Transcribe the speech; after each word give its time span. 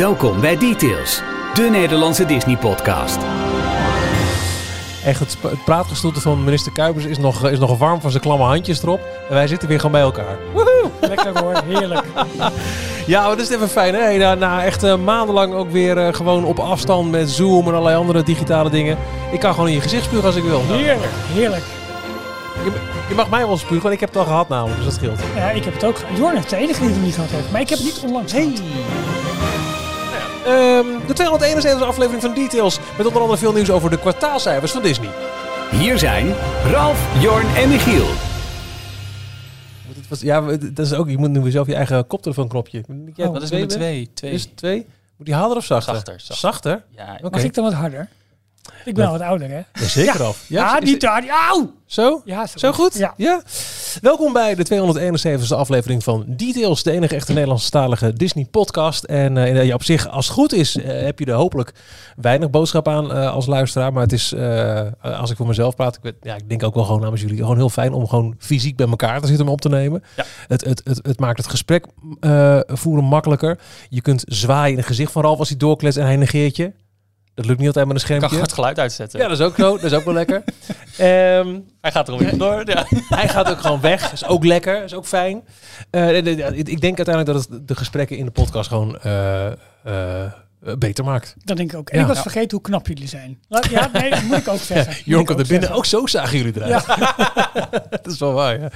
Welkom 0.00 0.40
bij 0.40 0.56
Details, 0.56 1.22
de 1.54 1.68
Nederlandse 1.70 2.24
Disney-podcast. 2.24 3.18
Echt, 5.04 5.20
het, 5.20 5.36
praatgestoelte 5.64 6.20
van 6.20 6.44
minister 6.44 6.72
Kuipers 6.72 7.04
is 7.04 7.18
nog, 7.18 7.48
is 7.48 7.58
nog 7.58 7.78
warm 7.78 8.00
van 8.00 8.10
zijn 8.10 8.22
klamme 8.22 8.44
handjes 8.44 8.82
erop. 8.82 9.00
En 9.28 9.34
wij 9.34 9.46
zitten 9.46 9.68
weer 9.68 9.76
gewoon 9.76 9.92
bij 9.92 10.00
elkaar. 10.00 10.36
Lekker 11.00 11.40
hoor, 11.40 11.62
heerlijk. 11.64 12.02
Ja, 13.06 13.20
maar 13.20 13.36
dat 13.36 13.46
is 13.46 13.50
even 13.50 13.68
fijn 13.68 13.94
hè. 13.94 14.16
Na, 14.16 14.34
na 14.34 14.64
echt 14.64 14.82
eh, 14.82 14.96
maandenlang 14.96 15.54
ook 15.54 15.70
weer 15.70 15.98
eh, 15.98 16.14
gewoon 16.14 16.44
op 16.44 16.58
afstand 16.58 17.10
met 17.10 17.30
Zoom 17.30 17.66
en 17.66 17.72
allerlei 17.72 17.96
andere 17.96 18.22
digitale 18.22 18.70
dingen. 18.70 18.96
Ik 19.32 19.40
kan 19.40 19.52
gewoon 19.52 19.68
in 19.68 19.74
je 19.74 19.80
gezicht 19.80 20.04
spugen 20.04 20.26
als 20.26 20.36
ik 20.36 20.42
wil. 20.42 20.62
Heerlijk, 20.66 21.12
heerlijk. 21.32 21.64
Je, 22.64 22.72
je 23.08 23.14
mag 23.14 23.30
mij 23.30 23.46
wel 23.46 23.56
spugen, 23.56 23.82
want 23.82 23.94
ik 23.94 24.00
heb 24.00 24.08
het 24.08 24.18
al 24.18 24.24
gehad 24.24 24.48
namelijk, 24.48 24.76
dus 24.76 24.84
dat 24.84 24.94
scheelt. 24.94 25.20
Ja, 25.36 25.50
ik 25.50 25.64
heb 25.64 25.74
het 25.74 25.84
ook 25.84 25.98
gehad. 25.98 26.16
Jorn 26.16 26.36
is 26.36 26.46
de 26.46 26.56
enige 26.56 26.80
die 26.80 26.90
het 26.90 27.02
niet 27.02 27.14
gehad 27.14 27.30
heeft. 27.30 27.50
Maar 27.50 27.60
ik 27.60 27.68
heb 27.68 27.78
het 27.78 27.86
niet 27.86 28.00
onlangs 28.04 28.32
Hey. 28.32 28.52
gehad. 28.54 29.19
Ehm, 30.44 31.06
de 31.06 31.12
271 31.12 31.86
aflevering 31.88 32.22
van 32.22 32.34
Details. 32.34 32.78
Met 32.96 33.06
onder 33.06 33.20
andere 33.22 33.38
veel 33.38 33.52
nieuws 33.52 33.70
over 33.70 33.90
de 33.90 33.98
kwartaalcijfers 33.98 34.72
van 34.72 34.82
Disney. 34.82 35.08
Hier 35.70 35.98
zijn 35.98 36.34
Ralf, 36.70 37.22
Jorn 37.22 37.46
en 37.56 37.68
Michiel. 37.68 38.06
Moet 39.86 39.96
het 39.96 40.08
was- 40.08 40.20
Ja, 40.20 40.40
dat 40.72 40.78
is 40.86 40.92
ook, 40.92 41.08
je 41.08 41.18
moet 41.18 41.30
nu 41.30 41.40
weer 41.40 41.50
zelf 41.52 41.66
je 41.66 41.74
eigen 41.74 42.06
koptelefoonknopje. 42.06 42.78
Jij 43.14 43.26
Oh, 43.26 43.32
het 43.32 43.32
Dat 43.32 43.42
is 43.42 43.48
twee 43.48 43.60
nummer 43.60 43.76
twee. 43.76 44.10
twee. 44.14 44.30
Is 44.32 44.42
het 44.42 44.56
twee? 44.56 44.86
Moet 45.16 45.26
die 45.26 45.34
harder 45.34 45.56
of 45.56 45.64
zachter? 45.64 45.94
Zachter, 45.94 46.14
zachter. 46.20 46.36
Zachter? 46.36 46.84
Ja. 46.96 47.18
Mag 47.30 47.42
ik 47.44 47.54
dan 47.54 47.64
wat 47.64 47.72
harder? 47.72 48.08
Ik 48.84 48.94
ben 48.94 49.06
al 49.06 49.12
wat 49.12 49.20
ouder, 49.20 49.48
hè? 49.50 49.56
Ja, 49.72 49.86
zeker 49.88 50.20
Ja. 50.20 50.26
af. 50.26 50.44
Ja, 50.48 50.80
is- 50.80 50.84
niet 50.90 51.04
hard. 51.04 51.24
Auw! 51.48 51.72
Zo? 51.86 52.22
Ja, 52.24 52.46
Zo 52.54 52.72
goed? 52.72 53.04
Ja. 53.16 53.42
Welkom 54.00 54.32
bij 54.32 54.54
de 54.54 54.62
271ste 54.64 55.54
aflevering 55.54 56.02
van 56.04 56.24
Details, 56.26 56.82
de 56.82 56.90
enige 56.90 57.14
echte 57.14 57.32
Nederlandstalige 57.32 58.12
Disney 58.12 58.44
podcast. 58.50 59.04
En 59.04 59.36
eh, 59.36 59.64
ja, 59.64 59.74
op 59.74 59.82
zich, 59.84 60.08
als 60.08 60.26
het 60.26 60.34
goed 60.34 60.52
is, 60.52 60.76
eh, 60.76 61.02
heb 61.04 61.18
je 61.18 61.24
er 61.24 61.32
hopelijk 61.34 61.72
weinig 62.16 62.50
boodschap 62.50 62.88
aan 62.88 63.12
eh, 63.12 63.32
als 63.32 63.46
luisteraar. 63.46 63.92
Maar 63.92 64.02
het 64.02 64.12
is, 64.12 64.34
als 65.02 65.30
ik 65.30 65.36
voor 65.36 65.46
mezelf 65.46 65.74
praat, 65.76 65.96
ik, 65.96 66.02
weet- 66.02 66.14
ja, 66.22 66.34
ik 66.34 66.48
denk 66.48 66.62
ook 66.62 66.74
wel 66.74 66.84
gewoon 66.84 67.00
namens 67.00 67.20
jullie, 67.20 67.36
gewoon 67.36 67.56
heel 67.56 67.68
fijn 67.70 67.92
om 67.92 68.08
gewoon 68.08 68.34
fysiek 68.38 68.76
bij 68.76 68.86
elkaar 68.88 69.20
te 69.20 69.26
zitten 69.26 69.46
om 69.46 69.52
op 69.52 69.60
te 69.60 69.68
nemen. 69.68 70.02
Ja. 70.16 70.24
Het, 70.48 70.64
het, 70.64 70.80
het, 70.84 71.00
het 71.06 71.20
maakt 71.20 71.38
het 71.38 71.48
gesprek 71.48 71.86
voeren 72.66 73.04
makkelijker. 73.04 73.58
Je 73.88 74.00
kunt 74.00 74.22
zwaaien 74.26 74.70
in 74.72 74.78
het 74.78 74.86
gezicht 74.86 75.12
van 75.12 75.22
Ralf 75.22 75.38
als 75.38 75.48
hij 75.48 75.56
doorkletst 75.58 75.98
en 75.98 76.04
hij 76.04 76.16
negeert 76.16 76.56
je. 76.56 76.72
Dat 77.40 77.48
lukt 77.48 77.60
niet 77.60 77.68
altijd 77.68 77.86
met 77.86 77.96
een 77.96 78.02
Ik 78.02 78.08
kan 78.08 78.16
schermpje. 78.18 78.40
het 78.46 78.52
geluid 78.52 78.78
uitzetten. 78.78 79.20
Ja, 79.20 79.28
dat 79.28 79.38
is 79.38 79.44
ook 79.44 79.54
zo. 79.56 79.74
Dat 79.74 79.84
is 79.84 79.92
ook 79.92 80.04
wel 80.04 80.14
lekker. 80.14 80.42
Ehm, 80.96 81.58
Hij 81.80 81.92
gaat 81.92 82.08
er 82.08 82.12
alweer 82.14 82.38
door. 82.38 82.62
Ja. 82.64 82.84
hij 83.18 83.28
gaat 83.28 83.50
ook 83.50 83.60
gewoon 83.60 83.80
weg. 83.80 84.12
Is 84.12 84.26
ook 84.26 84.44
lekker. 84.44 84.84
Is 84.84 84.94
ook 84.94 85.06
fijn. 85.06 85.42
Eh, 85.90 86.16
ik 86.56 86.80
denk 86.80 86.96
uiteindelijk 86.96 87.26
dat 87.26 87.48
het 87.48 87.68
de 87.68 87.74
gesprekken 87.76 88.16
in 88.16 88.24
de 88.24 88.30
podcast 88.30 88.68
gewoon 88.68 88.98
eh, 88.98 89.46
eh, 89.84 90.32
beter 90.78 91.04
maakt. 91.04 91.34
Dat 91.44 91.56
denk 91.56 91.72
ik 91.72 91.78
ook. 91.78 91.88
En 91.90 91.96
Ja. 91.96 92.02
ik 92.02 92.08
was 92.08 92.20
vergeten 92.20 92.50
hoe 92.50 92.60
knap 92.60 92.86
jullie 92.86 93.08
zijn. 93.08 93.38
Ja, 93.70 93.90
nee, 93.92 94.10
dat 94.10 94.22
moet 94.22 94.36
ik 94.36 94.48
ook 94.48 94.58
zeggen. 94.58 94.92
Moet 94.96 95.02
Jorn 95.04 95.20
ik 95.20 95.26
komt 95.26 95.38
er 95.38 95.44
ook 95.44 95.50
binnen. 95.50 95.70
Ook 95.70 95.84
zo 95.84 96.06
zagen 96.06 96.38
jullie 96.38 96.52
eruit. 96.56 96.86
dat 98.02 98.06
is 98.06 98.18
wel 98.18 98.32
waar, 98.32 98.60
ja. 98.60 98.68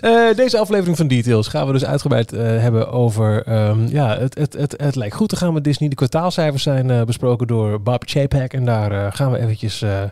Eh, 0.00 0.36
deze 0.36 0.58
aflevering 0.58 0.96
van 0.96 1.08
Details 1.08 1.48
gaan 1.48 1.66
we 1.66 1.72
dus 1.72 1.84
uitgebreid 1.84 2.32
eh, 2.32 2.40
hebben 2.40 2.90
over... 2.92 3.42
ehm, 3.46 3.86
ja, 3.86 4.18
het, 4.18 4.38
het, 4.38 4.52
het, 4.52 4.74
het 4.76 4.94
lijkt 4.94 5.14
goed 5.14 5.28
te 5.28 5.36
gaan 5.36 5.52
met 5.52 5.64
Disney. 5.64 5.88
De 5.88 5.94
kwartaalcijfers 5.94 6.62
zijn 6.62 6.90
eh, 6.90 7.02
besproken 7.02 7.46
door 7.46 7.82
Bob 7.82 8.02
Chapek. 8.06 8.52
En 8.52 8.64
daar 8.64 8.92
eh, 8.92 9.06
gaan 9.12 9.32
we 9.32 9.38
eventjes 9.38 9.82
eh, 9.82 10.02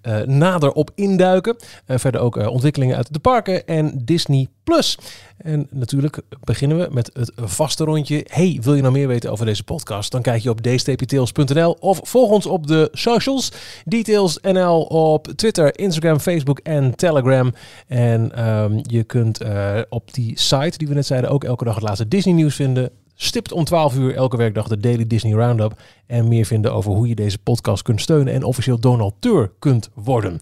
eh, 0.00 0.26
nader 0.26 0.72
op 0.72 0.90
induiken. 0.94 1.56
Eh, 1.86 1.98
verder 1.98 2.20
ook 2.20 2.36
eh, 2.36 2.46
ontwikkelingen 2.46 2.96
uit 2.96 3.12
de 3.12 3.18
parken 3.18 3.66
en 3.66 3.92
Disney+. 4.04 4.48
Plus. 4.64 4.98
En 5.38 5.66
natuurlijk 5.70 6.20
beginnen 6.44 6.78
we 6.78 6.88
met 6.90 7.10
het 7.12 7.32
vaste 7.36 7.84
rondje. 7.84 8.26
Hey, 8.30 8.58
wil 8.62 8.74
je 8.74 8.80
nou 8.82 8.92
meer 8.92 9.08
weten 9.08 9.30
over 9.30 9.46
deze 9.46 9.64
podcast? 9.64 10.10
Dan 10.12 10.22
kijk 10.22 10.42
je 10.42 10.50
op 10.50 10.57
dstptails.nl 10.62 11.76
of 11.80 12.00
volg 12.02 12.30
ons 12.30 12.46
op 12.46 12.66
de 12.66 12.88
socials. 12.92 13.52
Details 13.84 14.38
NL 14.40 14.82
op 14.82 15.26
Twitter, 15.26 15.78
Instagram, 15.78 16.20
Facebook 16.20 16.58
en 16.58 16.94
Telegram. 16.96 17.54
En 17.86 18.32
ehm, 18.34 18.78
je 18.82 19.04
kunt 19.04 19.40
eh, 19.40 19.78
op 19.88 20.14
die 20.14 20.38
site 20.38 20.78
die 20.78 20.88
we 20.88 20.94
net 20.94 21.06
zeiden 21.06 21.30
ook 21.30 21.44
elke 21.44 21.64
dag 21.64 21.74
het 21.74 21.84
laatste 21.84 22.08
Disney 22.08 22.34
nieuws 22.34 22.54
vinden. 22.54 22.90
Stipt 23.14 23.52
om 23.52 23.64
12 23.64 23.96
uur 23.96 24.14
elke 24.14 24.36
werkdag 24.36 24.68
de 24.68 24.78
Daily 24.78 25.06
Disney 25.06 25.32
Roundup. 25.32 25.80
En 26.06 26.28
meer 26.28 26.44
vinden 26.44 26.72
over 26.72 26.92
hoe 26.92 27.08
je 27.08 27.14
deze 27.14 27.38
podcast 27.38 27.82
kunt 27.82 28.00
steunen 28.00 28.34
en 28.34 28.42
officieel 28.44 28.78
donateur 28.78 29.52
kunt 29.58 29.90
worden. 29.94 30.40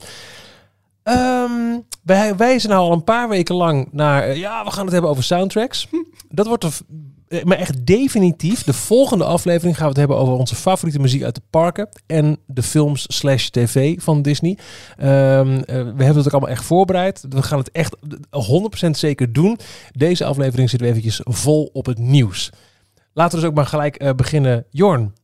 Ehm, 1.02 1.80
wij 2.02 2.36
wijzen 2.36 2.70
nou 2.70 2.82
al 2.82 2.92
een 2.92 3.04
paar 3.04 3.28
weken 3.28 3.54
lang 3.54 3.88
naar... 3.92 4.22
eh, 4.22 4.36
ja, 4.36 4.64
we 4.64 4.70
gaan 4.70 4.84
het 4.84 4.92
hebben 4.92 5.10
over 5.10 5.24
soundtracks. 5.24 5.88
Dat 6.28 6.46
wordt 6.46 6.64
eh, 6.64 6.70
maar 7.42 7.58
echt 7.58 7.86
definitief. 7.86 8.62
De 8.62 8.72
volgende 8.72 9.24
aflevering 9.24 9.74
gaan 9.74 9.84
we 9.84 9.90
het 9.90 9.98
hebben 9.98 10.16
over 10.16 10.34
onze 10.34 10.54
favoriete 10.54 11.00
muziek 11.00 11.22
uit 11.22 11.34
de 11.34 11.42
parken. 11.50 11.88
En 12.06 12.38
de 12.46 12.62
films 12.62 13.04
slash 13.08 13.48
tv 13.48 14.02
van 14.02 14.22
Disney. 14.22 14.58
Ehm, 14.96 15.56
eh, 15.56 15.64
we 15.66 15.82
hebben 15.82 16.16
het 16.16 16.26
ook 16.26 16.32
allemaal 16.32 16.50
echt 16.50 16.64
voorbereid. 16.64 17.24
We 17.28 17.42
gaan 17.42 17.58
het 17.58 17.70
echt 17.70 17.96
100% 18.30 18.96
zeker 18.96 19.32
doen. 19.32 19.58
Deze 19.92 20.24
aflevering 20.24 20.70
zitten 20.70 20.88
we 20.88 20.94
eventjes 20.94 21.20
vol 21.24 21.70
op 21.72 21.86
het 21.86 21.98
nieuws. 21.98 22.50
Laten 23.12 23.34
we 23.34 23.40
dus 23.40 23.50
ook 23.50 23.56
maar 23.56 23.66
gelijk 23.66 23.96
eh, 23.96 24.14
beginnen. 24.14 24.66
Jorn, 24.70 25.14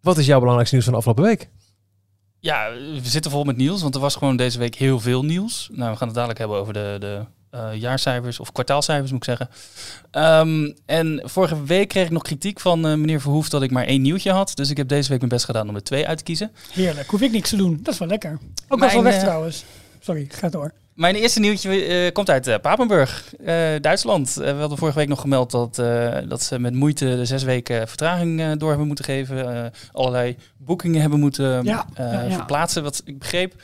wat 0.00 0.18
is 0.18 0.26
jouw 0.26 0.38
belangrijkste 0.38 0.74
nieuws 0.74 0.88
van 0.88 0.98
de 0.98 1.06
afgelopen 1.06 1.36
week? 1.36 1.50
ja, 2.46 2.72
we 2.72 3.08
zitten 3.08 3.30
vol 3.30 3.44
met 3.44 3.56
nieuws, 3.56 3.82
want 3.82 3.94
er 3.94 4.00
was 4.00 4.16
gewoon 4.16 4.36
deze 4.36 4.58
week 4.58 4.74
heel 4.74 5.00
veel 5.00 5.24
nieuws. 5.24 5.68
Nou, 5.72 5.90
we 5.90 5.96
gaan 5.96 6.06
het 6.06 6.16
dadelijk 6.16 6.38
hebben 6.38 6.58
over 6.58 6.72
de, 6.72 6.96
de 7.00 7.24
eh, 7.50 7.68
jaarcijfers, 7.74 8.40
of 8.40 8.52
kwartaalcijfers 8.52 9.10
moet 9.10 9.28
ik 9.28 9.36
zeggen. 9.36 9.48
Ehm, 10.10 10.72
en 10.86 11.22
vorige 11.24 11.64
week 11.64 11.88
kreeg 11.88 12.04
ik 12.04 12.10
nog 12.10 12.22
kritiek 12.22 12.60
van 12.60 12.86
eh, 12.86 12.94
meneer 12.94 13.20
Verhoef 13.20 13.48
dat 13.48 13.62
ik 13.62 13.70
maar 13.70 13.84
één 13.84 14.02
nieuwtje 14.02 14.30
had. 14.30 14.52
Dus 14.54 14.70
ik 14.70 14.76
heb 14.76 14.88
deze 14.88 15.08
week 15.08 15.18
mijn 15.18 15.30
best 15.30 15.44
gedaan 15.44 15.68
om 15.68 15.74
er 15.74 15.82
twee 15.82 16.06
uit 16.06 16.18
te 16.18 16.24
kiezen. 16.24 16.50
Heerlijk. 16.72 17.10
Hoef 17.10 17.20
ik 17.20 17.32
niks 17.32 17.50
te 17.50 17.56
doen. 17.56 17.78
Dat 17.82 17.92
is 17.92 17.98
wel 17.98 18.08
lekker. 18.08 18.38
Ook 18.68 18.78
Mijn, 18.78 18.92
wel 18.92 19.02
weg 19.02 19.14
eh, 19.14 19.20
trouwens. 19.20 19.64
Sorry, 20.00 20.26
ga 20.28 20.48
door. 20.48 20.72
Mijn 20.94 21.14
eerste 21.14 21.40
nieuwtje 21.40 22.10
komt 22.12 22.30
uit 22.30 22.62
Papenburg, 22.62 23.34
Duitsland. 23.80 24.34
We 24.34 24.50
hadden 24.50 24.78
vorige 24.78 24.98
week 24.98 25.08
nog 25.08 25.20
gemeld 25.20 25.50
dat, 25.50 25.74
dat 26.28 26.42
ze 26.42 26.58
met 26.58 26.74
moeite 26.74 27.04
de 27.04 27.24
zes 27.24 27.42
weken 27.42 27.88
vertraging 27.88 28.56
door 28.58 28.68
hebben 28.68 28.86
moeten 28.86 29.04
geven. 29.04 29.72
Allerlei 29.92 30.36
boekingen 30.56 31.00
hebben 31.00 31.20
moeten 31.20 31.64
Ja, 31.64 31.86
ja, 31.96 32.22
ja. 32.22 32.30
verplaatsen. 32.30 32.82
Wat 32.82 33.02
ik 33.04 33.18
begreep 33.18 33.54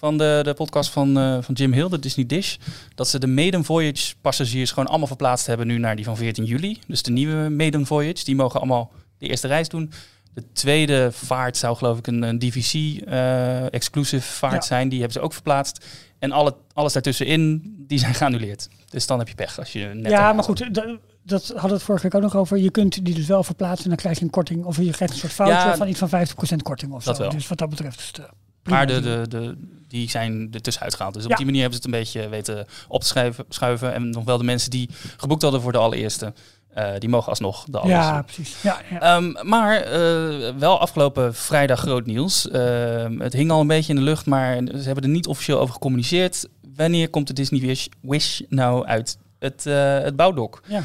van 0.00 0.18
de, 0.18 0.40
de 0.42 0.54
podcast 0.54 0.90
van, 0.90 1.18
eh, 1.18 1.36
van 1.40 1.54
Jim 1.54 1.72
Hill, 1.72 1.88
de 1.88 1.98
Disney 1.98 2.26
Dish, 2.26 2.56
dat 2.94 3.08
ze 3.08 3.18
de 3.18 3.26
Maiden 3.26 3.64
Voyage 3.64 4.14
passagiers 4.20 4.70
gewoon 4.70 4.88
allemaal 4.88 5.06
verplaatst 5.06 5.46
hebben 5.46 5.66
nu 5.66 5.78
naar 5.78 5.96
die 5.96 6.04
van 6.04 6.16
14 6.16 6.44
juli. 6.44 6.78
Dus 6.86 7.02
de 7.02 7.10
nieuwe 7.10 7.48
Maiden 7.48 7.86
Voyage, 7.86 8.24
die 8.24 8.34
mogen 8.36 8.60
allemaal 8.60 8.92
de 9.18 9.26
eerste 9.28 9.46
reis 9.46 9.68
doen. 9.68 9.92
De 10.34 10.44
tweede 10.52 11.08
vaart 11.12 11.56
zou 11.56 11.76
geloof 11.76 11.98
ik 11.98 12.06
een, 12.06 12.22
een 12.22 12.38
DVC-exclusive 12.38 14.26
vaart 14.32 14.52
Ja. 14.54 14.60
zijn. 14.60 14.88
Die 14.88 14.98
hebben 14.98 15.16
ze 15.18 15.24
ook 15.24 15.32
verplaatst. 15.32 15.86
En 16.18 16.32
alle, 16.32 16.56
alles 16.72 16.92
daartussenin, 16.92 17.74
die 17.86 17.98
zijn 17.98 18.14
geannuleerd. 18.14 18.68
Dus 18.90 19.06
dan 19.06 19.18
heb 19.18 19.28
je 19.28 19.34
pech 19.34 19.58
als 19.58 19.72
je 19.72 19.90
net... 19.94 20.12
Ja, 20.12 20.32
maar 20.32 20.44
goed, 20.44 20.74
dat, 20.74 21.46
hadden 21.48 21.62
we 21.62 21.72
het 21.74 21.82
vorige 21.82 22.02
week 22.02 22.14
ook 22.14 22.22
nog 22.22 22.36
over. 22.36 22.58
Je 22.58 22.70
kunt 22.70 23.04
die 23.04 23.14
dus 23.14 23.26
wel 23.26 23.42
verplaatsen 23.44 23.82
en 23.84 23.88
dan 23.90 23.98
krijg 23.98 24.18
je 24.18 24.24
een 24.24 24.30
korting. 24.30 24.64
Of 24.64 24.76
je 24.76 24.90
krijgt 24.90 25.12
een 25.14 25.18
soort 25.20 25.32
foutje 25.32 25.54
Ja, 25.54 25.76
van 25.76 25.88
iets 25.88 25.98
van 25.98 26.08
50% 26.08 26.56
korting 26.62 26.92
of 26.92 27.04
dat 27.04 27.16
zo. 27.16 27.22
wel. 27.22 27.30
Dus 27.30 27.48
wat 27.48 27.58
dat 27.58 27.68
betreft 27.70 27.98
is 27.98 28.06
het 28.06 28.18
eh. 28.18 28.24
Maar 28.64 28.86
de, 28.86 29.00
de, 29.00 29.24
de, 29.28 29.56
die 29.88 30.10
zijn 30.10 30.48
er 30.52 30.60
tussenuit 30.62 30.94
gehaald. 30.94 31.14
Dus 31.14 31.24
op 31.24 31.30
Ja. 31.30 31.36
die 31.36 31.44
manier 31.44 31.60
hebben 31.60 31.80
ze 31.80 31.86
het 31.86 31.94
een 31.94 32.00
beetje 32.02 32.28
weten 32.28 32.66
op 32.88 33.00
te 33.00 33.06
schuiven, 33.06 33.44
schuiven. 33.48 33.92
En 33.94 34.10
nog 34.10 34.24
wel 34.24 34.38
de 34.38 34.44
mensen 34.44 34.70
die 34.70 34.88
geboekt 35.16 35.42
hadden 35.42 35.60
voor 35.60 35.72
de 35.72 35.78
allereerste, 35.78 36.32
eh, 36.74 36.90
die 36.98 37.08
mogen 37.08 37.28
alsnog 37.28 37.64
de 37.68 37.78
allereerste. 37.78 38.12
Ja, 38.12 38.22
precies. 38.22 38.62
Ja, 38.62 38.80
ja. 38.90 39.00
Ehm, 39.00 39.48
maar 39.48 39.76
eh, 39.80 40.54
wel 40.58 40.78
afgelopen 40.80 41.34
vrijdag 41.34 41.80
groot 41.80 42.06
nieuws. 42.06 42.48
Ehm, 42.50 43.20
het 43.20 43.32
hing 43.32 43.50
al 43.50 43.60
een 43.60 43.66
beetje 43.66 43.92
in 43.92 43.98
de 43.98 44.04
lucht, 44.04 44.26
maar 44.26 44.56
ze 44.56 44.82
hebben 44.82 45.04
er 45.04 45.10
niet 45.10 45.26
officieel 45.26 45.58
over 45.60 45.74
gecommuniceerd. 45.74 46.48
Wanneer 46.76 47.08
komt 47.10 47.26
de 47.26 47.32
Disney 47.32 47.60
Wish, 47.60 47.86
Wish 48.00 48.40
nou 48.48 48.86
uit 48.86 49.18
het, 49.38 49.66
eh, 49.66 49.98
het 49.98 50.16
bouwdok? 50.16 50.62
Ja. 50.66 50.82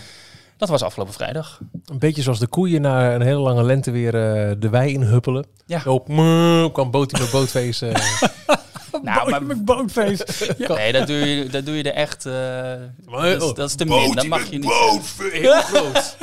Dat 0.57 0.69
was 0.69 0.81
afgelopen 0.81 1.13
vrijdag. 1.13 1.59
Een 1.85 1.99
beetje 1.99 2.21
zoals 2.21 2.39
de 2.39 2.47
koeien 2.47 2.81
na 2.81 3.13
een 3.13 3.21
hele 3.21 3.39
lange 3.39 3.63
lente 3.63 3.91
weer 3.91 4.15
eh, 4.15 4.55
de 4.59 4.69
wei 4.69 4.93
inhuppelen. 4.93 5.45
Ja. 5.65 5.81
Mmm, 6.05 6.71
kwam 6.71 6.91
Botie 6.91 7.19
met 7.19 7.31
bootfeest. 7.31 7.81
Nou, 9.01 9.29
maar- 9.29 9.45
Boot- 9.45 9.65
bootfeest. 9.65 10.53
Ja. 10.57 10.73
Nee, 10.73 10.91
dat 10.91 11.07
doe 11.07 11.15
je, 11.17 11.49
dat 11.49 11.65
doe 11.65 11.75
je 11.77 11.83
er 11.83 11.93
echt... 11.93 12.23
dat, 12.23 13.41
is, 13.41 13.53
dat 13.53 13.69
is 13.69 13.75
te 13.75 13.85
min, 13.85 14.11
dat 14.15 14.25
mag 14.25 14.39
met 14.39 14.49
je 14.49 14.57
niet 14.57 14.69
heel 14.73 14.99
groot. 15.61 16.17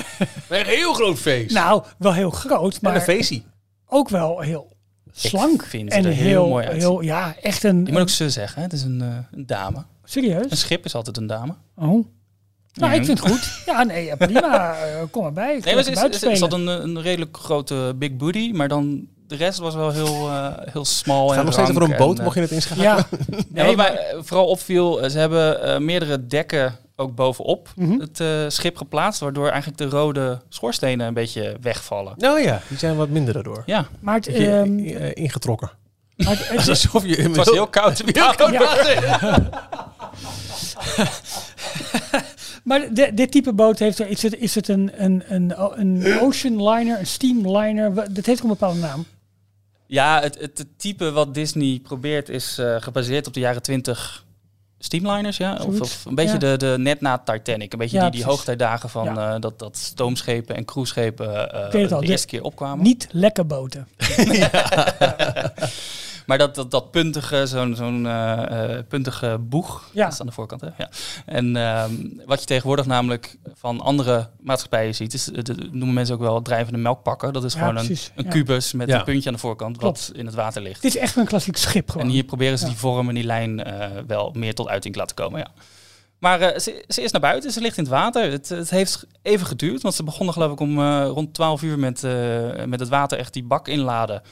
Een 0.48 0.64
heel 0.66 0.94
groot 0.94 1.18
feest. 1.18 1.54
Nou, 1.54 1.82
wel 1.98 2.12
heel 2.12 2.30
groot, 2.30 2.80
maar 2.80 2.94
een 2.94 3.00
feestie. 3.00 3.44
ook 3.86 4.08
wel 4.08 4.40
heel 4.40 4.72
slank. 5.12 5.64
vind 5.64 5.92
ze 5.92 5.98
en 5.98 6.04
er 6.04 6.12
heel 6.12 6.48
mooi 6.48 6.66
heel, 6.68 7.00
ja, 7.00 7.34
echt 7.42 7.62
een... 7.64 7.86
Je 7.86 7.92
moet 7.92 8.00
ook 8.00 8.08
ze 8.08 8.30
zeggen, 8.30 8.56
hè? 8.56 8.62
het 8.62 8.72
is 8.72 8.82
een, 8.82 9.00
een 9.30 9.46
dame. 9.46 9.76
Een 9.76 9.84
serieus? 10.04 10.60
schip 10.60 10.84
is 10.84 10.94
altijd 10.94 11.16
een 11.16 11.26
dame. 11.26 11.54
Oh. 11.76 12.06
Nou, 12.74 12.92
Ja. 12.92 12.98
ik 12.98 13.04
vind 13.04 13.18
het 13.22 13.28
goed. 13.30 13.50
Ja, 13.66 13.82
nee, 13.82 14.04
ja, 14.04 14.16
prima. 14.16 14.74
Eh, 14.74 15.02
kom. 15.10 15.34
Nee, 15.34 15.34
maar 15.34 15.54
ze, 15.82 15.90
Lekker 15.90 16.12
ze, 16.12 16.18
ze, 16.28 16.36
ze 16.36 16.42
had 16.42 16.52
een, 16.52 16.66
een 16.66 17.00
redelijk 17.00 17.36
grote 17.36 17.94
big 17.96 18.16
booty, 18.16 18.50
maar 18.54 18.68
dan 18.68 19.06
de 19.26 19.36
rest 19.36 19.58
was 19.58 19.74
wel 19.74 19.90
heel, 19.90 20.28
eh 20.28 20.48
heel 20.72 20.84
smal. 20.84 21.20
Het 21.22 21.30
en 21.30 21.36
gaat 21.36 21.44
nog 21.44 21.52
steeds 21.54 21.70
over 21.70 21.82
een 21.82 21.96
boot, 21.96 22.18
en, 22.18 22.24
mocht 22.24 22.34
je 22.34 22.40
het 22.40 22.50
inschakelen. 22.50 22.88
Ja, 22.90 22.96
eh, 22.96 23.38
nee, 23.48 23.66
wat 23.66 23.76
maar- 23.76 23.92
mij 23.92 24.06
eh, 24.10 24.18
vooral 24.22 24.46
opviel, 24.46 25.02
eh, 25.02 25.10
ze 25.10 25.18
hebben 25.18 25.62
eh, 25.62 25.78
meerdere 25.78 26.26
dekken 26.26 26.76
ook 26.96 27.14
bovenop 27.14 27.68
Mhm. 27.76 28.00
het 28.00 28.20
eh, 28.20 28.28
schip 28.48 28.76
geplaatst, 28.76 29.20
waardoor 29.20 29.48
eigenlijk 29.48 29.78
de 29.78 29.84
rode 29.96 30.40
schoorstenen 30.48 31.06
een 31.06 31.14
beetje 31.14 31.56
wegvallen. 31.60 32.14
Nou 32.16 32.40
ja, 32.40 32.60
die 32.68 32.78
zijn 32.78 32.96
wat 32.96 33.08
minder 33.08 33.34
daardoor. 33.34 33.62
Ja, 33.66 33.86
Maar 34.00 34.14
het, 34.14 34.24
Beetje, 34.26 34.50
ehm, 34.52 34.78
eh, 34.78 35.10
ingetrokken. 35.14 35.70
maar 36.16 36.28
het- 36.30 36.48
het- 36.48 36.68
Alsof 36.68 37.04
je 37.06 37.14
het 37.22 37.36
was 37.36 37.50
heel 37.50 37.66
koud. 37.66 38.02
Heel 38.06 38.34
koud 38.34 38.52
Ja. 38.52 39.50
Maar 42.64 42.94
de- 42.94 43.10
dit 43.14 43.30
type 43.30 43.52
boot 43.52 43.78
heeft 43.78 43.98
er, 43.98 44.08
is 44.08 44.22
het, 44.22 44.36
is 44.38 44.54
het 44.54 44.68
een, 44.68 44.90
een, 44.96 45.22
een, 45.28 45.52
een 45.80 46.20
ocean 46.20 46.68
liner, 46.68 46.98
een 46.98 47.06
steamliner? 47.06 48.14
Dat 48.14 48.26
heeft 48.26 48.42
een 48.42 48.48
bepaalde 48.48 48.78
naam. 48.80 49.04
Ja, 49.86 50.20
het, 50.20 50.38
het, 50.40 50.58
het 50.58 50.66
type 50.78 51.12
wat 51.12 51.34
Disney 51.34 51.80
probeert 51.82 52.28
is 52.28 52.58
eh, 52.58 52.76
gebaseerd 52.78 53.26
op 53.26 53.34
de 53.34 53.40
jaren 53.40 53.62
20 53.62 54.24
steamliners, 54.78 55.36
ja? 55.36 55.58
Of, 55.66 55.80
of 55.80 56.04
een 56.04 56.14
beetje 56.14 56.32
ja. 56.32 56.38
de, 56.38 56.56
de 56.56 56.74
net 56.78 57.00
na 57.00 57.18
Titanic. 57.18 57.72
Een 57.72 57.78
beetje 57.78 57.96
Ja, 57.96 58.02
die, 58.02 58.10
die 58.20 58.24
hoogtijdagen 58.24 58.88
van 58.90 59.04
Ja. 59.04 59.34
eh, 59.34 59.40
dat, 59.40 59.58
dat 59.58 59.76
stoomschepen 59.76 60.56
en 60.56 60.64
cruiseschepen 60.64 61.52
eh 61.52 61.66
Ik 61.66 61.72
weet 61.72 61.82
het 61.82 61.92
al, 61.92 62.00
de 62.00 62.06
de- 62.06 62.12
eerste 62.12 62.26
keer 62.26 62.42
opkwamen. 62.42 62.84
Niet 62.84 63.08
lekke 63.10 63.44
boten. 63.44 63.88
Maar 66.26 66.38
dat, 66.38 66.54
dat, 66.54 66.70
dat 66.70 66.90
puntige, 66.90 67.46
zo'n 67.46 67.74
zo'n 67.76 68.06
eh, 68.06 68.74
eh, 68.76 68.84
puntige 68.88 69.38
boeg, 69.40 69.90
Ja. 69.92 70.04
dat 70.04 70.12
is 70.12 70.20
aan 70.20 70.26
de 70.26 70.32
voorkant, 70.32 70.60
hè? 70.60 70.68
Ja. 70.78 70.88
En 71.26 71.56
ehm, 71.56 71.92
wat 72.26 72.40
je 72.40 72.46
tegenwoordig 72.46 72.86
namelijk 72.86 73.36
van 73.54 73.80
andere 73.80 74.28
maatschappijen 74.40 74.94
ziet, 74.94 75.14
is, 75.14 75.30
eh, 75.30 75.42
dat 75.42 75.56
noemen 75.72 75.92
mensen 75.94 76.14
ook 76.14 76.20
wel 76.20 76.42
drijvende 76.42 76.78
melkpakken. 76.78 77.32
Dat 77.32 77.44
is 77.44 77.52
Ja, 77.52 77.58
gewoon 77.58 77.76
een, 77.76 77.86
precies, 77.86 78.10
een 78.16 78.24
ja. 78.24 78.30
kubus 78.30 78.72
met 78.72 78.88
Ja. 78.88 78.98
een 78.98 79.04
puntje 79.04 79.28
aan 79.28 79.34
de 79.34 79.40
voorkant 79.40 79.80
wat 79.80 80.10
in 80.14 80.26
het 80.26 80.34
water 80.34 80.62
ligt. 80.62 80.82
Dit 80.82 80.94
is 80.94 81.00
echt 81.00 81.16
een 81.16 81.26
klassiek 81.26 81.56
schip 81.56 81.90
gewoon. 81.90 82.06
En 82.06 82.12
hier 82.12 82.24
proberen 82.24 82.58
ze 82.58 82.64
Ja. 82.64 82.70
die 82.70 82.78
vorm 82.80 83.08
en 83.08 83.14
die 83.14 83.24
lijn 83.24 83.64
eh, 83.64 83.88
wel 84.06 84.30
meer 84.36 84.54
tot 84.54 84.68
uiting 84.68 84.94
te 84.94 85.00
laten 85.00 85.16
komen, 85.16 85.38
ja. 85.40 85.46
Maar 86.18 86.40
eh, 86.40 86.58
ze, 86.58 86.84
ze 86.88 87.02
is 87.02 87.10
naar 87.12 87.20
buiten, 87.20 87.50
ze 87.50 87.60
ligt 87.60 87.76
in 87.76 87.82
het 87.82 87.92
water. 87.92 88.30
Het, 88.30 88.48
het 88.48 88.70
heeft 88.70 89.06
even 89.22 89.46
geduurd, 89.46 89.82
want 89.82 89.94
ze 89.94 90.02
begonnen 90.04 90.34
geloof 90.34 90.52
ik 90.52 90.60
om 90.60 90.78
eh, 90.78 91.04
rond 91.06 91.34
12 91.34 91.62
uur 91.62 91.78
met, 91.78 92.04
eh, 92.04 92.64
met 92.66 92.80
het 92.80 92.88
water 92.88 93.18
echt 93.18 93.32
die 93.32 93.44
bak 93.44 93.68
inladen. 93.68 94.22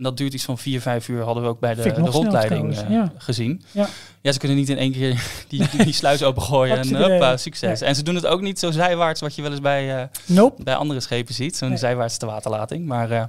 En 0.00 0.06
dat 0.06 0.16
duurt 0.16 0.34
iets 0.34 0.44
van 0.44 0.58
4, 0.58 0.80
5 0.80 1.08
uur, 1.08 1.22
hadden 1.22 1.42
we 1.42 1.48
ook 1.48 1.60
bij 1.60 1.74
de, 1.74 1.82
de 1.82 1.90
snel 1.90 2.06
rondleiding 2.06 2.76
eh, 2.78 2.90
ja. 2.90 3.12
gezien. 3.18 3.62
Ja. 3.70 3.88
ja, 4.20 4.32
ze 4.32 4.38
kunnen 4.38 4.56
niet 4.56 4.68
in 4.68 4.78
één 4.78 4.92
keer 4.92 5.22
die, 5.48 5.68
die, 5.70 5.84
die 5.84 5.92
sluis 5.92 6.22
opengooien 6.22 6.78
en 6.78 6.94
hoppa, 7.02 7.36
succes. 7.36 7.80
En 7.80 7.94
ze 7.94 8.02
doen 8.02 8.14
het 8.14 8.26
ook 8.26 8.40
niet 8.40 8.58
zo 8.58 8.70
zijwaarts 8.70 9.20
wat 9.20 9.34
je 9.34 9.42
wel 9.42 9.50
eens 9.50 9.60
bij, 9.60 9.96
eh, 10.00 10.04
Nope. 10.26 10.62
bij 10.62 10.74
andere 10.74 11.00
schepen 11.00 11.34
ziet. 11.34 11.56
Zo'n 11.56 11.68
Nee. 11.68 11.78
zijwaartse 11.78 12.18
te 12.18 12.26
waterlating. 12.26 12.86
Maar 12.86 13.10
eh, 13.10 13.24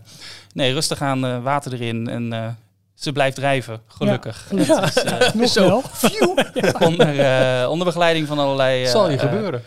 nee, 0.53 0.73
rustig 0.73 1.01
aan 1.01 1.25
eh, 1.25 1.43
water 1.43 1.73
erin 1.73 2.09
en 2.09 2.33
eh, 2.33 2.47
ze 2.95 3.11
blijft 3.11 3.35
drijven, 3.35 3.81
gelukkig. 3.87 4.45
Ja, 4.51 4.63
gelukkig. 4.63 4.93
Het 4.93 5.05
is, 5.05 5.11
eh, 5.11 5.33
Nog 5.41 5.49
Zo. 5.57 5.67
wel. 5.67 5.83
onder, 6.79 7.19
eh, 7.19 7.69
onder 7.69 7.85
begeleiding 7.85 8.27
van 8.27 8.39
allerlei... 8.39 8.83
eh, 8.83 8.89
Zal 8.89 9.09
je 9.09 9.17
gebeuren. 9.17 9.63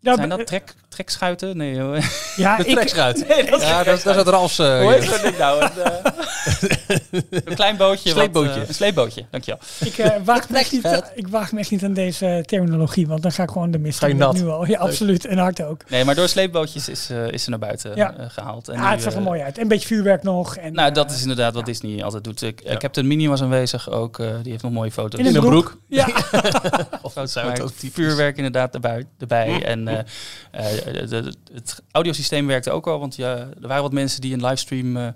Ja, 0.00 0.14
zijn 0.16 0.28
dat 0.28 0.46
trek, 0.46 0.74
trekschuiten? 0.92 1.56
Nee, 1.56 1.80
hoor. 1.80 1.98
Ja, 2.36 2.56
De 2.56 2.64
ik, 2.64 2.74
trekschuit. 2.74 3.26
Nee, 3.28 3.44
dat 3.50 3.60
is 3.60 3.68
ja, 3.68 3.82
dat, 3.84 4.02
dat 4.02 4.06
is 4.14 4.16
het 4.20 4.28
Ralfs. 4.28 4.58
eh, 4.58 4.80
Hoe 4.80 4.92
heet 4.92 5.10
dat 5.10 5.22
ding 5.22 5.38
nou? 5.38 5.62
Een, 5.62 5.70
eh, 5.82 7.40
een 7.44 7.54
klein 7.54 7.76
bootje. 7.76 8.08
wat, 8.08 8.18
Sleepbootje. 8.18 8.60
eh, 8.60 8.68
een 8.68 8.74
sleepbootje, 8.74 9.24
dankjewel. 9.30 9.60
ik, 9.84 9.98
eh, 9.98 10.10
waag 10.24 10.48
me 10.48 10.58
echt 10.58 10.72
niet, 10.72 11.02
ik 11.14 11.28
waag 11.28 11.52
me 11.52 11.58
echt 11.58 11.70
niet 11.70 11.84
aan 11.84 11.92
deze 11.92 12.42
terminologie, 12.46 13.06
want 13.06 13.22
dan 13.22 13.32
ga 13.32 13.42
ik 13.42 13.50
gewoon 13.50 13.70
de 13.70 13.78
mist 13.78 14.02
in, 14.02 14.16
nu 14.16 14.46
al. 14.48 14.66
Ja, 14.66 14.78
absoluut. 14.78 15.24
En 15.24 15.38
hard 15.38 15.62
ook. 15.62 15.82
Nee, 15.88 16.04
maar 16.04 16.14
door 16.14 16.28
sleepbootjes 16.28 16.88
is, 16.88 17.10
is 17.30 17.42
ze 17.42 17.50
naar 17.50 17.58
buiten 17.58 17.92
Ja. 17.96 18.14
eh, 18.16 18.24
gehaald. 18.28 18.68
En 18.68 18.74
Ja, 18.74 18.84
nu, 18.86 18.90
het 18.94 19.02
zag 19.02 19.14
er 19.14 19.22
mooi 19.22 19.40
uit. 19.42 19.56
En 19.56 19.62
een 19.62 19.68
beetje 19.68 19.86
vuurwerk 19.86 20.22
nog. 20.22 20.56
En, 20.56 20.72
Nou, 20.72 20.92
dat 20.92 21.10
is 21.10 21.20
inderdaad 21.22 21.52
wat 21.54 21.66
ja. 21.66 21.72
Disney 21.72 22.04
altijd 22.04 22.24
doet. 22.24 22.42
Ik, 22.42 22.60
Ja. 22.64 22.76
Captain 22.76 23.06
Minnie 23.06 23.28
was 23.28 23.42
aanwezig 23.42 23.90
ook. 23.90 24.18
eh, 24.18 24.26
die 24.42 24.50
heeft 24.50 24.62
nog 24.62 24.72
mooie 24.72 24.90
foto's. 24.92 25.20
In 25.20 25.36
een 25.36 25.40
broek. 25.42 25.76
Ja, 25.88 26.06
Foto's 27.02 27.32
Zou 27.32 27.50
het 27.50 27.72
vuurwerk 27.92 28.36
inderdaad 28.36 28.74
erbij. 28.74 29.04
erbij. 29.18 29.64
En 29.64 29.88
eh, 29.88 29.98
eh, 30.50 30.81
de- 30.84 31.06
de- 31.06 31.34
het 31.52 31.82
audiosysteem 31.90 32.46
werkte 32.46 32.70
ook 32.70 32.86
al. 32.86 32.98
Want 32.98 33.16
ja, 33.16 33.36
er 33.36 33.68
waren 33.68 33.82
wat 33.82 33.92
mensen 33.92 34.20
die 34.20 34.32
een 34.34 34.44
livestream 34.44 34.96
eh, 34.96 35.06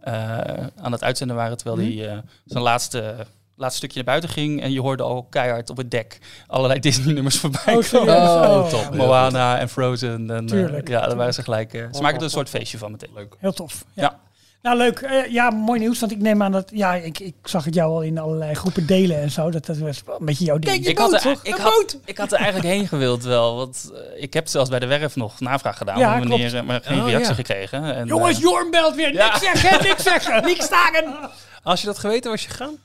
eh, 0.00 0.66
aan 0.76 0.92
het 0.92 1.02
uitzenden 1.02 1.36
waren. 1.36 1.56
Terwijl 1.56 1.76
Mhm. 1.80 1.86
die 1.90 2.06
eh, 2.06 2.18
zijn 2.44 2.62
laatste, 2.62 3.14
laatste 3.56 3.76
stukje 3.78 3.96
naar 3.96 4.04
buiten 4.04 4.28
ging. 4.30 4.62
En 4.62 4.72
je 4.72 4.80
hoorde 4.80 5.02
al 5.02 5.22
keihard 5.22 5.70
op 5.70 5.76
het 5.76 5.90
dek 5.90 6.18
allerlei 6.46 6.80
Disney-nummers 6.88 7.38
voorbij 7.38 7.76
oh, 7.76 7.90
komen. 7.90 8.14
Oh, 8.16 8.42
Oh, 8.50 8.68
top. 8.68 8.80
ja. 8.90 8.96
Moana 8.96 9.58
en 9.58 9.68
Frozen. 9.68 10.30
En, 10.30 10.40
eh, 10.40 10.46
Tuurlijk, 10.46 10.88
ja, 10.88 11.06
daar 11.06 11.16
waren 11.16 11.34
ze 11.34 11.42
gelijk. 11.42 11.74
eh, 11.74 11.84
ze 11.92 12.02
maken 12.02 12.18
er 12.18 12.24
een 12.24 12.30
soort 12.30 12.48
feestje 12.48 12.78
van 12.78 12.90
meteen. 12.90 13.10
Leuk. 13.14 13.36
Heel 13.38 13.52
tof. 13.52 13.84
Ja. 13.92 14.02
Ja. 14.02 14.20
Nou, 14.64 14.76
leuk. 14.76 15.00
Eh, 15.00 15.32
ja, 15.32 15.50
mooi 15.50 15.80
nieuws. 15.80 16.00
Want 16.00 16.12
ik 16.12 16.18
neem 16.18 16.42
aan 16.42 16.52
dat... 16.52 16.70
Ja, 16.72 16.94
ik, 16.94 17.18
ik 17.18 17.34
zag 17.42 17.64
het 17.64 17.74
jou 17.74 17.90
al 17.92 18.02
in 18.02 18.18
allerlei 18.18 18.54
groepen 18.54 18.86
delen 18.86 19.20
en 19.20 19.30
zo. 19.30 19.50
Dat, 19.50 19.66
dat 19.66 19.78
was 19.78 20.02
wel 20.06 20.18
een 20.18 20.26
beetje 20.26 20.44
jouw 20.44 20.58
ding. 20.58 20.86
Ik 20.86 20.98
had, 20.98 21.12
er, 21.12 21.36
ik, 21.42 21.54
had, 21.54 21.98
ik 22.04 22.18
had 22.18 22.32
er 22.32 22.38
eigenlijk 22.38 22.74
heen 22.74 22.88
gewild 22.88 23.22
wel. 23.22 23.56
Want 23.56 23.90
eh, 23.94 24.22
ik 24.22 24.34
heb 24.34 24.48
zelfs 24.48 24.70
bij 24.70 24.78
de 24.78 24.86
werf 24.86 25.16
nog 25.16 25.40
navraag 25.40 25.76
gedaan. 25.76 25.98
Ja, 25.98 26.18
wanneer, 26.18 26.50
klopt. 26.50 26.66
maar 26.66 26.80
geen 26.82 27.00
Oh, 27.00 27.06
reactie 27.06 27.28
ja. 27.28 27.34
gekregen. 27.34 27.94
En, 27.94 28.06
Jongens, 28.06 28.36
eh, 28.36 28.42
Jorn 28.42 28.70
belt 28.70 28.94
weer. 28.94 29.12
Ja. 29.12 29.24
Niks 29.24 29.40
zeggen, 29.40 29.82
niks 29.82 30.02
zeggen. 30.02 30.44
Niks 30.50 30.64
staken. 30.64 31.30
Als 31.62 31.80
je 31.80 31.86
dat 31.86 31.98
geweten 31.98 32.30
was 32.30 32.42
je 32.42 32.48
gegaan? 32.48 32.78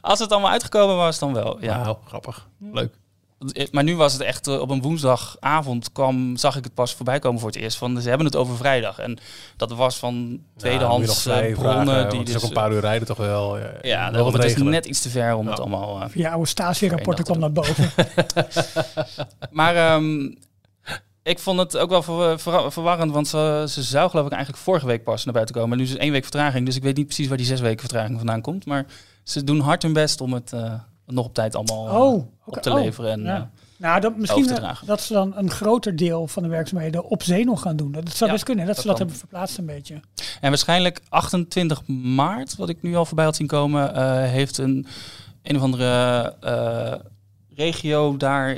als 0.00 0.18
het 0.18 0.32
allemaal 0.32 0.50
uitgekomen 0.50 0.96
was, 0.96 1.18
dan 1.18 1.32
wel. 1.34 1.56
Ja. 1.60 1.96
Grappig. 2.06 2.48
Leuk. 2.72 2.94
Eh, 3.52 3.66
Maar 3.70 3.84
nu 3.84 3.96
was 3.96 4.12
het 4.12 4.22
echt 4.22 4.46
eh, 4.46 4.60
op 4.60 4.70
een 4.70 4.82
woensdagavond 4.82 5.92
kwam, 5.92 6.36
zag 6.36 6.56
ik 6.56 6.64
het 6.64 6.74
pas 6.74 6.94
voorbij 6.94 7.18
komen 7.18 7.40
voor 7.40 7.48
het 7.50 7.58
eerst. 7.58 7.76
Van, 7.76 8.00
ze 8.00 8.08
hebben 8.08 8.26
het 8.26 8.36
over 8.36 8.56
vrijdag. 8.56 8.98
En 8.98 9.18
dat 9.56 9.70
was 9.72 9.96
van 9.96 10.40
tweedehands 10.56 11.24
ja, 11.24 11.40
eh, 11.40 11.54
bronnen. 11.54 12.10
die 12.10 12.18
het 12.18 12.28
is 12.28 12.34
dus, 12.34 12.42
ook 12.42 12.48
een 12.48 12.54
paar 12.56 12.72
uur 12.72 12.80
rijden 12.80 13.06
toch 13.06 13.16
wel. 13.16 13.58
Ja, 13.58 13.70
ja, 13.82 14.10
daarom, 14.10 14.32
wat 14.32 14.42
het 14.42 14.50
is 14.56 14.62
net 14.62 14.86
iets 14.86 15.00
te 15.02 15.08
ver 15.08 15.34
om 15.34 15.46
het 15.46 15.56
Ja. 15.56 15.62
allemaal... 15.62 16.08
Via 16.08 16.30
oude 16.30 16.48
Stasi-rapporten 16.48 17.24
kwam 17.24 17.38
naar 17.38 17.52
boven. 17.52 17.90
Maar 19.50 19.76
ehm, 19.76 20.34
ik 21.22 21.38
vond 21.38 21.58
het 21.58 21.76
ook 21.76 21.90
wel 21.90 22.02
ver- 22.02 22.38
ver- 22.40 22.72
verwarrend, 22.72 23.12
want 23.12 23.28
ze, 23.28 23.64
ze 23.68 23.82
zou 23.82 24.10
geloof 24.10 24.26
ik 24.26 24.32
eigenlijk 24.32 24.62
vorige 24.62 24.86
week 24.86 25.04
pas 25.04 25.24
naar 25.24 25.34
buiten 25.34 25.54
komen. 25.54 25.70
En 25.72 25.78
nu 25.78 25.84
is 25.84 25.90
het 25.90 25.98
één 25.98 26.12
week 26.12 26.22
vertraging, 26.22 26.66
dus 26.66 26.76
ik 26.76 26.82
weet 26.82 26.96
niet 26.96 27.06
precies 27.06 27.28
waar 27.28 27.36
die 27.36 27.46
zes 27.46 27.60
weken 27.60 27.80
vertraging 27.80 28.16
vandaan 28.16 28.40
komt. 28.40 28.66
Maar 28.66 28.86
ze 29.24 29.44
doen 29.44 29.60
hard 29.60 29.82
hun 29.82 29.92
best 29.92 30.20
om 30.20 30.32
het 30.32 30.52
nog 31.06 31.24
op 31.24 31.34
tijd 31.34 31.54
allemaal 31.56 32.02
Oh, 32.06 32.26
op 32.56 32.62
te 32.62 32.70
Oh, 32.70 32.82
leveren. 32.82 33.10
En, 33.12 33.22
ja. 33.22 33.36
eh, 33.36 33.42
Nou, 33.76 34.00
dat, 34.00 34.16
misschien 34.16 34.48
eh, 34.48 34.54
dragen. 34.54 34.86
dat 34.86 35.00
ze 35.00 35.12
dan 35.12 35.32
een 35.36 35.50
groter 35.50 35.96
deel 35.96 36.26
van 36.28 36.42
de 36.42 36.48
werkzaamheden 36.48 37.04
op 37.04 37.22
zee 37.22 37.44
nog 37.44 37.62
gaan 37.62 37.76
doen. 37.76 37.92
Dat 37.92 38.08
zou 38.10 38.24
Ja, 38.30 38.32
best 38.36 38.44
kunnen, 38.44 38.66
dat, 38.66 38.74
dat 38.74 38.82
ze 38.84 38.88
dat 38.90 38.96
kan. 38.98 39.06
hebben 39.06 39.26
verplaatst 39.28 39.58
een 39.58 39.66
beetje. 39.66 40.00
En 40.40 40.48
waarschijnlijk 40.48 41.00
28 41.08 41.86
maart, 41.86 42.56
wat 42.56 42.68
ik 42.68 42.82
nu 42.82 42.96
al 42.96 43.04
voorbij 43.06 43.24
had 43.24 43.36
zien 43.36 43.46
komen, 43.46 43.94
eh, 43.94 44.22
heeft 44.30 44.58
een 44.58 44.86
een 45.42 45.56
of 45.56 45.62
andere 45.62 46.34
regio 47.54 48.16
daar 48.16 48.56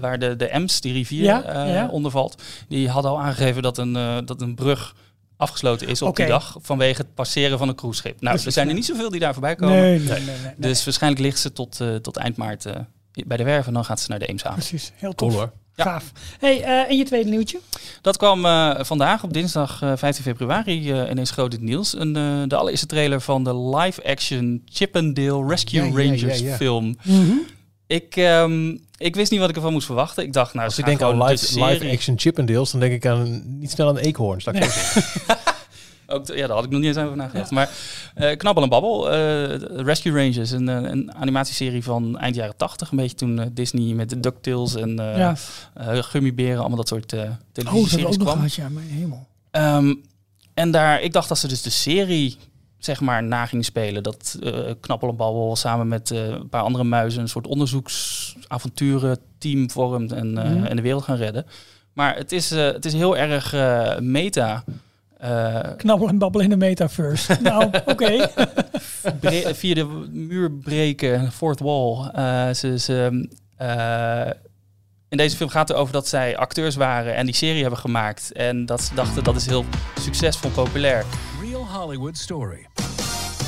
waar 0.00 0.18
de, 0.18 0.36
de 0.36 0.48
Ems, 0.48 0.80
die 0.80 0.92
rivier, 0.92 1.24
Ja, 1.24 1.88
onder 1.90 2.10
valt. 2.10 2.42
Die 2.68 2.88
had 2.88 3.04
al 3.04 3.20
aangegeven 3.20 3.62
dat 3.62 3.78
een, 3.78 3.92
dat 4.24 4.40
een 4.40 4.54
brug 4.54 4.94
afgesloten 5.36 5.88
is 5.88 6.02
op 6.02 6.16
die 6.16 6.26
dag 6.26 6.56
vanwege 6.60 7.00
het 7.02 7.14
passeren 7.14 7.58
van 7.58 7.68
een 7.68 7.74
cruiseschip. 7.74 8.12
Nou, 8.20 8.26
Precies, 8.26 8.46
er 8.46 8.52
zijn 8.52 8.68
er 8.68 8.74
niet 8.74 8.84
zoveel 8.84 9.10
die 9.10 9.20
daar 9.20 9.32
voorbij 9.32 9.54
komen. 9.54 9.76
Nee, 9.76 9.98
nee, 9.98 10.08
nee. 10.08 10.20
nee, 10.20 10.36
nee. 10.42 10.52
Dus 10.56 10.84
waarschijnlijk 10.84 11.22
ligt 11.22 11.38
ze 11.38 11.52
tot, 11.52 11.80
tot 12.02 12.16
eind 12.16 12.36
maart 12.36 12.66
bij 13.26 13.36
de 13.36 13.44
werf 13.44 13.66
en 13.66 13.72
dan 13.72 13.84
gaat 13.84 14.00
ze 14.00 14.10
naar 14.10 14.18
de 14.18 14.26
Eemshaven. 14.26 14.58
Precies, 14.58 14.92
heel 14.94 15.14
Cool 15.14 15.30
tof. 15.30 15.40
hoor. 15.40 15.52
Ja. 15.74 15.84
Gaaf. 15.84 16.12
Hey, 16.38 16.62
eh, 16.62 16.90
en 16.90 16.96
je 16.96 17.04
tweede 17.04 17.30
nieuwtje? 17.30 17.58
Dat 18.00 18.16
kwam 18.16 18.44
eh, 18.46 18.74
vandaag 18.80 19.22
op 19.22 19.32
dinsdag 19.32 19.82
eh, 19.82 19.92
15 19.96 20.24
februari 20.24 20.92
eh, 20.92 21.10
ineens 21.10 21.30
groot 21.30 21.52
in 21.52 21.58
het 21.60 21.68
nieuws. 21.68 21.96
Een, 21.98 22.16
eh, 22.16 22.42
de 22.46 22.56
allereerste 22.56 22.86
trailer 22.86 23.20
van 23.20 23.44
de 23.44 23.56
live-action 23.56 24.62
Chippendale 24.64 25.46
Rescue 25.48 25.80
Ja, 25.82 25.86
ja, 25.86 25.92
Rangers 26.04 26.38
ja, 26.38 26.46
ja. 26.48 26.56
film. 26.56 26.96
Ik, 27.86 28.16
ehm, 28.16 28.76
ik 28.96 29.14
wist 29.16 29.30
niet 29.30 29.40
wat 29.40 29.48
ik 29.48 29.56
ervan 29.56 29.72
moest 29.72 29.86
verwachten. 29.86 30.24
Ik 30.24 30.32
dacht, 30.32 30.54
nou, 30.54 30.66
Als 30.66 30.78
ik 30.78 30.84
denk 30.84 31.02
aan 31.02 31.10
gewoon 31.10 31.26
de 31.26 31.32
live, 31.32 31.44
serie- 31.44 31.72
live 31.78 31.90
action 31.90 32.18
Chippendales, 32.18 32.70
dan 32.70 32.80
denk 32.80 32.92
ik 32.92 33.06
aan 33.06 33.42
niet 33.58 33.70
snel 33.70 33.88
aan 33.88 33.96
eekhoorns. 33.98 34.44
ik 34.46 34.52
Nee. 34.52 34.68
Ook, 36.10 36.26
ja, 36.26 36.46
daar 36.46 36.56
had 36.56 36.64
ik 36.64 36.70
nog 36.70 36.80
niet 36.80 36.96
eens 36.96 37.04
over 37.04 37.16
nagedacht. 37.16 37.50
Maar 37.50 37.70
eh, 38.14 38.36
Knabbel 38.36 38.62
en 38.62 38.68
Babbel, 38.68 39.10
eh, 39.12 39.56
Rescue 39.84 40.12
Rangers, 40.12 40.50
een, 40.50 40.68
eh, 40.68 40.90
een 40.90 41.14
animatieserie 41.14 41.82
van 41.82 42.18
eind 42.18 42.34
jaren 42.34 42.56
80. 42.56 42.90
Een 42.90 42.96
beetje 42.96 43.16
toen 43.16 43.50
Disney 43.52 43.94
met 43.94 44.10
de 44.10 44.20
DuckTales 44.20 44.74
en 44.74 44.96
ja. 44.96 45.34
Gummiberen, 46.02 46.58
allemaal 46.58 46.76
dat 46.76 46.88
soort 46.88 47.12
eh 47.12 47.20
Oh, 47.20 47.26
dat 47.26 47.38
televisieseries 47.52 48.04
ook 48.04 48.16
nog 48.16 48.22
kwam. 48.22 48.36
gehad, 48.36 48.54
ja, 48.54 48.68
mijn 48.68 48.88
hemel. 48.88 49.26
Ehm, 49.50 49.94
en 50.54 50.70
daar, 50.70 51.02
ik 51.02 51.12
dacht 51.12 51.28
dat 51.28 51.38
ze 51.38 51.48
dus 51.48 51.62
de 51.62 51.70
serie 51.70 52.36
zeg 52.78 53.00
maar 53.00 53.22
na 53.22 53.46
ging 53.46 53.64
spelen. 53.64 54.02
Dat 54.02 54.38
Knappel 54.80 55.08
en 55.08 55.16
Babbel 55.16 55.56
samen 55.56 55.88
met 55.88 56.10
een 56.10 56.48
paar 56.48 56.62
andere 56.62 56.84
muizen 56.84 57.22
een 57.22 57.28
soort 57.28 57.46
onderzoeksavonturen 57.46 59.18
team 59.38 59.70
vormt 59.70 60.12
en, 60.12 60.38
en 60.68 60.76
de 60.76 60.82
wereld 60.82 61.04
gaan 61.04 61.16
redden. 61.16 61.46
Maar 61.92 62.16
het 62.16 62.32
is, 62.32 62.50
het 62.50 62.84
is 62.84 62.92
heel 62.92 63.16
erg 63.16 63.52
meta. 64.00 64.64
Eh, 65.18 65.60
Knabbel 65.76 66.08
en 66.08 66.18
babbel 66.18 66.40
in 66.40 66.48
de 66.48 66.56
metaverse. 66.56 67.36
nou, 67.42 67.70
oké. 67.86 68.30
via 69.54 69.74
de 69.74 69.84
muur 70.10 70.52
breken, 70.52 71.32
fourth 71.32 71.60
wall. 71.60 72.10
Eh, 72.14 72.54
ze, 72.54 72.78
ze, 72.78 73.28
eh, 73.56 74.30
in 75.08 75.16
deze 75.16 75.36
film 75.36 75.48
gaat 75.48 75.68
het 75.68 75.76
over 75.76 75.92
dat 75.92 76.08
zij 76.08 76.36
acteurs 76.36 76.76
waren 76.76 77.14
en 77.14 77.26
die 77.26 77.34
serie 77.34 77.60
hebben 77.60 77.80
gemaakt. 77.80 78.32
En 78.32 78.66
dat 78.66 78.82
ze 78.82 78.94
dachten 78.94 79.24
dat 79.24 79.36
is 79.36 79.46
heel 79.46 79.64
succesvol, 80.00 80.50
populair. 80.50 81.04
Real 81.40 81.66
Hollywood 81.66 82.18
Story. 82.18 82.66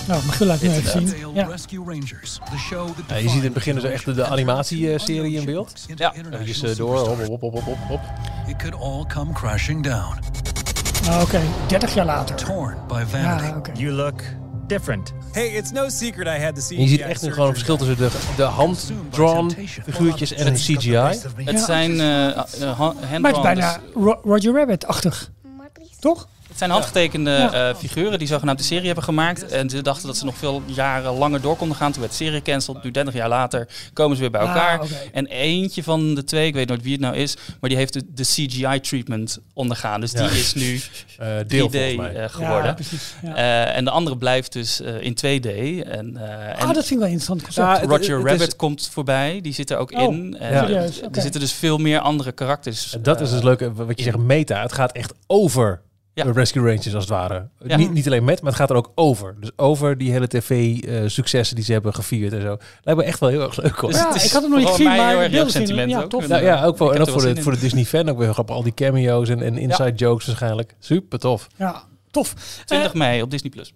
Nou, 0.09 0.25
Michiel 0.27 0.47
laat 0.47 0.61
me 0.61 0.69
even 0.73 1.09
zien. 1.09 1.35
Ja. 1.35 1.47
Rescue 1.47 1.85
Rangers, 1.85 2.39
the 2.51 2.59
show 2.59 2.87
that 2.87 3.05
Ja, 3.09 3.17
je 3.17 3.29
ziet 3.29 3.39
in 3.39 3.45
het 3.45 3.53
begin 3.53 3.75
dus 3.75 3.85
echt 3.85 4.05
de, 4.05 4.15
de 4.15 4.27
animatieserie 4.27 5.35
in 5.35 5.45
beeld. 5.45 5.87
Ja, 5.97 6.15
Even 6.15 6.77
door, 6.77 6.99
hop, 6.99 7.41
hop, 7.41 7.53
hop, 7.53 7.79
hop. 7.89 8.01
It 8.47 8.57
could 8.57 8.75
all 8.81 9.05
come 9.07 9.33
crashing 9.33 9.83
down, 9.83 10.19
Nou, 11.05 11.23
oké. 11.23 11.41
30 11.67 11.95
jaar 11.95 12.07
later. 12.07 12.37
torn 12.37 12.77
by 12.89 13.03
vanity. 13.09 13.45
Ja, 13.45 13.57
oké. 13.57 13.71
You 13.75 13.93
look 13.93 14.23
different. 14.67 15.13
Hey, 15.33 15.47
it's 15.49 15.71
no 15.71 15.89
secret 15.89 16.27
I 16.39 16.45
had 16.45 16.55
the 16.55 16.61
CGI 16.61 16.77
En 16.77 16.83
je 16.83 16.89
ziet 16.89 17.01
echt 17.01 17.23
nu 17.23 17.33
gewoon 17.33 17.47
een 17.49 17.53
verschil 17.53 17.77
tussen 17.77 17.97
de, 17.97 18.11
de 18.37 18.43
hand-drawn 18.43 19.51
figuurtjes 19.85 20.33
en 20.33 20.47
een 20.47 20.55
CGI. 20.55 20.97
Het 21.45 21.61
zijn 21.61 21.91
uh, 21.91 21.99
uh, 21.99 22.39
Maar 22.39 22.39
het 22.39 22.53
is 22.55 22.63
hand-drawn, 23.09 23.43
bijna 23.43 23.73
dus- 23.95 24.05
Ro- 24.05 24.21
Roger 24.25 24.55
Rabbit-achtig. 24.55 25.31
Toch? 26.01 26.29
Het 26.51 26.59
zijn 26.59 26.71
handgetekende 26.71 27.31
Ja. 27.31 27.53
eh, 27.69 27.75
figuren 27.77 28.19
die 28.19 28.29
zogenaamd 28.29 28.59
de 28.59 28.65
serie 28.65 28.87
hebben 28.87 29.05
gemaakt. 29.05 29.47
En 29.47 29.71
ze 29.71 29.83
dachten 29.83 30.07
dat 30.07 30.17
ze 30.17 30.25
nog 30.25 30.37
veel 30.37 30.63
jaren 30.67 31.13
langer 31.13 31.41
door 31.41 31.57
konden 31.57 31.77
gaan. 31.77 31.91
Toen 31.93 32.01
werd 32.01 32.13
de 32.19 32.25
serie 32.25 32.39
gecanceld. 32.39 32.83
Nu 32.83 32.91
30 32.91 33.15
jaar 33.15 33.29
later 33.29 33.69
komen 33.93 34.17
ze 34.17 34.23
weer 34.23 34.31
bij 34.31 34.41
Ah, 34.41 34.49
elkaar. 34.49 34.81
En 35.13 35.27
eentje 35.27 35.83
van 35.83 36.15
de 36.15 36.25
twee, 36.25 36.47
ik 36.47 36.55
weet 36.55 36.69
nooit 36.69 36.83
wie 36.83 36.93
het 36.93 37.01
nou 37.01 37.17
is, 37.17 37.37
maar 37.61 37.69
die 37.71 37.79
heeft 37.79 37.93
de, 37.93 38.03
de 38.15 38.23
CGI-treatment 38.25 39.39
ondergaan. 39.55 40.01
Dus 40.01 40.13
die 40.13 40.25
is 40.31 40.55
nu 40.55 40.81
Eh, 41.19 41.27
deel 41.47 41.69
3D 41.69 41.73
volgens 41.73 41.97
mij. 41.97 42.15
eh, 42.15 42.29
geworden. 42.31 42.65
Ja, 42.67 42.73
precies. 42.73 43.15
Ja. 43.23 43.35
Eh, 43.37 43.77
en 43.77 43.85
de 43.85 43.91
andere 43.91 44.17
blijft 44.17 44.53
dus 44.53 44.81
eh, 44.81 45.01
in 45.01 45.15
2D. 45.15 45.47
En, 45.87 46.17
eh, 46.17 46.49
en 46.49 46.57
ah, 46.57 46.67
dat 46.67 46.75
vind 46.75 46.91
ik 46.91 46.99
wel 46.99 47.07
interessant 47.07 47.43
concept. 47.43 47.67
Ja, 47.67 47.79
het- 47.81 47.91
Roger 47.91 48.17
het 48.19 48.27
Rabbit 48.27 48.47
is- 48.49 48.57
komt 48.57 48.89
voorbij, 48.93 49.41
die 49.41 49.53
zit 49.53 49.71
er 49.71 49.77
ook 49.77 49.93
Oh, 49.93 50.01
in. 50.15 50.37
En 50.39 50.53
Ja. 50.53 50.61
serieus? 50.67 51.01
Er 51.13 51.21
zitten 51.23 51.41
dus 51.41 51.53
veel 51.53 51.79
meer 51.79 51.99
andere 52.01 52.33
karakters. 52.33 52.95
En 52.95 53.03
dat 53.03 53.21
is 53.21 53.31
dus 53.31 53.43
leuk, 53.43 53.71
wat 53.75 53.99
je 53.99 54.03
zegt, 54.05 54.17
meta. 54.19 54.63
Het 54.63 54.73
gaat 54.73 54.93
echt 54.93 55.13
over 55.27 55.81
Ja. 56.27 56.33
de 56.33 56.39
Rescue 56.39 56.63
Rangers 56.63 56.95
als 56.95 57.05
het 57.05 57.13
ware. 57.13 57.49
Ja. 57.59 57.77
Niet, 57.77 57.93
niet 57.93 58.07
alleen 58.07 58.25
met, 58.25 58.41
maar 58.43 58.51
het 58.51 58.61
gaat 58.61 58.71
er 58.71 58.77
ook 58.77 58.93
over. 58.95 59.37
Dus 59.41 59.51
over 59.57 59.99
die 59.99 60.11
hele 60.11 60.29
tv-successen 60.29 61.57
die 61.57 61.65
ze 61.65 61.73
hebben 61.73 61.95
gevierd 61.95 62.33
en 62.33 62.41
zo. 62.41 62.57
Lijkt 62.83 63.01
me 63.01 63.07
echt 63.07 63.19
wel 63.21 63.29
heel 63.29 63.43
erg 63.43 63.57
leuk 63.63 63.77
hoor. 63.77 63.91
Dus 63.91 63.99
Ja, 64.01 64.07
het 64.07 64.17
is 64.17 64.25
ik 64.25 64.31
had 64.31 64.43
het 64.43 64.51
nog 64.51 64.61
niet 64.61 64.69
gezien, 64.69 64.87
maar 64.87 65.21
heel 65.29 65.49
sentiment 65.51 65.91
ja, 65.91 66.03
ook. 66.03 66.11
tof. 66.11 66.29
Nou 66.29 66.43
ja, 66.43 66.65
ook 66.65 66.77
voor, 66.77 66.93
en 66.95 67.01
ook 67.01 67.09
voor 67.09 67.23
de, 67.23 67.43
voor 67.43 67.53
de 67.53 67.59
Disney-fan 67.59 68.09
ook 68.09 68.19
weer 68.19 68.33
grappig. 68.33 68.55
Al 68.55 68.63
die 68.63 68.75
cameo's 68.75 69.29
en, 69.29 69.43
en 69.43 69.59
inside 69.59 69.93
jokes 69.93 70.27
waarschijnlijk. 70.27 70.75
Super 70.79 71.19
tof. 71.19 71.47
Ja, 71.57 71.83
tof. 72.11 72.35
20 72.65 72.95
mei 72.95 73.23
op 73.23 73.31
Disney+. 73.31 73.51
Plus. 73.51 73.73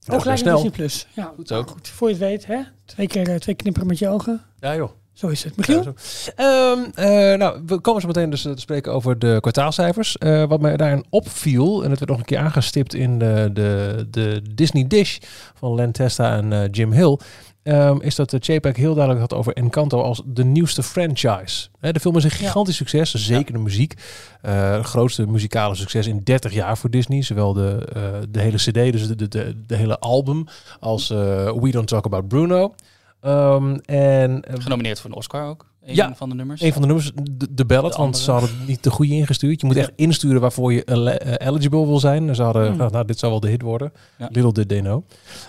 Nou, 0.00 0.16
Ook 0.18 0.22
gelijk. 0.22 0.44
Disney 0.44 0.70
Plus. 0.70 1.06
Ja, 1.14 1.32
Goed 1.36 1.48
zo. 1.48 1.62
goed. 1.62 1.88
Voor 1.88 2.08
je 2.08 2.14
het 2.14 2.22
weet, 2.24 2.46
hè? 2.46 2.58
Twee 2.84 3.06
keer 3.06 3.28
eh, 3.28 3.36
twee 3.36 3.54
knipperen 3.54 3.88
met 3.88 3.98
je 3.98 4.08
ogen. 4.08 4.42
Ja 4.60 4.74
joh. 4.76 4.90
Zo 5.14 5.28
is 5.28 5.44
het. 5.44 5.56
Michiel? 5.56 5.82
Ja. 5.82 5.92
Ehm, 6.36 6.84
eh, 6.94 7.38
nou, 7.38 7.62
we 7.66 7.78
komen 7.78 8.00
zo 8.00 8.06
meteen 8.06 8.30
dus 8.30 8.44
eh, 8.44 8.52
te 8.52 8.60
spreken 8.60 8.92
over 8.92 9.18
de 9.18 9.36
kwartaalcijfers. 9.40 10.18
Eh, 10.18 10.44
wat 10.44 10.60
mij 10.60 10.76
daarin 10.76 11.04
opviel, 11.10 11.84
en 11.84 11.90
het 11.90 11.98
werd 11.98 12.10
nog 12.10 12.20
een 12.20 12.26
keer 12.26 12.38
aangestipt 12.38 12.94
in 12.94 13.18
de, 13.18 13.50
de, 13.52 14.06
de 14.10 14.42
Disney 14.54 14.86
Dish 14.86 15.18
van 15.54 15.74
Len 15.74 15.92
Testa 15.92 16.36
en 16.36 16.70
Jim 16.70 16.92
Hill, 16.92 17.18
ehm, 17.62 18.00
is 18.00 18.14
dat 18.14 18.30
de 18.30 18.36
JPEG 18.40 18.76
heel 18.76 18.94
duidelijk 18.94 19.30
had 19.30 19.38
over 19.38 19.52
Encanto 19.52 20.00
als 20.00 20.22
de 20.24 20.44
nieuwste 20.44 20.82
franchise. 20.82 21.68
Hè, 21.80 21.92
de 21.92 22.00
film 22.00 22.16
is 22.16 22.24
een 22.24 22.30
gigantisch 22.30 22.76
succes, 22.76 23.14
zeker 23.14 23.52
de 23.52 23.58
muziek. 23.58 23.94
Het 24.40 24.86
grootste 24.86 25.26
muzikale 25.26 25.74
succes 25.74 26.06
in 26.06 26.20
30 26.24 26.52
jaar 26.52 26.78
voor 26.78 26.90
Disney. 26.90 27.22
Zowel 27.22 27.52
de, 27.52 27.86
de 28.30 28.40
hele 28.40 28.56
CD, 28.56 28.92
dus 28.92 29.06
de, 29.06 29.14
de, 29.16 29.28
de, 29.28 29.62
de 29.66 29.76
hele 29.76 29.98
album, 29.98 30.46
als 30.80 31.08
We 31.08 31.68
Don't 31.70 31.88
Talk 31.88 32.04
About 32.04 32.28
Bruno. 32.28 32.74
Ehm, 33.24 33.76
en 33.84 34.42
eh, 34.42 34.54
Genomineerd 34.62 35.00
voor 35.00 35.10
een 35.10 35.16
Oscar 35.16 35.46
ook. 35.48 35.66
Een 35.84 35.94
Ja, 35.94 36.14
van 36.14 36.28
de 36.28 36.34
nummers. 36.34 36.60
een 36.62 36.72
van 36.72 36.80
de 36.82 36.86
nummers, 36.86 37.12
de, 37.30 37.46
de 37.54 37.64
ballad, 37.64 37.92
De 37.92 37.98
want 37.98 38.18
ze 38.18 38.30
hadden 38.30 38.50
het 38.58 38.66
niet 38.68 38.82
de 38.82 38.90
goede 38.90 39.12
ingestuurd. 39.14 39.60
Je 39.60 39.66
moet 39.66 39.76
echt 39.76 39.92
insturen 39.96 40.40
waarvoor 40.40 40.72
je 40.72 40.84
eh, 40.84 41.48
eligible 41.48 41.86
wil 41.86 41.98
zijn. 42.00 42.28
En 42.28 42.34
Ze 42.34 42.42
hadden, 42.42 42.66
Hmm. 42.66 42.76
nou, 42.76 42.90
nou, 42.90 43.04
dit 43.06 43.18
zou 43.18 43.32
wel 43.32 43.40
de 43.40 43.48
hit 43.48 43.62
worden. 43.62 43.92
Ja. 44.18 44.28
Little 44.32 44.52
did 44.52 44.68
they 44.68 44.80
know. 44.80 45.04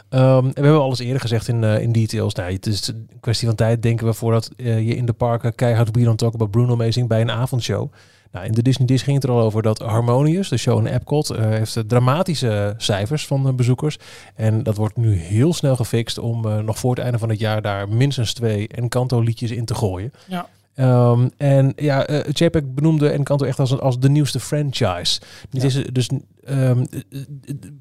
Ehm, 0.09 0.45
en 0.45 0.53
we 0.53 0.61
hebben 0.61 0.81
alles 0.81 0.99
eerder 0.99 1.21
gezegd 1.21 1.47
in, 1.47 1.63
eh, 1.63 1.81
in 1.81 1.91
details. 1.91 2.33
Nou, 2.33 2.51
het 2.53 2.65
is 2.65 2.87
een 2.87 3.09
kwestie 3.19 3.47
van 3.47 3.55
tijd, 3.55 3.81
denken 3.81 4.05
we, 4.05 4.13
voordat 4.13 4.49
eh, 4.57 4.87
je 4.87 4.95
in 4.95 5.05
de 5.05 5.13
parken 5.13 5.55
keihard 5.55 5.95
We 5.95 6.03
Don't 6.03 6.17
Talk 6.17 6.33
About 6.33 6.51
Bruno 6.51 6.75
meezingt 6.75 7.09
bij 7.09 7.21
een 7.21 7.31
avondshow. 7.31 7.91
Nou, 8.35 8.47
in 8.47 8.53
de 8.53 8.61
Disney 8.61 8.87
Dish 8.87 9.03
ging 9.03 9.15
het 9.15 9.23
er 9.23 9.29
al 9.29 9.41
over 9.41 9.61
dat 9.61 9.79
Harmonious, 9.79 10.49
de 10.49 10.57
show 10.57 10.79
in 10.79 10.93
Epcot, 10.93 11.29
eh, 11.29 11.45
heeft 11.45 11.75
eh, 11.75 11.83
dramatische 11.83 12.73
cijfers 12.77 13.27
van 13.27 13.43
de 13.43 13.53
bezoekers. 13.53 13.97
En 14.35 14.63
dat 14.63 14.75
wordt 14.75 14.97
nu 14.97 15.15
heel 15.15 15.53
snel 15.53 15.75
gefixt 15.75 16.17
om 16.17 16.45
eh, 16.45 16.57
nog 16.57 16.79
voor 16.79 16.95
het 16.95 17.03
einde 17.03 17.17
van 17.19 17.29
het 17.29 17.39
jaar 17.39 17.61
daar 17.61 17.89
minstens 17.89 18.33
twee 18.33 18.67
Encanto 18.67 19.19
liedjes 19.19 19.51
in 19.51 19.65
te 19.65 19.75
gooien. 19.75 20.11
Ja. 20.27 20.47
Ehm, 20.75 21.27
en 21.37 21.73
ja, 21.75 22.05
eh 22.05 22.31
JPEG 22.31 22.63
benoemde 22.73 23.09
Encanto 23.09 23.45
echt 23.45 23.59
als, 23.59 23.79
als 23.79 23.99
de 23.99 24.09
nieuwste 24.09 24.39
franchise. 24.39 25.19
Dit 25.49 25.61
Ja. 25.61 25.67
is 25.67 25.75
eh, 25.75 25.85
dus 25.91 26.09
ehm, 26.43 26.85
eh, 26.89 27.19
eh, 27.19 27.25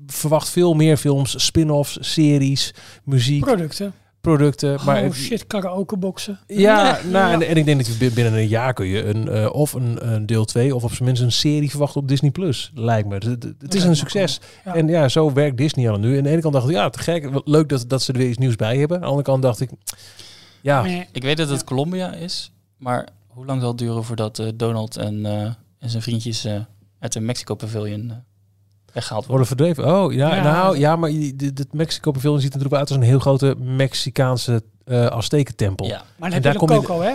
verwacht 0.07 0.51
veel 0.51 0.75
meer 0.75 0.97
films, 0.97 1.45
spin-offs, 1.45 1.99
series, 2.01 2.75
muziek, 3.05 3.41
Producten. 3.45 3.95
Producten. 4.25 4.79
Maar 4.85 4.97
oh 4.97 5.03
het- 5.03 5.15
shit, 5.15 5.47
karaokeboxen. 5.47 6.39
ja, 6.47 6.83
nou, 7.11 7.11
Ja. 7.11 7.33
En, 7.33 7.43
en 7.49 7.57
ik 7.57 7.65
denk 7.65 7.87
dat 8.01 8.15
binnen 8.15 8.33
een 8.35 8.49
jaar 8.49 8.73
kun 8.73 8.87
je 8.87 9.05
een, 9.05 9.29
eh, 9.29 9.53
of 9.53 9.73
een, 9.73 10.13
een 10.15 10.27
deel 10.27 10.45
2 10.45 10.75
of 10.75 10.85
op 10.85 10.91
zijn 10.93 11.05
minst 11.05 11.23
een 11.23 11.33
serie 11.33 11.71
verwachten 11.71 12.01
op 12.01 12.09
Disney 12.09 12.31
Plus. 12.31 12.71
Lijkt 12.75 13.09
me. 13.09 13.15
Het, 13.15 13.25
het- 13.25 13.55
het 13.59 13.75
is 13.75 13.85
een 13.85 13.97
succes. 13.97 14.41
Ja. 14.65 14.75
En 14.75 14.89
ja, 14.89 15.09
zo 15.09 15.33
werkt 15.33 15.57
Disney 15.57 15.91
al 15.91 15.99
nu. 15.99 16.11
En 16.13 16.17
aan 16.17 16.23
de 16.23 16.31
ene 16.31 16.41
kant 16.41 16.55
dacht 16.55 16.69
ik, 16.69 16.75
ja, 16.75 16.91
te 16.91 16.99
gek. 16.99 17.31
Wat 17.31 17.43
Leuk 17.49 17.69
dat, 17.69 17.85
dat 17.89 18.03
ze 18.03 18.13
er 18.13 18.19
weer 18.19 18.29
iets 18.29 18.39
nieuws 18.39 18.57
bij 18.57 18.79
hebben. 18.79 18.97
Aan 18.97 19.03
de 19.03 19.09
andere 19.09 19.27
kant 19.27 19.43
dacht 19.43 19.61
ik, 19.61 19.71
ja. 20.61 20.85
Ik 21.13 21.23
weet 21.23 21.37
dat 21.37 21.49
het 21.49 21.65
Colombia 21.65 22.13
is, 22.13 22.53
maar 22.77 23.09
hoe 23.27 23.47
lang 23.47 23.61
zal 23.61 23.69
het 23.69 23.79
duren 23.79 24.05
voordat 24.05 24.39
eh, 24.39 24.49
Donald 24.55 24.97
en, 24.97 25.27
eh, 25.27 25.43
en 25.79 25.91
zijn 25.91 26.03
vriendjes 26.03 26.45
eh, 26.45 26.61
uit 26.99 27.13
de 27.13 27.21
Mexico 27.21 27.55
Pavilion 27.55 28.11
eh, 28.11 28.17
weggehaald 28.95 29.27
worden? 29.27 29.47
worden 29.47 29.75
verdreven. 29.75 30.03
Oh, 30.05 30.13
ja, 30.13 30.35
Ja. 30.35 30.43
nou, 30.43 30.79
ja, 30.79 30.97
maar 30.97 31.11
je- 31.11 31.37
dit 31.37 31.57
dit 31.57 31.73
Mexico 31.73 32.11
Pavilion 32.11 32.41
ziet 32.41 32.53
er 32.55 32.59
natuurlijk 32.59 32.81
uit 32.81 32.91
als 32.91 32.99
een 32.99 33.11
heel 33.11 33.19
grote 33.19 33.55
Mexicaanse 33.59 34.63
eh 34.85 35.07
Aztekentempel. 35.07 35.87
Ja, 35.87 35.93
Maar 35.97 36.05
dan 36.19 36.27
En 36.29 36.33
heb 36.35 36.43
daar 36.43 36.53
je 36.53 36.59
kom 36.59 36.71
je- 36.73 36.75
Coco, 36.81 37.01
hè? 37.01 37.13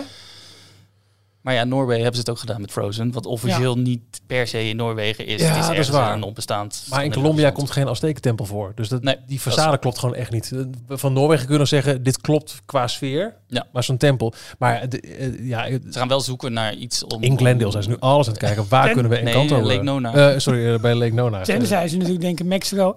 Maar 1.40 1.54
ja, 1.54 1.64
Noorwegen 1.64 2.02
hebben 2.02 2.14
ze 2.14 2.20
het 2.20 2.30
ook 2.30 2.38
gedaan 2.38 2.60
met 2.60 2.70
Frozen, 2.70 3.12
wat 3.12 3.26
officieel 3.26 3.76
niet 3.78 4.00
per 4.26 4.46
se 4.46 4.68
in 4.68 4.76
Noorwegen 4.76 5.26
is. 5.26 5.40
Ja, 5.40 5.48
het 5.48 5.58
is 5.60 5.66
dat 5.66 5.76
is 5.76 5.88
waar. 5.88 6.12
een 6.12 6.22
onbestaand. 6.22 6.86
Maar 6.90 7.04
in 7.04 7.12
Colombia 7.12 7.50
komt 7.50 7.70
geen 7.70 7.88
Aztekentempel 7.88 8.44
voor. 8.46 8.72
Dus 8.74 8.88
dat, 8.88 9.02
Nee, 9.02 9.16
die 9.26 9.40
façade 9.40 9.78
klopt 9.80 9.98
gewoon 9.98 10.14
echt 10.14 10.30
niet. 10.30 10.52
Van 10.88 11.12
Noorwegen 11.12 11.44
kunnen 11.46 11.62
we 11.62 11.68
zeggen, 11.68 12.02
dit 12.02 12.20
klopt 12.20 12.60
qua 12.66 12.86
sfeer. 12.86 13.34
Ja. 13.46 13.66
Maar 13.72 13.84
zo'n 13.84 13.96
tempel. 13.96 14.32
Maar 14.58 14.88
de, 14.88 15.00
eh, 15.00 15.48
ja, 15.48 15.64
Ze 15.66 15.80
gaan 15.90 16.08
wel 16.08 16.20
zoeken 16.20 16.52
naar 16.52 16.74
iets 16.74 17.04
om... 17.04 17.22
In 17.22 17.36
Glendale 17.38 17.70
zijn 17.70 17.82
ze 17.82 17.88
nu 17.88 17.96
alles 17.98 18.26
aan 18.26 18.32
het 18.32 18.42
kijken. 18.42 18.64
Waar 18.68 18.84
Ten- 18.84 18.92
kunnen 18.92 19.10
we 19.12 19.18
Nee, 19.18 19.26
Encanto... 19.34 19.56
eh, 19.56 19.62
Lake 19.64 19.78
eh, 19.78 19.84
Nona. 19.84 20.14
eh, 20.32 20.38
sorry, 20.38 20.80
bij 20.80 20.94
Lake 20.94 21.14
Nona. 21.14 21.42
Tenzij 21.42 21.66
zij 21.66 21.88
ze 21.88 21.96
natuurlijk 21.96 22.22
denken 22.24 22.46
Mexico, 22.46 22.94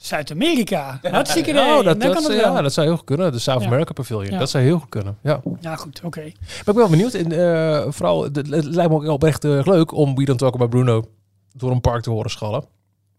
Zuid-Amerika. 0.00 0.98
Hartstikke 1.10 1.50
idee. 1.50 1.62
Oh, 1.62 1.84
dat, 1.84 2.00
dat, 2.00 2.32
ja, 2.32 2.62
dat 2.62 2.72
zou 2.72 2.86
heel 2.86 2.96
goed 2.96 3.04
kunnen. 3.04 3.32
De 3.32 3.38
South. 3.38 3.64
America 3.64 3.92
Pavilion. 3.92 4.32
Ja. 4.32 4.38
Dat 4.38 4.50
zou 4.50 4.64
heel 4.64 4.78
goed 4.78 4.88
kunnen. 4.88 5.18
Ja. 5.22 5.40
Maar 5.44 5.54
Ja, 5.60 5.76
goed, 5.76 6.00
oké. 6.04 6.20
ik 6.20 6.62
ben 6.64 6.74
wel 6.74 6.88
benieuwd. 6.88 7.14
En, 7.14 7.32
eh, 7.32 7.84
vooral, 7.88 8.22
het, 8.22 8.36
het 8.36 8.64
lijkt 8.64 8.90
me 8.90 8.96
ook 8.96 9.06
oprecht 9.06 9.44
eh, 9.44 9.60
leuk 9.64 9.92
om 9.92 10.14
We 10.14 10.24
Don't 10.24 10.38
Talk 10.38 10.54
About 10.54 10.70
Bruno 10.70 11.04
door 11.52 11.70
een 11.70 11.80
park 11.80 12.02
te 12.02 12.10
horen 12.10 12.30
schallen. 12.30 12.64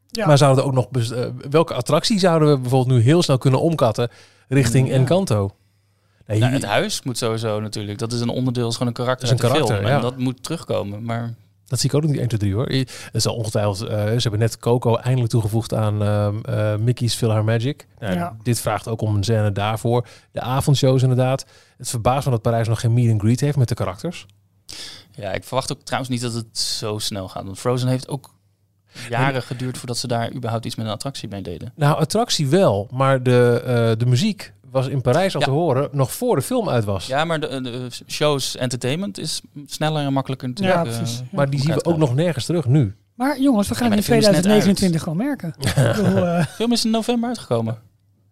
Ja. 0.08 0.28
Maar 0.28 0.38
zouden 0.38 0.64
we 0.64 0.70
ook 0.70 0.76
nog... 0.92 1.12
eh, 1.12 1.26
welke 1.50 1.74
attractie 1.74 2.20
zouden 2.20 2.50
we 2.52 2.58
bijvoorbeeld 2.60 2.98
nu 2.98 3.04
heel 3.04 3.24
snel 3.24 3.38
kunnen 3.38 3.62
omkatten 3.62 4.10
richting 4.48 4.88
Ja. 4.88 4.94
Encanto? 4.94 5.50
Nee, 6.28 6.40
Nou, 6.40 6.54
het 6.54 6.66
huis 6.66 7.02
moet 7.04 7.18
sowieso 7.18 7.60
natuurlijk. 7.60 7.98
Dat 8.00 8.12
is 8.12 8.20
een 8.22 8.30
onderdeel, 8.30 8.68
is 8.68 8.74
gewoon 8.74 8.88
een 8.88 8.94
karakter 8.94 9.28
Dat 9.30 9.38
is 9.38 9.44
een 9.44 9.50
uit 9.50 9.58
de 9.58 9.64
karakter, 9.64 9.88
film. 9.90 10.02
ja. 10.02 10.10
En 10.10 10.12
dat 10.16 10.24
moet 10.24 10.44
terugkomen. 10.44 11.04
Maar 11.04 11.34
Dat 11.70 11.80
zie 11.80 11.90
ik 11.90 11.96
ook 11.96 12.02
nog 12.02 12.12
niet 12.12 12.20
1, 12.20 12.28
2, 12.28 12.40
3 12.40 12.54
hoor. 12.54 12.72
Je- 12.72 12.78
Het 12.80 13.10
is 13.12 13.28
al 13.28 13.36
ongetwijfeld. 13.36 13.82
eh, 13.82 13.98
ze 14.06 14.20
hebben 14.22 14.40
net 14.40 14.58
Coco 14.58 14.96
eindelijk 14.96 15.32
toegevoegd 15.32 15.74
aan 15.74 16.04
ehm, 16.04 16.40
eh, 16.42 16.76
Mickey's 16.76 17.16
Philharmagic. 17.16 17.88
Nou, 18.00 18.14
Ja. 18.14 18.36
Dit 18.44 18.60
vraagt 18.60 18.88
ook 18.88 19.02
om 19.02 19.16
een 19.16 19.24
scène 19.24 19.52
daarvoor. 19.52 20.08
De 20.32 20.42
avondshows 20.42 21.02
inderdaad. 21.02 21.46
Het 21.78 21.90
verbaast 21.90 22.26
me 22.26 22.32
dat 22.32 22.42
Parijs 22.42 22.68
nog 22.68 22.80
geen 22.80 22.94
meet 22.94 23.12
and 23.12 23.22
greet 23.22 23.40
heeft 23.40 23.58
met 23.58 23.68
de 23.68 23.76
karakters. 23.76 24.26
ja, 25.12 25.32
ik 25.32 25.44
verwacht 25.44 25.72
ook 25.72 25.82
trouwens 25.82 26.12
niet 26.12 26.22
dat 26.22 26.34
het 26.34 26.58
zo 26.58 26.98
snel 26.98 27.28
gaat. 27.30 27.44
Want 27.44 27.60
Frozen 27.60 27.88
heeft 27.88 28.08
ook 28.08 28.34
jaren 29.10 29.42
geduurd 29.44 29.78
voordat 29.78 29.98
ze 29.98 30.08
daar 30.08 30.34
überhaupt 30.34 30.66
iets 30.66 30.76
met 30.76 30.86
een 30.86 30.92
attractie 30.92 31.30
mee 31.30 31.42
deden. 31.42 31.72
Nou, 31.76 31.98
attractie 32.00 32.48
wel, 32.48 32.88
maar 32.92 33.24
de, 33.24 33.62
eh, 33.66 33.92
de 33.98 34.06
muziek 34.06 34.54
was 34.72 34.88
in 34.88 35.02
Parijs 35.02 35.34
al 35.36 35.40
Ja. 35.40 35.46
te 35.46 35.52
horen 35.54 35.90
nog 35.92 36.12
voor 36.14 36.36
de 36.36 36.42
film 36.42 36.70
uit 36.70 36.84
was. 36.86 37.08
Ja, 37.08 37.26
maar 37.26 37.40
de, 37.40 37.62
de 37.62 37.88
shows, 38.08 38.56
entertainment 38.58 39.18
is 39.18 39.42
sneller 39.66 40.06
en 40.06 40.14
makkelijker 40.14 40.48
natuurlijk. 40.48 40.78
Ja, 40.86 40.92
eh, 40.92 40.98
precies. 40.98 41.18
Ja. 41.18 41.26
Maar 41.32 41.50
die 41.50 41.60
zien 41.60 41.74
we 41.74 41.86
ook 41.86 41.98
nog 41.98 42.16
nergens 42.16 42.46
terug 42.46 42.66
nu. 42.66 42.96
Maar 43.16 43.40
jongens, 43.40 43.68
we 43.68 43.76
gaan 43.76 43.92
in 43.92 43.98
de 43.98 44.04
film 44.04 44.18
is 44.20 44.26
net 44.26 44.34
2029 44.34 45.02
gewoon 45.04 45.18
merken. 45.18 45.54
Bedoel, 45.96 46.26
eh, 46.26 46.38
De 46.40 46.46
film 46.52 46.72
is 46.72 46.86
in 46.86 46.92
november 46.92 47.30
uitgekomen. 47.30 47.78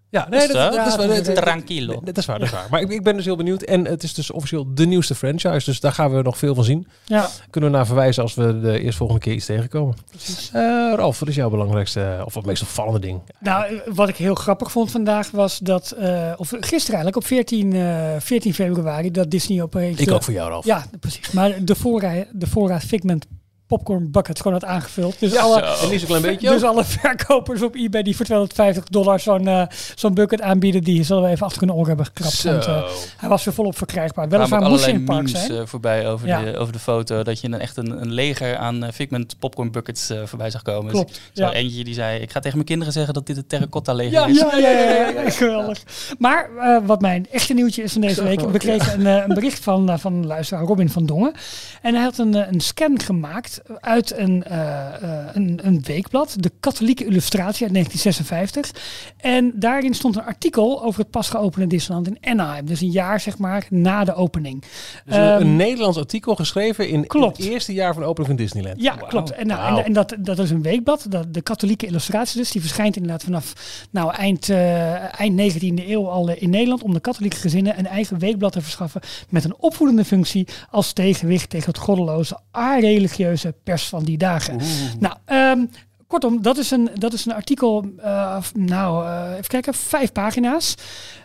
Ja, 0.10 0.32
Is 0.32 0.42
het 0.42 0.52
zo? 0.52 0.58
dat, 0.70 0.88
is 0.88 0.96
waar. 0.96 1.08
Dat- 1.08 1.26
dat- 1.26 1.36
Tranquilo. 1.36 2.02
dat 2.04 2.18
is 2.18 2.26
waar, 2.26 2.40
dat 2.40 2.48
is 2.48 2.54
waar. 2.54 2.68
Maar 2.70 2.82
ik, 2.82 2.90
ik 2.90 3.04
ben 3.04 3.16
dus 3.16 3.26
heel 3.26 3.36
benieuwd. 3.36 3.62
En 3.62 3.86
het 3.88 4.04
is 4.04 4.14
dus 4.14 4.32
officieel 4.32 4.74
de 4.74 4.86
nieuwste 4.86 5.16
franchise. 5.16 5.66
Dus 5.66 5.80
daar 5.80 5.92
gaan 5.92 6.16
we 6.16 6.22
nog 6.22 6.38
veel 6.38 6.56
van 6.56 6.64
zien. 6.64 6.88
ja, 7.06 7.28
Kunnen 7.50 7.70
we 7.72 7.76
naar 7.76 7.86
verwijzen 7.86 8.24
als 8.24 8.34
we 8.36 8.60
de 8.60 8.80
eerstvolgende 8.80 9.22
keer 9.22 9.34
iets 9.34 9.46
tegenkomen. 9.46 9.96
precies. 10.10 10.50
Eh 10.54 10.94
Ralf, 10.96 11.20
wat 11.20 11.30
is 11.30 11.36
jouw 11.36 11.50
belangrijkste 11.50 12.22
of 12.26 12.34
het 12.34 12.46
meest 12.46 12.62
opvallende 12.62 13.00
ding? 13.00 13.22
Nou, 13.40 13.66
eh, 13.66 13.80
wat 13.94 14.10
ik 14.10 14.16
heel 14.16 14.36
grappig 14.36 14.72
vond 14.72 14.92
vandaag 14.92 15.32
was 15.32 15.60
dat, 15.60 15.92
eh, 15.92 16.34
of 16.38 16.48
gisteren 16.50 16.80
eigenlijk, 16.96 17.16
op 17.16 17.26
14, 17.26 17.74
eh, 17.74 18.16
14 18.20 18.54
februari, 18.54 19.12
dat 19.12 19.32
Disney 19.32 19.62
opeens... 19.62 20.00
Ik 20.00 20.12
ook 20.12 20.24
voor 20.24 20.34
jou, 20.34 20.50
Ralf. 20.50 20.66
Ja, 20.66 20.86
precies. 21.00 21.32
Maar 21.32 21.64
de 21.66 21.76
voorraad, 21.76 22.26
de 22.32 22.48
voorraad 22.48 22.84
Figment 22.84 23.26
popcorn 23.68 24.12
buckets 24.12 24.42
gewoon 24.42 24.60
had 24.60 24.70
aangevuld. 24.70 25.20
Dus 25.20 25.32
Ja, 25.34 25.42
alle, 25.42 25.62
en 25.62 25.90
niet 25.90 26.00
zo'n 26.00 26.08
klein 26.08 26.22
beetje 26.22 26.50
dus 26.50 26.64
alle 26.64 26.84
verkopers 26.86 27.62
op 27.62 27.76
eBay 27.76 28.04
die 28.04 28.16
voor 28.16 28.26
250 28.26 28.84
dollar 28.84 29.20
zo'n 29.20 29.48
eh, 29.48 29.64
zo'n 29.96 30.14
bucket 30.14 30.42
aanbieden, 30.42 30.84
die 30.84 31.04
zullen 31.04 31.24
we 31.24 31.30
even 31.30 31.46
achter 31.46 31.62
hun 31.62 31.72
oren 31.74 31.88
hebben 31.88 32.06
gekrapt. 32.06 32.44
Want, 32.44 32.66
eh, 32.66 32.84
hij 33.18 33.30
was 33.30 33.44
weer 33.44 33.54
volop 33.54 33.78
verkrijgbaar. 33.78 34.24
Er 34.24 34.30
Weliswaar 34.30 34.62
moest 34.62 34.88
in 34.88 34.94
het 34.96 35.06
park 35.06 35.28
zijn. 35.30 35.52
eh, 35.52 35.62
voorbij 35.66 36.08
over, 36.10 36.28
Ja. 36.28 36.44
de, 36.44 36.58
over 36.58 36.74
de 36.74 36.80
foto. 36.80 37.24
Dat 37.24 37.40
je 37.42 37.50
dan 37.50 37.60
echt 37.60 37.78
een, 37.78 38.02
een 38.02 38.12
leger 38.14 38.58
aan 38.58 38.94
Figment 38.94 39.36
popcorn 39.40 39.72
buckets 39.72 40.12
voorbij 40.26 40.50
zag 40.50 40.62
komen. 40.62 40.92
Klopt, 40.92 41.10
Dus 41.10 41.20
ja. 41.34 41.54
eentje 41.54 41.84
die 41.84 41.94
zei, 41.94 42.20
ik 42.22 42.32
ga 42.32 42.40
tegen 42.40 42.56
mijn 42.56 42.68
kinderen 42.68 42.94
zeggen 42.94 43.14
dat 43.14 43.26
dit 43.28 43.36
het 43.36 43.50
terracotta 43.50 43.94
leger 43.94 44.12
Ja, 44.14 44.26
is. 44.28 44.40
Ja, 44.40 44.56
ja, 44.58 44.70
ja, 44.70 44.94
ja, 44.94 45.10
ja, 45.24 45.30
geweldig. 45.42 45.84
Maar 46.20 46.50
eh, 46.60 46.78
wat 46.86 47.02
mijn 47.02 47.28
echte 47.32 47.54
nieuwtje 47.54 47.84
is 47.84 47.92
van 47.92 48.02
deze 48.02 48.24
week. 48.24 48.40
We 48.42 48.58
kregen 48.58 49.00
een, 49.06 49.24
een 49.30 49.34
bericht 49.34 49.64
van, 49.64 50.00
van 50.00 50.14
een 50.14 50.26
luisteraar, 50.26 50.64
Robin 50.64 50.90
van 50.90 51.06
Dongen. 51.06 51.34
En 51.82 51.94
hij 51.96 52.04
had 52.04 52.18
een, 52.18 52.34
een 52.54 52.60
scan 52.62 53.00
gemaakt 53.00 53.57
uit 53.80 54.18
een, 54.18 54.44
eh, 54.44 55.04
eh, 55.04 55.26
een, 55.34 55.60
een 55.64 55.82
weekblad. 55.84 56.36
De 56.40 56.52
Katholieke 56.60 57.06
Illustratie 57.06 57.64
uit 57.64 57.74
1956. 57.74 58.72
En 59.18 59.52
daarin 59.56 59.94
stond 59.94 60.16
een 60.16 60.26
artikel 60.26 60.84
over 60.84 61.00
het 61.00 61.10
pas 61.10 61.30
geopende 61.30 61.68
Disneyland 61.68 62.08
in 62.08 62.18
Anaheim. 62.22 62.66
Dus 62.66 62.82
een 62.82 62.92
jaar 62.92 63.20
zeg 63.20 63.38
maar 63.38 63.66
na 63.70 64.04
de 64.04 64.14
opening. 64.14 64.62
Dus 65.06 65.16
een, 65.16 65.28
Ehm, 65.28 65.42
een 65.42 65.56
Nederlands 65.56 65.98
artikel 65.98 66.36
geschreven 66.36 66.90
in, 66.90 67.06
het 67.08 67.40
eerste 67.40 67.74
jaar 67.74 67.94
van 67.94 68.02
de 68.02 68.08
opening 68.08 68.28
van 68.28 68.46
Disneyland. 68.46 68.82
Ja, 68.82 68.96
klopt. 68.96 69.32
En, 69.32 69.48
nou, 69.48 69.78
en, 69.78 69.86
en 69.86 69.94
dat, 69.94 70.16
dat 70.20 70.40
is 70.40 70.50
een 70.50 70.62
weekblad, 70.62 71.06
dat, 71.10 71.34
de 71.34 71.42
katholieke 71.42 71.86
illustratie 71.86 72.38
dus. 72.38 72.52
Die 72.52 72.62
verschijnt 72.62 72.96
inderdaad 72.96 73.24
vanaf 73.24 73.54
nou, 73.92 74.14
eind, 74.14 74.50
eh, 74.50 75.20
eind 75.20 75.36
19e 75.36 75.90
eeuw 75.90 76.10
al 76.10 76.30
in 76.30 76.50
Nederland... 76.50 76.84
om 76.84 76.94
de 76.94 77.00
katholieke 77.00 77.38
gezinnen 77.38 77.80
een 77.80 77.88
eigen 77.88 78.20
weekblad 78.20 78.52
te 78.52 78.62
verschaffen... 78.62 79.02
met 79.30 79.44
een 79.44 79.56
opvoedende 79.58 80.06
functie 80.06 80.48
als 80.70 80.94
tegenwicht 80.94 81.50
tegen 81.50 81.68
het 81.68 81.78
goddeloze, 81.78 82.40
a-religieuze 82.58 83.47
pers 83.64 83.88
van 83.88 84.04
die 84.04 84.18
dagen. 84.18 84.60
Nou, 85.00 85.16
ehm, 85.26 85.66
kortom, 86.08 86.42
dat 86.42 86.58
is 86.58 86.72
een, 86.72 86.90
dat 86.96 87.14
is 87.14 87.26
een 87.26 87.34
artikel, 87.34 87.86
eh, 87.98 88.38
nou, 88.54 89.06
eh, 89.08 89.32
even 89.32 89.48
kijken, 89.48 89.74
vijf 89.74 90.12
pagina's. 90.12 90.76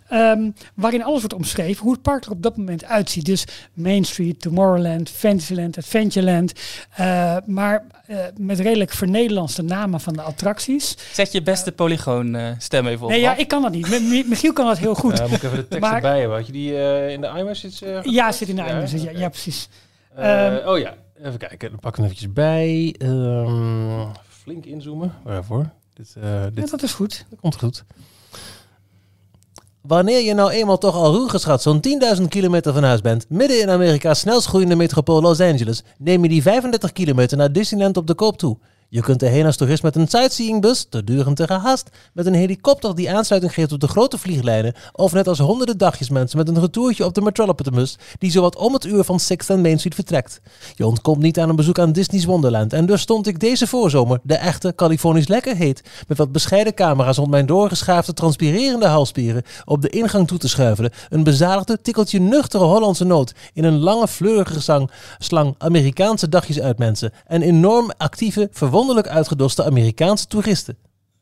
ehm, 0.09 0.51
waarin 0.75 1.05
alles 1.05 1.19
wordt 1.19 1.35
omschreven 1.35 1.83
hoe 1.83 1.93
het 1.93 2.03
park 2.03 2.25
er 2.25 2.31
op 2.31 2.43
dat 2.43 2.57
moment 2.57 2.85
uitziet. 2.85 3.25
Dus 3.25 3.45
Main 3.75 4.05
Street, 4.05 4.41
Tomorrowland, 4.41 5.11
Fantasyland, 5.11 5.77
Adventureland. 5.79 6.53
eh, 6.97 7.37
maar 7.47 7.85
eh, 8.07 8.17
met 8.37 8.61
redelijk 8.61 8.91
vernederlandste 8.93 9.63
namen 9.63 10.01
van 10.01 10.13
de 10.13 10.23
attracties. 10.23 10.97
Zet 11.13 11.33
je 11.33 11.43
beste 11.43 11.73
polygoon 11.73 12.35
eh, 12.35 12.49
stem 12.59 12.87
even 12.87 13.05
op. 13.05 13.11
Nee, 13.11 13.21
ja, 13.21 13.37
ik 13.37 13.49
kan 13.49 13.63
dat 13.63 13.73
niet. 13.73 13.89
Mi- 13.89 14.01
Mi- 14.01 14.25
Michiel 14.29 14.53
kan 14.53 14.67
dat 14.67 14.79
heel 14.79 14.95
goed. 14.95 15.21
Eh, 15.21 15.27
moet 15.27 15.37
ik 15.37 15.43
even 15.43 15.57
de 15.57 15.69
tekst 15.69 15.81
Maar- 15.81 15.95
erbij 15.95 16.19
hebben. 16.21 16.37
Had 16.37 16.47
je 16.47 16.53
die 16.53 16.77
eh, 16.77 17.11
in 17.11 17.21
de 17.21 17.33
iMessage? 17.39 17.87
eh, 17.87 18.13
ja, 18.13 18.33
zit 18.33 18.49
in 18.49 18.57
de 18.57 18.63
Ja, 18.63 18.69
einde. 18.69 19.03
Ja, 19.03 19.11
ja, 19.11 19.29
precies. 19.29 19.69
Eh, 20.15 20.47
Ehm, 20.47 20.69
oh 20.69 20.79
ja, 20.79 20.95
even 21.23 21.39
kijken. 21.39 21.71
Dan 21.71 21.79
pak 21.79 21.91
ik 21.91 21.97
hem 21.97 22.05
eventjes 22.05 22.33
bij. 22.33 22.95
Ehm, 22.99 24.07
flink 24.29 24.65
inzoomen. 24.65 25.13
Waarvoor? 25.25 25.71
Dit, 25.95 26.15
eh, 26.17 26.23
Ja, 26.23 26.51
dit 26.51 26.71
dat 26.71 26.83
is 26.83 26.93
goed. 26.93 27.27
dat 27.31 27.41
komt 27.41 27.57
goed. 27.59 27.85
Wanneer 29.81 30.21
je 30.21 30.35
nou 30.35 30.51
eenmaal 30.51 30.79
toch 30.79 30.95
al 30.95 31.15
roergeschat 31.15 31.63
zo'n 31.63 31.81
10.000 31.81 32.29
kilometer 32.29 32.73
van 32.73 32.83
huis 32.83 33.01
bent, 33.01 33.29
midden 33.29 33.61
in 33.61 33.71
Amerika's 33.71 34.19
snelst 34.19 34.47
groeiende 34.47 34.77
metropool 34.77 35.21
Los 35.21 35.41
Angeles, 35.41 35.83
neem 35.99 36.23
je 36.23 36.29
die 36.29 36.43
35 36.43 36.93
kilometer 36.93 37.37
naar 37.37 37.53
Disneyland 37.53 37.97
op 37.97 38.07
de 38.07 38.15
koop 38.15 38.39
toe. 38.39 38.59
Je 38.95 39.01
kunt 39.01 39.23
erheen 39.23 39.47
als 39.47 39.57
toerist 39.57 39.83
met 39.83 39.97
een 39.97 40.09
sightseeingbus, 40.09 40.87
te 40.89 41.05
duur 41.05 41.27
en 41.27 41.35
te 41.35 41.47
gehaast, 41.47 41.91
met 42.13 42.27
een 42.27 42.35
helikopter 42.35 42.95
die 42.95 43.11
aansluiting 43.11 43.55
geeft 43.55 43.73
op 43.73 43.81
de 43.81 43.89
grote 43.89 44.19
vlieglijnen, 44.19 44.75
of 44.93 45.13
net 45.13 45.29
als 45.29 45.39
honderden 45.39 45.79
dagjes 45.79 46.11
mensen 46.11 46.39
met 46.39 46.49
een 46.49 46.61
retourtje 46.61 47.05
op 47.05 47.15
de 47.15 47.21
Metropolitanbus, 47.21 47.99
die 48.19 48.31
zowat 48.31 48.57
om 48.57 48.73
het 48.73 48.85
uur 48.85 49.05
van 49.05 49.21
Sixth 49.21 49.51
en 49.51 49.61
Main 49.61 49.79
Street 49.79 49.95
vertrekt. 49.95 50.41
Je 50.75 50.87
ontkomt 50.87 51.23
niet 51.23 51.39
aan 51.39 51.49
een 51.49 51.57
bezoek 51.57 51.79
aan 51.79 51.93
Disney's 51.93 52.25
Wonderland 52.25 52.73
en 52.73 52.87
dus 52.87 53.01
stond 53.01 53.27
ik 53.27 53.41
deze 53.41 53.67
voorzomer, 53.67 54.21
de 54.23 54.35
echte 54.35 54.73
Californisch 54.75 55.29
lekker 55.29 55.57
heet, 55.57 55.83
met 56.09 56.19
wat 56.19 56.33
bescheiden 56.33 56.75
camera's 56.75 57.17
rond 57.17 57.31
mijn 57.31 57.47
doorgeschaafde 57.47 58.13
transpirerende 58.13 58.87
halsspieren 58.87 59.43
op 59.65 59.83
de 59.83 59.89
ingang 59.89 60.27
toe 60.27 60.39
te 60.39 60.49
schuiven. 60.49 60.91
Een 61.09 61.25
bezadigde, 61.25 61.81
tikkeltje 61.83 62.21
nuchtere 62.21 62.65
Hollandse 62.65 63.05
noot 63.05 63.33
in 63.53 63.65
een 63.65 63.79
lange 63.79 64.09
fleurige 64.09 64.87
slang 65.19 65.55
Amerikaanse 65.59 66.29
dagjes 66.29 66.61
uit 66.61 66.79
mensen 66.79 67.13
en 67.27 67.43
enorm 67.43 67.91
actieve, 67.97 68.49
verwonderlijk 68.87 69.17
uitgedoste 69.17 69.65
Amerikaanse 69.65 70.27
toeristen. 70.27 70.77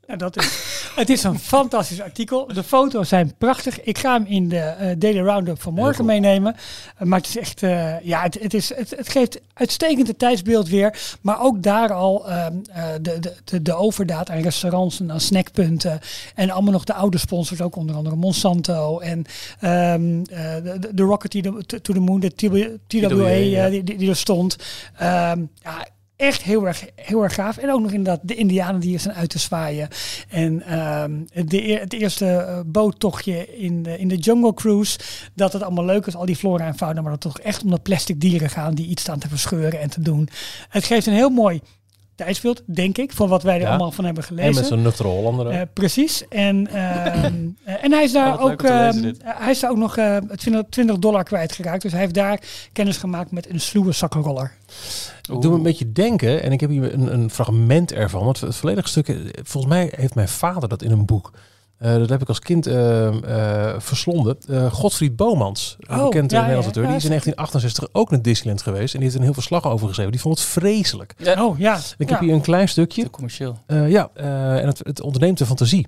Ja, 0.07 0.17
dat 0.17 0.37
is, 0.37 0.47
het 0.97 1.11
is 1.11 1.23
een 1.23 1.39
fantastisch 1.39 2.01
artikel. 2.01 2.47
De 2.47 2.63
foto's 2.63 3.09
zijn 3.09 3.35
prachtig. 3.39 3.81
Ik 3.81 3.99
ga 3.99 4.13
hem 4.13 4.25
in 4.27 4.49
de 4.49 4.59
eh, 4.59 4.95
Daily 4.99 5.21
Roundup 5.21 5.63
van 5.63 5.75
morgen 5.75 6.05
meenemen. 6.05 6.55
Uh, 6.55 7.09
maar 7.09 7.19
het 7.19 7.29
is 7.29 7.37
echt, 7.37 7.63
eh, 7.63 8.01
ja, 8.01 8.23
het, 8.23 8.39
het, 8.41 8.55
is, 8.55 8.75
het, 8.75 8.91
het 8.97 9.09
geeft 9.09 9.41
uitstekend 9.55 10.07
het 10.09 10.19
tijdsbeeld 10.19 10.69
weer. 10.69 11.17
Maar 11.21 11.41
ook 11.43 11.63
daar 11.63 11.93
al 11.93 12.29
eh, 12.29 12.47
de, 13.01 13.19
de, 13.45 13.63
de, 13.63 13.75
overdaad 13.75 14.31
aan 14.31 14.41
restaurants 14.41 15.01
en 15.01 15.13
aan 15.13 15.21
snackpunten. 15.21 16.01
En 16.35 16.51
allemaal 16.51 16.73
nog 16.73 16.85
de 16.85 16.95
oude 16.95 17.19
sponsors, 17.19 17.61
ook 17.61 17.77
onder 17.77 17.97
andere 17.97 18.17
Monsanto. 18.17 18.99
En 18.99 19.25
eh, 19.59 19.95
de, 20.63 20.89
de- 20.95 21.03
Rocket 21.03 21.31
to 21.67 21.93
the- 21.93 22.01
Moon, 22.01 22.21
de 22.21 22.35
TWA, 22.35 22.79
eh, 22.97 23.71
die, 23.71 23.85
die 23.85 24.09
er 24.09 24.17
stond. 24.17 24.57
Ehm, 24.97 25.45
ja, 25.63 25.87
echt 26.21 26.43
heel 26.43 26.67
erg, 26.67 26.85
heel 26.95 27.23
erg 27.23 27.35
gaaf. 27.35 27.57
En 27.57 27.73
ook 27.73 27.81
nog 27.81 27.93
inderdaad 27.93 28.21
de 28.23 28.35
indianen 28.35 28.81
die 28.81 28.95
er 28.95 29.01
zijn 29.01 29.15
uit 29.15 29.31
te 29.31 29.39
zwaaien. 29.39 29.89
En 30.29 30.63
ehm, 30.63 31.47
de, 31.47 31.79
het 31.81 31.93
eerste 31.93 32.27
eh, 32.27 32.61
boottochtje 32.67 33.59
in 33.59 33.83
de, 33.83 33.99
in 33.99 34.09
de 34.09 34.17
Jungle 34.17 34.55
Cruise. 34.55 34.99
Dat 35.35 35.53
het 35.53 35.63
allemaal 35.63 35.85
leuk 35.85 36.07
is, 36.07 36.17
al 36.17 36.27
die 36.27 36.37
flora 36.37 36.67
en 36.67 36.77
fauna. 36.77 37.01
Maar 37.01 37.13
dat 37.13 37.25
het 37.25 37.35
toch 37.35 37.45
echt 37.45 37.63
om 37.63 37.71
de 37.71 37.79
plastic 37.79 38.21
dieren 38.21 38.51
gaan 38.51 38.75
die 38.75 38.87
iets 38.87 39.03
staan 39.03 39.19
te 39.19 39.29
verscheuren 39.29 39.81
en 39.81 39.91
te 39.91 40.01
doen. 40.01 40.29
Het 40.69 40.85
geeft 40.85 41.07
een 41.07 41.13
heel 41.13 41.31
mooi 41.31 41.61
tijdsbeeld, 42.25 42.63
denk 42.67 42.99
ik. 42.99 43.13
Van 43.13 43.29
wat 43.29 43.43
wij 43.43 43.55
er 43.55 43.61
Ja. 43.61 43.69
allemaal 43.69 43.91
van 43.93 44.05
hebben 44.05 44.23
En 44.23 44.29
gelezen. 44.29 44.55
met 44.55 44.67
zo'n 44.67 44.83
nuchtere 44.83 45.09
Hollander 45.09 45.47
ook. 45.47 45.53
Eh, 45.53 45.61
precies. 45.73 46.29
En, 46.29 46.67
ehm, 46.67 46.75
eh, 47.65 47.85
en 47.85 47.93
hij 47.93 48.03
is 48.03 48.13
daar 48.13 48.39
Oh, 48.39 48.45
ook, 48.45 48.63
lezen, 48.63 49.05
ehm, 49.05 49.05
eh, 49.29 49.35
hij 49.41 49.51
is 49.51 49.61
daar 49.61 49.71
ook 49.71 49.77
nog 49.77 49.97
eh 49.97 50.17
20, 50.17 50.63
20 50.71 50.99
dollar 50.99 51.25
kwijtgeraakt. 51.25 51.83
Dus 51.83 51.93
hij 51.93 52.01
heeft 52.01 52.15
daar 52.15 52.41
kennis 52.73 52.97
gemaakt 52.97 53.31
met 53.31 53.51
een 53.51 53.61
sluwe 53.61 53.93
zakkenroller. 53.93 54.53
Ik 55.33 55.41
doe 55.43 55.51
me 55.51 55.57
een 55.57 55.63
beetje 55.63 55.93
denken, 55.93 56.43
en 56.43 56.53
ik 56.53 56.61
heb 56.61 56.71
hier 56.71 56.95
een, 56.95 57.13
een 57.13 57.31
fragment 57.31 57.93
ervan. 57.93 58.25
Want 58.25 58.41
het 58.41 58.57
volledige 58.57 58.89
stuk, 58.89 59.07
volgens 59.43 59.73
mij 59.73 59.93
heeft 59.97 60.15
mijn 60.15 60.29
vader 60.29 60.69
dat 60.69 60.83
in 60.83 60.91
een 60.91 61.05
boek. 61.07 61.33
Eh, 61.81 61.95
dat 61.95 62.09
heb 62.09 62.21
ik 62.23 62.29
als 62.29 62.39
kind 62.39 62.67
eh, 62.67 63.07
eh, 63.07 63.81
verslonden. 63.81 64.37
Eh 64.49 64.73
Godfried 64.73 65.17
Bomans, 65.17 65.77
een 65.81 65.99
Oh, 65.99 66.05
bekende 66.05 66.35
ja, 66.35 66.41
Nederlandse 66.41 66.51
ja, 66.51 66.63
auteur. 66.65 66.83
ja, 66.83 66.89
die 66.89 66.97
is 66.97 67.05
in 67.05 67.09
1968 67.09 67.89
ook 67.93 68.11
naar 68.11 68.23
Disneyland 68.23 68.63
geweest. 68.63 68.95
En 68.95 69.01
die 69.01 69.09
heeft 69.09 69.15
een 69.15 69.25
heel 69.25 69.35
verslag 69.35 69.67
over 69.67 69.87
geschreven. 69.89 70.13
Die 70.13 70.21
vond 70.21 70.39
het 70.39 70.49
vreselijk. 70.49 71.15
Ja, 71.19 71.45
Oh 71.45 71.59
ja. 71.59 71.79
Ik 71.99 72.09
ja. 72.09 72.15
heb 72.15 72.21
hier 72.21 72.33
een 72.35 72.41
klein 72.41 72.69
stukje. 72.69 73.03
te 73.03 73.11
commercieel. 73.11 73.59
Eh, 73.67 73.91
ja, 73.91 74.11
eh, 74.15 74.59
en 74.61 74.67
het, 74.67 74.79
het 74.83 75.01
onderneemt 75.01 75.39
de 75.39 75.47
fantasie. 75.47 75.87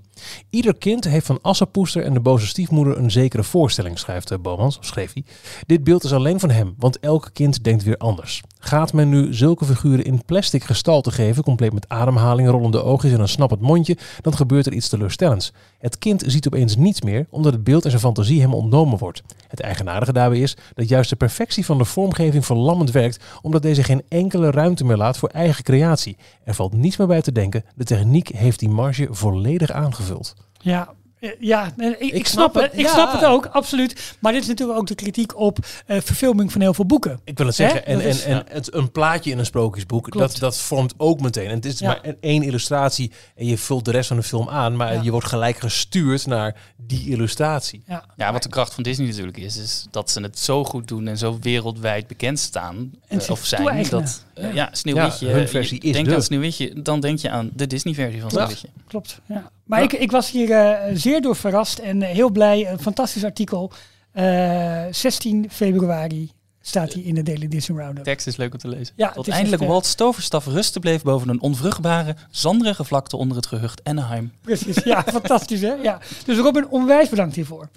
Ieder 0.51 0.77
kind 0.77 1.05
heeft 1.05 1.27
van 1.27 1.39
Assepoester 1.43 2.05
en 2.05 2.15
de 2.15 2.21
boze 2.21 2.47
stiefmoeder 2.47 2.99
een 2.99 3.11
zekere 3.11 3.43
voorstelling, 3.43 3.99
schrijft 3.99 4.31
uh, 4.33 4.39
Bomans, 4.39 4.79
of 4.79 4.85
schreef 4.85 5.13
hij. 5.13 5.25
Dit 5.67 5.85
beeld 5.85 6.05
is 6.05 6.13
alleen 6.13 6.41
van 6.41 6.51
hem, 6.51 6.75
want 6.79 6.99
elk 7.01 7.31
kind 7.33 7.65
denkt 7.65 7.83
weer 7.83 7.97
anders. 7.97 8.43
Gaat 8.59 8.93
men 8.93 9.09
nu 9.09 9.35
zulke 9.35 9.65
figuren 9.65 10.05
in 10.05 10.25
plastic 10.25 10.65
gestalte 10.65 11.11
geven, 11.11 11.43
compleet 11.43 11.73
met 11.73 11.89
ademhaling, 11.89 12.49
rollende 12.49 12.83
oogjes 12.83 13.13
en 13.13 13.21
een 13.21 13.29
snappend 13.29 13.61
mondje, 13.61 13.97
dan 14.21 14.37
gebeurt 14.37 14.67
er 14.67 14.73
iets 14.73 14.89
teleurstellends. 14.89 15.53
Het 15.83 15.99
kind 15.99 16.23
ziet 16.27 16.47
opeens 16.47 16.77
niets 16.77 17.01
meer, 17.01 17.27
omdat 17.31 17.53
het 17.53 17.65
beeld 17.65 17.85
en 17.85 17.91
zijn 17.91 18.03
fantasie 18.03 18.41
hem 18.41 18.55
ontnomen 18.55 18.99
wordt. 18.99 19.23
Het 19.49 19.61
eigenaardige 19.61 20.13
daarbij 20.13 20.39
is 20.39 20.57
dat 20.75 20.89
juist 20.89 21.11
de 21.11 21.17
perfectie 21.17 21.65
van 21.65 21.79
de 21.79 21.85
vormgeving 21.85 22.47
verlammend 22.47 22.91
werkt, 22.91 23.25
omdat 23.41 23.63
deze 23.63 23.83
geen 23.83 24.03
enkele 24.09 24.51
ruimte 24.51 24.85
meer 24.85 24.97
laat 24.97 25.19
voor 25.19 25.29
eigen 25.29 25.65
creatie. 25.65 26.17
Er 26.45 26.55
valt 26.55 26.73
niets 26.73 26.97
meer 26.97 27.07
bij 27.07 27.23
te 27.23 27.33
denken, 27.33 27.65
de 27.75 27.85
techniek 27.85 28.29
heeft 28.29 28.59
die 28.59 28.69
marge 28.69 29.09
volledig 29.11 29.71
aangevuld. 29.71 30.35
Ja. 30.59 30.95
Eh, 31.23 31.31
Ja, 31.41 31.73
ik, 31.77 31.99
ik, 31.99 32.13
Ik 32.13 32.27
snap, 32.27 32.51
snap 32.51 32.55
het. 32.55 32.63
het, 32.63 32.73
Ik 32.81 32.87
ja. 32.87 32.93
snap 32.93 33.13
het 33.13 33.25
ook, 33.25 33.47
absoluut. 33.47 34.17
Maar 34.19 34.33
dit 34.33 34.43
is 34.43 34.49
natuurlijk 34.49 34.79
ook 34.79 34.87
de 34.87 34.95
kritiek 34.95 35.37
op 35.39 35.59
eh, 35.87 36.01
verfilming 36.01 36.53
van 36.53 36.61
heel 36.61 36.75
veel 36.75 36.87
boeken. 36.87 37.21
Ik 37.25 37.39
wil 37.39 37.47
het 37.47 37.55
zeggen, 37.57 37.79
Hè? 37.81 37.85
en, 37.87 37.95
Dat 37.95 38.03
en, 38.03 38.09
is- 38.11 38.25
en 38.25 38.45
het, 38.49 38.75
een 38.75 38.91
plaatje 38.91 39.31
in 39.31 39.39
een 39.39 39.45
sprookjesboek, 39.47 40.11
Klopt. 40.11 40.31
dat, 40.31 40.39
dat 40.41 40.59
vormt 40.59 40.95
ook 40.97 41.21
meteen. 41.21 41.49
En 41.49 41.55
het 41.55 41.65
is 41.65 41.79
Ja. 41.79 41.87
maar 41.87 41.99
een, 42.03 42.17
één 42.21 42.43
illustratie 42.43 43.13
en 43.37 43.47
je 43.47 43.59
vult 43.59 43.85
de 43.85 43.91
rest 43.91 44.09
van 44.09 44.17
de 44.17 44.23
film 44.23 44.49
aan, 44.49 44.77
maar 44.77 44.95
Ja. 44.95 45.01
je 45.03 45.11
wordt 45.11 45.27
gelijk 45.27 45.59
gestuurd 45.59 46.27
naar 46.27 46.57
die 46.77 47.09
illustratie. 47.11 47.83
Ja, 47.87 48.05
Ja, 48.17 48.33
wat 48.33 48.43
de 48.43 48.49
kracht 48.49 48.75
van 48.75 48.83
Disney 48.83 49.07
natuurlijk 49.09 49.37
is, 49.37 49.57
is 49.57 49.87
dat 49.91 50.11
ze 50.11 50.21
het 50.23 50.39
zo 50.39 50.65
goed 50.65 50.89
doen 50.89 51.07
en 51.07 51.19
zo 51.19 51.39
wereldwijd 51.41 52.07
bekend 52.07 52.39
staan. 52.39 52.91
En 53.09 53.21
eh, 53.21 53.31
of 53.31 53.45
zijn. 53.45 53.87
Dat, 53.91 54.25
eh, 54.35 54.55
Ja. 54.55 54.69
Sneeuwwitje. 54.73 55.27
Ja, 55.27 55.33
hun 55.33 55.41
je 55.41 55.49
versie 55.49 55.81
is 55.81 55.93
denkt 55.93 56.09
de. 56.09 56.15
aan 56.15 56.23
Sneeuwwitje, 56.23 56.83
dan 56.83 57.01
denk 57.01 57.19
je 57.19 57.31
aan 57.31 57.51
de 57.55 57.67
Disney-versie 57.67 58.21
van 58.21 58.31
Ja. 58.33 58.37
Sneeuwwitje. 58.37 58.69
klopt. 58.89 59.21
Ja. 59.27 59.51
Maar 59.65 59.83
ik, 59.83 59.93
ik 59.93 60.11
was 60.11 60.31
hier 60.31 60.51
eh, 60.51 60.91
zeer 60.97 61.21
door 61.21 61.37
verrast 61.37 61.79
en 61.79 62.03
eh, 62.03 62.09
heel 62.09 62.31
blij. 62.31 62.71
Een 62.71 62.79
fantastisch 62.79 63.25
artikel. 63.25 63.73
Eh, 64.13 64.83
16 64.91 65.47
februari 65.51 66.31
staat 66.65 66.93
hij 66.93 67.03
in 67.03 67.15
de 67.15 67.23
Daily 67.23 67.49
Disney 67.49 67.77
De 67.77 67.83
Roundup. 67.83 68.05
tekst 68.05 68.27
is 68.27 68.37
leuk 68.37 68.53
om 68.53 68.59
te 68.59 68.69
lezen. 68.69 68.95
Ja, 68.97 69.11
Tot 69.11 69.29
eindelijk 69.29 69.63
eh, 69.63 69.69
Walt 69.69 69.87
Stoverstaf 69.87 70.47
rusten 70.47 70.81
bleef 70.81 71.03
boven 71.03 71.29
een 71.29 71.41
onvruchtbare, 71.41 72.17
zanderige 72.31 72.85
vlakte 72.85 73.17
onder 73.17 73.37
het 73.37 73.47
gehucht 73.47 73.81
Anaheim. 73.85 74.33
Precies, 74.41 74.77
ja, 74.85 75.03
fantastisch 75.13 75.61
hè. 75.61 75.73
Ja. 75.73 75.99
Dus 76.25 76.39
Robin, 76.39 76.69
onwijs 76.69 77.09
bedankt 77.09 77.35
hiervoor. 77.35 77.69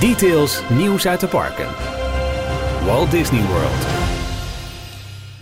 Details, 0.00 0.60
nieuws 0.70 1.06
uit 1.06 1.20
de 1.20 1.26
parken. 1.28 1.66
Walt 2.84 3.10
Disney 3.10 3.42
World. 3.42 4.05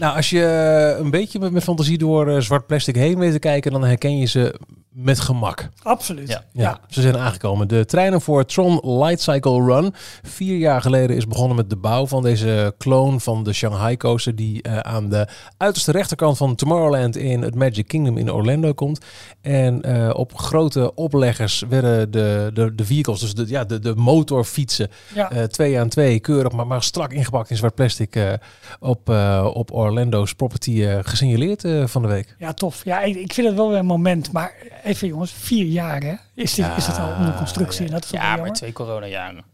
Nou, 0.04 0.16
als 0.16 0.30
je 0.30 0.96
een 0.98 1.10
beetje 1.10 1.50
met, 1.50 1.62
fantasie 1.62 1.98
door 1.98 2.28
eh, 2.28 2.40
zwart 2.40 2.66
plastic 2.66 2.94
heen 2.94 3.18
weet 3.18 3.32
te 3.32 3.38
kijken, 3.38 3.72
dan 3.72 3.84
herken 3.84 4.18
je 4.18 4.26
ze 4.26 4.60
met 4.94 5.20
gemak. 5.20 5.68
Absoluut. 5.82 6.28
Ja. 6.28 6.44
Ja, 6.52 6.80
ze 6.88 7.00
zijn 7.00 7.16
aangekomen. 7.16 7.68
De 7.68 7.84
treinen 7.84 8.20
voor 8.20 8.44
Tron 8.44 8.98
Light 8.98 9.20
Cycle 9.20 9.64
Run. 9.64 9.94
Vier 10.22 10.56
jaar 10.56 10.80
geleden 10.80 11.16
is 11.16 11.26
begonnen 11.26 11.56
met 11.56 11.70
de 11.70 11.76
bouw 11.76 12.06
van 12.06 12.22
deze 12.22 12.74
kloon 12.78 13.20
van 13.20 13.44
de 13.44 13.52
Shanghai 13.52 13.96
Coaster. 13.96 14.34
Die 14.36 14.62
eh, 14.62 14.78
aan 14.78 15.08
de 15.08 15.28
uiterste 15.56 15.92
rechterkant 15.92 16.36
van 16.36 16.54
Tomorrowland 16.54 17.16
in 17.16 17.42
het 17.42 17.54
Magic 17.54 17.86
Kingdom 17.88 18.16
in 18.18 18.32
Orlando 18.32 18.72
komt. 18.72 19.04
En 19.40 19.82
eh, 19.82 20.10
op 20.12 20.36
grote 20.38 20.94
opleggers 20.94 21.62
werden 21.68 22.10
de, 22.10 22.50
de, 22.54 22.74
de 22.74 22.84
vehicles, 22.84 23.20
dus 23.20 23.34
de, 23.34 23.44
ja, 23.48 23.64
de, 23.64 23.78
de 23.78 23.94
motorfietsen, 23.94 24.88
Ja. 25.14 25.30
eh, 25.30 25.42
twee 25.42 25.78
aan 25.80 25.88
twee, 25.88 26.20
keurig, 26.20 26.52
maar, 26.52 26.66
maar 26.66 26.82
strak 26.82 27.12
ingepakt 27.12 27.50
in 27.50 27.56
zwart 27.56 27.74
plastic 27.74 28.16
eh, 28.16 28.32
op, 28.80 29.08
eh, 29.10 29.50
op 29.54 29.72
Orlando's 29.72 30.34
property 30.34 30.82
eh, 30.84 30.98
gesignaleerd 31.02 31.64
eh, 31.64 31.86
van 31.86 32.02
de 32.02 32.08
week. 32.08 32.34
Ja, 32.38 32.52
tof. 32.52 32.84
Ja, 32.84 33.00
ik, 33.02 33.16
ik 33.16 33.32
vind 33.32 33.46
het 33.46 33.56
wel 33.56 33.68
weer 33.68 33.78
een 33.78 33.86
moment. 33.86 34.32
Maar 34.32 34.54
even 34.84 35.08
jongens, 35.08 35.32
vier 35.32 35.64
jaar 35.66 36.02
hè? 36.02 36.14
Is, 36.34 36.54
dit, 36.54 36.64
Ja, 36.64 36.76
is 36.76 36.86
het 36.86 36.98
al 36.98 37.12
onder 37.18 37.34
constructie? 37.34 37.86
En 37.86 37.90
dat 37.92 38.04
is 38.04 38.10
Ja, 38.10 38.36
maar 38.36 38.52
twee 38.52 38.72
coronajaren. 38.72 39.44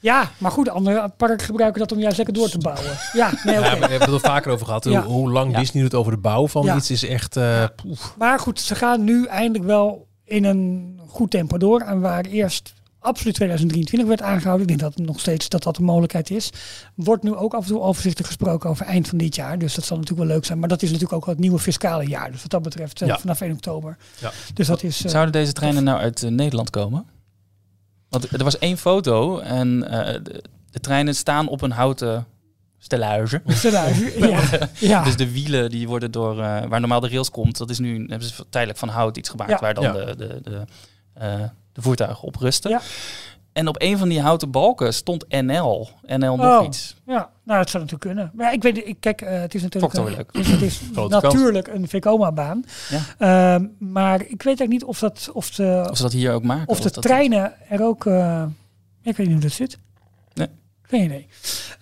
Ja, 0.00 0.30
maar 0.38 0.50
goed, 0.50 0.68
andere 0.68 1.08
parken 1.16 1.46
gebruiken 1.46 1.80
dat 1.80 1.92
om 1.92 1.98
juist 1.98 2.16
lekker 2.16 2.34
door 2.34 2.48
te 2.48 2.58
bouwen. 2.58 2.92
Ja, 3.12 3.30
nee. 3.44 3.54
Ja, 3.54 3.60
we 3.60 3.66
hebben 3.66 4.00
het 4.00 4.08
er 4.08 4.20
vaker 4.20 4.52
over 4.52 4.66
gehad. 4.66 4.84
Ja. 4.84 5.02
Hoe, 5.02 5.12
hoe 5.12 5.30
lang 5.30 5.50
Ja. 5.52 5.58
Disney 5.58 5.82
doet 5.82 5.94
over 5.94 6.12
de 6.12 6.18
bouw 6.18 6.48
van 6.48 6.64
Ja. 6.64 6.76
iets 6.76 6.90
is 6.90 7.04
echt... 7.04 7.36
eh, 7.36 7.64
poef. 7.76 8.14
Maar 8.18 8.38
goed, 8.38 8.60
ze 8.60 8.74
gaan 8.74 9.04
nu 9.04 9.26
eindelijk 9.26 9.64
wel 9.64 10.06
in 10.24 10.44
een 10.44 11.00
goed 11.08 11.30
tempo 11.30 11.58
door. 11.58 11.80
En 11.80 12.00
waar 12.00 12.24
eerst 12.24 12.74
absoluut 13.00 13.34
2023 13.34 14.08
werd 14.08 14.22
aangehouden, 14.22 14.68
ik 14.68 14.78
denk 14.78 14.94
dat 14.94 15.06
nog 15.06 15.20
steeds 15.20 15.48
dat 15.48 15.62
dat 15.62 15.76
een 15.78 15.84
mogelijkheid 15.84 16.30
is, 16.30 16.50
wordt 16.94 17.22
nu 17.22 17.34
ook 17.34 17.54
af 17.54 17.62
en 17.62 17.68
toe 17.68 17.80
overzichtig 17.80 18.26
gesproken 18.26 18.70
over 18.70 18.86
eind 18.86 19.08
van 19.08 19.18
dit 19.18 19.34
jaar. 19.34 19.58
Dus 19.58 19.74
dat 19.74 19.84
zal 19.84 19.96
natuurlijk 19.96 20.26
wel 20.26 20.36
leuk 20.36 20.44
zijn. 20.46 20.58
Maar 20.58 20.68
dat 20.68 20.82
is 20.82 20.90
natuurlijk 20.90 21.16
ook 21.20 21.26
het 21.26 21.38
nieuwe 21.38 21.58
fiscale 21.58 22.06
jaar. 22.08 22.30
Dus 22.32 22.42
wat 22.42 22.50
dat 22.50 22.62
betreft 22.62 23.02
eh, 23.02 23.08
Ja. 23.08 23.18
vanaf 23.18 23.40
1 23.40 23.52
oktober. 23.52 23.96
Ja. 24.20 24.32
Dus 24.54 24.66
dat 24.66 24.82
is... 24.82 25.04
eh, 25.04 25.10
Zouden 25.10 25.32
deze 25.32 25.52
treinen 25.52 25.84
nou 25.84 25.98
uit 26.00 26.22
eh, 26.22 26.30
Nederland 26.30 26.70
komen? 26.70 27.06
Want 28.08 28.32
er 28.32 28.44
was 28.44 28.58
één 28.58 28.78
foto 28.78 29.38
en 29.38 29.88
eh, 29.90 30.20
de, 30.22 30.44
de 30.70 30.80
treinen 30.80 31.14
staan 31.14 31.48
op 31.48 31.62
een 31.62 31.70
houten 31.72 32.26
stellage. 32.78 33.42
stellage. 33.46 34.12
ja. 34.28 34.40
ja. 34.78 35.02
Dus 35.04 35.16
de 35.16 35.32
wielen 35.32 35.70
die 35.70 35.88
worden 35.88 36.10
door, 36.10 36.32
eh, 36.42 36.64
waar 36.68 36.80
normaal 36.80 37.00
de 37.00 37.08
rails 37.08 37.30
komt, 37.30 37.58
dat 37.58 37.70
is 37.70 37.78
nu 37.78 38.06
hebben 38.06 38.28
ze 38.28 38.44
tijdelijk 38.50 38.78
van 38.78 38.88
hout 38.88 39.16
iets 39.16 39.28
gemaakt 39.28 39.50
Ja. 39.50 39.58
waar 39.60 39.74
dan 39.74 39.84
Ja. 39.84 39.92
de, 39.92 40.16
de, 40.16 40.40
de, 40.42 40.64
eh, 41.14 41.40
de 41.78 41.84
voertuigen 41.84 42.22
op 42.28 42.36
rusten. 42.36 42.70
Ja. 42.70 42.80
En 43.52 43.68
op 43.68 43.82
een 43.82 43.98
van 43.98 44.08
die 44.08 44.20
houten 44.20 44.50
balken 44.50 44.94
stond 44.94 45.24
NL. 45.28 45.88
NL 46.06 46.36
nog 46.36 46.58
Oh. 46.60 46.64
iets. 46.66 46.96
Ja, 47.06 47.30
nou, 47.44 47.58
dat 47.58 47.70
zou 47.70 47.82
natuurlijk 47.84 48.00
kunnen. 48.00 48.30
Maar 48.34 48.52
ik 48.52 48.62
weet, 48.62 48.86
ik, 48.86 48.96
kijk, 49.00 49.20
eh, 49.22 49.40
het 49.40 49.54
is 49.54 49.62
natuurlijk, 49.62 49.92
een- 49.94 50.04
het 50.42 50.62
is, 50.62 50.80
het 50.94 51.10
natuurlijk 51.10 51.68
een 51.68 51.88
Vekoma-baan. 51.88 52.64
Ja. 52.88 53.00
Ehm, 53.54 53.66
maar 53.78 54.20
ik 54.20 54.26
weet 54.42 54.44
eigenlijk 54.46 54.70
niet 54.70 54.84
of 54.84 54.98
dat, 54.98 55.30
of 55.32 55.50
de, 55.50 55.86
Of 55.90 55.96
ze 55.96 56.02
dat 56.02 56.12
hier 56.12 56.32
ook 56.32 56.42
maken. 56.42 56.68
of 56.68 56.80
de 56.80 56.90
treinen 56.90 57.52
er 57.68 57.82
ook. 57.82 58.06
eh, 58.06 58.44
ik 59.02 59.16
weet 59.16 59.26
niet 59.26 59.30
hoe 59.36 59.40
dat 59.44 59.52
zit. 59.52 59.78
Nee. 60.34 60.48
Geen 60.82 61.04
idee. 61.04 61.26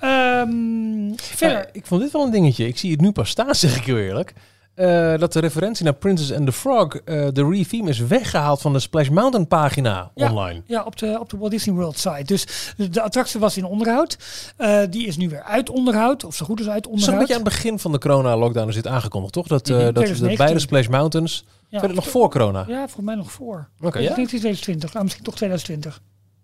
Ehm, 0.01 1.13
verder. 1.17 1.57
Ja, 1.59 1.67
ik 1.73 1.87
vond 1.87 2.01
dit 2.01 2.13
wel 2.13 2.25
een 2.25 2.31
dingetje. 2.31 2.67
Ik 2.67 2.79
zie 2.79 2.91
het 2.91 3.01
nu 3.01 3.13
pas 3.13 3.29
staan, 3.31 3.55
zeg 3.65 3.77
ik 3.77 3.85
heel 3.85 3.99
eerlijk. 3.99 4.33
Eh, 4.77 5.19
dat 5.19 5.33
de 5.33 5.41
referentie 5.41 5.85
naar 5.85 5.93
Princess 5.95 6.33
and 6.33 6.47
the 6.47 6.53
Frog, 6.53 6.95
eh, 6.95 7.27
de 7.33 7.49
retheme, 7.49 7.89
is 7.89 7.99
weggehaald 7.99 8.61
van 8.61 8.73
de 8.73 8.79
Splash 8.79 9.09
Mountain 9.09 9.47
pagina 9.49 10.11
Ja. 10.15 10.31
online. 10.31 10.63
Ja, 10.67 10.83
op 10.83 10.97
de, 10.99 11.17
op 11.21 11.31
de 11.31 11.37
Walt 11.37 11.51
Disney 11.51 11.75
World 11.75 11.99
site. 11.99 12.23
Dus 12.25 12.47
de, 12.77 12.89
de 12.89 13.03
attractie 13.03 13.41
was 13.41 13.57
in 13.57 13.65
onderhoud. 13.65 14.19
Eh, 14.57 14.81
die 14.91 15.07
is 15.07 15.17
nu 15.17 15.29
weer 15.29 15.43
uit 15.43 15.71
onderhoud. 15.71 16.25
Of 16.25 16.35
zo 16.35 16.45
goed 16.45 16.61
is 16.61 16.69
uit 16.69 16.79
is 16.85 16.87
een 16.87 16.91
onderhoud. 16.93 17.19
beetje 17.19 17.35
aan 17.35 17.41
het 17.45 17.49
begin 17.53 17.79
van 17.79 17.93
de 17.93 17.99
corona-lockdown 17.99 18.69
is 18.69 18.75
dit 18.75 18.87
aangekondigd, 18.87 19.33
toch? 19.33 19.47
Dat, 19.47 19.67
dat 19.67 19.77
de 19.79 19.93
2019. 19.93 20.37
beide 20.45 20.59
Splash 20.61 20.87
Mountains, 20.87 21.45
ja, 21.69 21.79
verder 21.79 21.97
nog 21.97 22.09
voor 22.09 22.31
corona. 22.31 22.65
Ja, 22.69 22.77
volgens 22.79 23.05
mij 23.07 23.15
nog 23.15 23.33
voor. 23.33 23.69
Oké. 23.81 23.99
Ik 23.99 24.15
denk 24.15 24.29
2020. 24.29 24.93
Nou, 24.93 25.05
misschien 25.05 25.25
toch 25.25 25.35
2020. 25.37 26.01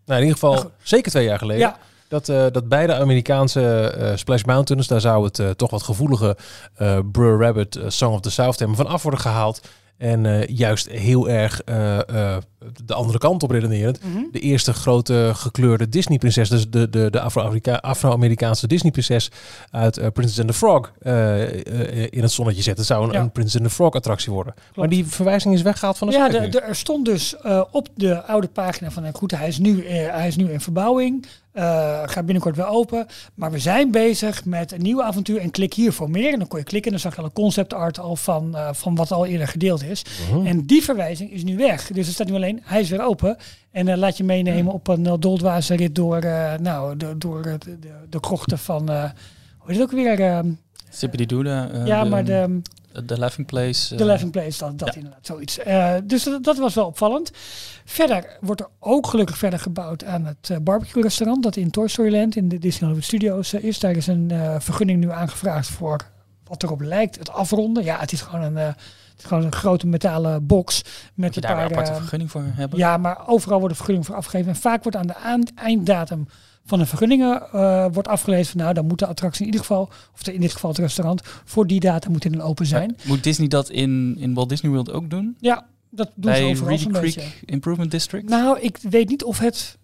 Nou, 0.07 0.21
in 0.21 0.27
ieder 0.27 0.41
geval 0.41 0.55
Ja, 0.57 0.71
zeker 0.83 1.11
twee 1.11 1.25
jaar 1.25 1.39
geleden. 1.39 1.61
Ja, 1.61 1.79
Dat, 2.13 2.29
eh, 2.29 2.47
dat 2.51 2.69
beide 2.69 2.95
Amerikaanse 2.95 3.89
eh, 3.89 4.17
Splash 4.17 4.43
Mountains, 4.43 4.87
daar 4.87 5.01
zou 5.01 5.25
het 5.25 5.39
eh, 5.39 5.51
toch 5.51 5.71
wat 5.71 5.83
gevoelige 5.83 6.37
Brr 7.13 7.39
Rabbit 7.39 7.81
Song 7.87 8.15
of 8.15 8.21
the 8.21 8.31
South 8.31 8.57
thema 8.57 8.75
van 8.75 8.87
af 8.87 9.03
worden 9.03 9.21
gehaald. 9.21 9.61
En 9.97 10.45
juist 10.55 10.89
heel 10.89 11.29
erg 11.29 11.61
de 12.85 12.95
andere 12.95 13.19
kant 13.19 13.43
op 13.43 13.51
redenerend. 13.51 14.05
Mhm. 14.05 14.23
De 14.33 14.39
eerste 14.39 14.73
grote 14.73 15.31
gekleurde 15.35 15.89
Disney-prinses, 15.89 16.49
dus 16.49 16.71
de, 16.71 16.91
de, 16.91 17.11
de 17.11 17.21
Afro-Amerikaanse 17.81 18.67
Disney-prinses 18.67 19.31
uit 19.71 20.13
Princess 20.13 20.39
and 20.39 20.49
the 20.49 20.55
Frog 20.55 20.93
in 22.11 22.23
het 22.23 22.33
zonnetje 22.33 22.63
zetten. 22.63 22.85
Zou 22.85 23.05
een, 23.07 23.13
Ja. 23.13 23.21
een 23.21 23.33
Princess 23.33 23.57
and 23.57 23.65
the 23.65 23.75
Frog-attractie 23.75 24.33
worden. 24.33 24.55
Maar 24.75 24.89
die 24.89 25.07
verwijzing 25.07 25.55
is 25.55 25.63
weggehaald 25.63 25.99
van 25.99 26.09
de 26.09 26.15
Ja, 26.15 26.31
er 26.69 26.77
stond 26.77 27.05
dus 27.05 27.37
op 27.71 27.89
de 27.95 28.23
oude 28.23 28.49
pagina 28.49 28.91
van 28.91 29.03
nou 29.03 29.15
goed, 29.15 29.31
hij 29.31 29.49
is 29.49 29.59
nu, 29.59 29.87
hij 29.89 30.27
is 30.27 30.37
nu 30.37 30.53
in 30.53 30.61
verbouwing. 30.61 31.27
Eh, 31.53 32.03
gaat 32.05 32.25
binnenkort 32.25 32.57
weer 32.57 32.67
open. 32.67 33.07
Maar 33.35 33.51
we 33.51 33.59
zijn 33.59 33.91
bezig 33.91 34.45
met 34.45 34.73
een 34.73 34.83
nieuw 34.83 35.03
avontuur 35.03 35.39
en 35.39 35.51
klik 35.51 35.75
hier 35.75 35.93
voor 35.93 36.11
meer. 36.11 36.33
En 36.33 36.39
dan 36.39 36.49
kon 36.49 36.59
je 36.59 36.65
klikken 36.65 36.93
en 36.93 36.99
dan 36.99 37.11
zag 37.11 37.15
je 37.15 37.23
al 37.23 37.29
een 37.29 37.43
concept 37.43 37.75
art 37.75 37.99
al 37.99 38.17
van, 38.17 38.57
eh, 38.57 38.69
van 38.73 38.95
wat 38.95 39.13
al 39.13 39.27
eerder 39.27 39.49
gedeeld 39.49 39.83
is. 39.83 40.05
Mhm. 40.31 40.47
En 40.47 40.67
die 40.67 40.83
verwijzing 40.83 41.31
is 41.31 41.45
nu 41.45 41.57
weg. 41.57 41.87
Dus 41.87 42.07
er 42.07 42.13
staat 42.13 42.27
nu 42.29 42.35
alleen, 42.35 42.61
hij 42.65 42.81
is 42.81 42.91
weer 42.91 43.05
open. 43.05 43.37
En 43.73 43.87
dan 43.87 43.99
laat 43.99 44.17
je 44.17 44.25
meenemen 44.25 44.73
op 44.73 44.89
een 44.89 45.05
uh, 45.05 45.13
doldwaze 45.19 45.75
rit 45.75 45.95
door, 45.95 46.19
eh, 46.19 46.55
nou, 46.59 46.97
de, 46.97 47.19
door 47.19 47.45
eh, 47.45 47.55
de, 47.59 47.79
de, 47.79 47.89
de 48.09 48.21
krochten 48.21 48.59
van, 48.59 48.91
eh, 48.91 49.11
hoe 49.59 49.71
is 49.71 49.77
het 49.77 49.85
ook 49.85 49.91
weer? 49.93 50.45
Ehm, 50.93 50.99
Zippity-doo, 50.99 51.43
de, 51.43 51.69
eh, 51.73 51.87
ja, 51.87 52.05
maar 52.05 52.25
de... 52.25 52.61
de 53.05 53.19
Laughing 53.19 53.47
Place. 53.47 53.95
De 53.95 54.01
eh, 54.01 54.07
Laughing 54.07 54.31
Place, 54.31 54.59
dat, 54.59 54.79
dat 54.79 54.97
inderdaad, 54.97 55.27
zoiets. 55.27 55.59
Eh, 55.59 55.95
dus 56.05 56.23
dat, 56.23 56.45
dat 56.45 56.59
was 56.59 56.75
wel 56.75 56.87
opvallend. 56.87 57.31
Verder 57.85 58.37
wordt 58.41 58.61
er 58.61 58.69
ook 58.79 59.07
gelukkig 59.07 59.39
verder 59.39 59.59
gebouwd 59.59 60.05
aan 60.05 60.25
het 60.25 60.65
barbecue 60.65 61.03
restaurant 61.03 61.43
dat 61.43 61.57
in 61.57 61.71
Toy 61.71 61.89
Story 61.89 62.13
Land 62.13 62.37
in 62.37 62.49
de 62.49 62.59
Disney 62.59 62.81
Hollywood 62.81 63.05
Studios 63.05 63.55
is. 63.55 63.79
Daar 63.79 63.97
is 63.97 64.07
een 64.07 64.31
vergunning 64.59 65.01
nu 65.01 65.11
aangevraagd 65.11 65.69
voor 65.69 66.01
wat 66.45 66.63
erop 66.63 66.81
lijkt 66.81 67.19
het 67.19 67.31
afronden. 67.31 67.85
Ja, 67.85 67.99
het 67.99 68.13
is 68.13 68.21
gewoon 68.21 68.43
een, 68.43 68.57
het 68.57 68.77
is 69.19 69.25
gewoon 69.25 69.45
een 69.45 69.53
grote 69.53 69.87
metalen 69.87 70.47
box 70.47 70.83
met 71.15 71.37
een 71.37 71.43
daar 71.43 71.51
een 71.51 71.57
paar... 71.57 71.67
aparte 71.71 71.95
vergunning 71.95 72.31
voor 72.31 72.43
hebben? 72.47 72.79
ja, 72.79 72.97
maar 72.97 73.29
overal 73.29 73.59
wordt 73.59 73.71
een 73.71 73.77
vergunning 73.77 74.07
voor 74.07 74.15
afgegeven. 74.15 74.49
En 74.49 74.57
vaak 74.57 74.83
wordt 74.83 74.99
aan 74.99 75.07
de 75.07 75.51
einddatum 75.55 76.27
van 76.65 76.79
de 76.79 76.87
vergunningen 76.87 77.43
eh, 77.53 77.87
wordt 77.93 78.09
afgelezen 78.09 78.53
van 78.53 78.61
nou, 78.61 78.75
dan 78.75 78.87
moet 78.87 78.99
de 78.99 79.07
attractie 79.07 79.41
in 79.41 79.47
ieder 79.47 79.61
geval, 79.61 79.91
of 80.15 80.29
in 80.29 80.41
dit 80.41 80.53
geval 80.53 80.71
het 80.71 80.79
restaurant, 80.79 81.23
voor 81.45 81.67
die 81.67 81.81
datum 81.81 82.13
moet 82.13 82.25
in 82.25 82.33
een 82.33 82.43
open 82.43 82.67
zijn. 82.67 82.95
Maar 82.97 83.07
Moet 83.07 83.25
Disney 83.25 83.49
dat 83.49 83.71
in, 83.71 84.17
in 84.19 84.35
Walt 84.35 84.49
Disney 84.49 84.71
World 84.73 84.91
ook 84.93 85.11
doen? 85.11 85.37
Ja, 85.41 85.67
dat 85.91 86.11
doen 86.15 86.35
ze 86.35 86.45
overal 86.45 86.69
Reedy 86.69 86.83
zo'n 86.83 86.93
Creek 86.93 87.15
beetje. 87.15 87.31
Improvement 87.45 87.91
District? 87.91 88.29
Nou, 88.29 88.61
ik 88.61 88.79
weet 88.91 89.09
niet 89.09 89.25
of 89.25 89.39
het 89.39 89.79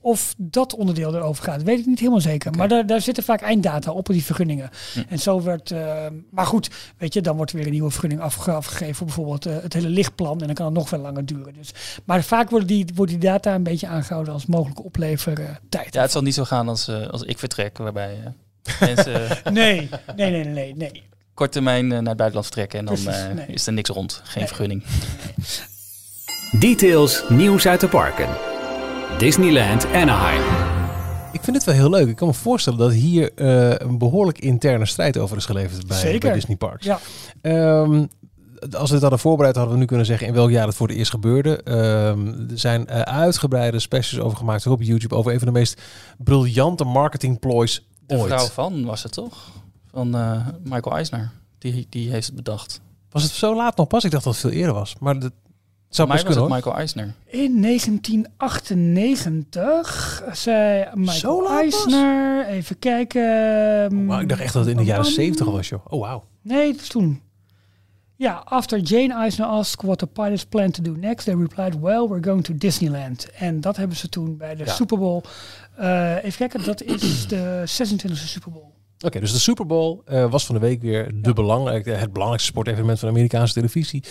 of 0.00 0.34
dat 0.38 0.74
onderdeel 0.74 1.14
erover 1.14 1.44
gaat. 1.44 1.62
Weet 1.62 1.78
ik 1.78 1.86
niet 1.86 1.98
helemaal 1.98 2.20
zeker. 2.20 2.52
Maar 2.52 2.68
daar, 2.68 2.86
daar 2.86 3.00
zitten 3.00 3.24
vaak 3.24 3.40
einddata 3.40 3.92
op 3.92 4.06
die 4.06 4.24
vergunningen. 4.24 4.70
Hm. 4.94 5.00
En 5.08 5.18
zo 5.18 5.42
werd. 5.42 5.70
eh, 5.70 6.06
maar 6.30 6.46
goed, 6.46 6.70
weet 6.98 7.14
je, 7.14 7.20
dan 7.20 7.36
wordt 7.36 7.50
er 7.50 7.56
weer 7.56 7.66
een 7.66 7.72
nieuwe 7.72 7.90
vergunning 7.90 8.20
afge- 8.20 8.50
afgegeven 8.52 8.94
voor 8.94 9.06
bijvoorbeeld 9.06 9.46
eh, 9.46 9.56
het 9.62 9.72
hele 9.72 9.88
lichtplan. 9.88 10.40
En 10.40 10.46
dan 10.46 10.54
kan 10.54 10.66
het 10.66 10.74
nog 10.74 10.88
veel 10.88 10.98
langer 10.98 11.26
duren. 11.26 11.54
Dus, 11.54 11.70
maar 12.04 12.22
vaak 12.24 12.50
worden 12.50 12.68
die, 12.68 12.86
wordt 12.94 13.10
die 13.10 13.20
data 13.20 13.54
een 13.54 13.62
beetje 13.62 13.86
aangehouden 13.86 14.32
als 14.32 14.46
mogelijke 14.46 14.82
oplevertijd. 14.82 15.94
Ja, 15.94 16.00
het 16.00 16.10
zal 16.10 16.22
niet 16.22 16.34
zo 16.34 16.44
gaan 16.44 16.68
als, 16.68 16.88
eh, 16.88 17.06
als 17.08 17.22
ik 17.22 17.38
vertrek, 17.38 17.78
waarbij 17.78 18.16
eh, 18.24 18.80
mensen 18.80 19.20
Nee, 19.52 19.88
nee, 20.16 20.30
nee, 20.30 20.44
nee, 20.44 20.74
nee. 20.76 21.02
kort 21.34 21.52
termijn 21.52 21.86
naar 21.86 21.96
het 21.98 22.04
buitenland 22.16 22.44
vertrekken 22.44 22.78
en 22.78 22.84
dan 22.84 22.94
Precies, 22.94 23.20
eh, 23.20 23.32
nee. 23.34 23.46
is 23.46 23.66
er 23.66 23.72
niks 23.72 23.90
rond. 23.90 24.20
Geen 24.24 24.38
Nee. 24.38 24.46
vergunning. 24.46 24.82
Details, 26.60 27.24
nieuws 27.28 27.66
uit 27.66 27.80
de 27.80 27.88
parken. 27.88 28.28
Disneyland 29.20 29.86
Anaheim. 29.86 30.42
Ik 31.32 31.40
vind 31.42 31.56
het 31.56 31.64
wel 31.64 31.74
heel 31.74 31.90
leuk. 31.90 32.08
Ik 32.08 32.16
kan 32.16 32.28
me 32.28 32.34
voorstellen 32.34 32.78
dat 32.78 32.92
hier 32.92 33.32
eh, 33.34 33.70
een 33.88 33.98
behoorlijk 33.98 34.38
interne 34.38 34.86
strijd 34.86 35.18
over 35.18 35.36
is 35.36 35.44
geleverd 35.44 35.86
bij, 35.86 35.96
Zeker. 35.96 36.20
bij 36.20 36.32
Disney 36.32 36.56
Parks. 36.56 36.84
Ja. 36.86 36.98
Ehm, 37.40 38.06
als 38.76 38.88
we 38.88 38.92
het 38.94 39.00
hadden 39.00 39.18
voorbereid, 39.18 39.54
hadden 39.56 39.74
we 39.74 39.80
nu 39.80 39.86
kunnen 39.86 40.06
zeggen 40.06 40.26
in 40.26 40.32
welk 40.34 40.50
jaar 40.50 40.66
het 40.66 40.76
voor 40.76 40.88
het 40.88 40.96
eerst 40.96 41.10
gebeurde. 41.10 41.62
Ehm, 41.62 42.26
er 42.50 42.58
zijn 42.58 42.86
eh, 42.86 43.00
uitgebreide 43.00 43.78
specials 43.78 44.24
over 44.24 44.38
gemaakt 44.38 44.66
op 44.66 44.82
YouTube 44.82 45.14
over 45.14 45.32
een 45.32 45.38
van 45.38 45.48
de 45.48 45.58
meest 45.58 45.80
briljante 46.18 46.84
marketingploys 46.84 47.86
De 48.06 48.16
ooit. 48.16 48.32
vrouw 48.32 48.46
van 48.46 48.84
was 48.84 49.02
het 49.02 49.12
toch? 49.12 49.50
Van 49.90 50.14
eh, 50.14 50.46
Michael 50.64 50.96
Eisner. 50.96 51.30
Die, 51.58 51.86
die 51.90 52.10
heeft 52.10 52.26
het 52.26 52.36
bedacht. 52.36 52.80
Was 53.10 53.22
het 53.22 53.32
zo 53.32 53.56
laat 53.56 53.76
nog 53.76 53.86
pas? 53.86 54.04
Ik 54.04 54.10
dacht 54.10 54.24
dat 54.24 54.32
het 54.32 54.42
veel 54.42 54.50
eerder 54.50 54.74
was. 54.74 54.94
Maar 55.00 55.18
dat 55.18 55.32
zou 55.90 56.08
mij 56.08 56.16
was 56.16 56.26
kunnen 56.26 56.44
het. 56.44 56.52
Michael 56.54 56.76
Eisner. 56.76 57.14
In 57.26 57.62
1998 57.62 60.22
zei 60.32 60.86
Michael? 60.94 61.50
Eisner, 61.50 62.46
even 62.46 62.78
kijken. 62.78 64.04
Maar 64.06 64.20
ik 64.20 64.28
dacht 64.28 64.40
echt 64.40 64.52
dat 64.52 64.62
het 64.64 64.72
in 64.72 64.78
de 64.78 64.84
jaren 64.84 65.02
Bam. 65.04 65.12
70 65.12 65.46
al 65.46 65.52
was 65.52 65.68
joh. 65.68 65.86
Oh 65.88 66.00
wauw. 66.00 66.24
Nee, 66.42 66.72
dat 66.72 66.80
is 66.80 66.88
toen. 66.88 67.20
Ja, 68.16 68.42
after 68.44 68.78
Jane 68.78 69.14
Eisner 69.14 69.46
asked 69.46 69.82
what 69.86 69.98
the 69.98 70.06
pilots 70.06 70.44
plan 70.46 70.70
to 70.70 70.82
do 70.82 70.92
next, 70.96 71.24
they 71.24 71.34
replied, 71.34 71.80
well, 71.80 72.08
we're 72.08 72.22
going 72.24 72.44
to 72.44 72.54
Disneyland. 72.56 73.30
En 73.30 73.60
dat 73.60 73.76
hebben 73.76 73.96
ze 73.96 74.08
toen 74.08 74.36
bij 74.36 74.54
de 74.54 74.64
Ja. 74.64 74.72
Super 74.72 74.98
Bowl. 74.98 75.22
eh, 75.76 76.24
even 76.24 76.38
kijken, 76.38 76.64
dat 76.64 76.82
is 76.82 77.26
de 77.28 77.62
26e 77.66 78.28
Super 78.28 78.50
Bowl. 78.52 78.68
Oké, 79.06 79.20
dus 79.20 79.32
de 79.32 79.38
Super 79.38 79.66
Bowl 79.66 80.00
eh, 80.04 80.30
was 80.30 80.46
van 80.46 80.54
de 80.54 80.60
week 80.60 80.82
weer 80.82 81.10
de 81.22 81.32
belangrijke, 81.32 81.90
het 81.90 82.10
belangrijkste 82.12 82.50
sportevenement 82.50 82.98
van 82.98 83.08
de 83.08 83.14
Amerikaanse 83.14 83.54
televisie. 83.54 84.04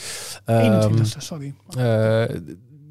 Ehm, 0.45 0.63
21ste, 0.91 1.17
sorry. 1.17 1.53
eh, 1.77 2.35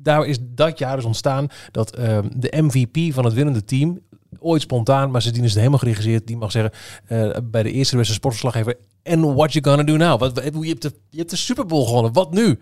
daar 0.02 0.26
is 0.26 0.38
dat 0.40 0.78
jaar 0.78 0.96
dus 0.96 1.04
ontstaan 1.04 1.46
dat 1.70 1.96
ehm, 1.96 2.28
de 2.36 2.52
MVP 2.62 3.14
van 3.14 3.24
het 3.24 3.34
winnende 3.34 3.64
team, 3.64 4.00
ooit 4.38 4.62
spontaan, 4.62 5.10
maar 5.10 5.20
sindsdien 5.22 5.44
is 5.44 5.50
het 5.50 5.58
helemaal 5.58 5.80
geregisseerd, 5.80 6.26
die 6.26 6.36
mag 6.36 6.50
zeggen 6.50 6.72
eh, 7.06 7.30
bij 7.44 7.62
de 7.62 7.72
eerste 7.72 7.96
beste 7.96 8.12
sportverslaggever, 8.12 8.74
en 9.02 9.34
what 9.34 9.52
you 9.52 9.64
gonna 9.64 9.82
do 9.82 9.96
now? 9.96 10.20
Wat, 10.20 10.32
wat- 10.34 10.62
je, 10.64 10.68
hebt 10.68 10.82
de, 10.82 10.92
je 11.10 11.18
hebt 11.18 11.30
de 11.30 11.36
Super 11.36 11.66
Bowl 11.66 11.84
gewonnen, 11.86 12.12
wat 12.12 12.32
nu? 12.32 12.58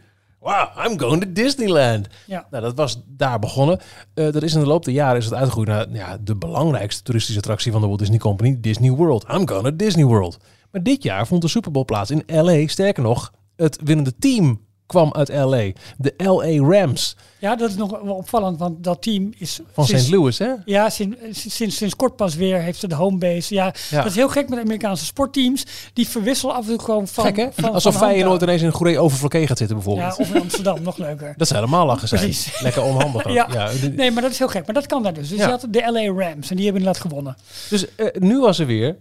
Wow, 0.46 0.86
I'm 0.86 0.98
going 0.98 1.22
to 1.22 1.32
Disneyland. 1.32 2.08
Ja. 2.26 2.46
Nou, 2.50 2.62
dat 2.62 2.74
was 2.74 3.02
daar 3.06 3.38
begonnen. 3.38 3.80
Eh, 4.14 4.32
dat 4.32 4.42
is 4.42 4.54
in 4.54 4.60
de 4.60 4.66
loop 4.66 4.84
der 4.84 4.94
jaren 4.94 5.16
is 5.16 5.24
het 5.24 5.34
uitgegroeid 5.34 5.68
naar 5.68 5.90
ja, 5.90 6.18
de 6.20 6.36
belangrijkste 6.36 7.02
toeristische 7.02 7.40
attractie 7.40 7.72
van 7.72 7.80
de 7.80 7.86
Walt 7.86 7.98
Disney 7.98 8.18
Company, 8.18 8.56
Disney 8.60 8.90
World. 8.90 9.24
I'm 9.28 9.48
going 9.48 9.64
to 9.64 9.76
Disney 9.76 10.04
World. 10.04 10.38
Maar 10.70 10.82
dit 10.82 11.02
jaar 11.02 11.26
vond 11.26 11.42
de 11.42 11.48
Super 11.48 11.70
Bowl 11.70 11.84
plaats 11.84 12.10
in 12.10 12.22
LA. 12.26 12.66
Sterker 12.66 13.02
nog, 13.02 13.32
het 13.56 13.78
winnende 13.84 14.14
team 14.18 14.65
kwam 14.86 15.12
uit 15.12 15.28
LA. 15.28 15.70
De 15.98 16.14
LA 16.16 16.78
Rams 16.78 17.16
Ja, 17.38 17.56
dat 17.56 17.68
is 17.70 17.76
nog 17.76 17.90
wel 18.02 18.14
opvallend, 18.14 18.58
want 18.58 18.84
dat 18.84 19.02
team 19.02 19.32
is... 19.38 19.60
van 19.72 19.86
St. 19.86 20.10
Louis, 20.10 20.38
hè? 20.38 20.52
Ja, 20.64 20.90
sinds, 20.90 21.16
sinds, 21.56 21.76
sinds 21.76 21.96
kort 21.96 22.16
pas 22.16 22.34
weer 22.34 22.60
heeft 22.60 22.78
ze 22.78 22.88
de 22.88 22.94
homebase. 22.94 23.54
Ja, 23.54 23.74
Ja. 23.90 23.96
dat 23.96 24.06
is 24.10 24.14
heel 24.16 24.28
gek 24.28 24.48
met 24.48 24.58
Amerikaanse 24.58 25.04
sportteams. 25.04 25.64
Die 25.92 26.08
verwisselen 26.08 26.54
af 26.54 26.62
en 26.62 26.68
toe 26.76 26.80
gewoon 26.84 27.08
van... 27.08 27.24
Gek, 27.24 27.36
hè? 27.36 27.48
van 27.52 27.72
Alsof 27.72 27.94
van 27.96 28.08
Feyenoord 28.08 28.40
aan. 28.42 28.48
ineens 28.48 28.60
in 28.60 28.66
een 28.66 28.72
goede 28.72 28.98
overvlakke 28.98 29.46
gaat 29.46 29.58
zitten, 29.58 29.76
bijvoorbeeld. 29.76 30.16
Ja, 30.16 30.22
of 30.24 30.34
in 30.34 30.40
Amsterdam, 30.40 30.82
nog 30.82 30.96
leuker. 30.96 31.34
Dat 31.36 31.48
zou 31.48 31.60
helemaal 31.64 31.86
lachen 31.86 32.08
zijn. 32.08 32.20
Precies. 32.20 32.60
Lekker 32.60 32.82
onhandig. 32.82 33.24
Ja. 33.32 33.70
Nee, 33.92 34.10
maar 34.10 34.22
dat 34.22 34.30
is 34.30 34.38
heel 34.38 34.48
gek. 34.48 34.64
Maar 34.66 34.74
dat 34.74 34.86
kan 34.86 35.02
daar 35.02 35.12
dus. 35.14 35.28
Dus 35.28 35.38
Ja. 35.38 35.44
je 35.44 35.50
had 35.50 35.66
de 35.70 35.80
LA 35.92 36.24
Rams 36.24 36.50
en 36.50 36.56
die 36.56 36.64
hebben 36.64 36.82
inderdaad 36.82 36.98
gewonnen. 37.00 37.36
Dus 37.70 37.94
eh, 37.94 38.06
nu 38.18 38.40
was 38.40 38.58
er 38.58 38.66
weer... 38.66 38.96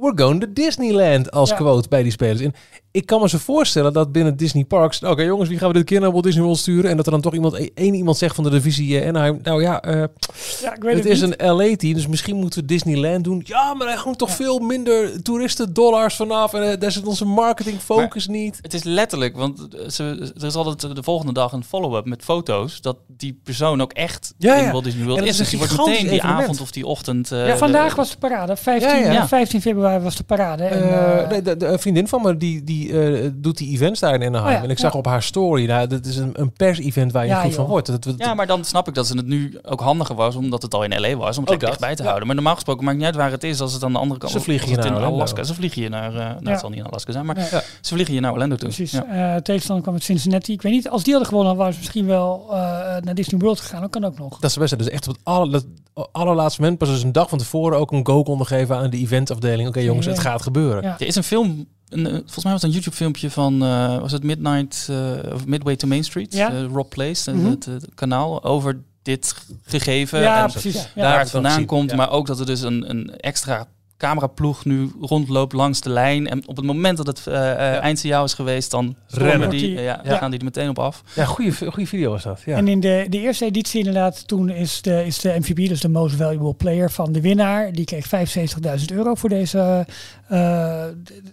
We're 0.00 0.18
going 0.18 0.40
to 0.40 0.46
Disneyland 0.52 1.30
als 1.30 1.50
Ja. 1.50 1.56
quote 1.56 1.88
bij 1.88 2.02
die 2.02 2.12
spelers. 2.12 2.40
En 2.40 2.54
ik 2.92 3.06
kan 3.06 3.20
me 3.20 3.28
zo 3.28 3.38
voorstellen 3.38 3.92
dat 3.92 4.12
binnen 4.12 4.36
Disney 4.36 4.64
Parks... 4.64 5.02
Oké 5.02 5.22
jongens, 5.22 5.48
wie 5.48 5.58
gaan 5.58 5.68
we 5.68 5.74
dit 5.74 5.84
keer 5.84 6.00
naar 6.00 6.10
Walt 6.12 6.24
Disney 6.24 6.42
World 6.42 6.58
sturen? 6.58 6.90
En 6.90 6.96
dat 6.96 7.06
er 7.06 7.12
dan 7.12 7.20
toch 7.20 7.34
iemand, 7.34 7.70
één 7.74 7.94
iemand 7.94 8.16
zegt 8.16 8.34
van 8.34 8.44
de 8.44 8.50
divisie 8.50 9.00
eh, 9.00 9.08
Anaheim... 9.08 9.38
Nou 9.42 9.62
ja, 9.62 9.82
eh, 9.82 9.92
Ja, 10.62 10.74
ik 10.74 10.82
weet 10.82 10.94
het 10.94 11.04
het, 11.04 11.12
is 11.12 11.20
niet. 11.22 11.42
een 11.42 11.54
LA-team, 11.54 11.94
dus 11.94 12.06
misschien 12.06 12.36
moeten 12.36 12.60
we 12.60 12.66
Disneyland 12.66 13.24
doen. 13.24 13.42
Ja, 13.44 13.74
maar 13.74 13.86
hij 13.86 13.96
hangt 13.96 14.18
toch 14.18 14.30
veel 14.30 14.58
minder 14.58 15.22
toeristen 15.22 15.72
dollars 15.72 16.16
vanaf. 16.16 16.54
En 16.54 16.70
eh, 16.70 16.78
daar 16.80 16.92
zit 16.92 17.06
onze 17.06 17.24
marketing 17.24 17.80
focus 17.80 18.26
niet. 18.26 18.58
Het 18.62 18.74
is 18.74 18.82
letterlijk, 18.82 19.36
want 19.36 19.66
ze, 19.88 20.32
er 20.40 20.46
is 20.46 20.54
altijd 20.54 20.96
de 20.96 21.02
volgende 21.02 21.32
dag 21.32 21.52
een 21.52 21.64
follow-up 21.64 22.04
met 22.04 22.22
foto's. 22.22 22.80
Dat 22.80 22.96
die 23.06 23.40
persoon 23.44 23.80
ook 23.82 23.92
echt 23.92 24.34
Ja, 24.38 24.54
in. 24.54 24.70
Walt 24.72 24.84
Disney 24.84 25.00
En 25.02 25.08
World 25.08 25.20
dat 25.20 25.28
is. 25.30 25.36
Dus 25.36 25.48
die 25.48 25.58
wordt 25.58 25.76
meteen 25.76 25.92
die 26.02 26.10
evenement. 26.10 26.40
avond 26.42 26.60
of 26.60 26.70
die 26.70 26.86
ochtend... 26.86 27.32
eh, 27.32 27.46
Ja, 27.46 27.56
vandaag 27.56 27.90
de- 27.90 27.96
was 27.96 28.10
de 28.10 28.18
parade. 28.18 28.56
15, 28.56 28.88
Ja, 28.90 28.96
ja. 28.96 29.12
ja, 29.12 29.28
15 29.28 29.60
februari 29.60 29.89
was 30.02 30.16
de 30.16 30.24
parade. 30.24 30.64
En, 30.64 30.82
Eh, 30.82 31.20
eh, 31.22 31.28
nee, 31.28 31.42
de, 31.42 31.56
de- 31.56 31.66
een 31.66 31.78
vriendin 31.78 32.08
van 32.08 32.22
me 32.22 32.36
die, 32.36 32.64
die 32.64 33.00
eh, 33.02 33.30
doet 33.34 33.56
die 33.58 33.70
events 33.72 34.00
daar 34.00 34.14
in 34.14 34.22
Anaheim. 34.26 34.46
Oh 34.54 34.58
ja, 34.58 34.62
en 34.64 34.70
ik 34.70 34.78
zag 34.78 34.92
ja. 34.92 34.98
op 34.98 35.06
haar 35.06 35.22
story, 35.22 35.66
nou, 35.66 35.86
dat 35.86 36.04
is 36.06 36.16
een, 36.16 36.30
een 36.32 36.52
pers-event 36.52 37.12
waar 37.12 37.22
je 37.24 37.30
Ja, 37.30 37.40
goed 37.42 37.54
van 37.54 37.66
wordt. 37.66 37.86
Dat, 37.86 38.02
dat- 38.04 38.14
Ja, 38.18 38.34
maar 38.34 38.46
dan 38.46 38.64
snap 38.64 38.88
ik 38.88 38.94
dat 38.94 39.06
ze 39.06 39.16
het 39.16 39.26
nu 39.26 39.58
ook 39.62 39.80
handiger 39.80 40.14
was, 40.14 40.36
omdat 40.36 40.62
het 40.62 40.74
al 40.74 40.82
in 40.84 41.00
LA 41.00 41.14
was, 41.16 41.36
om 41.38 41.44
het 41.44 41.52
Ook 41.52 41.60
dichtbij 41.60 41.94
te 41.94 41.98
ja. 42.02 42.04
houden. 42.04 42.26
Maar 42.26 42.36
normaal 42.36 42.54
gesproken 42.54 42.84
maakt 42.84 42.96
niet 42.96 43.06
uit 43.06 43.16
waar 43.16 43.30
het 43.30 43.44
is, 43.44 43.60
als 43.60 43.72
het 43.72 43.82
aan 43.84 43.92
de 43.92 43.98
andere 43.98 44.20
kant 44.20 44.32
Ze 44.32 44.40
vliegen 44.40 44.68
het 44.68 44.76
naar 44.76 44.86
in 44.86 44.94
Orlando. 44.94 45.14
Alaska. 45.16 45.42
Ze 45.42 45.54
vliegen 45.54 45.80
hier 45.80 45.90
naar, 45.90 46.12
nou, 46.12 46.34
Ja. 46.42 46.50
het 46.50 46.60
zal 46.60 46.68
niet 46.68 46.78
in 46.78 46.86
Alaska 46.86 47.12
zijn, 47.12 47.26
maar 47.26 47.36
ze 47.80 47.92
vliegen 47.94 48.12
hier 48.12 48.22
naar 48.22 48.32
Orlando 48.32 48.56
toe. 48.56 48.68
Precies. 48.68 48.92
Ja. 49.12 49.40
Tegenstander 49.40 49.82
kwam 49.82 49.94
uit 49.94 50.04
Cincinnati. 50.04 50.52
Ik 50.52 50.62
weet 50.62 50.72
niet, 50.72 50.88
als 50.88 51.02
die 51.02 51.12
hadden 51.12 51.30
gewonnen, 51.30 51.56
waren 51.56 51.72
ze 51.72 51.78
misschien 51.78 52.06
wel 52.06 52.46
eh, 52.50 52.56
naar 53.00 53.14
Disney 53.14 53.40
World 53.40 53.60
gegaan. 53.60 53.80
Dat 53.80 53.90
kan 53.90 54.04
ook 54.04 54.18
nog. 54.18 54.38
dat 54.38 54.50
is 54.50 54.56
best. 54.56 54.78
Dus 54.78 54.88
echt 54.88 55.08
op 55.08 55.14
het 55.14 55.24
aller, 55.24 55.50
dat 55.50 55.66
allerlaatste 56.12 56.60
moment, 56.60 56.78
pas 56.78 56.88
dus 56.88 57.02
een 57.02 57.12
dag 57.12 57.28
van 57.28 57.38
tevoren, 57.38 57.78
ook 57.78 57.92
een 57.92 58.06
go 58.06 58.22
konden 58.22 58.46
geven 58.46 58.76
aan 58.76 58.90
de 58.90 58.96
eventafdeling. 58.98 59.68
Oké 59.68 59.79
jongens, 59.84 60.06
het 60.06 60.18
gaat 60.18 60.42
gebeuren. 60.42 60.82
Ja. 60.82 60.96
Er 60.98 61.06
is 61.06 61.14
een 61.16 61.22
film, 61.22 61.66
een, 61.88 62.04
volgens 62.06 62.44
mij 62.44 62.52
was 62.52 62.62
het 62.62 62.62
een 62.62 62.70
YouTube 62.76 62.96
filmpje 62.96 63.30
van, 63.30 63.62
eh, 63.62 63.98
was 63.98 64.12
het 64.12 64.22
Midnight, 64.24 64.86
eh, 64.90 65.32
of 65.34 65.46
Midway 65.46 65.76
to 65.76 65.88
Main 65.88 66.04
Street, 66.04 66.34
Ja. 66.34 66.50
eh, 66.52 66.64
Rob 66.72 66.88
Place, 66.88 67.30
eh, 67.30 67.36
Mhm. 67.36 67.50
het, 67.50 67.68
kanaal, 67.94 68.44
over 68.44 68.80
dit 69.02 69.34
gegeven. 69.64 70.20
ja, 70.20 70.42
en 70.44 70.50
precies. 70.50 70.74
Ja. 70.74 71.02
daar 71.02 71.12
Ja. 71.12 71.18
het 71.18 71.30
vandaan 71.30 71.64
komt, 71.64 71.90
ja. 71.90 71.96
maar 71.96 72.10
ook 72.10 72.26
dat 72.26 72.40
er 72.40 72.46
dus 72.46 72.60
een, 72.60 72.90
een 72.90 73.16
extra 73.16 73.66
cameraploeg 74.00 74.64
nu 74.64 74.90
rondloopt 75.00 75.52
langs 75.52 75.80
de 75.80 75.90
lijn. 75.90 76.28
En 76.28 76.48
op 76.48 76.56
het 76.56 76.64
moment 76.64 76.96
dat 76.96 77.06
het 77.06 77.26
eh, 77.26 77.76
eindsignaal 77.76 78.24
is 78.24 78.34
geweest, 78.34 78.70
dan 78.70 78.96
Rennen. 79.06 79.50
die, 79.50 79.70
ja, 79.70 80.00
ja. 80.04 80.16
gaan 80.16 80.30
die 80.30 80.38
er 80.38 80.44
meteen 80.44 80.68
op 80.68 80.78
af. 80.78 81.02
Ja, 81.14 81.24
goede, 81.24 81.52
goede 81.52 81.86
video 81.86 82.10
was 82.10 82.22
dat. 82.22 82.42
Ja. 82.44 82.56
En 82.56 82.68
in 82.68 82.80
de, 82.80 83.06
de 83.08 83.18
eerste 83.18 83.44
editie 83.44 83.78
inderdaad, 83.78 84.28
toen 84.28 84.48
is 84.48 84.82
de, 84.82 85.06
is 85.06 85.18
de 85.18 85.36
MVP, 85.38 85.56
dus 85.68 85.80
de 85.80 85.88
Most 85.88 86.16
Valuable 86.16 86.54
Player 86.54 86.90
van 86.90 87.12
de 87.12 87.20
winnaar. 87.20 87.72
Die 87.72 87.84
kreeg 87.84 88.06
75.000 88.78 88.84
euro 88.92 89.14
voor 89.14 89.28
deze, 89.28 89.86
eh, 90.30 90.82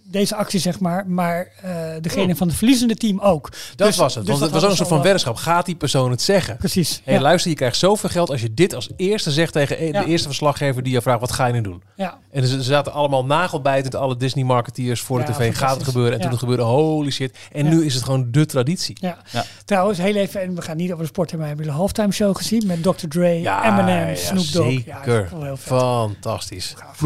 deze 0.04 0.36
actie, 0.36 0.60
zeg 0.60 0.80
maar. 0.80 1.08
Maar 1.08 1.48
eh, 1.62 1.72
degene 2.02 2.36
van 2.36 2.48
het 2.48 2.56
verliezende 2.58 2.96
team 2.96 3.20
ook. 3.20 3.50
dat 3.76 3.88
Dus- 3.88 3.98
was 3.98 4.16
het. 4.16 4.26
dus 4.26 4.40
want 4.40 4.40
dat 4.40 4.52
het 4.52 4.52
was 4.52 4.64
ook 4.64 4.70
een 4.70 4.76
soort 4.78 4.90
van 4.90 5.02
weddenschap. 5.02 5.36
Gaat 5.36 5.66
die 5.66 5.76
persoon 5.76 6.12
het 6.12 6.22
zeggen? 6.22 6.58
Precies. 6.58 7.02
Hé, 7.04 7.14
ja. 7.14 7.22
luister, 7.22 7.50
je 7.52 7.58
krijgt 7.58 7.78
zoveel 7.78 8.10
geld 8.10 8.30
als 8.30 8.42
je 8.42 8.54
dit 8.54 8.74
als 8.76 8.90
eerste 8.96 9.32
zegt 9.32 9.54
tegen 9.54 9.86
Ja. 9.86 10.02
de 10.02 10.08
eerste 10.08 10.28
verslaggever 10.28 10.84
die 10.84 10.94
je 10.94 11.02
vraagt, 11.02 11.20
wat 11.20 11.32
ga 11.32 11.46
je 11.46 11.54
nu 11.54 11.62
doen? 11.62 11.82
ja. 11.96 12.18
En 12.32 12.48
ze, 12.48 12.54
ze 12.56 12.62
zaten 12.64 12.94
allemaal 12.94 13.26
nagelbijtend, 13.26 13.96
alle 13.96 14.18
Disney-marketeers 14.18 15.02
voor 15.02 15.20
de 15.20 15.26
Ja, 15.26 15.32
tv. 15.38 15.58
Gaat 15.58 15.76
het 15.76 15.84
gebeuren? 15.84 16.12
En 16.12 16.18
Ja. 16.18 16.24
toen 16.24 16.32
het 16.32 16.40
gebeurde, 16.40 16.64
holy 16.64 17.12
shit. 17.12 17.38
En 17.52 17.64
Ja. 17.66 17.70
nu 17.72 17.86
is 17.86 17.94
het 17.94 18.04
gewoon 18.04 18.28
de 18.32 18.46
traditie. 18.46 18.98
Ja. 19.00 19.18
Ja. 19.32 19.44
Trouwens, 19.66 19.98
heel 19.98 20.16
even, 20.16 20.42
en 20.42 20.56
we 20.56 20.62
gaan 20.62 20.78
niet 20.78 20.92
over 20.92 21.04
de 21.04 21.10
sport 21.10 21.30
hebben, 21.32 21.48
maar 21.48 21.58
hebben 21.58 21.66
we 21.66 21.72
de 21.72 21.78
halftime 21.86 22.12
show 22.12 22.36
gezien 22.38 22.64
met 22.68 22.84
Dr. 22.84 23.08
Dre, 23.08 23.28
Eminem, 23.64 24.16
Snoop 24.16 24.52
Dogg. 24.52 24.72
zeker. 24.72 25.28
Ja, 25.32 25.44
heel 25.44 25.58
vet. 25.58 25.78
Fantastisch. 25.78 26.74
Gaaf. 26.78 26.98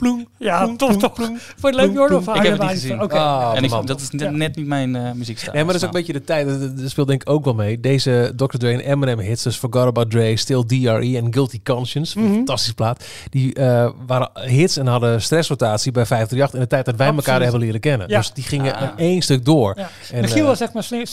Ploem, 0.00 0.26
Ja, 0.38 0.62
ploem, 0.62 0.76
ploem, 0.76 0.90
toch, 0.90 1.00
toch. 1.00 1.12
ploem. 1.12 1.38
Vond 1.38 1.74
je 1.74 1.80
het 1.80 1.88
leuk, 1.88 1.92
Jordan? 1.96 2.20
Ik 2.20 2.26
heb 2.26 2.36
het 2.36 2.44
niet 2.52 2.60
Oké. 2.60 2.68
gezien. 2.68 3.00
Ah, 3.00 3.52
en 3.56 3.64
ik, 3.64 3.70
man. 3.70 3.86
dat 3.86 4.00
is 4.00 4.10
net, 4.10 4.20
Ja. 4.20 4.30
net 4.30 4.56
niet 4.56 4.66
mijn 4.66 4.96
eh 4.96 5.12
muziekstijl. 5.12 5.52
Nee, 5.54 5.64
maar 5.64 5.72
dat 5.72 5.82
is 5.82 5.88
ook 5.88 5.94
een 5.94 5.98
beetje 6.00 6.12
de 6.18 6.24
tijd. 6.24 6.46
Dat- 6.48 6.78
Dat 6.78 6.90
speelt 6.90 7.08
denk 7.08 7.22
ik 7.22 7.28
ook 7.30 7.44
wel 7.44 7.54
mee. 7.54 7.80
Deze 7.80 8.32
Dr. 8.36 8.44
Dre 8.56 8.72
en 8.72 8.80
Eminem 8.80 9.18
hits, 9.18 9.42
dus 9.42 9.56
Forgot 9.56 9.86
About 9.86 10.10
Dre, 10.10 10.36
Still 10.36 10.64
DRE 10.66 11.16
en 11.16 11.32
Guilty 11.34 11.60
Conscience, 11.64 12.18
Mhm. 12.18 12.32
fantastische 12.32 12.74
plaat. 12.74 13.04
Die 13.30 13.54
eh, 13.54 13.90
waren 14.06 14.30
hits 14.34 14.76
en 14.76 14.86
hadden 14.86 15.22
stressrotatie 15.22 15.92
bij 15.92 16.06
538 16.06 16.54
in 16.54 16.60
de 16.60 16.66
tijd 16.66 16.84
dat 16.84 16.96
wij 16.96 17.06
elkaar 17.14 17.42
hebben 17.42 17.60
leren 17.60 17.80
kennen. 17.80 18.08
Ja. 18.08 18.16
Dus 18.18 18.32
die 18.32 18.44
gingen 18.44 18.74
Ah. 18.76 18.82
in 18.82 18.90
één 18.96 19.22
stuk 19.22 19.44
door. 19.44 19.74
Ja. 19.76 19.90
En, 20.12 20.20
Michiel 20.20 20.42
eh, 20.42 20.46
was 20.46 20.60
echt 20.60 20.72
maar 20.72 20.82
slim, 20.84 21.04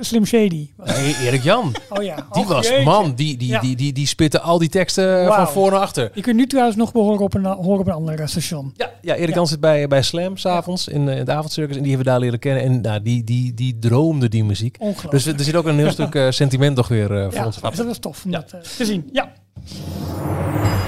Slim 0.00 0.26
Shady. 0.26 0.70
Nee, 0.84 1.16
Erik 1.22 1.42
Jan, 1.42 1.74
Oh 1.88 2.02
ja. 2.02 2.26
die 2.32 2.44
was 2.44 2.68
jeetje. 2.68 2.84
man. 2.84 3.14
Die, 3.14 3.36
die, 3.36 3.48
Ja. 3.48 3.60
die, 3.60 3.76
die, 3.76 3.92
die 3.92 4.06
spitte 4.06 4.40
al 4.40 4.58
die 4.58 4.68
teksten 4.68 5.26
van 5.26 5.48
voor 5.48 5.70
naar 5.70 5.80
achter. 5.80 6.10
Je 6.14 6.20
kunt 6.20 6.36
nu 6.36 6.46
trouwens 6.46 6.76
nog 6.76 6.92
behoren 6.92 7.20
op 7.20 7.34
een, 7.34 7.44
horen 7.44 7.80
op 7.80 7.86
een 7.86 7.92
ander 7.92 8.11
station. 8.24 8.72
Ja, 8.76 8.90
ja 9.00 9.14
Erik 9.14 9.38
zit 9.42 9.60
bij, 9.60 9.88
bij 9.88 10.02
Slam 10.02 10.36
s'avonds 10.36 10.88
in, 10.88 11.08
eh, 11.08 11.12
in 11.14 11.18
het 11.18 11.30
avondcircus. 11.30 11.76
En 11.76 11.82
die 11.82 11.90
hebben 11.92 12.06
we 12.06 12.12
daar 12.12 12.20
leren 12.22 12.38
kennen. 12.38 12.62
En 12.62 12.80
nou, 12.80 13.02
die, 13.02 13.24
die, 13.24 13.54
die 13.54 13.78
droomde 13.78 14.28
die 14.28 14.44
muziek. 14.44 14.78
Dus 15.10 15.26
er 15.26 15.34
zit 15.40 15.54
ook 15.56 15.66
een 15.66 15.78
heel 15.78 15.90
stuk 16.00 16.14
eh, 16.14 16.26
sentiment 16.30 16.76
nog 16.76 16.88
weer 16.88 17.16
eh, 17.16 17.24
voor 17.24 17.34
ja, 17.34 17.44
ons. 17.46 17.60
dus 17.60 17.76
dat 17.76 17.86
was 17.86 17.98
tof 17.98 18.24
om 18.24 18.30
dat 18.30 18.48
te 18.76 18.84
zien. 18.84 19.08
Ja. 19.12 19.32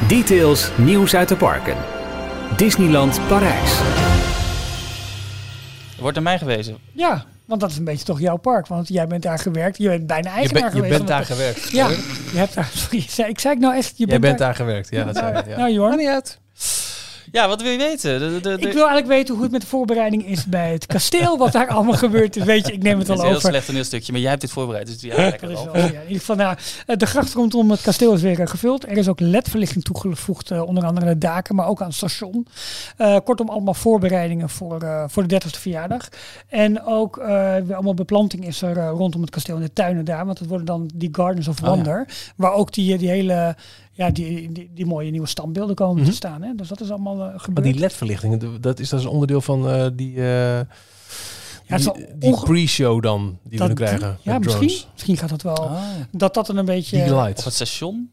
Details 0.08 0.70
nieuws 0.76 1.14
uit 1.14 1.28
de 1.28 1.36
parken. 1.36 1.76
Disneyland 2.56 3.20
Parijs. 3.28 3.78
Er 5.96 6.00
wordt 6.00 6.14
naar 6.14 6.24
mij 6.24 6.38
gewezen. 6.38 6.76
ja, 6.92 7.24
want 7.44 7.60
dat 7.60 7.70
is 7.70 7.76
een 7.78 7.84
beetje 7.84 8.04
toch 8.04 8.20
jouw 8.20 8.36
park. 8.36 8.66
Want 8.66 8.88
jij 8.88 9.06
bent 9.06 9.22
daar 9.22 9.38
gewerkt. 9.38 9.78
Je 9.78 9.88
bent 9.88 10.06
bijna 10.06 10.28
Je, 10.30 10.34
eigenaar 10.36 10.60
bent- 10.62 10.72
je 10.72 10.78
geweest. 10.80 10.96
bent 10.96 11.08
daar 11.08 11.24
gewerkt. 11.24 11.70
Ja, 11.70 11.88
je 12.32 12.38
hebt 12.38 12.54
daar... 12.54 12.70
Sorry, 12.74 13.04
zei- 13.08 13.28
ik 13.28 13.40
zei 13.40 13.54
ik 13.54 13.60
nou 13.60 13.74
echt... 13.76 13.92
Je 13.98 14.06
Jij 14.06 14.18
bent 14.18 14.38
daar 14.38 14.54
gewerkt. 14.54 14.90
Ja, 14.90 15.04
dat 15.04 15.16
zei 15.16 15.36
je. 15.36 15.50
Ja. 15.50 15.56
Nou, 15.56 15.72
Jorn. 15.72 15.96
Niet 15.96 16.08
uit. 16.08 16.38
Ja, 17.34 17.48
wat 17.48 17.62
wil 17.62 17.70
je 17.70 17.78
weten? 17.78 18.18
De, 18.18 18.40
de, 18.40 18.40
de, 18.40 18.50
Ik 18.50 18.72
wil 18.72 18.88
eigenlijk 18.88 19.06
weten 19.06 19.34
hoe 19.34 19.42
het 19.42 19.52
met 19.52 19.60
de 19.60 19.66
voorbereiding 19.66 20.26
is 20.26 20.44
bij 20.44 20.72
het 20.72 20.86
kasteel. 20.86 21.38
Wat 21.38 21.52
daar 21.52 21.68
allemaal 21.74 21.94
gebeurt. 21.94 22.44
Weet 22.44 22.66
je, 22.66 22.72
ik 22.72 22.82
neem 22.82 22.98
het 22.98 23.08
het 23.08 23.08
al 23.08 23.14
is 23.14 23.20
een 23.20 23.26
heel 23.26 23.36
over. 23.36 23.50
slecht 23.50 23.66
toneelstukje, 23.66 24.12
maar 24.12 24.20
jij 24.20 24.30
hebt 24.30 24.42
dit 24.42 24.50
voorbereid, 24.50 24.86
dus 24.86 25.00
ja, 25.00 25.16
lekker 25.16 25.48
wel. 25.48 25.64
wel, 25.72 25.76
ja, 25.76 25.86
in 25.86 26.00
ieder 26.02 26.18
geval, 26.18 26.36
nou, 26.36 26.56
eh, 26.86 26.96
de 26.96 27.06
gracht 27.06 27.34
rondom 27.34 27.70
het 27.70 27.82
kasteel 27.82 28.12
is 28.12 28.22
weer 28.22 28.40
eh, 28.40 28.46
gevuld. 28.46 28.84
Er 28.84 28.96
is 28.96 29.08
ook 29.08 29.20
ledverlichting 29.20 29.84
toegevoegd, 29.84 30.50
eh, 30.50 30.62
onder 30.62 30.84
andere 30.84 31.06
de 31.06 31.18
daken, 31.18 31.54
maar 31.54 31.66
ook 31.66 31.80
aan 31.80 31.86
het 31.86 31.96
station. 31.96 32.46
Kortom, 33.24 33.48
allemaal 33.48 33.74
voorbereidingen 33.74 34.48
voor, 34.48 35.06
voor 35.06 35.26
de 35.26 35.28
30ste 35.28 35.60
verjaardag. 35.60 36.08
En 36.48 36.84
ook 36.84 37.16
weer 37.66 37.74
allemaal 37.74 37.94
beplanting 37.94 38.46
is 38.46 38.62
er 38.62 38.86
rondom 38.86 39.20
het 39.20 39.30
kasteel 39.30 39.56
in 39.56 39.62
de 39.62 39.72
tuinen 39.72 40.04
daar. 40.04 40.26
Want 40.26 40.38
het 40.38 40.48
worden 40.48 40.66
dan 40.66 40.90
die 40.94 41.08
Gardens 41.12 41.48
of 41.48 41.60
Oh, 41.60 41.66
ja. 41.66 41.74
Wonder. 41.74 42.06
Waar 42.36 42.52
ook 42.52 42.72
die, 42.72 42.98
die 42.98 43.08
hele, 43.08 43.56
ja, 43.96 44.10
die, 44.10 44.52
die, 44.52 44.70
die 44.74 44.86
mooie 44.86 45.10
nieuwe 45.10 45.26
standbeelden 45.26 45.74
komen 45.74 45.96
Mhm. 46.02 46.10
te 46.10 46.16
staan. 46.16 46.42
Hè? 46.42 46.54
Dus 46.54 46.68
dat 46.68 46.80
is 46.80 46.90
allemaal 46.90 47.14
eh, 47.14 47.30
Maar 47.30 47.40
gebeurd. 47.40 47.66
die 47.66 47.78
ledverlichting, 47.78 48.40
dat 48.60 48.78
is 48.80 48.88
dat 48.88 48.98
is 48.98 49.04
een 49.04 49.10
onderdeel 49.12 49.40
van 49.40 49.68
eh, 49.70 49.86
die, 49.94 50.16
eh, 50.16 50.60
Ja, 51.66 51.76
die, 52.18 52.40
pre-show 52.40 53.02
dan, 53.02 53.38
die 53.42 53.58
we 53.58 53.66
nu 53.66 53.74
krijgen. 53.74 54.18
Ja, 54.22 54.38
misschien, 54.38 54.66
drones. 54.68 54.88
misschien 54.92 55.16
gaat 55.16 55.28
dat 55.28 55.42
wel. 55.42 55.56
Ah, 55.58 55.72
ja. 55.72 56.06
Dat 56.10 56.34
dat 56.34 56.46
dan 56.46 56.56
een 56.56 56.64
beetje... 56.64 56.96
Die 57.04 57.14
Op 57.14 57.20
light. 57.24 57.44
het 57.44 57.54
station? 57.54 58.10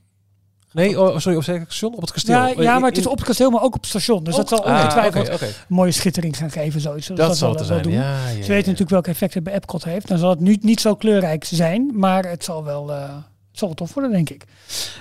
Nee, 0.74 1.00
oh, 1.02 1.17
sorry, 1.17 1.38
op 1.38 1.46
het 1.46 1.62
station? 1.63 1.94
Op 1.96 2.02
het 2.02 2.12
kasteel? 2.12 2.36
Ja, 2.36 2.48
ja, 2.58 2.80
maar 2.80 2.89
het 2.89 2.98
is 2.98 3.06
op 3.08 3.17
het 3.17 3.26
kasteel, 3.28 3.50
maar 3.50 3.62
ook 3.62 3.76
op 3.76 3.80
het 3.82 3.89
station. 3.89 4.24
Dus 4.24 4.36
dat 4.36 4.50
zal 4.50 4.65
Ah, 4.65 4.74
ongetwijfeld 4.80 5.41
een 5.41 5.48
mooie 5.67 5.91
schittering 5.91 6.38
gaan 6.38 6.52
geven. 6.52 6.82
Zoiets. 6.82 7.08
Dus 7.08 7.17
Dat 7.17 7.38
zal 7.38 7.50
het 7.50 7.58
wel 7.58 7.67
zijn. 7.67 7.82
doen. 7.82 7.91
Ja, 7.91 8.02
ja, 8.02 8.28
Ze 8.30 8.36
weten 8.36 8.48
ja. 8.50 8.56
natuurlijk 8.56 8.89
welke 8.89 9.10
effect 9.10 9.34
het 9.34 9.44
bij 9.44 9.54
Epcot 9.54 9.84
heeft. 9.84 10.08
Dan 10.08 10.17
zal 10.17 10.30
het 10.30 10.39
nu 10.39 10.58
niet 10.62 10.82
zo 10.82 10.96
kleurrijk 10.96 11.44
zijn, 11.44 11.91
maar 11.94 12.26
het 12.30 12.44
zal 12.44 12.63
wel, 12.63 12.91
eh, 12.94 13.10
zal 13.52 13.68
wel 13.68 13.78
tof 13.78 13.94
worden, 13.94 14.12
denk 14.12 14.30
ik. 14.30 14.44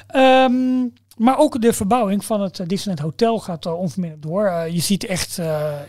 Ehm, 0.06 0.86
Maar 1.20 1.38
ook 1.38 1.60
de 1.60 1.72
verbouwing 1.72 2.24
van 2.24 2.40
het 2.40 2.58
eh, 2.58 2.66
Disneyland 2.66 3.06
Hotel 3.06 3.38
gaat 3.38 3.66
uh, 3.66 3.78
onverminderd 3.78 4.22
door. 4.22 4.46
Eh, 4.46 4.72
je 4.74 4.80
ziet 4.80 5.06
echt 5.06 5.40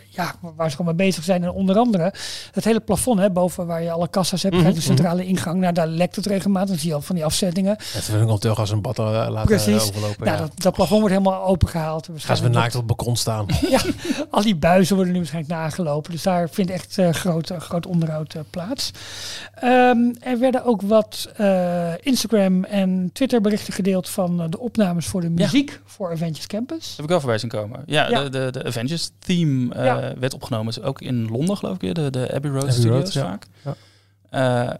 ja, 0.08 0.34
waar 0.56 0.70
ze 0.70 0.76
gewoon 0.76 0.96
mee 0.96 1.06
bezig 1.06 1.24
zijn. 1.24 1.42
En 1.42 1.50
onder 1.50 1.76
andere 1.76 2.14
het 2.52 2.64
hele 2.64 2.80
plafond 2.80 3.18
hè, 3.18 3.30
boven 3.30 3.66
waar 3.66 3.82
je 3.82 3.90
alle 3.90 4.08
kassa's 4.08 4.42
hebt. 4.42 4.54
Mm 4.54 4.64
-hmm. 4.64 4.74
de 4.74 4.80
centrale 4.80 5.24
ingang. 5.24 5.60
Nou, 5.60 5.72
daar 5.72 5.86
lekt 5.86 6.16
het 6.16 6.26
regelmatig. 6.26 6.68
Dan 6.68 6.78
zie 6.78 6.88
je 6.88 6.94
al 6.94 7.00
van 7.00 7.14
die 7.14 7.24
afzettingen. 7.24 7.76
Het 7.78 8.08
een 8.08 8.28
hotel 8.28 8.54
gaan 8.54 8.66
ze 8.66 8.72
een 8.72 8.80
bad 8.80 8.98
laten 8.98 9.44
Precies. 9.44 9.82
overlopen. 9.82 10.24
Nou, 10.24 10.36
ja. 10.36 10.42
dat, 10.42 10.62
dat 10.62 10.72
plafond 10.72 11.00
wordt 11.00 11.14
helemaal 11.14 11.44
opengehaald. 11.44 12.08
Gaan 12.14 12.36
ze 12.36 12.42
weer 12.42 12.52
naakt 12.52 12.74
op 12.74 12.88
het 12.88 12.96
balkon 12.96 13.16
staan. 13.16 13.46
ja, 13.70 13.80
al 14.30 14.42
die 14.42 14.56
buizen 14.56 14.94
worden 14.94 15.12
nu 15.12 15.18
waarschijnlijk 15.18 15.54
nagelopen. 15.54 16.12
Dus 16.12 16.22
daar 16.22 16.48
vindt 16.50 16.70
echt 16.70 16.98
groot, 17.10 17.52
groot 17.58 17.86
onderhoud 17.86 18.34
plaats. 18.50 18.90
Um, 19.64 20.14
er 20.20 20.38
werden 20.38 20.64
ook 20.64 20.82
wat 20.82 21.28
Instagram 22.00 22.64
en 22.64 23.10
Twitter 23.12 23.40
berichten 23.40 23.72
gedeeld 23.72 24.08
van 24.08 24.50
de 24.50 24.58
opnames 24.58 25.06
voor 25.06 25.21
de 25.22 25.30
muziek 25.30 25.70
ja. 25.70 25.76
voor 25.84 26.10
Avengers 26.10 26.46
Campus. 26.46 26.90
Heb 26.96 27.04
ik 27.04 27.10
wel 27.10 27.20
voorbij 27.20 27.38
zien 27.38 27.50
komen. 27.50 27.82
Ja, 27.86 28.08
ja. 28.08 28.22
De, 28.22 28.30
de, 28.30 28.50
de 28.50 28.64
Avengers 28.64 29.10
theme 29.18 29.74
uh, 29.76 29.84
ja. 29.84 30.14
werd 30.18 30.34
opgenomen. 30.34 30.74
Dus 30.74 30.82
ook 30.82 31.00
in 31.00 31.28
Londen 31.30 31.56
geloof 31.56 31.82
ik, 31.82 31.94
de, 31.94 32.10
de 32.10 32.34
Abbey 32.34 32.50
Road 32.50 32.62
Abbey 32.62 32.74
Studios 32.74 33.14
Road, 33.14 33.24
vaak. 33.24 33.46
Uh, 34.34 34.70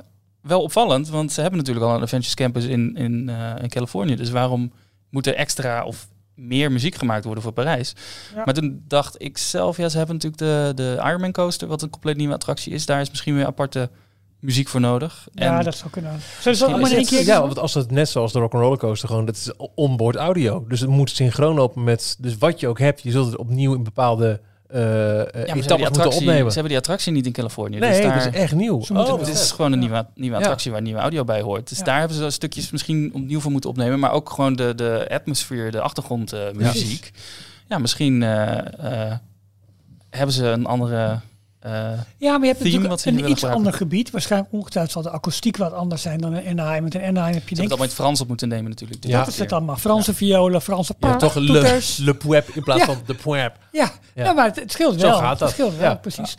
wel 0.40 0.62
opvallend, 0.62 1.08
want 1.08 1.32
ze 1.32 1.40
hebben 1.40 1.58
natuurlijk 1.58 1.86
al 1.86 1.94
een 1.94 2.02
Avengers 2.02 2.34
Campus 2.34 2.64
in, 2.64 2.96
in, 2.96 3.28
uh, 3.28 3.52
in 3.62 3.68
Californië. 3.68 4.16
Dus 4.16 4.30
waarom 4.30 4.72
moet 5.10 5.26
er 5.26 5.34
extra 5.34 5.84
of 5.84 6.08
meer 6.34 6.72
muziek 6.72 6.94
gemaakt 6.94 7.24
worden 7.24 7.42
voor 7.42 7.52
Parijs? 7.52 7.94
Maar 8.44 8.54
toen 8.54 8.84
dacht 8.88 9.22
ik 9.22 9.38
zelf, 9.38 9.76
ja, 9.76 9.88
ze 9.88 9.96
hebben 9.96 10.14
natuurlijk 10.14 10.42
de, 10.42 10.72
de 10.74 11.02
Ironman 11.04 11.32
Coaster, 11.32 11.68
wat 11.68 11.82
een 11.82 11.90
compleet 11.90 12.16
nieuwe 12.16 12.34
attractie 12.34 12.72
is. 12.72 12.86
Daar 12.86 13.00
is 13.00 13.10
misschien 13.10 13.34
weer 13.34 13.46
aparte 13.46 13.90
muziek 14.42 14.68
voor 14.68 14.80
nodig. 14.80 15.28
Ja, 15.32 15.58
en 15.58 15.64
dat 15.64 15.76
zou 15.76 15.90
kunnen. 15.90 16.20
Allemaal 16.44 16.90
in 16.90 16.96
één 16.96 17.06
keer 17.06 17.24
ja, 17.24 17.40
want 17.40 17.58
als 17.58 17.74
het 17.74 17.90
net 17.90 18.08
zoals 18.08 18.32
de 18.32 18.38
Rock'n'Roller 18.38 18.78
Coaster 18.78 19.08
gewoon, 19.08 19.24
dat 19.24 19.36
is 19.36 19.52
onboard 19.74 20.16
audio. 20.16 20.64
Dus 20.68 20.80
het 20.80 20.90
moet 20.90 21.10
synchroon 21.10 21.54
lopen 21.54 21.84
met, 21.84 22.16
dus 22.18 22.38
wat 22.38 22.60
je 22.60 22.68
ook 22.68 22.78
hebt, 22.78 23.02
je 23.02 23.10
zult 23.10 23.26
het 23.26 23.36
opnieuw 23.36 23.74
in 23.74 23.82
bepaalde 23.82 24.40
uh, 24.74 24.78
ja, 24.78 25.54
etappes 25.54 25.88
moeten 25.88 26.10
opnemen. 26.10 26.46
Ze 26.46 26.52
hebben 26.52 26.68
die 26.68 26.76
attractie 26.76 27.12
niet 27.12 27.26
in 27.26 27.32
Californië. 27.32 27.78
Nee, 27.78 27.90
dus 27.90 28.02
daar, 28.02 28.24
dat 28.24 28.34
is 28.34 28.40
echt 28.40 28.54
nieuw. 28.54 28.82
Oh, 28.92 29.18
het 29.18 29.28
is 29.28 29.50
gewoon 29.50 29.72
een 29.72 29.78
nieuwe, 29.78 30.06
nieuwe 30.14 30.36
attractie 30.36 30.66
ja. 30.66 30.72
waar 30.72 30.82
nieuwe 30.84 31.00
audio 31.00 31.24
bij 31.24 31.40
hoort. 31.40 31.68
Dus 31.68 31.78
ja. 31.78 31.84
daar 31.84 31.98
hebben 31.98 32.16
ze 32.16 32.30
stukjes 32.30 32.70
misschien 32.70 33.10
opnieuw 33.14 33.40
voor 33.40 33.50
moeten 33.50 33.70
opnemen. 33.70 33.98
Maar 33.98 34.12
ook 34.12 34.30
gewoon 34.30 34.56
de, 34.56 34.74
de 34.74 35.06
atmosfeer, 35.10 35.70
de 35.70 35.80
achtergrondmuziek. 35.80 37.04
Uh, 37.04 37.20
ja. 37.68 37.78
misschien 37.78 38.20
uh, 38.20 38.56
hebben 40.10 40.34
ze 40.34 40.46
een 40.46 40.66
andere... 40.66 41.20
Uh, 41.66 41.72
ja, 42.16 42.38
maar 42.38 42.40
je 42.40 42.46
hebt 42.46 42.60
theme, 42.60 42.88
natuurlijk 42.88 43.24
een 43.24 43.30
iets 43.30 43.44
ander 43.44 43.72
gebied. 43.72 44.10
Waarschijnlijk 44.10 44.52
ongetwijfeld 44.52 44.92
zal 44.92 45.02
de 45.02 45.10
akoestiek 45.10 45.56
wat 45.56 45.72
anders 45.72 46.02
zijn 46.02 46.18
dan 46.18 46.34
in 46.34 46.58
Anaheim. 46.58 46.82
Met 46.82 46.94
in 46.94 47.02
Anaheim 47.02 47.34
heb 47.34 47.48
je 47.48 47.56
allemaal 47.56 47.76
in 47.76 47.82
het 47.82 47.92
Frans 47.92 48.20
op 48.20 48.28
moeten 48.28 48.48
nemen 48.48 48.70
natuurlijk. 48.70 49.02
Dus 49.02 49.10
ja, 49.10 49.18
dat 49.18 49.28
is 49.28 49.38
het 49.38 49.52
allemaal. 49.52 49.76
Franse 49.76 50.10
ja. 50.10 50.16
violen, 50.16 50.62
Franse 50.62 50.94
ja, 51.00 51.16
toch 51.16 51.34
le, 51.34 51.80
le 51.96 52.44
in 52.52 52.62
plaats 52.62 52.80
ja. 52.80 52.86
van 52.86 52.98
de 53.06 53.14
poep. 53.14 53.61
Ja. 53.72 53.90
Ja. 54.14 54.24
ja, 54.24 54.32
maar 54.32 54.44
het, 54.44 54.56
het 54.56 54.72
scheelt 54.72 55.00
wel. 55.00 55.12
Zo 55.12 55.18
gaat 55.18 55.38
dat. 55.38 55.48
Het 55.48 55.58
scheelt 55.58 55.76
wel, 55.76 55.90
ja. 55.90 55.94
precies. 55.94 56.34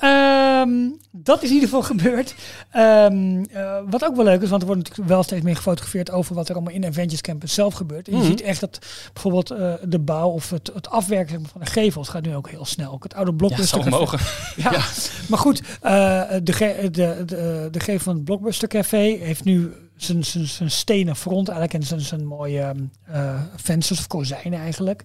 Ja. 0.00 0.60
Um, 0.60 0.98
dat 1.10 1.42
is 1.42 1.48
in 1.48 1.54
ieder 1.54 1.68
geval 1.68 1.82
gebeurd. 1.96 2.34
Um, 2.76 3.38
uh, 3.50 3.78
wat 3.90 4.04
ook 4.04 4.16
wel 4.16 4.24
leuk 4.24 4.42
is, 4.42 4.48
want 4.48 4.62
er 4.62 4.66
wordt 4.66 4.82
natuurlijk 4.82 5.08
wel 5.08 5.22
steeds 5.22 5.42
meer 5.42 5.56
gefotografeerd 5.56 6.10
over 6.10 6.34
wat 6.34 6.48
er 6.48 6.54
allemaal 6.54 6.72
in 6.72 6.86
Avengers 6.86 7.20
Campus 7.20 7.54
zelf 7.54 7.74
gebeurt. 7.74 8.06
En 8.06 8.12
je 8.12 8.18
mm 8.18 8.24
-hmm. 8.24 8.38
ziet 8.38 8.46
echt 8.46 8.60
dat 8.60 8.78
bijvoorbeeld 9.12 9.52
uh, 9.52 9.72
de 9.82 9.98
bouw 9.98 10.28
of 10.28 10.50
het, 10.50 10.70
het 10.74 10.90
afwerken 10.90 11.46
van 11.46 11.60
de 11.60 11.66
gevels 11.70 12.08
gaat 12.08 12.22
nu 12.22 12.34
ook 12.34 12.50
heel 12.50 12.64
snel. 12.64 12.92
Ook 12.92 13.02
het 13.02 13.14
oude 13.14 13.34
Blockbuster 13.34 13.84
ja, 13.84 13.88
mogen. 13.88 14.18
Ja, 14.56 14.70
ja, 14.72 14.84
maar 15.28 15.38
goed, 15.38 15.62
uh, 15.82 16.22
de, 16.42 16.52
ge 16.52 16.88
de, 16.90 17.22
de, 17.26 17.68
de 17.70 17.80
gevel 17.80 18.00
van 18.00 18.14
het 18.14 18.24
Blockbuster 18.24 18.68
Café 18.68 19.16
heeft 19.20 19.44
nu 19.44 19.72
zijn, 19.96 20.24
zijn, 20.24 20.46
zijn 20.46 20.70
stenen 20.70 21.16
front 21.16 21.48
eigenlijk 21.48 21.80
en 21.80 21.88
zijn, 21.88 22.00
zijn 22.00 22.26
mooie 22.26 22.74
uh, 23.10 23.40
vensters 23.56 23.98
of 23.98 24.06
kozijnen 24.06 24.60
eigenlijk. 24.60 25.04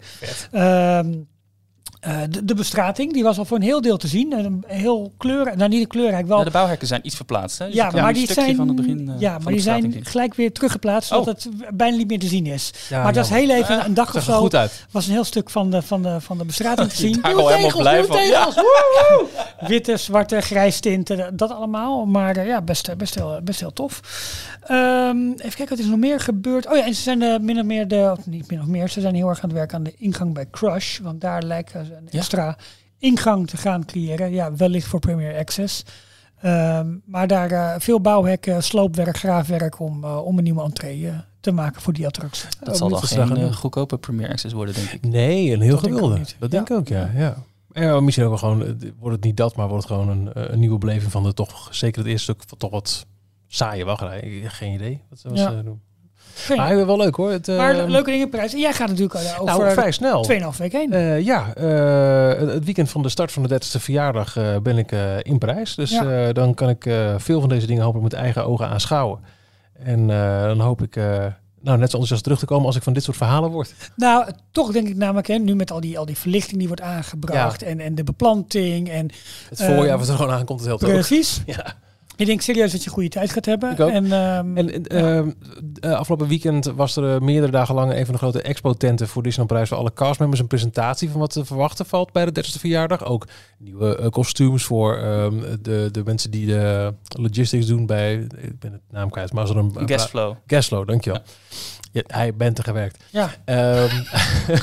Um, 0.52 1.28
uh, 2.08 2.20
de, 2.30 2.46
de, 2.46 2.54
bestrating, 2.54 3.14
die 3.14 3.24
was 3.24 3.38
al 3.38 3.46
voor 3.46 3.58
een 3.58 3.64
heel 3.64 3.82
deel 3.82 3.98
te 3.98 4.08
zien. 4.08 4.34
En 4.34 4.64
heel 4.68 5.14
kleur, 5.18 5.58
nou 5.58 5.70
niet 5.70 5.82
de 5.82 5.88
kleurrijk 5.88 6.28
wel. 6.28 6.38
Ja, 6.38 6.44
de 6.44 6.52
bouwhekken 6.52 6.88
zijn 6.88 7.02
iets 7.04 7.16
verplaatst. 7.16 7.60
Hè? 7.60 7.66
Dus 7.66 7.76
ja, 7.76 7.92
maar 7.92 8.14
die 8.14 8.34
zijn, 8.34 8.56
van 8.56 8.68
het 8.68 8.76
begin, 8.76 9.10
uh, 9.10 9.20
ja, 9.20 9.38
maar 9.44 9.54
die 9.54 9.62
zijn 9.62 9.94
in. 9.94 10.06
gelijk 10.06 10.36
weer 10.36 10.52
teruggeplaatst, 10.52 11.12
Oh. 11.12 11.18
zodat 11.18 11.44
het 11.44 11.78
bijna 11.78 11.98
niet 11.98 12.08
meer 12.08 12.20
te 12.20 12.28
zien 12.28 12.46
is. 12.46 12.72
Ja, 12.90 13.04
maar 13.04 13.14
dat 13.14 13.26
is 13.26 13.32
heel 13.32 13.50
even 13.50 13.86
een 13.86 13.94
dag 13.94 14.16
of 14.16 14.24
zo. 14.24 14.40
goed 14.40 14.56
uit. 14.56 14.86
Was 14.92 15.08
een 15.08 15.14
heel 15.14 15.24
stuk 15.24 15.50
van 15.50 15.72
de, 15.72 15.82
van 15.82 16.02
de, 16.02 16.22
van 16.22 16.38
de 16.38 16.46
bestrating 16.46 16.90
te 16.92 16.96
zien. 16.96 17.22
Daar 17.22 17.36
al 17.36 17.48
helemaal 17.48 17.78
blij 17.78 17.94
nieuwe 17.94 18.08
van. 18.08 18.18
tegels, 18.18 18.56
woe, 18.56 19.06
woe. 19.10 19.28
Witte, 19.70 19.98
zwarte, 19.98 20.42
grijs 20.42 20.80
tinten, 20.80 21.38
dat 21.38 21.52
allemaal. 21.52 22.06
Maar 22.06 22.38
uh, 22.38 22.48
ja, 22.48 22.62
best, 22.62 22.98
best, 22.98 23.16
heel, 23.16 23.40
best 23.44 23.60
heel 23.60 23.74
tof. 23.74 24.02
Um, 24.72 25.32
even 25.32 25.38
kijken, 25.38 25.70
wat 25.70 25.78
is 25.78 25.84
er 25.84 25.92
nog 25.92 26.00
meer 26.00 26.20
gebeurd? 26.20 26.68
Oh 26.68 26.76
ja, 26.76 26.86
en 26.86 26.94
ze 26.94 27.02
zijn 27.02 27.22
uh, 27.22 27.38
min 27.40 27.60
of 27.60 27.66
meer 27.66 27.88
de, 27.88 28.16
of 28.18 28.26
niet 28.26 28.50
min 28.52 28.60
of 28.60 28.66
meer, 28.66 28.90
ze 28.90 29.02
zijn 29.02 29.16
heel 29.16 29.30
erg 29.30 29.38
aan 29.38 29.50
het 29.50 29.58
werken 29.58 29.78
aan 29.78 29.84
de 29.84 29.94
ingang 29.98 30.34
bij 30.34 30.46
Crush. 30.52 31.00
Want 31.00 31.22
daar 31.22 31.44
lijken 31.44 31.86
ze 31.86 31.97
een 31.98 32.08
Ja. 32.12 32.18
extra 32.18 32.58
ingang 32.98 33.48
te 33.48 33.58
gaan 33.58 33.86
creëren. 33.86 34.32
Ja, 34.32 34.56
wellicht 34.56 34.88
voor 34.88 35.00
Premier 35.00 35.38
Access. 35.38 35.84
Um, 36.46 37.02
maar 37.06 37.28
daar 37.28 37.52
uh, 37.52 37.76
veel 37.78 38.02
bouwhekken, 38.02 38.64
sloopwerk, 38.64 39.18
graafwerk 39.18 39.80
om, 39.80 40.04
uh, 40.04 40.26
om 40.26 40.38
een 40.38 40.44
nieuwe 40.44 40.64
entree 40.64 41.02
uh, 41.02 41.18
te 41.40 41.52
maken 41.52 41.82
voor 41.82 41.94
die 41.94 42.06
attractie. 42.06 42.50
Dat 42.64 42.78
zal 42.78 42.90
dan 42.90 43.02
geen 43.02 43.38
uh, 43.40 43.54
goedkope 43.54 43.98
Premier 43.98 44.30
Access 44.30 44.54
worden, 44.54 44.76
denk 44.76 44.92
ik. 44.92 45.02
Nee, 45.08 45.54
een 45.54 45.62
heel 45.62 45.72
Dat 45.72 45.82
denk 45.84 45.96
ik 45.96 46.02
ook 46.04 46.10
gewilde. 46.10 46.32
Dat 46.40 46.52
Ja. 46.52 46.58
denk 46.58 46.70
ik 46.70 46.76
ook, 46.78 46.88
ja. 46.88 47.12
ja. 47.16 47.36
Ja, 47.72 48.00
misschien 48.00 48.26
ook 48.26 48.40
wel 48.42 48.50
gewoon, 48.52 48.64
eh, 48.82 48.90
wordt 49.00 49.16
het 49.16 49.26
niet 49.26 49.38
dat, 49.38 49.56
maar 49.56 49.68
wordt 49.68 49.84
het 49.90 49.94
gewoon 49.94 50.10
een, 50.10 50.34
eh, 50.34 50.44
een 50.52 50.60
nieuwe 50.60 50.78
beleving 50.78 51.12
van 51.12 51.24
de 51.24 51.34
toch, 51.34 51.68
zeker 51.76 52.02
het 52.02 52.08
eerste 52.12 52.32
stuk, 52.32 52.44
van 52.48 52.58
toch 52.58 52.72
wat 52.72 53.06
saaie 53.48 53.86
wachtrij. 53.86 54.20
Ik 54.20 54.42
heb 54.44 54.52
geen 54.52 54.74
idee 54.74 55.02
wat 55.10 55.20
ze 55.20 55.30
Ja. 55.34 55.50
ze 55.50 55.64
doen. 55.64 55.82
Geen- 56.38 56.58
Maar 56.58 56.86
wel 56.86 56.98
leuk 56.98 57.16
hoor. 57.16 57.32
Het, 57.32 57.48
maar 57.48 57.80
eh, 57.80 57.88
leuke 57.90 58.12
dingen 58.12 58.30
prijs. 58.30 58.54
En 58.54 58.60
jij 58.60 58.74
gaat 58.74 58.88
natuurlijk 58.88 59.14
uh, 59.20 59.38
nou, 59.44 59.50
over 59.60 59.72
vrij 59.72 59.92
snel. 59.92 60.26
2,5 60.32 60.58
weken 60.58 60.80
heen. 60.80 60.94
Eh, 60.94 61.20
ja, 61.26 61.54
eh, 61.54 62.48
het- 62.54 62.66
weekend 62.66 62.90
van 62.90 63.02
de 63.02 63.10
start 63.10 63.32
van 63.32 63.44
de 63.44 63.50
30ste 63.50 63.80
verjaardag 63.80 64.38
eh, 64.38 64.58
ben 64.64 64.78
ik 64.78 64.92
eh, 64.92 65.00
in 65.22 65.38
Parijs. 65.38 65.76
Dus 65.76 65.92
Ja. 65.92 66.26
eh, 66.28 66.34
dan 66.34 66.54
kan 66.54 66.70
ik 66.70 66.86
eh, 66.86 67.14
veel 67.18 67.40
van 67.40 67.50
deze 67.50 67.68
dingen 67.68 67.84
hopelijk 67.84 68.12
met 68.12 68.22
eigen 68.22 68.46
ogen 68.46 68.68
aanschouwen. 68.68 69.20
En 69.84 70.10
eh, 70.10 70.44
dan 70.44 70.60
hoop 70.60 70.82
ik 70.82 70.96
eh, 70.96 71.04
nou, 71.62 71.78
net 71.78 71.90
zo 71.90 71.98
enthousiast 71.98 72.24
terug 72.24 72.40
te 72.40 72.46
komen 72.46 72.66
als 72.66 72.76
ik 72.76 72.84
van 72.84 72.94
dit 72.94 73.04
soort 73.04 73.18
verhalen 73.18 73.50
word. 73.52 73.74
Nou, 73.96 74.30
toch 74.52 74.72
denk 74.72 74.88
ik 74.88 74.96
namelijk, 74.96 75.28
hè, 75.28 75.36
nu 75.38 75.56
met 75.56 75.72
al 75.72 75.80
die, 75.80 76.00
al 76.00 76.06
die 76.06 76.18
verlichting 76.18 76.58
die 76.58 76.68
wordt 76.68 76.82
aangebracht 76.82 77.64
en, 77.64 77.80
en 77.80 77.96
de 77.96 78.04
beplanting 78.04 78.90
en 78.90 79.10
Het 79.50 79.64
voorjaar 79.64 79.88
Ehm, 79.88 79.98
wat 79.98 80.08
er 80.08 80.16
gewoon 80.16 80.32
aankomt, 80.32 80.60
het 80.60 80.68
helpt 80.68 80.84
ook. 80.84 80.90
precies. 80.92 81.42
Ja. 81.46 81.74
Ik 82.18 82.26
denk 82.26 82.42
serieus 82.42 82.72
dat 82.72 82.82
je 82.82 82.88
een 82.88 82.94
goede 82.94 83.10
tijd 83.10 83.32
gaat 83.32 83.46
hebben. 83.46 83.72
Ik 83.72 83.80
ook. 83.80 83.90
En, 83.90 84.12
ehm, 84.12 84.58
En 84.58 84.86
eh, 84.88 85.18
eh, 85.18 85.26
afgelopen 85.98 86.28
weekend 86.28 86.66
was 86.66 86.96
er 86.96 87.16
eh, 87.16 87.22
meerdere 87.22 87.52
dagen 87.52 87.76
lang 87.76 87.94
een 87.94 88.06
van 88.06 88.14
de 88.14 88.20
grote 88.20 88.42
expo-tenten 88.42 89.08
voor 89.08 89.22
Disneyland 89.24 89.50
Parijs 89.52 89.70
voor 89.70 89.78
alle 89.78 89.94
castmembers 89.94 90.42
een 90.42 90.48
presentatie 90.48 91.10
van 91.10 91.20
wat 91.20 91.32
te 91.32 91.46
verwachten 91.46 91.86
valt 91.86 92.12
bij 92.12 92.26
de 92.26 92.44
30ste 92.44 92.60
verjaardag. 92.60 93.06
Ook 93.06 93.28
nieuwe 93.58 94.10
kostuums 94.10 94.64
voor 94.64 94.98
ehm, 94.98 95.34
de, 95.62 95.90
de 95.92 96.02
mensen 96.06 96.32
die 96.32 96.46
de 96.46 96.94
logistics 97.08 97.66
doen 97.66 97.86
bij, 97.86 98.14
ik 98.38 98.60
ben 98.60 98.72
het 98.72 98.82
naam 98.92 99.10
kwijt, 99.10 99.34
maar 99.34 99.50
er 99.50 99.58
een... 99.58 99.74
Gasflow. 99.86 100.36
Gasflow, 100.48 100.88
dankjewel. 100.88 101.22
Ja, 101.92 102.02
hij 102.08 102.36
bent 102.36 102.58
er 102.58 102.64
gewerkt. 102.64 103.04
ja, 103.10 103.30
Ehm, 103.46 103.90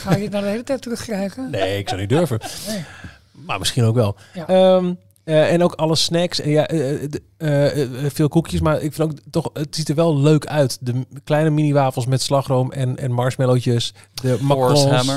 ga 0.04 0.14
je 0.16 0.22
het 0.22 0.30
nou 0.30 0.44
de 0.44 0.50
hele 0.50 0.62
tijd 0.62 0.82
terugkrijgen? 0.82 1.50
nee, 1.50 1.78
ik 1.78 1.88
zou 1.88 2.00
niet 2.00 2.08
durven. 2.10 2.40
Nee. 2.68 2.84
Maar 3.32 3.58
misschien 3.58 3.84
ook 3.84 3.94
wel. 3.94 4.16
Ja. 4.34 4.46
Ehm, 4.46 4.92
eh, 5.24 5.52
en 5.52 5.62
ook 5.62 5.72
alle 5.72 5.96
snacks. 5.96 6.40
En 6.40 6.50
ja, 6.50 6.66
eh, 6.66 7.02
eh, 7.36 8.10
veel 8.12 8.28
koekjes. 8.28 8.60
Maar 8.60 8.82
ik 8.82 8.92
vind 8.92 9.10
ook 9.10 9.18
toch, 9.30 9.50
het 9.52 9.76
ziet 9.76 9.88
er 9.88 9.94
wel 9.94 10.18
leuk 10.18 10.46
uit. 10.46 10.78
De 10.80 11.06
kleine 11.24 11.50
mini 11.50 11.72
wafels 11.72 12.06
met 12.06 12.22
slagroom 12.22 12.72
en, 12.72 12.96
en 12.96 13.12
marshmallowtjes. 13.12 13.94
De 14.14 14.38
macarons. 14.40 15.08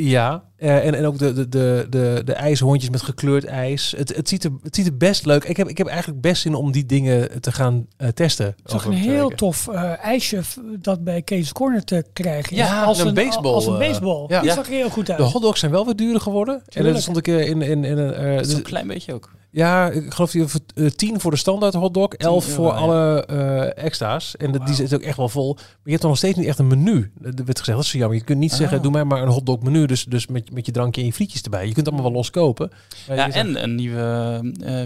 Ja, 0.00 0.44
eh, 0.56 0.86
en, 0.86 0.94
en 0.94 1.06
ook 1.06 1.18
de, 1.18 1.32
de, 1.32 1.48
de, 1.48 1.86
de, 1.90 2.22
de 2.24 2.32
ijshondjes 2.32 2.90
met 2.90 3.02
gekleurd 3.02 3.44
ijs. 3.44 3.94
Het, 3.96 4.16
het, 4.16 4.28
ziet 4.28 4.44
er, 4.44 4.50
het 4.62 4.74
ziet 4.76 4.86
er 4.86 4.96
best 4.96 5.26
leuk. 5.26 5.44
Ik 5.44 5.56
heb, 5.56 5.68
ik 5.68 5.78
heb 5.78 5.86
eigenlijk 5.86 6.20
best 6.20 6.42
zin 6.42 6.54
om 6.54 6.72
die 6.72 6.86
dingen 6.86 7.40
te 7.40 7.52
gaan 7.52 7.86
eh, 7.96 8.08
testen. 8.08 8.46
Ik 8.48 8.54
zag 8.64 8.80
over 8.80 8.92
een 8.92 8.98
heel 8.98 9.22
weken. 9.22 9.36
tof 9.36 9.68
eh, 9.68 10.04
ijsje 10.04 10.40
dat 10.80 11.04
bij 11.04 11.22
Kees 11.22 11.52
Corner 11.52 11.84
te 11.84 12.04
krijgen 12.12 12.52
is. 12.52 12.58
Ja, 12.58 12.82
als 12.84 12.98
een 13.00 13.06
een, 13.06 13.14
baseball, 13.14 13.52
Als 13.52 13.66
een 13.66 13.78
baseball. 13.78 14.24
ja. 14.28 14.42
Dat 14.42 14.54
zag 14.54 14.66
er 14.66 14.72
heel 14.72 14.90
goed 14.90 15.08
uit. 15.10 15.18
De 15.18 15.24
hotdogs 15.24 15.60
zijn 15.60 15.72
wel 15.72 15.84
wat 15.84 15.98
duurder 15.98 16.20
geworden. 16.20 16.62
En 16.68 16.84
dan 16.84 16.96
stond 17.00 17.16
ik 17.16 17.28
eh, 17.28 17.48
in, 17.48 17.62
in, 17.62 17.84
in 17.84 17.98
een... 17.98 18.14
eh, 18.14 18.32
Dat 18.32 18.40
is 18.40 18.46
dus- 18.46 18.56
een 18.56 18.62
klein 18.62 18.86
beetje 18.86 19.14
ook. 19.14 19.30
Ja, 19.50 19.90
ik 19.90 20.14
geloof 20.14 20.30
die 20.30 20.44
eh, 20.74 20.86
10 20.86 21.20
voor 21.20 21.30
de 21.30 21.36
standaard 21.36 21.74
hotdog, 21.74 22.12
11 22.12 22.48
euro, 22.48 22.56
voor 22.62 22.72
ja. 22.72 22.78
alle 22.78 23.26
eh, 23.26 23.84
extra's. 23.84 24.36
En 24.36 24.52
dat, 24.52 24.66
die 24.66 24.74
zit 24.74 24.94
ook 24.94 25.02
echt 25.02 25.16
wel 25.16 25.28
vol. 25.28 25.54
Maar 25.54 25.64
je 25.84 25.90
hebt 25.90 26.00
dan 26.00 26.10
nog 26.10 26.18
steeds 26.18 26.36
niet 26.38 26.46
echt 26.46 26.58
een 26.58 26.66
menu. 26.66 27.12
Er 27.22 27.44
werd 27.44 27.58
gezegd, 27.58 27.76
dat 27.76 27.84
is 27.84 27.88
zo 27.90 27.98
jammer. 27.98 28.18
Je 28.18 28.24
kunt 28.24 28.38
niet 28.38 28.52
Ah. 28.52 28.58
zeggen, 28.58 28.82
doe 28.82 28.92
mij 28.92 29.04
maar 29.04 29.22
een 29.22 29.28
hotdog 29.28 29.62
menu. 29.62 29.86
Dus, 29.86 30.04
dus 30.04 30.26
met, 30.26 30.52
met 30.52 30.66
je 30.66 30.72
drankje 30.72 31.00
en 31.00 31.06
je 31.06 31.12
frietjes 31.12 31.42
erbij. 31.42 31.66
Je 31.66 31.72
kunt 31.74 31.86
allemaal 31.86 32.04
wel 32.06 32.14
los 32.14 32.30
kopen. 32.30 32.70
Ja, 33.06 33.14
zegt, 33.16 33.34
en 33.34 33.62
een 33.62 33.74
nieuwe, 33.74 34.40
eh, 34.64 34.82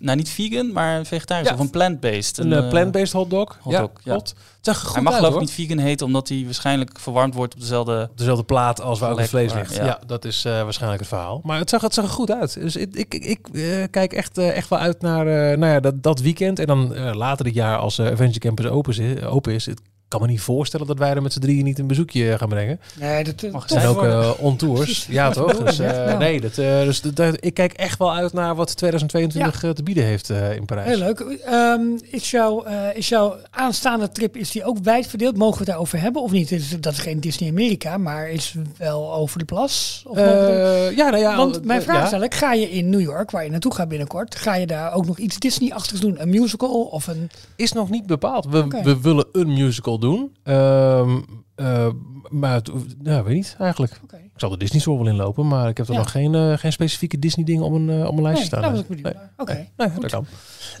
nou 0.00 0.16
niet 0.16 0.28
vegan, 0.28 0.72
maar 0.72 1.04
vegetarisch 1.04 1.48
Ja. 1.48 1.54
of 1.54 1.60
een 1.60 1.70
plant-based. 1.70 2.38
een 2.38 2.52
eh, 2.52 2.68
plant-based 2.68 3.12
hotdog. 3.12 3.58
hotdog, 3.60 3.90
ja. 3.94 4.12
klopt. 4.12 4.28
Het 4.28 4.74
zag 4.74 4.74
er 4.76 4.86
goed 4.86 4.94
Hij 4.94 5.02
mag 5.02 5.16
geloof 5.16 5.34
ik 5.34 5.40
niet 5.40 5.50
vegan 5.50 5.78
heten, 5.78 6.06
omdat 6.06 6.28
hij 6.28 6.42
waarschijnlijk 6.44 6.98
verwarmd 6.98 7.34
wordt 7.34 7.54
op 7.54 7.60
dezelfde... 7.60 8.08
Op 8.10 8.18
dezelfde 8.18 8.44
plaat 8.44 8.80
als 8.80 8.98
waar 8.98 9.10
ook 9.10 9.18
het 9.18 9.28
vlees 9.28 9.52
ligt. 9.52 9.74
ja. 9.74 9.84
Ja, 9.84 10.00
dat 10.06 10.24
is 10.24 10.44
eh, 10.44 10.62
waarschijnlijk 10.62 11.00
het 11.00 11.10
verhaal. 11.10 11.40
Maar 11.42 11.58
het 11.58 11.70
zag, 11.70 11.80
het 11.82 11.94
zag 11.94 12.04
er 12.04 12.10
goed 12.10 12.30
uit. 12.30 12.54
Dus 12.60 12.76
ik, 12.76 12.94
ik, 12.94 13.14
ik 13.14 13.48
eh, 13.52 13.84
kijk 13.90 14.12
echt, 14.12 14.38
echt 14.38 14.68
wel 14.68 14.78
uit 14.78 15.00
naar 15.00 15.26
eh, 15.26 15.58
nou 15.58 15.72
ja, 15.72 15.80
dat, 15.80 16.02
dat 16.02 16.20
weekend. 16.20 16.58
En 16.58 16.66
dan 16.66 17.14
later 17.16 17.44
dit 17.44 17.54
jaar 17.54 17.78
als 17.78 17.98
eh 17.98 18.06
Adventure 18.06 18.38
Campus 18.38 18.66
open 18.66 18.98
is, 18.98 19.22
open 19.22 19.52
is. 19.52 19.68
Kan 20.08 20.20
me 20.22 20.28
niet 20.28 20.40
voorstellen 20.40 20.86
dat 20.86 20.98
wij 20.98 21.10
er 21.10 21.22
met 21.22 21.32
z'n 21.32 21.40
drieën 21.40 21.64
niet 21.64 21.78
een 21.78 21.86
bezoekje 21.86 22.38
gaan 22.38 22.48
brengen. 22.48 22.80
Nee, 23.00 23.24
dat 23.24 23.52
Mag 23.52 23.66
tof 23.66 23.78
En 23.82 23.88
ook 23.88 23.94
worden. 23.94 24.22
eh, 24.22 24.30
on 24.38 24.56
tours. 24.56 25.06
Ja, 25.10 25.30
toch? 25.30 25.56
Dus, 25.64 25.78
eh, 25.78 25.90
Ja. 26.06 26.16
nee, 26.18 26.40
dat, 26.40 26.58
eh, 26.58 26.80
dus 26.82 27.00
dat- 27.00 27.16
dat- 27.16 27.36
ik 27.40 27.54
kijk 27.54 27.72
echt 27.72 27.98
wel 27.98 28.12
uit 28.14 28.32
naar 28.32 28.54
wat 28.54 28.76
2022 28.76 29.64
eh, 29.64 29.70
te 29.70 29.82
bieden 29.82 30.04
heeft 30.04 30.30
eh, 30.30 30.54
in 30.56 30.64
Parijs. 30.64 30.88
Heel 30.88 30.98
leuk. 30.98 31.20
Ehm, 31.20 31.80
is, 32.10 32.30
jouw, 32.30 32.62
eh, 32.64 32.96
is 32.96 33.08
jouw 33.08 33.36
aanstaande 33.50 34.08
trip 34.12 34.36
is 34.36 34.50
die 34.50 34.64
ook 34.64 34.76
wijd 34.82 35.06
verdeeld? 35.06 35.36
Mogen 35.36 35.52
we 35.52 35.58
het 35.58 35.68
daarover 35.68 36.00
hebben 36.00 36.22
of 36.22 36.30
niet? 36.30 36.52
Is, 36.52 36.80
dat 36.80 36.92
is 36.92 36.98
geen 36.98 37.20
Disney 37.20 37.50
Amerika, 37.50 37.96
maar 37.98 38.28
is 38.30 38.54
wel 38.78 39.14
over 39.14 39.38
de 39.38 39.44
plas? 39.44 40.02
Of 40.06 40.16
we 40.16 40.22
er- 40.22 40.86
Eh, 40.88 40.96
ja, 40.96 41.10
nou 41.10 41.22
ja. 41.22 41.36
Want 41.36 41.64
mijn 41.64 41.78
eh, 41.78 41.84
vraag 41.84 41.96
ja. 42.00 42.04
is 42.04 42.10
eigenlijk, 42.12 42.34
ga 42.34 42.52
je 42.52 42.70
in 42.70 42.90
New 42.90 43.00
York, 43.00 43.30
waar 43.30 43.44
je 43.44 43.50
naartoe 43.50 43.74
gaat 43.74 43.88
binnenkort, 43.88 44.34
ga 44.36 44.54
je 44.54 44.66
daar 44.66 44.92
ook 44.94 45.06
nog 45.06 45.18
iets 45.18 45.38
Disney-achtigs 45.38 46.00
doen? 46.00 46.20
Een 46.20 46.30
musical 46.30 46.82
of 46.82 47.06
een... 47.06 47.30
is 47.56 47.72
nog 47.72 47.90
niet 47.90 48.06
bepaald. 48.06 48.46
We, 48.46 48.66
we 48.82 49.00
willen 49.00 49.26
een 49.32 49.52
musical 49.52 49.93
doen. 50.00 50.36
Ehm, 50.42 51.20
eh, 51.54 51.86
maar 52.28 52.54
het, 52.54 52.70
ja, 53.02 53.22
weet 53.22 53.34
niet 53.34 53.56
eigenlijk. 53.58 54.00
Oké. 54.02 54.16
Ik 54.16 54.40
zal 54.40 54.50
de 54.50 54.56
Disney 54.56 54.80
Store 54.80 54.98
wel 54.98 55.06
inlopen, 55.12 55.48
maar 55.48 55.68
ik 55.68 55.76
heb 55.76 55.86
er 55.86 55.92
Ja. 55.92 55.98
nog 55.98 56.10
geen, 56.10 56.34
eh, 56.34 56.52
geen 56.58 56.72
specifieke 56.72 57.18
Disney 57.18 57.44
dingen 57.44 57.64
op 57.64 57.72
een, 57.72 58.06
op 58.06 58.16
een 58.16 58.22
lijstje 58.22 58.56
Nee, 58.60 58.70
staan. 58.70 58.84
Nee. 59.02 59.12
Oké. 59.36 59.52
Nee, 59.76 59.88
nee, 59.88 59.98
dat 60.00 60.10
kan. 60.10 60.26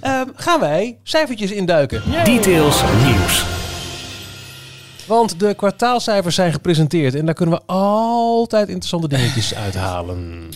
Ehm, 0.00 0.26
gaan 0.34 0.60
wij 0.60 0.98
cijfertjes 1.02 1.50
induiken. 1.50 2.02
Details 2.24 2.82
nieuws. 3.04 3.44
Want 5.06 5.40
de 5.40 5.54
kwartaalcijfers 5.54 6.34
zijn 6.34 6.52
gepresenteerd 6.52 7.14
en 7.14 7.24
daar 7.24 7.34
kunnen 7.34 7.54
we 7.54 7.62
altijd 7.66 8.68
interessante 8.68 9.08
dingetjes 9.08 9.54
uithalen. 9.64 10.48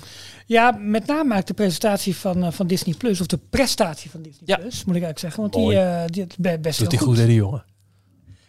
Ja, 0.46 0.70
met 0.80 1.06
name 1.06 1.34
uit 1.34 1.46
de 1.46 1.54
presentatie 1.54 2.16
van, 2.16 2.44
eh, 2.44 2.50
van 2.52 2.66
Disney 2.66 2.94
Plus, 2.98 3.20
of 3.20 3.26
de 3.26 3.38
prestatie 3.50 4.10
van 4.10 4.22
Disney 4.22 4.42
Ja. 4.44 4.56
Plus, 4.56 4.84
moet 4.84 4.96
ik 4.96 5.02
eigenlijk 5.02 5.18
zeggen. 5.18 5.40
Want 5.40 5.54
Mooi. 5.54 5.76
die, 6.06 6.22
eh 6.22 6.28
be- 6.38 6.58
best 6.60 6.78
Doet 6.78 6.90
heel 6.90 6.98
hij 6.98 7.08
goed, 7.08 7.16
hè, 7.18 7.26
die 7.26 7.34
jongen? 7.34 7.64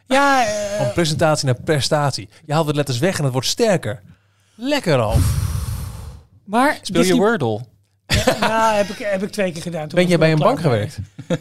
Ja, 0.10 0.46
eh, 0.46 0.78
Van 0.78 0.92
presentatie 0.94 1.46
naar 1.46 1.62
prestatie. 1.64 2.30
Je 2.46 2.54
haalt 2.54 2.68
het 2.68 2.76
letters 2.76 2.98
weg 3.00 3.18
en 3.18 3.24
het 3.24 3.34
wordt 3.34 3.48
sterker. 3.48 4.02
Lekker 4.56 5.00
al. 5.00 5.18
maar 6.44 6.78
Speel 6.82 7.02
je 7.02 7.08
Disney- 7.08 7.18
Wordle? 7.28 7.60
Ja, 8.40 8.74
heb 8.74 8.88
ik, 8.90 8.98
heb 8.98 9.24
ik 9.24 9.32
twee 9.32 9.52
keer 9.52 9.62
gedaan. 9.62 9.88
Toen 9.88 10.00
Ben 10.00 10.08
jij 10.08 10.18
bij 10.18 10.32
een 10.32 10.38
bank 10.40 10.60
gewerkt? 10.62 10.98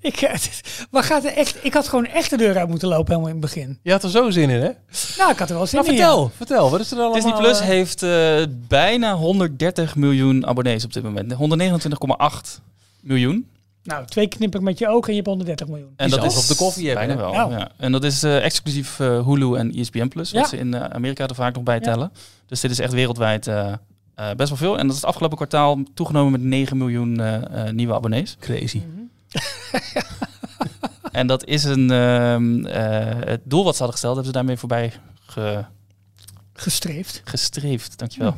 Ik, 0.00 0.16
eh, 0.22 0.34
maar 0.90 1.02
gaat 1.02 1.24
er 1.24 1.32
echt, 1.32 1.56
ik 1.64 1.74
had 1.74 1.88
gewoon 1.88 2.06
echt 2.06 2.30
de 2.30 2.36
deur 2.36 2.58
uit 2.58 2.68
moeten 2.68 2.88
lopen 2.88 3.06
helemaal 3.08 3.26
in 3.34 3.42
het 3.42 3.44
begin. 3.44 3.78
Je 3.82 3.90
had 3.90 4.02
er 4.02 4.10
zo 4.10 4.30
zin 4.30 4.50
in, 4.50 4.60
hè? 4.60 4.70
Nou, 5.18 5.30
ik 5.32 5.38
had 5.38 5.48
er 5.50 5.54
wel 5.56 5.66
zin 5.66 5.78
Nou, 5.80 5.90
in. 5.92 5.96
vertel, 5.98 6.30
vertel. 6.36 6.70
Wat 6.70 6.80
is 6.80 6.90
er 6.90 6.96
allemaal? 6.98 7.14
Disney 7.14 7.32
Plus 7.38 7.60
eh, 7.60 7.66
heeft 7.66 8.02
eh, 8.02 8.42
bijna 8.68 9.14
130 9.14 9.96
miljoen 9.96 10.46
abonnees 10.46 10.84
op 10.84 10.92
dit 10.92 11.02
moment. 11.02 11.32
129,8 11.32 12.60
miljoen. 13.00 13.48
Nou, 13.88 14.06
twee 14.06 14.28
knipperen 14.28 14.64
met 14.64 14.78
je 14.78 14.88
ogen 14.88 15.02
en 15.02 15.10
je 15.10 15.14
hebt 15.16 15.26
130 15.26 15.66
miljoen. 15.68 15.92
En 15.96 16.10
dat 16.10 16.24
is 16.24 16.36
op 16.36 16.46
de 16.46 16.54
koffie 16.54 16.88
hebben, 16.88 17.06
Bijna 17.06 17.20
wel. 17.22 17.32
Nou. 17.32 17.50
Ja. 17.52 17.70
En 17.76 17.92
dat 17.92 18.04
is 18.04 18.22
eh, 18.22 18.44
exclusief 18.44 19.00
eh, 19.00 19.26
Hulu 19.26 19.54
en 19.56 19.72
ESPN 19.74 20.08
Plus, 20.08 20.32
wat 20.32 20.42
Ja. 20.42 20.48
ze 20.48 20.56
in 20.56 20.74
eh, 20.74 20.84
Amerika 20.84 21.26
er 21.28 21.34
vaak 21.34 21.54
nog 21.54 21.62
bij 21.62 21.74
Ja. 21.74 21.80
tellen. 21.80 22.12
Dus 22.46 22.60
dit 22.60 22.70
is 22.70 22.78
echt 22.78 22.92
wereldwijd 22.92 23.46
eh, 23.46 23.72
eh, 24.14 24.30
best 24.36 24.48
wel 24.48 24.58
veel. 24.58 24.78
En 24.78 24.82
dat 24.86 24.90
is 24.94 25.00
het 25.00 25.10
afgelopen 25.10 25.36
kwartaal 25.36 25.78
toegenomen 25.94 26.32
met 26.32 26.40
9 26.42 26.76
miljoen 26.76 27.20
eh, 27.20 27.66
eh, 27.66 27.72
nieuwe 27.74 27.94
abonnees. 27.94 28.36
Crazy. 28.40 28.82
En 31.12 31.26
dat 31.26 31.44
is 31.44 31.64
een 31.64 31.90
ehm, 31.90 32.64
eh, 32.66 33.28
het 33.28 33.40
doel 33.44 33.64
wat 33.64 33.72
ze 33.72 33.78
hadden 33.82 33.92
gesteld, 33.92 34.14
hebben 34.14 34.24
ze 34.32 34.38
daarmee 34.38 34.56
voorbij 34.56 34.92
ge- 35.26 35.64
Gestreefd. 36.52 37.20
gestreefd. 37.24 37.98
Dankjewel. 37.98 38.36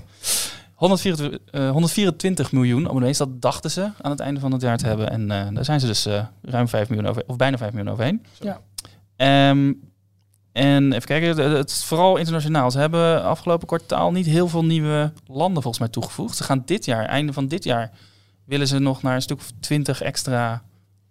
124, 0.81 1.39
eh, 1.51 1.71
124 1.71 2.53
miljoen 2.53 2.89
abonnees, 2.89 3.19
dat 3.19 3.43
dachten 3.43 3.71
ze 3.71 3.91
aan 4.01 4.11
het 4.11 4.21
einde 4.21 4.41
van 4.41 4.53
het 4.53 4.63
jaar 4.63 4.77
te 4.79 4.87
hebben. 4.87 5.11
En 5.11 5.31
eh, 5.31 5.47
daar 5.55 5.65
zijn 5.65 5.81
ze 5.81 5.87
dus 5.87 6.07
eh, 6.07 6.25
ruim 6.43 6.69
5 6.69 6.89
miljoen 6.89 7.07
over, 7.09 7.23
of 7.27 7.37
bijna 7.37 7.57
5 7.59 7.73
miljoen 7.73 7.93
overheen. 7.93 8.25
Ja. 8.41 8.61
Ehm, 9.17 9.73
en 10.53 10.93
even 10.93 11.07
kijken, 11.07 11.37
het- 11.57 11.71
is 11.71 11.85
vooral 11.85 12.17
internationaal. 12.17 12.71
Ze 12.71 12.79
hebben 12.79 13.23
afgelopen 13.25 13.67
kwartaal 13.67 14.13
niet 14.13 14.27
heel 14.27 14.49
veel 14.49 14.65
nieuwe 14.65 15.13
landen 15.27 15.63
volgens 15.63 15.79
mij 15.79 15.89
toegevoegd. 15.89 16.37
Ze 16.37 16.45
gaan 16.45 16.63
dit 16.65 16.85
jaar, 16.85 17.05
einde 17.05 17.33
van 17.33 17.47
dit 17.49 17.65
jaar, 17.65 17.91
willen 18.45 18.67
ze 18.69 18.79
nog 18.79 19.03
naar 19.03 19.15
een 19.15 19.23
stuk 19.23 19.39
of 19.39 19.51
20 19.61 20.03
extra 20.03 20.63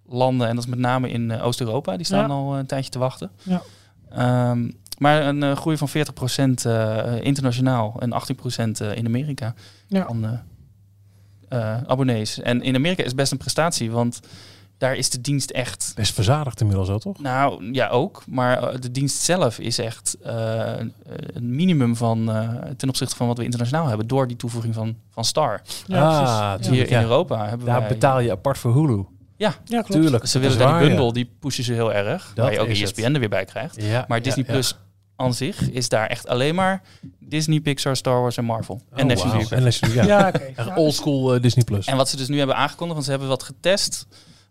landen. 0.06 0.48
En 0.48 0.56
dat 0.56 0.64
is 0.64 0.70
met 0.70 0.80
name 0.80 1.10
in 1.10 1.32
eh, 1.32 1.46
Oost-Europa. 1.46 1.96
Die 1.98 2.06
staan 2.06 2.28
Ja. 2.28 2.34
al 2.34 2.58
een 2.58 2.66
tijdje 2.66 2.90
te 2.90 3.00
wachten. 3.00 3.32
Ja. 3.44 3.62
Ehm, 4.10 4.70
maar 5.00 5.26
een 5.26 5.44
eh, 5.44 5.56
groei 5.56 5.78
van 5.78 5.90
40% 5.90 5.92
eh, 6.64 7.16
internationaal 7.22 7.96
en 8.00 8.14
18% 8.14 8.82
eh, 8.82 8.96
in 8.96 9.06
Amerika 9.06 9.54
Ja. 9.88 10.06
van 10.06 10.26
eh, 10.26 10.32
eh, 11.76 11.84
abonnees. 11.88 12.40
En 12.42 12.62
in 12.62 12.76
Amerika 12.76 13.04
is 13.04 13.16
best 13.16 13.32
een 13.32 13.38
prestatie, 13.38 13.92
want 13.92 14.20
daar 14.78 14.96
is 14.96 15.10
de 15.10 15.22
dienst 15.22 15.50
echt... 15.50 15.92
Best 15.96 16.14
verzadigd 16.14 16.62
inmiddels 16.62 16.90
al, 16.90 17.00
toch? 17.00 17.20
Nou, 17.20 17.74
ja 17.74 17.88
ook. 17.88 18.24
Maar 18.28 18.64
eh, 18.64 18.80
de 18.82 18.92
dienst 18.92 19.22
zelf 19.22 19.60
is 19.60 19.78
echt 19.80 20.18
eh, 20.24 20.74
een- 20.78 20.94
minimum 21.56 21.96
van 21.96 22.32
eh, 22.32 22.50
ten 22.78 22.90
opzichte 22.90 23.16
van 23.16 23.28
wat 23.28 23.38
we 23.38 23.44
internationaal 23.44 23.88
hebben 23.88 24.08
door 24.08 24.28
die 24.28 24.38
toevoeging 24.38 24.74
van, 24.74 24.96
van 25.12 25.26
Star. 25.26 25.62
Ja, 25.88 26.08
ah, 26.10 26.54
precies. 26.56 26.72
Hier 26.74 26.84
in 26.88 26.90
ja. 26.98 27.02
Europa 27.02 27.48
hebben 27.48 27.66
Daar 27.68 27.80
wij... 27.80 27.88
betaal 27.90 28.20
je 28.20 28.32
apart 28.32 28.58
voor 28.58 28.74
Hulu. 28.74 29.06
Ja, 29.38 29.54
klopt. 29.66 29.92
Tuurlijk. 29.92 30.26
Ze 30.28 30.40
willen 30.40 30.54
is 30.58 30.62
daar 30.64 30.80
die 30.80 30.90
ja. 30.90 30.96
bundle, 30.96 31.14
die 31.14 31.32
pushen 31.40 31.64
ze 31.64 31.74
heel 31.74 31.94
erg. 31.94 32.32
waar 32.36 32.52
je 32.52 32.60
ook 32.60 32.68
is 32.68 32.82
ESPN 32.82 33.02
er 33.14 33.20
weer 33.20 33.30
bij 33.30 33.46
krijgt. 33.46 33.82
Ja, 33.82 34.06
Maar 34.08 34.18
ja, 34.18 34.24
Disney 34.24 34.46
ja. 34.48 34.52
Plus 34.54 34.78
aan 35.20 35.34
zich 35.34 35.70
is 35.70 35.90
daar 35.90 36.08
echt 36.08 36.28
alleen 36.28 36.56
maar 36.56 36.82
Disney, 37.20 37.60
Pixar, 37.60 37.96
Star 37.96 38.22
Wars 38.22 38.38
en 38.38 38.46
Marvel. 38.46 38.82
en 38.92 39.02
Oh, 39.02 39.08
National 39.08 39.34
wauw. 39.36 39.40
Geographic. 39.48 39.58
En 39.58 39.64
National 39.64 39.96
ja. 39.96 40.04
Ja. 40.18 40.32
Echt 40.56 40.68
Ja, 40.68 40.76
old 40.76 40.94
school 40.94 41.34
eh, 41.36 41.42
Disney 41.42 41.64
Plus. 41.64 41.86
En 41.86 41.98
wat 41.98 42.10
ze 42.10 42.18
dus 42.18 42.28
nu 42.28 42.38
hebben 42.38 42.56
aangekondigd, 42.56 42.94
want 42.94 43.04
ze 43.06 43.10
hebben 43.12 43.30
wat 43.30 43.44
getest. 43.44 44.08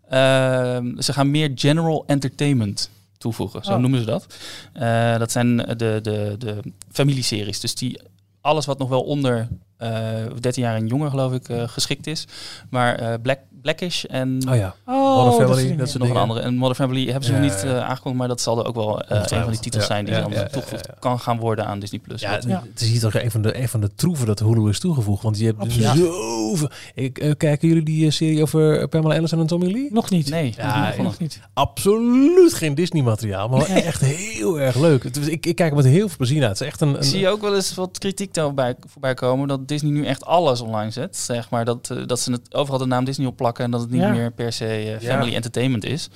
Ehm, 0.09 1.01
ze 1.01 1.13
gaan 1.13 1.31
meer 1.31 1.51
general 1.55 2.03
entertainment 2.07 2.89
toevoegen, 3.17 3.63
zo 3.63 3.71
Oh. 3.73 3.79
noemen 3.79 3.99
ze 3.99 4.05
dat. 4.05 4.25
Eh, 4.73 5.17
dat 5.17 5.31
zijn 5.31 5.57
de, 5.57 5.99
de, 6.01 6.35
de 6.37 6.59
familieseries. 6.91 7.59
Dus 7.59 7.75
die, 7.75 7.99
alles 8.41 8.65
wat 8.65 8.77
nog 8.79 8.89
wel 8.89 9.01
onder 9.01 9.47
eh 9.77 10.25
13 10.39 10.63
jaar 10.63 10.75
en 10.75 10.87
jonger, 10.87 11.09
geloof 11.09 11.33
ik, 11.33 11.49
eh, 11.49 11.67
geschikt 11.67 12.07
is. 12.07 12.25
Maar 12.69 12.95
eh, 12.95 13.13
Black, 13.21 13.39
Blackish 13.61 14.03
en 14.03 14.39
Oh 14.49 14.55
ja. 14.55 14.75
Oh, 14.85 14.95
Modern 14.95 15.25
dat 15.25 15.35
Family, 15.35 15.47
soort 15.55 15.67
dingen. 15.67 15.77
dat 15.77 15.97
nog 15.97 16.09
een 16.09 16.15
andere. 16.15 16.39
En 16.39 16.55
Modern 16.55 16.75
Family 16.75 17.05
hebben 17.05 17.23
ze 17.23 17.31
Ja, 17.33 17.39
nog 17.39 17.51
niet 17.51 17.61
ja. 17.61 17.67
eh, 17.69 17.83
aangekondigd, 17.89 18.15
maar 18.19 18.27
dat 18.27 18.41
zal 18.41 18.59
er 18.59 18.65
ook 18.65 18.75
wel 18.75 19.01
eh, 19.01 19.17
een 19.27 19.41
van 19.43 19.51
die 19.51 19.59
titels 19.59 19.81
Ja, 19.83 19.89
zijn 19.89 20.05
die 20.05 20.13
ja, 20.13 20.21
dan 20.21 20.31
ja, 20.31 20.39
ja, 20.39 20.47
toegevoegd 20.47 20.85
ja, 20.85 20.91
ja. 20.93 20.99
kan 20.99 21.19
gaan 21.19 21.37
worden 21.39 21.65
aan 21.65 21.79
Disney 21.79 21.99
Plus. 21.99 22.21
Ja, 22.21 22.31
het 22.47 22.81
is 22.81 22.87
hier 22.89 22.99
toch 22.99 23.13
een 23.13 23.31
van, 23.31 23.41
de, 23.41 23.57
een 23.61 23.69
van 23.69 23.81
de 23.81 23.89
troeven 23.95 24.25
dat 24.27 24.39
Hulu 24.39 24.69
is 24.69 24.79
toegevoegd. 24.79 25.23
Want 25.23 25.39
je 25.39 25.45
hebt 25.45 25.59
Absoluut. 25.59 25.87
zoveel... 25.97 26.69
Ik, 26.93 27.17
eh, 27.17 27.31
kijken 27.37 27.67
jullie 27.67 27.83
die 27.83 28.11
serie 28.11 28.41
over 28.41 28.87
Pamela 28.87 29.13
Anderson 29.13 29.39
en 29.39 29.47
Tommy 29.47 29.71
Lee? 29.71 29.87
Nog 29.91 30.09
niet. 30.09 30.29
Nee, 30.29 30.53
Ja, 30.57 30.65
nog 30.65 30.75
niet 30.75 30.83
begonnen. 30.85 31.03
Nog 31.03 31.19
niet. 31.19 31.39
Absoluut 31.53 32.53
geen 32.53 32.75
Disney-materiaal, 32.75 33.47
maar 33.49 33.57
wel 33.67 33.67
echt 33.83 34.01
heel 34.01 34.59
erg 34.59 34.75
leuk. 34.75 35.03
Het 35.03 35.17
is- 35.17 35.27
ik, 35.27 35.45
ik 35.45 35.55
kijk 35.55 35.69
er 35.69 35.75
met 35.75 35.85
heel 35.85 36.07
veel 36.07 36.17
plezier 36.17 36.39
naar. 36.39 36.49
Het 36.49 36.61
is 36.61 36.67
echt 36.67 36.81
een... 36.81 36.95
Zie 36.99 37.27
ook 37.27 37.41
wel 37.41 37.55
eens 37.55 37.73
wat 37.75 37.97
kritiek 37.97 38.33
daarbij 38.33 38.75
voorbij 38.87 39.13
komen 39.13 39.47
dat 39.47 39.67
Disney 39.67 39.91
nu 39.91 40.05
echt 40.05 40.25
alles 40.25 40.61
online 40.61 40.91
zet. 40.91 41.17
Zeg 41.17 41.49
maar 41.49 41.65
dat, 41.65 41.93
dat 42.05 42.19
ze 42.19 42.31
het 42.31 42.55
overal 42.55 42.79
de 42.79 42.85
naam 42.85 43.03
Disney 43.05 43.27
op 43.27 43.35
plakken 43.35 43.47
en 43.57 43.71
dat 43.71 43.81
het 43.81 43.89
niet 43.91 44.01
Ja. 44.01 44.11
meer 44.11 44.31
per 44.31 44.53
se 44.53 44.97
eh, 44.99 45.07
family 45.09 45.35
entertainment 45.35 45.85
is. 45.85 46.09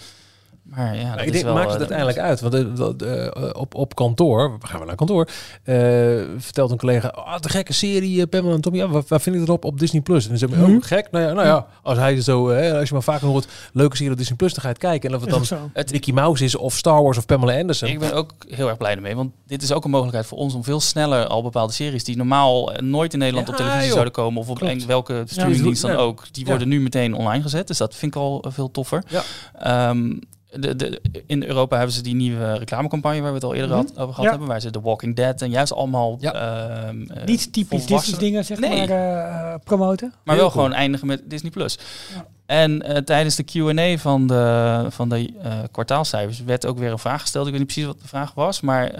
Maar 0.63 0.95
ja, 0.95 1.01
dat 1.01 1.09
Maar 1.09 1.19
ik 1.19 1.25
is 1.25 1.31
denk, 1.31 1.43
wel, 1.43 1.53
maakt 1.53 1.65
het 1.65 1.73
eh, 1.73 1.79
uiteindelijk 1.79 2.17
uit? 2.17 2.41
Want 2.41 3.01
eh, 3.03 3.25
eh, 3.25 3.49
op, 3.53 3.75
op 3.75 3.95
kantoor, 3.95 4.57
we 4.59 4.67
gaan 4.67 4.79
we 4.79 4.85
naar 4.85 4.95
kantoor, 4.95 5.27
eh, 5.63 5.75
vertelt 6.37 6.71
een 6.71 6.77
collega, 6.77 7.07
ah, 7.07 7.39
de 7.39 7.49
gekke 7.49 7.73
serie 7.73 8.27
Pamela 8.27 8.53
en 8.55 8.61
Tommy, 8.61 8.77
ja, 8.79 8.87
waar, 8.87 9.03
waar 9.07 9.21
vind 9.21 9.35
ik 9.35 9.45
dat 9.45 9.55
op? 9.55 9.65
Op 9.65 9.79
Disney 9.79 10.01
Plus. 10.01 10.23
En 10.23 10.29
dan 10.29 10.37
zeggen 10.37 10.57
we, 10.59 10.65
Mhm. 10.67 10.75
oh, 10.75 10.83
gek? 10.83 11.07
Nou 11.11 11.25
ja, 11.25 11.33
nou 11.33 11.47
ja, 11.47 11.67
als 11.81 11.97
hij 11.97 12.21
zo, 12.21 12.51
als 12.51 12.87
je 12.87 12.93
maar 12.93 13.03
vaker 13.03 13.27
hoort, 13.27 13.47
leuke 13.73 13.95
serie 13.95 14.11
op 14.11 14.17
Disney 14.17 14.37
Plus, 14.37 14.51
dan 14.53 14.61
ga 14.61 14.67
je 14.67 14.73
het 14.73 14.83
kijken. 14.83 15.09
En 15.09 15.15
of 15.15 15.21
het 15.21 15.49
dan. 15.49 15.69
Het- 15.73 15.91
Mickey 15.91 16.13
Mouse 16.13 16.43
is 16.43 16.55
of 16.55 16.73
Star 16.73 17.03
Wars 17.03 17.17
of 17.17 17.25
Pamela 17.25 17.57
Anderson. 17.59 17.89
Ik 17.89 17.99
ben 17.99 18.13
ook 18.13 18.31
heel 18.47 18.67
erg 18.67 18.77
blij 18.77 18.95
ermee, 18.95 19.15
want 19.15 19.31
dit 19.47 19.61
is 19.61 19.71
ook 19.71 19.83
een 19.83 19.89
mogelijkheid 19.91 20.25
voor 20.27 20.37
ons 20.37 20.53
om 20.53 20.63
veel 20.63 20.79
sneller 20.79 21.27
al 21.27 21.41
bepaalde 21.43 21.73
series 21.73 22.03
die 22.03 22.17
normaal 22.17 22.71
nooit 22.79 23.13
in 23.13 23.19
Nederland 23.19 23.47
Ja, 23.47 23.53
op 23.53 23.57
televisie 23.59 23.83
joh. 23.85 23.93
zouden 23.93 24.13
komen 24.13 24.41
of 24.41 24.49
op 24.49 24.57
Klopt. 24.57 24.85
welke 24.85 25.23
streamingdienst 25.25 25.81
dan 25.81 25.91
Ja. 25.91 25.97
ook, 25.97 26.23
die 26.31 26.43
Ja. 26.43 26.49
worden 26.49 26.67
nu 26.67 26.81
meteen 26.81 27.13
online 27.13 27.43
gezet. 27.43 27.67
Dus 27.67 27.77
dat 27.77 27.95
vind 27.95 28.15
ik 28.15 28.21
al 28.21 28.45
veel 28.47 28.71
toffer. 28.71 29.03
Ja. 29.07 29.21
Ehm, 29.59 30.11
de, 30.59 30.75
de, 30.75 31.01
in 31.25 31.43
Europa 31.43 31.75
hebben 31.77 31.95
ze 31.95 32.01
die 32.01 32.15
nieuwe 32.15 32.53
reclamecampagne 32.57 33.19
waar 33.21 33.29
we 33.29 33.35
het 33.35 33.43
al 33.43 33.53
eerder 33.53 33.75
had- 33.75 33.91
over 33.97 34.07
gehad 34.13 34.23
Ja. 34.23 34.29
hebben, 34.29 34.47
waar 34.47 34.61
ze 34.61 34.69
The 34.69 34.81
Walking 34.81 35.15
Dead 35.15 35.41
en 35.41 35.49
juist 35.49 35.73
allemaal 35.73 36.17
Ja. 36.19 36.33
ehm, 36.33 37.01
eh, 37.11 37.25
Niet 37.25 37.53
typisch 37.53 37.85
Disney 37.85 38.19
dingen, 38.19 38.45
zeg 38.45 38.59
Nee. 38.59 38.87
maar, 38.87 38.89
eh, 38.89 39.55
promoten. 39.63 40.07
Maar 40.23 40.35
Heel 40.35 40.43
wel 40.43 40.51
cool. 40.53 40.63
gewoon 40.63 40.79
eindigen 40.79 41.07
met 41.07 41.21
Disney 41.25 41.51
Plus. 41.51 41.77
Ja. 42.15 42.25
En 42.45 42.81
eh, 42.81 42.97
tijdens 42.97 43.35
de 43.35 43.43
Q&A 43.43 43.97
van 43.97 44.27
de, 44.27 44.85
van 44.89 45.09
de 45.09 45.33
kwartaalcijfers 45.71 46.43
werd 46.43 46.65
ook 46.65 46.77
weer 46.77 46.91
een 46.91 46.99
vraag 46.99 47.21
gesteld. 47.21 47.45
Ik 47.45 47.51
weet 47.51 47.59
niet 47.61 47.71
precies 47.71 47.89
wat 47.91 48.01
de 48.01 48.07
vraag 48.07 48.33
was, 48.33 48.61
maar 48.61 48.91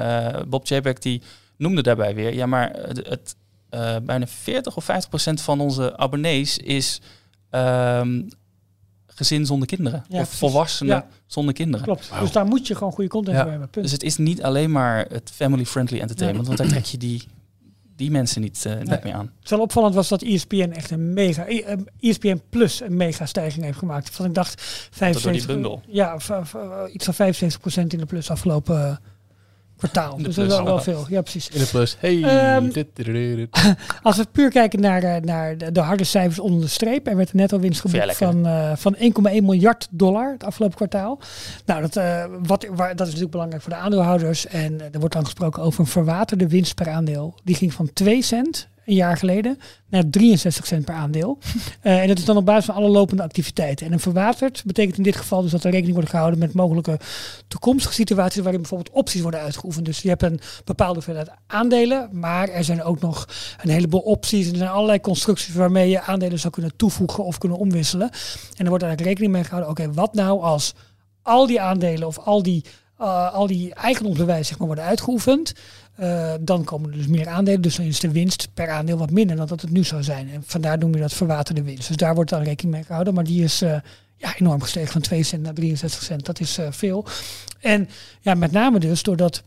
Bob 0.48 0.66
Chapek 0.68 1.02
die 1.02 1.22
noemde 1.58 1.82
daarbij 1.82 2.16
weer... 2.16 2.34
ja, 2.34 2.46
maar 2.46 2.72
het, 3.04 3.36
bijna 4.04 4.28
40 4.28 4.76
of 4.76 4.84
50 4.84 5.10
procent 5.10 5.42
van 5.42 5.60
onze 5.60 5.98
abonnees 5.98 6.58
is 6.58 7.02
ehm, 7.50 8.22
gezin 9.16 9.46
zonder 9.46 9.68
kinderen. 9.68 10.04
Ja, 10.08 10.16
of 10.20 10.22
precies. 10.24 10.38
volwassenen 10.40 10.96
Ja. 10.96 11.08
zonder 11.26 11.54
kinderen. 11.54 11.86
Klopt. 11.86 12.10
Dus 12.20 12.32
daar 12.32 12.46
moet 12.46 12.68
je 12.68 12.76
gewoon 12.76 12.94
goede 12.94 13.10
content 13.10 13.36
Ja. 13.36 13.42
voor 13.42 13.52
hebben. 13.52 13.70
Punt. 13.70 13.84
Dus 13.86 13.94
het 13.94 14.04
is 14.04 14.18
niet 14.18 14.44
alleen 14.44 14.72
maar 14.72 15.06
het 15.10 15.32
family-friendly 15.34 16.00
entertainment, 16.00 16.46
want 16.48 16.58
daar 16.60 16.68
trek 16.68 16.86
je 16.86 16.98
die 16.98 17.24
die 17.96 18.12
mensen 18.12 18.42
niet, 18.42 18.66
eh, 18.66 18.78
niet 18.78 18.88
Nee. 18.90 19.00
meer 19.04 19.14
aan. 19.14 19.32
Het 19.40 19.50
wel 19.50 19.60
opvallend 19.62 19.96
was 19.96 20.08
dat 20.08 20.22
E 20.22 20.34
ESPN 20.34 20.72
echt 20.72 20.92
een 20.92 21.14
mega, 21.14 21.46
eh, 21.46 21.78
ESPN 22.00 22.42
Plus 22.50 22.82
een 22.82 22.98
mega 22.98 23.26
stijging 23.26 23.64
heeft 23.66 23.78
gemaakt. 23.78 24.10
Van 24.10 24.26
ik 24.26 24.34
dacht 24.34 24.56
door 24.58 24.66
die 24.66 24.88
75, 25.20 25.46
bundel. 25.46 25.82
Ja, 25.88 26.18
iets 26.94 27.06
van 27.06 27.14
75% 27.14 27.94
in 27.94 28.00
de 28.00 28.06
plus 28.06 28.30
afgelopen 28.30 28.86
eh, 28.88 28.96
kwartaal. 29.90 30.18
dus 30.18 30.36
dat 30.36 30.46
is 30.46 30.56
wel, 30.56 30.66
wel 30.66 30.80
veel. 30.80 31.06
Ja, 31.10 31.22
precies. 31.22 31.50
In 31.50 31.60
de 31.60 31.66
plus. 31.66 31.98
Hey. 32.00 32.24
Ehm, 32.24 32.64
dit, 32.64 32.74
dit, 32.74 33.06
dit, 33.06 33.36
dit. 33.36 33.76
Als 34.02 34.18
we 34.18 34.26
puur 34.32 34.50
kijken 34.50 34.80
naar, 34.80 35.04
eh, 35.04 35.22
naar 35.22 35.58
de, 35.58 35.72
de 35.72 35.80
harde 35.80 36.04
cijfers 36.04 36.40
onder 36.40 36.62
de 36.62 36.68
streep. 36.68 37.08
Er 37.08 37.16
werd 37.16 37.30
een 37.30 37.38
netto 37.38 37.60
winst 37.60 37.82
geboekt 37.82 38.16
van, 38.16 38.46
eh, 38.46 38.72
van 38.76 38.96
1,1 38.98 39.46
miljard 39.46 39.88
dollar 39.92 40.32
het 40.32 40.44
afgelopen 40.44 40.76
kwartaal. 40.76 41.20
Nou, 41.66 41.82
dat, 41.82 41.96
eh, 41.96 42.26
wat, 42.42 42.68
waar, 42.76 42.90
dat 42.90 43.00
is 43.00 43.06
natuurlijk 43.06 43.32
belangrijk 43.32 43.64
voor 43.64 43.72
de 43.72 43.80
aandeelhouders. 43.80 44.48
En 44.48 44.82
er 44.92 45.00
wordt 45.00 45.14
dan 45.14 45.26
gesproken 45.26 45.64
over 45.64 45.80
een 45.80 45.86
verwaterde 45.86 46.48
winst 46.48 46.76
per 46.76 46.90
aandeel. 46.90 47.36
Die 47.44 47.56
ging 47.56 47.74
van 47.74 47.94
2 47.94 48.22
cent 48.22 48.68
een 48.86 48.94
jaar 48.94 49.18
geleden 49.18 49.60
naar 49.90 50.10
63 50.10 50.66
cent 50.66 50.86
per 50.86 50.96
aandeel. 50.96 51.38
Eh, 51.82 52.02
en 52.02 52.08
dat 52.08 52.18
is 52.18 52.26
dan 52.26 52.38
op 52.38 52.46
basis 52.46 52.66
van 52.66 52.76
alle 52.76 52.90
lopende 52.90 53.24
activiteiten. 53.24 53.86
En 53.86 53.94
een 53.94 54.00
verwaterd 54.00 54.64
betekent 54.66 54.98
in 54.98 55.04
dit 55.04 55.16
geval 55.16 55.42
dus 55.42 55.52
dat 55.52 55.64
er 55.64 55.72
rekening 55.72 55.96
wordt 55.96 56.10
gehouden 56.10 56.40
met 56.40 56.54
mogelijke 56.54 57.00
toekomstige 57.48 57.94
situaties 57.94 58.42
waarin 58.42 58.62
bijvoorbeeld 58.62 58.96
opties 58.96 59.22
worden 59.22 59.40
uitgeoefend. 59.40 59.86
Dus 59.86 60.02
je 60.02 60.10
hebt 60.10 60.24
een 60.24 60.40
bepaalde 60.66 60.94
hoeveelheid 60.94 61.30
aandelen, 61.48 62.10
maar 62.12 62.50
er 62.50 62.64
zijn 62.64 62.84
ook 62.84 63.00
nog 63.00 63.28
een 63.62 63.70
heleboel 63.70 64.00
opties. 64.00 64.46
En 64.46 64.52
er 64.52 64.58
zijn 64.58 64.70
allerlei 64.70 65.02
constructies 65.02 65.54
waarmee 65.54 65.90
je 65.90 66.02
aandelen 66.02 66.40
zou 66.40 66.54
kunnen 66.54 66.76
toevoegen 66.76 67.24
of 67.24 67.38
kunnen 67.38 67.58
omwisselen. 67.58 68.10
En 68.56 68.64
er 68.64 68.70
wordt 68.70 68.84
eigenlijk 68.84 69.02
rekening 69.02 69.32
mee 69.32 69.44
gehouden, 69.44 69.70
oké, 69.70 69.94
wat 69.94 70.14
nou 70.14 70.42
als 70.42 70.74
al 71.22 71.48
die 71.48 71.62
aandelen 71.62 72.08
of 72.08 72.18
al 72.18 72.44
die, 72.44 72.66
eh, 72.98 73.34
al 73.34 73.48
die 73.48 73.74
eigendomsbewijzen 73.74 74.46
zeg 74.46 74.58
maar, 74.58 74.68
worden 74.68 74.86
uitgeoefend. 74.86 75.54
Eh, 75.96 76.34
dan 76.40 76.64
komen 76.64 76.92
er 76.92 76.98
dus 76.98 77.08
meer 77.08 77.28
aandelen. 77.28 77.62
Dus 77.62 77.76
dan 77.76 77.86
is 77.86 78.00
de 78.00 78.12
winst 78.12 78.48
per 78.54 78.70
aandeel 78.70 78.98
wat 78.98 79.12
minder 79.12 79.36
dan 79.36 79.48
dat 79.48 79.62
het 79.62 79.72
nu 79.72 79.84
zou 79.84 80.04
zijn. 80.04 80.30
En 80.30 80.44
vandaar 80.46 80.78
noem 80.78 80.94
je 80.94 81.00
dat 81.00 81.14
verwaterde 81.14 81.64
winst. 81.64 81.88
Dus 81.88 81.98
daar 81.98 82.16
wordt 82.16 82.30
dan 82.30 82.44
rekening 82.44 82.76
mee 82.76 82.84
gehouden. 82.84 83.14
Maar 83.14 83.24
die 83.24 83.44
is 83.44 83.62
eh, 83.62 83.76
ja, 84.18 84.36
enorm 84.38 84.62
gestegen 84.62 84.92
van 84.92 85.02
2 85.02 85.24
cent 85.24 85.44
naar 85.44 85.54
63 85.54 86.04
cent. 86.04 86.26
Dat 86.26 86.40
is 86.40 86.58
eh, 86.58 86.68
veel. 86.72 87.06
En 87.60 87.90
ja, 88.22 88.34
met 88.34 88.52
name 88.52 88.80
dus 88.80 89.04
doordat 89.04 89.44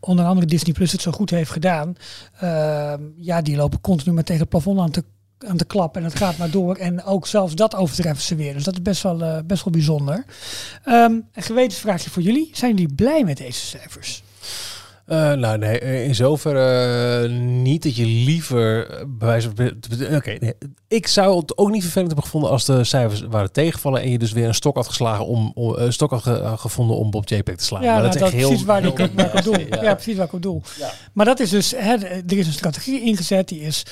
onder 0.00 0.24
andere 0.24 0.46
Disney 0.46 0.74
Plus 0.74 0.92
het 0.92 1.00
zo 1.00 1.10
goed 1.12 1.30
heeft 1.30 1.50
gedaan. 1.50 1.96
ehm, 2.40 3.02
ja, 3.16 3.42
die 3.42 3.56
lopen 3.56 3.80
continu 3.80 4.14
met 4.14 4.26
tegen 4.26 4.40
het 4.40 4.50
plafond 4.50 4.78
aan 4.78 4.90
te, 4.90 5.04
aan. 5.38 5.90
En 5.92 6.04
het 6.04 6.16
gaat 6.16 6.36
maar 6.36 6.50
door. 6.50 6.76
En 6.76 7.04
ook 7.04 7.26
zelfs 7.26 7.54
dat 7.54 7.74
overtreffen 7.74 8.24
ze 8.24 8.34
weer. 8.34 8.52
Dus 8.54 8.64
dat 8.64 8.74
is 8.74 8.82
best 8.82 9.02
wel, 9.02 9.42
best 9.46 9.64
wel 9.64 9.72
bijzonder. 9.72 10.24
Ehm, 10.84 11.12
een 11.32 11.42
gewetensvraagje 11.42 12.10
voor 12.10 12.22
jullie. 12.22 12.50
Zijn 12.52 12.74
jullie 12.74 12.94
blij 12.94 13.24
met 13.24 13.36
deze 13.36 13.66
cijfers? 13.66 14.23
Eh, 15.06 15.32
nou 15.32 15.58
nee, 15.58 15.78
eh, 15.78 16.04
in 16.06 16.14
zoverre 16.14 17.24
eh, 17.24 17.30
niet 17.40 17.82
dat 17.82 17.96
je 17.96 18.04
liever 18.06 18.86
bij 19.08 19.28
wijze 19.28 19.50
van... 19.54 19.70
Oké, 20.16 20.36
nee. 20.40 20.54
ik 20.88 21.06
zou 21.06 21.38
het 21.38 21.58
ook 21.58 21.70
niet 21.70 21.82
vervelend 21.82 22.06
hebben 22.06 22.24
gevonden 22.24 22.50
als 22.50 22.64
de 22.64 22.84
cijfers 22.84 23.20
waren 23.22 23.52
tegenvallen 23.52 24.02
en 24.02 24.10
je 24.10 24.18
dus 24.18 24.32
weer 24.32 24.46
een 24.46 24.54
stok 24.54 24.76
had 24.76 24.86
geslagen 24.86 25.26
om, 25.26 25.52
om 25.54 25.74
een 25.74 25.92
stok 25.92 26.10
had 26.10 26.22
ge- 26.22 26.30
had 26.42 26.60
gevonden 26.60 26.96
om 26.96 27.10
Bob 27.10 27.28
JPEG 27.28 27.56
te 27.56 27.64
slaan. 27.64 27.82
Ja, 27.82 27.92
maar 27.92 28.00
nou, 28.02 28.12
dat 28.12 28.20
dat 28.20 28.28
is 28.32 28.34
is 28.34 28.40
echt 28.40 28.40
heel, 28.40 28.48
precies 28.48 28.66
waar 28.66 28.84
ik, 28.84 28.98
heel- 28.98 29.08
waar 29.14 29.26
ik 29.26 29.34
op 29.34 29.42
doel. 29.52 29.58
ja. 29.78 29.82
Ja. 29.82 29.94
precies 29.94 30.16
waar 30.16 30.26
ik 30.26 30.32
op 30.32 30.42
doel. 30.42 30.62
Maar 31.12 31.26
dat 31.26 31.40
is 31.40 31.50
dus, 31.50 31.70
hè, 31.76 31.94
er 31.96 32.38
is 32.38 32.46
een 32.46 32.52
strategie 32.52 33.00
ingezet. 33.02 33.48
Die 33.48 33.60
is 33.60 33.82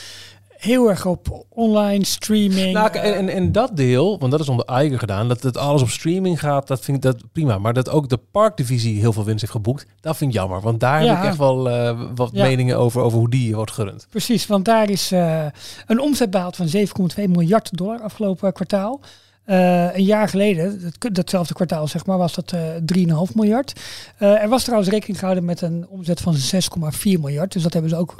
heel 0.63 0.89
erg 0.89 1.07
op 1.07 1.45
online 1.49 2.05
streaming. 2.05 2.73
Nou, 2.73 2.91
en, 2.93 3.15
en, 3.15 3.29
en 3.29 3.53
dat 3.53 3.77
deel, 3.77 4.19
want 4.19 4.31
dat 4.33 4.41
is 4.41 4.49
onder 4.49 4.65
Eiger 4.67 4.99
gedaan, 4.99 5.29
dat 5.29 5.43
het 5.43 5.57
alles 5.57 5.83
op 5.83 5.89
streaming 5.89 6.41
gaat, 6.41 6.67
dat 6.67 6.81
vind 6.81 6.97
ik 6.97 7.03
dat 7.03 7.23
prima. 7.33 7.59
Maar 7.59 7.73
dat 7.73 7.89
ook 7.91 8.09
de 8.09 8.19
parkdivisie 8.31 9.01
heel 9.01 9.13
veel 9.13 9.25
winst 9.25 9.41
heeft 9.41 9.53
geboekt, 9.53 9.87
dat 10.01 10.17
vind 10.17 10.31
ik 10.31 10.37
jammer. 10.37 10.61
Want 10.61 10.81
daar 10.81 11.05
Ja. 11.05 11.09
heb 11.09 11.19
ik 11.19 11.25
echt 11.29 11.37
wel 11.39 11.71
eh, 11.71 12.01
wat 12.15 12.31
Ja. 12.33 12.45
meningen 12.47 12.79
over, 12.79 13.03
over 13.03 13.19
hoe 13.19 13.31
die 13.31 13.55
wordt 13.55 13.71
gerund. 13.71 14.07
Precies, 14.11 14.47
want 14.47 14.65
daar 14.65 14.91
is 14.91 15.13
eh, 15.13 15.45
een 15.87 16.01
omzet 16.01 16.31
behaald 16.31 16.57
van 16.57 16.69
7,2 16.69 17.29
miljard 17.29 17.77
dollar 17.79 18.01
afgelopen 18.01 18.53
kwartaal. 18.53 19.01
Eh, 19.45 19.95
een 19.95 20.05
jaar 20.05 20.29
geleden, 20.29 20.93
dat, 20.99 21.15
datzelfde 21.15 21.55
kwartaal 21.55 21.87
zeg 21.87 22.07
maar, 22.07 22.19
was 22.19 22.35
dat 22.35 22.53
eh 22.53 22.61
3,5 22.85 23.35
miljard. 23.35 23.81
Eh, 24.19 24.43
er 24.43 24.49
was 24.49 24.63
trouwens 24.63 24.91
rekening 24.91 25.19
gehouden 25.19 25.45
met 25.45 25.61
een 25.61 25.87
omzet 25.89 26.21
van 26.21 26.35
6,4 26.35 27.21
miljard. 27.21 27.53
Dus 27.53 27.63
dat 27.63 27.73
hebben 27.73 27.91
ze 27.91 27.97
ook 27.97 28.15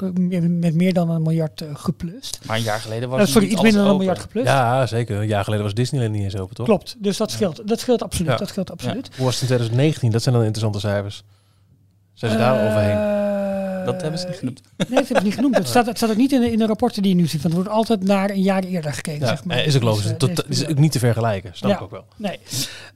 met 0.47 0.75
meer 0.75 0.93
dan 0.93 1.09
een 1.09 1.21
miljard 1.21 1.63
geplust. 1.73 2.39
Maar 2.45 2.57
een 2.57 2.63
jaar 2.63 2.79
geleden 2.79 3.09
was 3.09 3.31
sorry, 3.31 3.47
niet 3.47 3.53
iets 3.53 3.61
minder 3.61 3.81
dan 3.81 3.91
een 3.91 3.97
miljard 3.97 4.19
geplust. 4.19 4.47
Ja, 4.47 4.85
zeker. 4.85 5.17
Een 5.21 5.27
jaar 5.27 5.43
geleden 5.43 5.65
was 5.65 5.73
Disneyland 5.73 6.13
niet 6.13 6.23
eens 6.23 6.37
open, 6.37 6.55
toch? 6.55 6.65
Klopt, 6.65 6.95
dus 6.99 7.17
dat 7.17 7.31
scheelt, 7.31 7.67
dat 7.67 7.79
scheelt 7.79 8.03
absoluut. 8.03 8.31
Ja. 8.31 8.37
Dat 8.37 8.47
scheelt 8.47 8.71
absoluut. 8.71 9.09
Hoe 9.15 9.25
was 9.25 9.33
het 9.33 9.41
in 9.41 9.47
2019? 9.47 10.11
Dat 10.11 10.21
zijn 10.21 10.35
dan 10.35 10.43
interessante 10.43 10.87
cijfers. 10.87 11.23
Zijn 12.13 12.31
ze 12.31 12.37
daar 12.37 12.65
overheen? 12.65 13.22
Eh, 13.85 13.91
Dat 13.91 14.01
hebben 14.01 14.19
ze 14.19 14.27
niet 14.27 14.35
genoemd. 14.37 14.61
Nee, 14.77 14.87
dat 14.89 14.97
hebben 14.97 15.17
ze 15.17 15.23
niet 15.23 15.33
genoemd. 15.33 15.55
Dat 15.55 15.67
staat, 15.67 15.85
het 15.85 15.97
staat 15.97 16.09
ook 16.09 16.15
niet 16.17 16.31
in 16.31 16.41
de, 16.41 16.51
in 16.51 16.57
de 16.57 16.65
rapporten 16.65 17.01
die 17.01 17.15
je 17.15 17.21
nu 17.21 17.27
ziet. 17.27 17.41
Want 17.41 17.53
er 17.53 17.59
wordt 17.61 17.75
altijd 17.75 18.03
naar 18.03 18.29
een 18.29 18.41
jaar 18.41 18.63
eerder 18.63 18.93
gekeken. 18.93 19.19
Ja, 19.19 19.27
zeg 19.27 19.43
maar. 19.43 19.57
eh, 19.57 19.65
is 19.65 19.75
ook 19.75 19.81
logisch. 19.83 20.03
Dus, 20.03 20.11
eh, 20.11 20.17
Tot, 20.17 20.35
deze 20.47 20.63
is 20.63 20.69
ook 20.69 20.77
niet 20.77 20.91
te 20.91 20.99
vergelijken. 20.99 21.51
Snap 21.55 21.69
Ja. 21.71 21.75
ik 21.77 21.81
ook 21.83 21.91
wel. 21.91 22.05
Nee. 22.15 22.39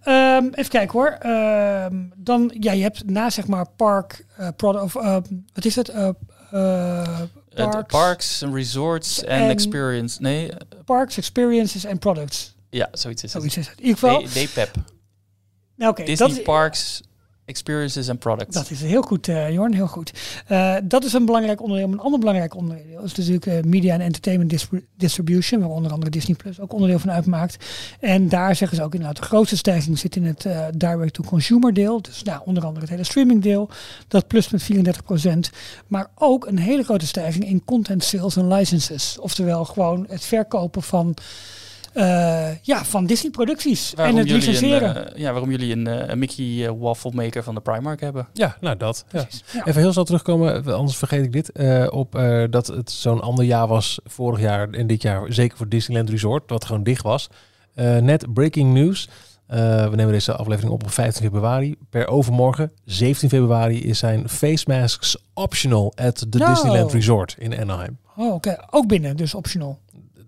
Ehm, 0.03 0.45
even 0.53 0.69
kijken 0.71 0.91
hoor. 0.99 1.07
Ehm, 1.19 1.95
dan, 2.15 2.55
ja, 2.59 2.71
je 2.71 2.81
hebt 2.81 3.09
na 3.09 3.29
zeg 3.29 3.47
maar 3.47 3.65
park, 3.75 4.25
eh 4.37 4.47
product, 4.55 4.83
of 4.83 4.95
eh, 4.95 5.17
wat 5.53 5.65
is 5.65 5.75
het? 5.75 5.89
Eh, 5.89 6.09
eh, 6.51 7.19
Eh, 7.53 7.69
parks, 7.69 7.91
parks 7.93 8.43
and 8.43 8.53
resorts 8.53 9.23
En- 9.23 9.49
experience. 9.49 10.21
Nee, 10.21 10.51
eh, 10.51 10.57
parks, 10.85 11.17
experiences 11.17 11.83
en 11.85 11.97
products. 11.99 12.55
ja, 12.69 12.87
zoiets 12.91 13.23
is 13.23 13.33
het. 13.33 13.41
Zoiets 13.41 13.57
is 13.57 13.67
het. 13.67 13.77
In 13.79 13.85
ieder 13.85 13.99
geval. 13.99 14.23
DPEP. 14.23 14.71
nou, 15.75 15.91
oké, 15.91 16.03
Disney 16.03 16.27
dat 16.27 16.37
is, 16.37 16.43
Parks, 16.43 17.01
Experiences 17.47 18.09
and 18.09 18.19
Products. 18.19 18.53
Dat 18.53 18.69
is 18.69 18.81
heel 18.81 19.01
goed, 19.01 19.27
eh 19.27 19.51
Jorn, 19.51 19.73
heel 19.73 19.87
goed. 19.87 20.13
Eh, 20.47 20.75
dat 20.83 21.03
is 21.03 21.13
een 21.13 21.25
belangrijk 21.25 21.61
onderdeel. 21.61 21.87
Een 21.91 21.99
ander 21.99 22.19
belangrijk 22.19 22.55
onderdeel 22.55 23.03
is 23.03 23.15
natuurlijk 23.15 23.45
eh, 23.45 23.63
media 23.63 23.93
en 23.93 24.01
entertainment 24.01 24.49
dis- 24.49 24.67
distribution, 24.97 25.59
waar 25.59 25.69
onder 25.69 25.91
andere 25.91 26.11
Disney 26.11 26.35
Plus 26.35 26.59
ook 26.59 26.73
onderdeel 26.73 26.99
van 26.99 27.11
uitmaakt. 27.11 27.65
En 27.99 28.29
daar 28.29 28.55
zeggen 28.55 28.77
ze 28.77 28.83
ook 28.83 28.93
inderdaad, 28.93 29.17
de 29.17 29.27
grootste 29.27 29.57
stijging 29.57 29.99
zit 29.99 30.15
in 30.15 30.25
het 30.25 30.45
eh, 30.45 30.65
direct-to-consumer 30.75 31.73
deel. 31.73 32.01
Dus 32.01 32.23
nou, 32.23 32.41
onder 32.45 32.65
andere 32.65 32.81
het 32.81 32.89
hele 32.89 33.03
streaming 33.03 33.41
deel, 33.41 33.69
dat 34.07 34.27
plus 34.27 34.49
met 34.49 34.63
34% 34.63 35.49
Maar 35.87 36.07
ook 36.15 36.47
een 36.47 36.59
hele 36.59 36.83
grote 36.83 37.07
stijging 37.07 37.45
in 37.45 37.65
content 37.65 38.03
sales 38.03 38.35
en 38.35 38.47
licenses. 38.47 39.17
Oftewel 39.19 39.65
gewoon 39.65 40.05
het 40.09 40.25
verkopen 40.25 40.83
van, 40.83 41.17
eh, 41.97 42.55
ja, 42.61 42.85
van 42.85 43.05
Disney 43.05 43.31
producties 43.31 43.93
en 43.95 44.15
het 44.15 44.29
licenseren. 44.29 44.97
Een, 44.97 45.13
eh, 45.13 45.19
ja, 45.21 45.31
waarom 45.31 45.49
jullie 45.51 45.71
een, 45.75 45.87
eh, 45.87 46.07
een 46.09 46.19
Mickey 46.19 46.71
waffle 46.71 47.11
maker 47.13 47.43
van 47.43 47.55
de 47.55 47.61
Primark 47.61 48.01
hebben. 48.01 48.27
Ja, 48.33 48.57
nou 48.61 48.77
dat. 48.77 49.05
Ja. 49.11 49.21
Precies. 49.21 49.43
Ja. 49.53 49.65
Even 49.65 49.81
heel 49.81 49.91
snel 49.91 50.03
terugkomen, 50.03 50.65
anders 50.75 50.97
vergeet 50.97 51.23
ik 51.23 51.31
dit. 51.31 51.51
eh, 51.51 51.87
op 51.89 52.15
eh, 52.15 52.43
dat 52.49 52.67
het 52.67 52.91
zo'n 52.91 53.21
ander 53.21 53.45
jaar 53.45 53.67
was 53.67 53.99
vorig 54.05 54.39
jaar 54.39 54.69
en 54.69 54.87
dit 54.87 55.01
jaar, 55.01 55.33
zeker 55.33 55.57
voor 55.57 55.69
Disneyland 55.69 56.09
Resort, 56.09 56.49
wat 56.49 56.65
gewoon 56.65 56.83
dicht 56.83 57.03
was. 57.03 57.29
Eh, 57.73 57.97
net 57.97 58.33
breaking 58.33 58.73
news. 58.73 59.09
Eh, 59.47 59.89
we 59.89 59.95
nemen 59.95 60.11
deze 60.13 60.35
aflevering 60.35 60.73
op 60.73 60.83
op 60.83 60.91
15 60.91 61.23
februari. 61.23 61.75
Per 61.89 62.07
overmorgen, 62.07 62.71
17 62.85 63.29
februari, 63.29 63.83
is 63.83 63.99
zijn 63.99 64.29
face 64.29 64.63
masks 64.67 65.17
optional 65.33 65.93
at 65.95 66.15
the. 66.15 66.29
Disneyland 66.29 66.91
Resort 66.93 67.35
in 67.39 67.59
Anaheim. 67.59 67.97
Oh, 68.15 68.33
oké. 68.33 68.57
Ook 68.69 68.87
binnen, 68.87 69.17
dus 69.17 69.33
optional. 69.35 69.79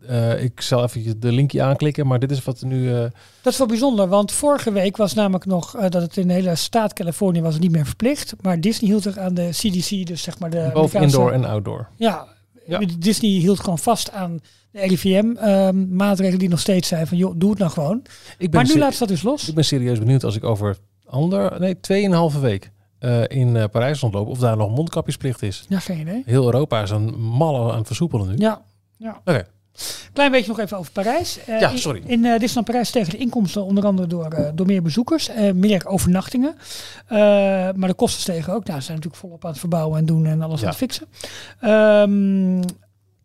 Eh, 0.10 0.44
ik 0.44 0.62
zal 0.62 0.84
even 0.84 1.20
de 1.20 1.32
linkje 1.32 1.62
aanklikken, 1.62 2.08
maar 2.08 2.20
dit 2.20 2.32
is 2.32 2.44
wat 2.44 2.62
nu... 2.62 2.94
eh, 2.94 3.00
Dat 3.42 3.54
is 3.54 3.58
wel 3.58 3.68
bijzonder, 3.68 4.08
want 4.08 4.32
vorige 4.32 4.72
week 4.72 4.98
was 4.98 5.14
namelijk 5.14 5.46
nog 5.46 5.76
eh, 5.76 5.82
dat 5.90 6.02
het 6.02 6.18
in 6.18 6.28
de 6.28 6.34
hele 6.34 6.56
staat 6.56 6.94
Californië 6.94 7.42
was 7.42 7.60
niet 7.60 7.72
meer 7.72 7.86
verplicht. 7.86 8.34
Maar 8.42 8.62
Disney 8.62 8.90
hield 8.90 9.04
zich 9.04 9.18
aan 9.18 9.34
de 9.34 9.50
CDC, 9.52 10.06
dus 10.08 10.22
zeg 10.22 10.40
maar 10.40 10.50
de 10.50 10.70
boven 10.74 11.02
indoor 11.02 11.32
en 11.32 11.46
outdoor. 11.46 11.90
Ja, 11.96 12.28
Ja. 12.68 12.80
Disney 13.00 13.30
hield 13.30 13.60
gewoon 13.60 13.80
vast 13.80 14.12
aan 14.12 14.40
de 14.72 14.80
RIVM-maatregelen 14.80 16.32
ehm, 16.32 16.40
die 16.40 16.50
nog 16.50 16.60
steeds 16.60 16.88
zijn 16.88 17.08
van 17.08 17.18
joh, 17.18 17.34
doe 17.38 17.50
het 17.50 17.60
nou 17.60 17.72
gewoon. 17.72 18.02
Ik 18.38 18.52
ben, 18.52 18.62
Maar 18.66 18.74
nu 18.74 18.80
laat 18.80 18.94
ze 18.94 19.00
dat 19.00 19.08
dus 19.08 19.22
los. 19.22 19.48
ik 19.48 19.56
ben 19.56 19.66
serieus 19.66 20.00
benieuwd 20.00 20.24
als 20.24 20.36
ik 20.36 20.44
over 20.44 20.78
ander, 21.06 21.60
nee, 21.60 21.80
tweeënhalve 21.80 22.40
week 22.40 22.72
in 23.28 23.70
Parijs 23.72 24.00
rondloop 24.00 24.28
of 24.28 24.40
daar 24.40 24.58
nog 24.58 24.76
mondkapjesplicht 24.76 25.42
is. 25.42 25.66
Ja, 25.70 25.80
geen 25.80 26.00
idee. 26.00 26.24
Heel 26.26 26.46
Europa 26.46 26.82
is 26.82 26.90
een 26.90 27.20
malle 27.20 27.72
aan 27.72 27.78
het 27.78 27.88
versoepelen 27.88 28.28
nu. 28.28 28.34
Ja, 28.38 28.62
ja. 28.98 29.22
Oké. 29.26 29.48
Klein 30.14 30.32
beetje 30.32 30.48
nog 30.48 30.60
even 30.60 30.78
over 30.78 30.92
Parijs. 30.92 31.40
Eh, 31.46 31.60
Ja, 31.60 31.70
in- 31.70 31.78
sorry. 31.78 32.02
In, 32.06 32.26
eh 32.26 32.32
Disneyland 32.32 32.66
Parijs 32.66 32.88
stegen 32.88 33.10
de 33.12 33.18
inkomsten 33.18 33.64
onder 33.64 33.86
andere 33.86 34.08
door, 34.08 34.26
eh, 34.32 34.50
door 34.54 34.66
meer 34.66 34.82
bezoekers, 34.82 35.30
meer 35.54 35.88
overnachtingen. 35.88 36.56
Maar 37.76 37.88
de 37.88 37.94
kosten 37.94 38.22
stegen 38.22 38.54
ook. 38.54 38.66
Nou, 38.66 38.80
ze 38.80 38.86
zijn 38.86 38.98
natuurlijk 38.98 39.24
volop 39.24 39.44
aan 39.46 39.52
het 39.52 39.60
verbouwen 39.60 39.98
en 40.00 40.06
doen 40.06 40.26
en 40.26 40.42
alles 40.42 40.60
Ja. 40.60 40.66
aan 40.66 40.70
het 40.72 40.80
fixen. 40.80 41.08
Ehm, 41.60 42.62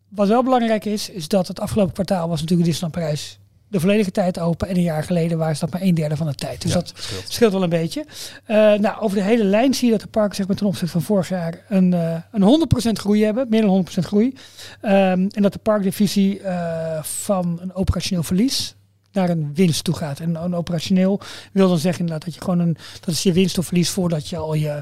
wat 0.09 0.27
wel 0.27 0.43
belangrijk 0.43 0.85
is, 0.85 1.09
is 1.09 1.27
dat 1.27 1.47
het 1.47 1.59
afgelopen 1.59 1.93
kwartaal 1.93 2.27
was 2.29 2.39
natuurlijk 2.41 2.69
Disneyland 2.69 2.93
Parijs 3.03 3.39
de 3.67 3.79
volledige 3.79 4.11
tijd 4.11 4.39
open. 4.39 4.67
En 4.67 4.75
een 4.75 4.81
jaar 4.81 5.03
geleden 5.03 5.37
waren 5.37 5.55
ze 5.55 5.61
dat 5.65 5.73
maar 5.73 5.81
een 5.81 5.95
derde 5.95 6.15
van 6.15 6.27
de 6.27 6.35
tijd. 6.35 6.61
Dus 6.61 6.73
Ja, 6.73 6.79
dat 6.79 6.93
scheelt. 6.95 7.31
scheelt 7.31 7.51
wel 7.51 7.63
een 7.63 7.69
beetje. 7.69 8.05
Eh, 8.45 8.55
nou, 8.55 8.99
over 8.99 9.17
de 9.17 9.23
hele 9.23 9.43
lijn 9.43 9.73
zie 9.73 9.85
je 9.85 9.91
dat 9.91 10.01
de 10.01 10.07
parken 10.07 10.35
zeg 10.35 10.47
maar, 10.47 10.55
ten 10.55 10.65
opzichte 10.65 10.91
van 10.91 11.01
vorig 11.01 11.29
jaar 11.29 11.63
een, 11.69 11.93
eh 11.93 12.15
een 12.31 12.41
100% 12.41 12.99
groei 12.99 13.23
hebben. 13.23 13.45
Meer 13.49 13.61
dan 13.61 13.69
100% 13.69 14.05
groei. 14.05 14.33
Ehm, 14.81 15.27
en 15.31 15.41
dat 15.41 15.53
de 15.53 15.59
parkdivisie 15.59 16.39
eh, 16.41 17.03
van 17.03 17.57
een 17.61 17.73
operationeel 17.73 18.23
verlies 18.23 18.75
naar 19.11 19.29
een 19.29 19.51
winst 19.53 19.83
toe 19.83 19.95
gaat. 19.95 20.19
En 20.19 20.35
een 20.35 20.55
operationeel 20.55 21.19
wil 21.51 21.67
dan 21.67 21.77
zeggen 21.77 21.99
inderdaad 21.99 22.25
dat 22.25 22.35
je 22.35 22.41
gewoon 22.41 22.59
een, 22.59 22.77
dat 22.99 23.13
is 23.13 23.23
je 23.23 23.33
winst 23.33 23.57
of 23.57 23.65
verlies 23.65 23.89
voordat 23.89 24.29
je 24.29 24.37
al 24.37 24.53
je 24.53 24.81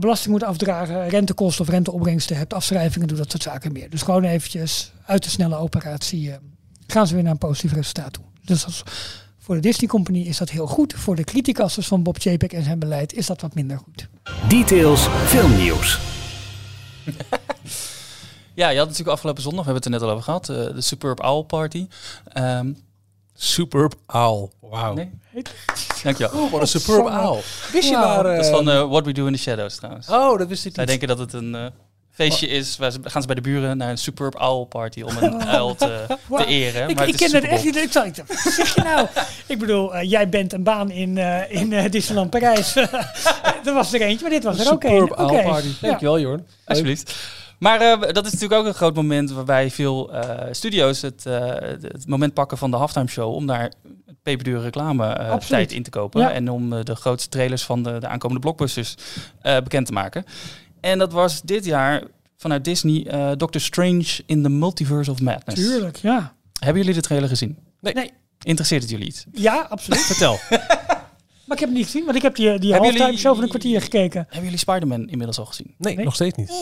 belasting 0.00 0.32
moet 0.32 0.44
afdragen, 0.44 1.08
rentekosten 1.08 1.64
of 1.64 1.70
renteopbrengsten 1.70 2.36
hebt, 2.36 2.54
afschrijvingen 2.54 3.08
doet 3.08 3.18
dat 3.18 3.30
soort 3.30 3.42
zaken 3.42 3.72
meer. 3.72 3.90
Dus 3.90 4.02
gewoon 4.02 4.24
eventjes 4.24 4.92
uit 5.06 5.22
de 5.24 5.30
snelle 5.30 5.56
operatie 5.56 6.32
gaan 6.92 7.06
ze 7.06 7.14
weer 7.14 7.22
naar 7.22 7.32
een 7.32 7.38
positief 7.38 7.72
resultaat 7.72 8.12
toe. 8.12 8.24
Dus 8.44 8.64
als, 8.64 8.82
voor 9.38 9.54
de 9.54 9.60
Disney 9.60 9.88
Company 9.88 10.18
is 10.18 10.38
dat 10.38 10.50
heel 10.50 10.66
goed. 10.66 10.94
Voor 10.96 11.16
de 11.16 11.24
criticasters 11.24 11.86
van 11.86 12.02
Bob 12.02 12.16
Chapek 12.20 12.52
en 12.52 12.62
zijn 12.64 12.78
beleid 12.78 13.12
is 13.12 13.26
dat 13.26 13.40
wat 13.40 13.54
minder 13.54 13.78
goed. 13.78 14.08
Details 14.48 15.06
filmnieuws. 15.26 15.98
Ja, 18.54 18.68
je 18.68 18.78
had 18.78 18.86
natuurlijk 18.86 19.14
afgelopen 19.14 19.42
zondag, 19.42 19.64
we 19.64 19.72
hebben 19.72 19.82
het 19.90 19.92
er 19.92 20.00
net 20.00 20.08
al 20.08 20.14
over 20.14 20.24
gehad, 20.24 20.48
eh, 20.48 20.74
de 20.74 20.80
Superb 20.80 21.20
Owl 21.20 21.42
Party. 21.42 21.86
Ehm 22.32 22.72
Superb 23.34 23.94
Owl. 24.06 24.48
Wauw. 24.60 24.94
nee? 24.94 25.10
Dankjewel. 26.02 26.40
Oh, 26.42 26.50
wat 26.50 26.60
een 26.60 26.66
superb 26.66 27.06
owl. 27.06 27.40
Wist 27.72 27.88
je 27.88 27.94
waar... 27.94 28.22
Dat 28.22 28.38
is 28.38 28.46
eh, 28.46 28.52
van 28.52 28.70
eh, 28.70 28.88
What 28.88 29.04
We 29.04 29.12
Do 29.12 29.26
in 29.26 29.32
the 29.32 29.38
Shadows 29.38 29.76
trouwens. 29.76 30.08
Oh, 30.08 30.38
dat 30.38 30.48
wist 30.48 30.64
ik 30.66 30.74
Zij 30.74 30.84
niet. 30.84 31.00
denken 31.00 31.16
dat 31.16 31.18
het 31.18 31.32
een 31.42 31.54
eh, 31.54 31.66
feestje 32.12 32.46
is. 32.46 32.76
Waar 32.76 32.90
ze, 32.90 32.98
gaan 33.02 33.20
ze 33.20 33.26
bij 33.26 33.36
de 33.36 33.42
buren 33.42 33.76
naar 33.76 33.90
een 33.90 33.98
Superb 33.98 34.34
Owl 34.34 34.64
Party 34.64 35.02
om 35.02 35.16
een 35.16 35.44
uil 35.44 35.74
te, 35.74 36.04
te 36.36 36.44
eren. 36.46 36.88
Ik, 36.88 36.96
maar 36.96 37.08
ik 37.08 37.16
ken 37.16 37.34
het 37.34 37.44
echt 37.44 37.64
niet. 37.64 37.76
Ik 37.76 37.92
dacht, 37.92 38.16
wat 38.44 38.52
zeg 38.52 38.74
je 38.74 38.82
nou? 38.82 39.06
ik 39.46 39.58
bedoel, 39.58 39.94
eh, 39.94 40.10
jij 40.10 40.28
bent 40.28 40.52
een 40.52 40.62
baan 40.62 40.90
in, 40.90 41.18
eh, 41.18 41.60
in 41.60 41.72
eh, 41.72 41.90
Disneyland 41.90 42.30
Parijs. 42.30 42.76
er 43.66 43.72
was 43.72 43.92
er 43.92 44.00
eentje, 44.00 44.22
maar 44.22 44.30
dit 44.30 44.44
was 44.44 44.58
er 44.58 44.72
ook 44.72 44.84
een. 44.84 44.90
Superb. 44.90 45.18
Owl 45.18 45.42
Party. 45.42 45.66
Ja. 45.66 45.88
Dankjewel, 45.88 46.20
Jorn. 46.20 46.46
Alsjeblieft. 46.64 47.14
Maar 47.62 47.80
eh, 47.80 48.00
dat 48.12 48.26
is 48.26 48.32
natuurlijk 48.32 48.60
ook 48.60 48.66
een 48.66 48.74
groot 48.74 48.94
moment 48.94 49.30
waarbij 49.30 49.70
veel 49.70 50.12
eh, 50.12 50.46
studio's 50.50 51.02
het, 51.02 51.26
eh, 51.26 51.46
het 51.80 52.06
moment 52.06 52.34
pakken 52.34 52.58
van 52.58 52.70
de 52.70 52.76
halftime 52.76 53.08
show 53.08 53.34
om 53.34 53.46
daar 53.46 53.72
peperdure 54.22 54.60
reclame 54.60 55.06
eh, 55.06 55.36
tijd 55.36 55.72
in 55.72 55.82
te 55.82 55.90
kopen. 55.90 56.20
Ja. 56.20 56.32
En 56.32 56.50
om 56.50 56.84
de 56.84 56.94
grootste 56.94 57.28
trailers 57.28 57.62
van 57.64 57.82
de, 57.82 57.98
de 57.98 58.06
aankomende 58.06 58.40
blockbusters 58.40 58.94
eh, 59.40 59.56
bekend 59.56 59.86
te 59.86 59.92
maken. 59.92 60.24
En 60.82 60.98
dat 60.98 61.12
was 61.12 61.42
dit 61.42 61.64
jaar 61.64 62.02
vanuit 62.36 62.64
Disney 62.64 63.06
eh, 63.06 63.30
Doctor 63.36 63.60
Strange 63.60 64.04
in 64.26 64.42
the 64.42 64.48
Multiverse 64.48 65.10
of 65.10 65.20
Madness. 65.20 65.60
Tuurlijk, 65.60 65.96
ja. 65.96 66.34
Hebben 66.60 66.82
jullie 66.82 66.94
de 66.96 67.06
trailer 67.06 67.28
gezien? 67.28 67.58
Nee. 67.80 67.94
Nee. 67.94 68.10
Interesseert 68.42 68.82
het 68.82 68.90
jullie 68.90 69.06
iets? 69.06 69.24
Ja, 69.32 69.66
absoluut. 69.68 70.00
Vertel. 70.12 70.38
maar 71.46 71.56
ik 71.56 71.58
heb 71.58 71.68
het 71.68 71.72
niet 71.78 71.84
gezien, 71.84 72.04
want 72.04 72.16
ik 72.16 72.22
heb 72.22 72.34
die, 72.34 72.58
die 72.58 72.72
halftime 72.74 72.98
jullie- 73.04 73.18
show 73.18 73.34
van 73.34 73.42
een 73.42 73.48
kwartier 73.48 73.80
gekeken. 73.82 74.20
Hebben 74.24 74.42
jullie 74.44 74.58
Spider-Man 74.58 75.00
inmiddels 75.08 75.38
al 75.38 75.44
gezien? 75.46 75.74
Nee, 75.78 75.96
Nee. 75.96 76.04
nog 76.04 76.14
steeds 76.14 76.36
niet. 76.36 76.52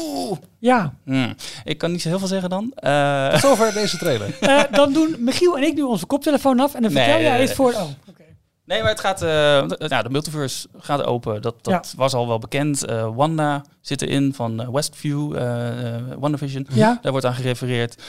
Ja. 0.59 0.95
Hmm. 1.05 1.35
Ik 1.65 1.79
kan 1.79 1.93
niet 1.93 2.03
zo 2.03 2.09
heel 2.09 2.19
veel 2.19 2.29
zeggen 2.29 2.51
dan. 2.51 2.73
Eh, 2.75 3.31
Tot 3.31 3.41
zover 3.41 3.73
deze 3.73 3.97
trailer. 3.99 4.37
Eh, 4.41 4.63
dan 4.71 4.93
doen 4.93 5.17
Michiel 5.19 5.57
en 5.57 5.63
ik 5.63 5.75
nu 5.75 5.83
onze 5.83 6.07
koptelefoon 6.07 6.61
af 6.61 6.75
en 6.75 6.83
dan 6.83 6.91
vertel 6.91 7.21
jij 7.21 7.31
nee, 7.37 7.47
nee. 7.47 7.55
voor... 7.55 7.73
Oh. 7.73 7.83
Nee, 8.71 8.81
maar 8.81 8.91
het 8.91 9.01
gaat. 9.01 9.23
eh, 9.23 9.29
de, 9.69 9.85
nou, 9.89 10.03
de 10.03 10.11
multiverse 10.11 10.69
gaat 10.79 11.03
open. 11.05 11.43
Dat, 11.43 11.65
dat 11.65 11.93
was 11.97 12.15
al 12.15 12.27
wel 12.29 12.39
bekend. 12.39 12.85
Eh, 12.85 13.15
Wanda 13.15 13.65
zit 13.81 14.03
erin 14.03 14.35
van 14.35 14.61
eh, 14.61 14.69
Westview, 14.69 15.37
eh, 15.37 15.97
WandaVision. 16.19 16.67
Ja. 16.73 16.99
Daar 17.03 17.11
wordt 17.13 17.27
aan 17.27 17.35
gerefereerd. 17.35 18.03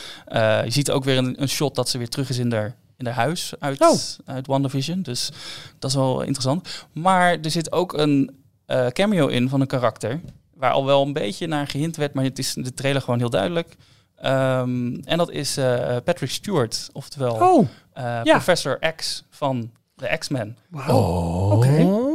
Je 0.64 0.66
ziet 0.68 0.91
ook 0.91 1.03
weer 1.03 1.18
een, 1.18 1.41
een 1.41 1.49
shot 1.49 1.76
dat 1.76 1.89
ze 1.89 1.97
weer 1.97 2.09
terug 2.09 2.30
is 2.30 2.38
in 2.38 2.51
haar, 2.53 2.76
in 2.97 3.05
haar 3.05 3.16
huis 3.16 3.53
uit, 3.59 3.82
Oh. 3.82 3.97
uit 4.26 4.47
WandaVision. 4.47 5.01
Dus 5.01 5.30
dat 5.80 5.89
is 5.89 5.95
wel 5.95 6.22
interessant. 6.22 6.86
Maar 6.93 7.38
er 7.41 7.51
zit 7.51 7.72
ook 7.72 7.93
een 7.93 8.36
cameo 8.89 9.28
in 9.28 9.49
van 9.49 9.62
een 9.62 9.68
karakter. 9.68 10.20
Waar 10.53 10.72
al 10.72 10.86
wel 10.86 11.01
een 11.05 11.14
beetje 11.14 11.47
naar 11.47 11.68
gehint 11.68 11.95
werd, 11.95 12.14
maar 12.14 12.24
het 12.24 12.39
is 12.39 12.55
in 12.55 12.64
de 12.64 12.74
trailer 12.74 13.01
gewoon 13.01 13.20
heel 13.20 13.30
duidelijk. 13.30 13.76
Ehm, 14.16 14.95
en 15.03 15.18
dat 15.18 15.32
is 15.32 15.53
Patrick 16.03 16.30
Stewart, 16.32 16.89
oftewel 16.93 17.34
Oh, 17.34 17.68
ja. 17.93 18.22
Professor 18.24 18.80
X 18.95 19.24
van 19.30 19.72
de 20.02 20.18
X-Men. 20.18 20.58
wauw. 20.70 20.97
Oh. 20.97 21.52
Oké. 21.52 22.10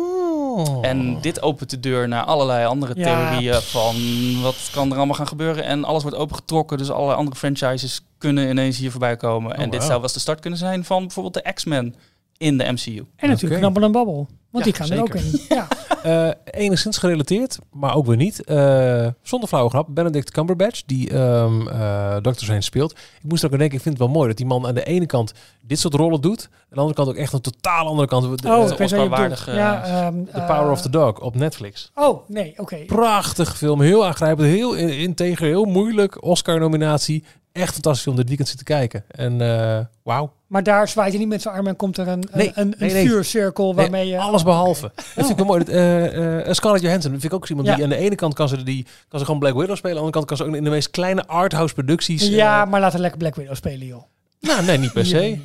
En 0.83 1.21
dit 1.21 1.43
opent 1.43 1.71
de 1.71 1.81
deur 1.81 2.09
naar 2.09 2.25
allerlei 2.25 2.67
andere 2.67 2.93
Ja. 2.97 3.05
theorieën 3.31 3.63
van 3.63 3.95
wat 4.43 4.69
kan 4.73 4.91
er 4.91 4.97
allemaal 4.97 5.15
gaan 5.15 5.27
gebeuren. 5.29 5.65
En 5.65 5.85
alles 5.85 6.03
wordt 6.03 6.17
opengetrokken, 6.19 6.79
dus 6.79 6.91
allerlei 6.91 7.19
andere 7.19 7.37
franchises 7.37 8.01
kunnen 8.19 8.49
ineens 8.49 8.79
hier 8.79 8.91
voorbij 8.91 9.17
komen. 9.17 9.57
en 9.57 9.71
dit 9.71 9.81
zou 9.81 9.93
wel 9.93 10.03
eens 10.03 10.13
de 10.13 10.21
start 10.21 10.41
kunnen 10.41 10.59
zijn 10.59 10.85
van 10.85 11.01
bijvoorbeeld 11.03 11.35
de 11.45 11.53
X-Men 11.53 11.95
in 12.39 12.59
de 12.59 12.65
MCU. 12.73 12.97
En 13.17 13.29
natuurlijk 13.29 13.43
Oké. 13.45 13.59
Knabbel 13.59 13.83
en 13.83 13.93
Babbel. 13.93 14.29
Want 14.51 14.65
Ja, 14.65 14.71
die 14.73 14.81
gaan 14.81 14.91
er 14.97 15.03
ook 15.03 15.15
in. 15.15 15.41
Ja. 15.49 15.67
Eh, 16.03 16.29
enigszins 16.45 16.99
gerelateerd, 16.99 17.59
maar 17.73 17.95
ook 17.95 18.07
weer 18.07 18.17
niet. 18.17 18.45
Eh, 18.45 19.07
zonder 19.23 19.49
flauwe 19.49 19.71
grap. 19.71 19.87
Benedict 19.91 20.31
Cumberbatch, 20.31 20.83
die 20.85 21.11
ehm 21.11 21.69
eh 21.69 22.17
Dr. 22.17 22.31
Strange 22.35 22.61
speelt. 22.61 22.91
Ik 22.93 23.29
moest 23.29 23.45
ook 23.45 23.53
aan 23.53 23.59
denken, 23.59 23.77
ik 23.77 23.83
vind 23.83 23.99
het 23.99 24.07
wel 24.07 24.15
mooi 24.15 24.29
dat 24.29 24.37
die 24.37 24.47
man 24.47 24.67
aan 24.67 24.75
de 24.75 24.85
ene 24.85 25.07
kant 25.07 25.33
dit 25.63 25.79
soort 25.79 25.95
rollen 25.95 26.21
doet. 26.21 26.49
Aan 26.53 26.59
de 26.69 26.77
andere 26.77 26.95
kant 26.95 27.09
ook 27.09 27.17
echt 27.17 27.33
een 27.33 27.41
totaal 27.41 27.87
andere 27.87 28.09
kant. 28.09 28.23
De, 28.43 28.49
Oh, 28.49 28.67
de- 28.67 28.73
ik 28.73 28.79
weet 28.79 28.91
wat 28.91 28.91
je 28.91 29.09
bedoelt. 29.09 29.31
Oscar-waardige, 29.31 29.53
Ja, 29.55 29.85
ehm, 29.85 30.25
The 30.25 30.53
Power 30.55 30.71
of 30.71 30.81
the 30.83 30.91
Dog 30.91 31.21
op 31.21 31.35
Netflix. 31.35 31.91
Oh, 31.95 32.29
nee, 32.29 32.55
oké. 32.57 32.77
Prachtig 32.77 33.57
film, 33.57 33.81
heel 33.81 34.07
aangrijpend, 34.07 34.49
heel 34.49 34.75
in- 34.75 34.99
integer, 34.99 35.47
heel 35.47 35.65
moeilijk. 35.65 36.25
Oscar-nominatie. 36.25 37.25
Echt 37.57 37.73
fantastisch 37.73 38.07
om 38.07 38.17
dit 38.17 38.27
weekend 38.29 38.49
zitten 38.49 38.67
kijken. 38.67 39.05
En 39.11 39.41
eh 39.41 39.79
wauw. 40.03 40.33
Maar 40.47 40.63
daar 40.63 40.89
zwaait 40.89 41.11
hij 41.11 41.19
niet 41.19 41.29
met 41.29 41.43
zijn 41.43 41.55
arm 41.55 41.67
en 41.67 41.77
komt 41.77 41.97
er 41.99 42.09
een, 42.09 42.25
Nee, 42.33 42.47
een, 42.55 42.61
een, 42.63 42.75
nee, 42.79 42.89
een 42.91 42.95
nee. 42.97 43.07
vuurcirkel 43.09 43.75
waarmee 43.75 44.07
je... 44.09 44.19
alles 44.19 44.41
oh, 44.41 44.47
behalve. 44.47 44.85
oké. 44.87 44.95
Dat 44.97 45.05
vind 45.15 45.31
ik 45.31 45.37
wel 45.37 45.47
mooi. 45.47 45.59
Dat, 45.65 45.69
eh, 45.69 46.49
eh, 46.49 46.53
Scarlett 46.55 46.83
Johansson, 46.85 47.11
vind 47.11 47.25
ik 47.25 47.33
ook 47.35 47.49
iemand 47.49 47.69
Ja. 47.69 47.75
die 47.75 47.85
aan 47.85 47.91
de 47.91 47.97
ene 47.97 48.15
kant 48.15 48.35
kan 48.35 48.49
ze, 48.49 48.63
die, 48.63 48.87
kan 49.09 49.19
ze 49.19 49.25
gewoon 49.25 49.41
Black 49.41 49.55
Widow 49.55 49.77
spelen. 49.77 49.97
Aan 49.97 50.03
de 50.03 50.13
andere 50.13 50.13
kant 50.13 50.27
kan 50.27 50.37
ze 50.37 50.45
ook 50.45 50.55
in 50.59 50.65
de 50.65 50.71
meest 50.71 50.91
kleine 50.91 51.27
arthouse 51.27 51.75
producties. 51.75 52.27
Ja, 52.27 52.65
maar 52.65 52.81
laten 52.81 52.95
we 52.97 53.01
lekker 53.03 53.19
Black 53.21 53.35
Widow 53.35 53.55
spelen, 53.55 53.87
joh. 53.87 54.03
nou, 54.41 54.65
nee, 54.65 54.79
niet 54.79 54.93
per 54.93 55.07
se. 55.07 55.39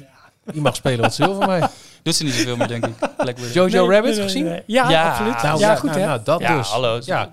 Die 0.51 0.62
mag 0.62 0.76
spelen 0.76 0.99
wat 1.01 1.14
ze 1.14 1.24
wil 1.26 1.36
van 1.36 1.47
mij. 1.47 1.68
Doet 2.03 2.16
ze 2.16 2.24
niet 2.24 2.34
zoveel 2.34 2.57
meer, 2.57 2.68
denk 2.68 2.86
ik. 2.86 2.93
Black 3.18 3.38
Widow. 3.38 3.53
Jojo 3.53 3.88
Nee, 3.88 3.95
Rabbit 3.95 4.18
gezien? 4.20 4.43
nee. 4.43 4.64
Ja, 4.66 4.89
Ja. 4.89 5.09
absoluut. 5.09 5.41
Nou, 5.43 5.59
ja, 5.59 5.76
goed 5.76 5.89
nou, 5.89 6.01
hè? 6.01 6.05
nou, 6.07 6.20
dat 6.24 6.39
ja, 6.39 6.57
dus. 6.57 6.68
hallo. 6.68 6.99
Ja. 7.03 7.30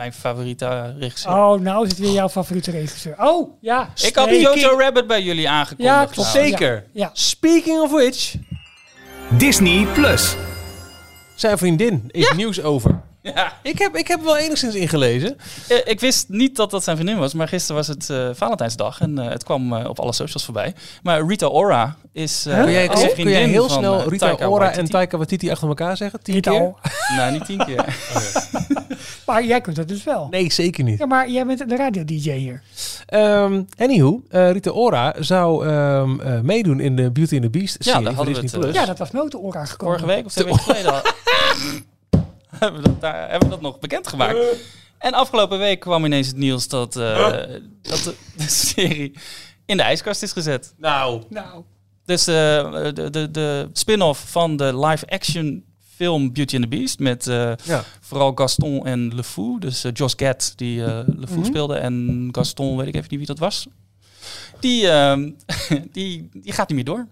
Mijn 0.00 0.12
favoriete 0.12 0.94
regisseur. 0.98 1.32
Oh, 1.32 1.60
nou 1.60 1.84
is 1.84 1.90
het 1.90 1.98
weer 1.98 2.12
jouw 2.12 2.28
favoriete 2.28 2.70
regisseur. 2.70 3.14
Oh, 3.18 3.50
ja. 3.60 3.90
ik 4.02 4.16
had 4.16 4.30
Jojo 4.30 4.78
Rabbit 4.78 5.06
bij 5.06 5.22
jullie 5.22 5.48
aangekondigd. 5.48 5.88
Ja, 5.88 6.04
klopt. 6.04 6.30
trouwens. 6.30 6.50
Zeker. 6.50 6.84
Ja. 6.92 7.10
Speaking 7.12 7.80
of 7.80 7.90
which, 7.90 8.34
Disney 9.38 9.86
Plus. 9.94 10.36
zijn 11.34 11.58
vriendin 11.58 12.04
is 12.08 12.32
nieuws 12.32 12.62
over. 12.62 13.00
Ja. 13.22 13.52
Ik 13.62 13.78
heb, 13.78 13.96
ik 13.96 14.08
heb 14.08 14.22
wel 14.22 14.36
enigszins 14.36 14.74
ingelezen. 14.74 15.36
Eh, 15.68 15.76
ik 15.84 16.00
wist 16.00 16.28
niet 16.28 16.56
dat 16.56 16.70
dat 16.70 16.84
zijn 16.84 16.96
vriendin 16.96 17.18
was, 17.18 17.34
maar 17.34 17.48
gisteren 17.48 17.76
was 17.76 17.86
het 17.86 18.10
eh, 18.10 18.28
Valentijnsdag 18.32 19.00
en 19.00 19.18
eh, 19.18 19.28
het 19.28 19.44
kwam 19.44 19.72
op 19.72 19.98
alle 19.98 20.12
socials 20.12 20.44
voorbij. 20.44 20.74
Maar 21.02 21.26
Rita 21.26 21.46
Ora 21.46 21.96
is 22.12 22.46
eh 22.46 22.62
Kun 22.62 22.72
jij, 22.72 22.88
kun 22.88 23.28
jij 23.28 23.44
heel 23.44 23.68
van, 23.68 23.78
snel 23.78 24.08
Rita 24.08 24.26
Taika 24.26 24.46
Ora 24.46 24.58
Waititi. 24.58 24.80
en 24.80 24.90
Taika 24.90 25.16
Waititi 25.16 25.50
achter 25.50 25.68
elkaar 25.68 25.96
zeggen? 25.96 26.22
Tien 26.22 26.34
Rita 26.34 26.50
keer? 26.50 26.74
Nou, 27.16 27.32
niet 27.32 27.44
tien 27.44 27.64
keer. 27.64 27.84
Maar 29.26 29.44
jij 29.44 29.60
kunt 29.60 29.76
het 29.76 29.88
dus 29.88 30.04
wel. 30.04 30.26
Nee, 30.30 30.52
zeker 30.52 30.84
niet. 30.84 30.98
Ja, 30.98 31.06
maar 31.06 31.30
jij 31.30 31.46
bent 31.46 31.68
de 31.68 31.76
radio-dj 31.76 32.30
hier. 32.30 32.62
Ehm 33.06 33.62
anywho, 33.76 34.22
eh, 34.28 34.50
Rita 34.50 34.70
Ora 34.70 35.14
zou 35.18 35.66
ehm, 35.66 36.20
eh, 36.20 36.40
meedoen 36.40 36.80
in 36.80 36.96
de 36.96 37.10
Beauty 37.10 37.34
and 37.34 37.42
the 37.42 37.50
Beast 37.50 37.76
Ja, 37.78 37.84
serie 37.90 38.04
daar 38.04 38.14
van 38.14 38.26
hadden 38.26 38.34
we 38.34 38.50
het, 38.50 38.60
Plus. 38.60 38.74
Ja, 38.74 38.86
dat 38.86 38.98
was 38.98 39.10
nooit 39.10 39.30
de 39.30 39.38
Ora 39.38 39.64
gekomen. 39.64 39.98
Vorige 39.98 40.16
week 40.16 40.26
of 40.26 40.32
twee 40.32 40.44
weken 40.44 40.60
geleden 40.60 40.92
al. 40.92 41.00
Hebben, 42.60 42.82
we 42.82 42.88
dat, 42.88 43.00
daar, 43.00 43.30
hebben 43.30 43.48
we 43.48 43.54
dat 43.54 43.62
nog 43.62 43.78
bekendgemaakt. 43.78 44.38
En 44.98 45.12
afgelopen 45.14 45.58
week 45.58 45.80
kwam 45.80 46.04
ineens 46.04 46.26
het 46.26 46.36
nieuws 46.36 46.68
dat, 46.68 46.96
eh, 46.96 47.32
dat 47.82 48.04
de, 48.04 48.14
de 48.36 48.48
serie 48.48 49.12
in 49.66 49.76
de 49.76 49.82
ijskast 49.82 50.22
is 50.22 50.32
gezet. 50.32 50.74
Nou, 50.76 51.22
Nou, 51.28 51.62
Dus 52.04 52.26
eh, 52.26 52.72
de, 52.94 53.10
de, 53.10 53.30
de 53.30 53.68
spin-off 53.72 54.30
van 54.30 54.56
de 54.56 54.86
live-action 54.86 55.64
film 55.96 56.32
Beauty 56.32 56.54
and 56.56 56.62
the 56.62 56.76
Beast. 56.76 56.98
Met 56.98 57.26
eh, 57.26 57.52
ja. 57.64 57.84
vooral 58.00 58.32
Gaston 58.34 58.86
en 58.86 59.14
LeFou. 59.14 59.58
Dus 59.58 59.84
eh, 59.84 59.92
Josh 59.94 60.12
Gad 60.16 60.52
die 60.56 60.84
eh 60.84 61.00
LeFou 61.06 61.44
speelde. 61.44 61.74
En 61.74 62.28
Gaston, 62.32 62.76
weet 62.76 62.86
ik 62.86 62.94
even 62.94 63.06
niet 63.10 63.18
wie 63.18 63.26
dat 63.26 63.38
was. 63.38 63.66
Die, 64.60 64.88
ehm, 64.88 65.30
die, 65.92 66.28
die 66.32 66.52
gaat 66.52 66.68
niet 66.68 66.76
meer 66.76 66.94
door. 66.94 67.06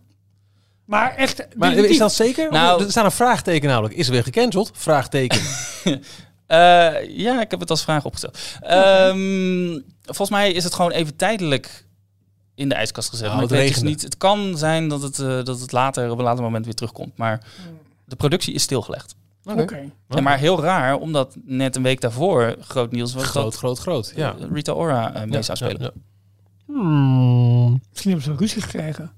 Maar 0.88 1.14
echt... 1.14 1.36
Maar 1.38 1.68
definitief. 1.68 1.90
is 1.90 1.98
dat 1.98 2.14
zeker? 2.14 2.50
Nou- 2.50 2.84
er 2.84 2.90
staat 2.90 3.04
een 3.04 3.10
vraagteken 3.10 3.68
namelijk. 3.68 3.94
Is 3.94 4.06
er 4.06 4.12
weer 4.12 4.22
gecanceld? 4.22 4.70
Vraagteken. 4.74 5.40
Eh, 6.48 7.08
ja, 7.08 7.40
ik 7.40 7.50
heb 7.50 7.60
het 7.60 7.70
als 7.70 7.82
vraag 7.82 8.04
opgesteld. 8.04 8.38
Ehm, 8.60 9.80
volgens 10.04 10.30
mij 10.30 10.52
is 10.52 10.64
het 10.64 10.74
gewoon 10.74 10.90
even 10.90 11.16
tijdelijk 11.16 11.84
in 12.54 12.68
de 12.68 12.74
ijskast 12.74 13.08
gezet. 13.08 13.28
Oh, 13.28 13.32
maar 13.32 13.42
het 13.42 13.50
dus 13.50 13.82
niet. 13.82 14.02
Het 14.02 14.16
kan 14.16 14.58
zijn 14.58 14.88
dat 14.88 15.02
het, 15.02 15.18
eh, 15.18 15.44
dat 15.44 15.60
het 15.60 15.72
later 15.72 16.10
op 16.10 16.18
een 16.18 16.24
later 16.24 16.42
moment 16.44 16.64
weer 16.64 16.74
terugkomt. 16.74 17.16
Maar 17.16 17.40
de 18.04 18.16
productie 18.16 18.54
is 18.54 18.62
stilgelegd. 18.62 19.14
Oké. 19.44 19.90
Ja, 20.08 20.20
maar 20.20 20.38
heel 20.38 20.62
raar, 20.62 20.96
omdat 20.96 21.36
net 21.44 21.76
een 21.76 21.82
week 21.82 22.00
daarvoor 22.00 22.56
groot 22.60 22.92
nieuws 22.92 23.14
was 23.14 23.24
Groot, 23.24 23.44
dat 23.44 23.56
groot, 23.56 23.78
groot. 23.78 24.12
Ja. 24.16 24.36
Rita 24.52 24.72
Ora 24.72 25.14
eh, 25.14 25.22
mee 25.22 25.32
Ja, 25.32 25.42
zou 25.42 25.56
spelen. 25.58 25.82
ja, 25.82 25.90
ja. 25.94 26.00
Hmm. 26.66 27.80
Misschien 27.90 28.10
hebben 28.10 28.32
ze 28.32 28.36
ruzie 28.38 28.62
gekregen. 28.62 29.12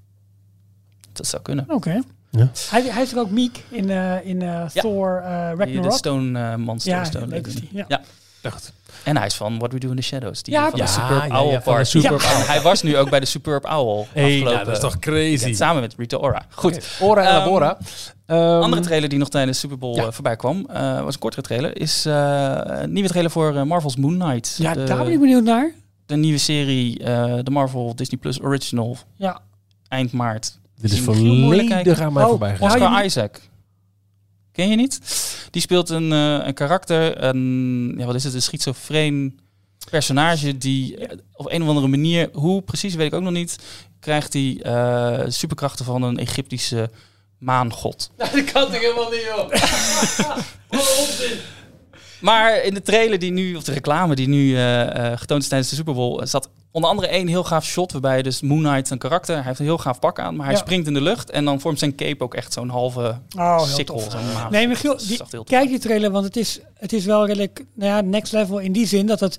Dat 1.13 1.27
zou 1.27 1.41
kunnen. 1.41 1.65
Oké. 1.67 2.01
Ja. 2.29 2.49
Hij, 2.69 2.83
hij 2.83 3.01
is 3.03 3.11
er 3.11 3.19
ook 3.19 3.29
Meek 3.29 3.63
in, 3.69 3.89
eh, 3.89 4.25
in 4.25 4.41
eh, 4.41 4.47
Ja. 4.73 4.81
Thor 4.81 5.17
eh 5.25 5.47
Die- 5.47 5.57
De 5.57 5.63
Ragnarok. 5.63 5.91
Stone 5.97 6.57
Monster. 6.57 6.91
Ja, 6.91 7.03
Stone 7.03 7.27
leuk 7.27 7.43
die, 7.55 7.69
ja. 7.71 7.85
Ja. 7.87 8.01
Dacht. 8.41 8.73
En 9.03 9.17
hij 9.17 9.25
is 9.25 9.35
van 9.35 9.57
What 9.57 9.71
We 9.71 9.79
Do 9.79 9.89
in 9.89 9.95
the 9.95 10.01
Shadows. 10.01 10.43
Die 10.43 10.53
Ja, 10.53 10.69
van 10.69 10.79
ja, 10.79 10.85
de 10.85 10.91
Superb 10.91 11.09
ja, 11.09 11.25
ja, 11.25 11.39
Owl 11.41 11.49
van 11.51 11.57
de 11.57 11.61
Party. 11.63 11.89
Superb 11.89 12.21
hij 12.23 12.61
was 12.61 12.81
nu 12.83 12.97
ook 12.97 13.09
bij 13.09 13.19
de 13.19 13.25
Superb 13.25 13.65
Owl 13.65 14.05
Hey, 14.13 14.33
afgelopen 14.35 14.65
dat 14.65 14.73
is 14.75 14.79
toch 14.79 14.99
crazy. 14.99 15.53
Samen 15.53 15.81
met 15.81 15.95
Rita 15.97 16.17
Ora. 16.17 16.45
Goed. 16.49 16.87
Ora 16.99 17.21
en 17.29 17.35
Ehm, 17.35 17.49
Bora. 17.49 17.77
Ehm, 18.25 18.39
andere 18.39 18.81
trailer 18.81 19.09
die 19.09 19.19
nog 19.19 19.29
tijdens 19.29 19.53
de 19.61 19.67
Super 19.67 19.77
Bowl 19.77 19.95
Ja. 19.95 20.05
eh, 20.05 20.11
voorbij 20.11 20.35
kwam, 20.35 20.65
eh, 20.69 21.01
was 21.03 21.13
een 21.13 21.19
kortere 21.19 21.41
trailer, 21.41 21.79
is 21.81 22.05
eh, 22.05 22.59
een 22.63 22.91
nieuwe 22.93 23.09
trailer 23.09 23.31
voor 23.31 23.67
Marvel's 23.67 23.95
Moon 23.95 24.19
Knight. 24.19 24.55
Ja, 24.57 24.73
de, 24.73 24.83
daar 24.83 24.97
ben 25.03 25.11
ik 25.13 25.19
benieuwd 25.19 25.43
naar. 25.43 25.71
de 26.05 26.15
nieuwe 26.15 26.37
serie, 26.37 26.99
eh, 27.03 27.35
de 27.43 27.51
Marvel 27.51 27.95
Disney 27.95 28.19
Plus 28.19 28.41
Original, 28.41 28.97
Ja. 29.15 29.39
eind 29.87 30.11
maart. 30.11 30.59
Dit 30.81 30.91
is 30.91 30.97
ik 30.97 31.03
volledig 31.03 31.99
aan 31.99 32.13
mij 32.13 32.23
Oh, 32.23 32.29
voorbij 32.29 32.55
gegaan. 32.55 32.71
Oscar 32.71 33.05
Isaac. 33.05 33.39
Ken 34.51 34.69
je 34.69 34.75
niet? 34.75 34.99
Die 35.51 35.61
speelt 35.61 35.89
een, 35.89 36.11
eh, 36.11 36.47
een 36.47 36.53
karakter, 36.53 37.23
een, 37.23 37.93
ja, 37.97 38.05
wat 38.05 38.15
is 38.15 38.23
het, 38.23 38.33
een 38.33 38.41
schizofreen 38.41 39.39
personage 39.89 40.57
die 40.57 40.97
eh, 40.97 41.17
op 41.33 41.51
een 41.51 41.61
of 41.61 41.67
andere 41.67 41.87
manier, 41.87 42.29
hoe 42.33 42.61
precies 42.61 42.95
weet 42.95 43.07
ik 43.07 43.13
ook 43.13 43.21
nog 43.21 43.31
niet, 43.31 43.57
krijgt 43.99 44.33
hij 44.33 44.59
eh, 44.61 45.23
superkrachten 45.27 45.85
van 45.85 46.03
een 46.03 46.17
Egyptische 46.17 46.89
maangod. 47.37 48.11
Dat 48.17 48.43
kan 48.43 48.63
toch 48.71 48.79
helemaal 48.79 49.09
niet, 49.09 49.23
joh. 49.23 49.49
Maar 52.21 52.63
in 52.63 52.73
de 52.73 52.81
trailer 52.81 53.19
die 53.19 53.31
nu, 53.31 53.55
of 53.55 53.63
de 53.63 53.71
reclame 53.73 54.15
die 54.15 54.27
nu 54.27 54.55
eh, 54.55 55.11
eh, 55.11 55.19
getoond 55.19 55.41
is 55.41 55.47
tijdens 55.47 55.69
de 55.69 55.75
Super 55.75 55.93
Bowl, 55.93 56.19
eh, 56.21 56.27
zat 56.27 56.49
onder 56.71 56.89
andere 56.89 57.07
één 57.07 57.27
heel 57.27 57.43
gaaf 57.43 57.65
shot 57.65 57.91
waarbij 57.91 58.21
dus 58.21 58.41
Moon 58.41 58.63
Knight 58.63 58.89
een 58.89 58.97
karakter, 58.97 59.35
hij 59.35 59.43
heeft 59.43 59.59
een 59.59 59.65
heel 59.65 59.77
gaaf 59.77 59.99
pak 59.99 60.19
aan, 60.19 60.35
maar 60.35 60.45
hij 60.45 60.55
Ja. 60.55 60.61
springt 60.61 60.87
in 60.87 60.93
de 60.93 61.01
lucht 61.01 61.29
en 61.29 61.45
dan 61.45 61.59
vormt 61.59 61.79
zijn 61.79 61.95
cape 61.95 62.23
ook 62.23 62.33
echt 62.33 62.53
zo'n 62.53 62.69
halve 62.69 63.19
Oh, 63.37 63.63
sikkel. 63.63 64.03
Nee, 64.49 64.67
Michiel, 64.67 64.97
die, 65.07 65.19
kijk 65.43 65.67
die 65.69 65.79
trailer, 65.79 66.11
want 66.11 66.25
het 66.25 66.35
is, 66.37 66.59
het 66.73 66.93
is 66.93 67.05
wel 67.05 67.25
redelijk 67.25 67.65
nou 67.73 67.91
ja, 67.91 68.01
next 68.01 68.31
level 68.33 68.57
in 68.59 68.71
die 68.71 68.87
zin 68.87 69.05
dat 69.07 69.19
het... 69.19 69.37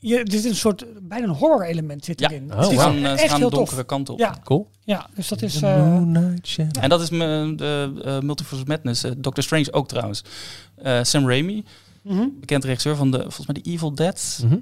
Je, 0.00 0.16
dit 0.24 0.32
is 0.34 0.44
een 0.44 0.54
soort, 0.56 0.84
bijna 1.08 1.26
een 1.26 1.34
horror 1.34 1.64
element 1.66 2.04
zit 2.04 2.20
Ja. 2.20 2.30
erin. 2.30 2.50
Oh, 2.52 2.56
het 2.58 2.66
Ze 2.66 2.72
is 2.72 2.78
eh, 2.78 2.92
ze 2.92 3.06
echt 3.08 3.28
gaan 3.30 3.38
heel 3.40 3.50
de 3.50 3.56
tof. 3.56 3.64
donkere 3.64 3.84
kant 3.84 4.08
op. 4.08 4.18
Ja, 4.18 4.36
Cool. 4.44 4.68
ja, 4.84 5.06
dus 5.14 5.28
dat 5.28 5.42
is... 5.42 5.62
Eh. 5.62 5.96
En 6.80 6.88
dat 6.88 7.00
is 7.00 7.10
me, 7.10 7.52
de 7.56 7.92
uh, 8.04 8.18
Multiverse 8.20 8.62
of 8.62 8.68
Madness, 8.68 9.04
eh, 9.04 9.12
Doctor 9.18 9.42
Strange 9.44 9.72
ook 9.72 9.88
trouwens. 9.88 10.22
Eh, 10.74 11.02
Sam 11.02 11.28
Raimi, 11.28 11.64
mhm. 12.02 12.26
bekend 12.40 12.64
regisseur 12.64 12.96
van 12.96 13.10
de, 13.10 13.18
volgens 13.20 13.46
mij 13.46 13.62
de 13.62 13.70
Evil 13.70 13.94
Dead 13.94 14.40
Mhm. 14.44 14.56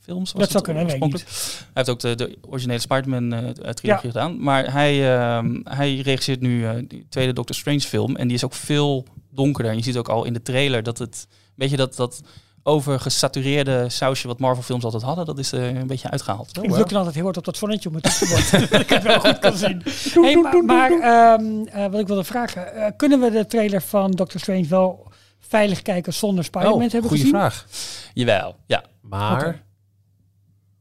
films. 0.00 0.32
Was 0.32 0.40
Dat 0.42 0.50
zou 0.50 0.64
kunnen, 0.64 0.86
weet 0.86 0.94
ik 0.94 1.02
oorspronkelijk. 1.02 1.38
Hij 1.58 1.66
heeft 1.72 1.88
ook 1.88 2.00
de, 2.00 2.14
de 2.14 2.38
originele 2.48 2.78
Spider-Man 2.80 3.32
eh, 3.32 3.70
trilogie 3.70 4.10
gedaan. 4.10 4.42
Maar 4.42 4.72
hij, 4.72 5.16
ehm, 5.18 5.60
hij 5.64 5.96
regisseert 5.96 6.40
nu 6.40 6.66
eh 6.66 6.74
die 6.88 7.06
tweede 7.08 7.32
Doctor 7.32 7.56
Strange 7.56 7.80
film. 7.80 8.16
En 8.16 8.26
die 8.26 8.36
is 8.36 8.44
ook 8.44 8.54
veel 8.54 9.06
donkerder. 9.30 9.72
En 9.72 9.78
je 9.78 9.84
ziet 9.84 9.96
ook 9.96 10.08
al 10.08 10.24
in 10.24 10.32
de 10.32 10.42
trailer 10.42 10.82
dat 10.82 10.98
het... 10.98 11.26
Weet 11.54 11.70
je, 11.70 11.76
dat, 11.76 11.96
dat 11.96 12.22
overgesatureerde 12.66 13.88
sausje 13.88 14.26
wat 14.26 14.38
Marvel 14.38 14.62
films 14.62 14.84
altijd 14.84 15.02
hadden, 15.02 15.24
dat 15.26 15.38
is 15.38 15.52
er 15.52 15.76
een 15.76 15.86
beetje 15.86 16.10
uitgehaald. 16.10 16.58
ik 16.62 16.70
druk 16.70 16.88
dan 16.88 16.96
altijd 16.98 17.14
heel 17.14 17.24
hard 17.24 17.36
op 17.36 17.44
dat 17.44 17.56
zonnetje 17.56 17.88
op 17.88 17.94
mijn 18.02 18.04
toetsenbord. 18.04 18.70
dat 18.70 18.80
ik 18.80 18.88
het 18.88 19.02
wel 19.02 19.20
goed 19.20 19.38
kan 19.38 19.56
zien. 19.56 19.82
Hey, 20.12 20.36
maar 20.36 20.64
maar 20.64 20.90
ehm, 20.90 21.66
eh, 21.66 21.86
wat 21.90 22.00
ik 22.00 22.06
wilde 22.06 22.24
vragen. 22.24 22.74
eh, 22.74 22.86
kunnen 22.96 23.20
we 23.20 23.30
de 23.30 23.46
trailer 23.46 23.82
van 23.82 24.10
Doctor 24.10 24.40
Strange 24.40 24.66
wel 24.66 25.12
veilig 25.40 25.82
kijken 25.82 26.12
zonder 26.14 26.44
Spider-Man 26.44 26.88
te 26.88 26.96
hebben 26.96 27.00
Oh, 27.02 27.08
goede 27.08 27.22
gezien? 27.22 27.38
vraag. 27.38 27.66
Jawel, 28.14 28.56
ja. 28.66 28.82
Maar... 29.00 29.64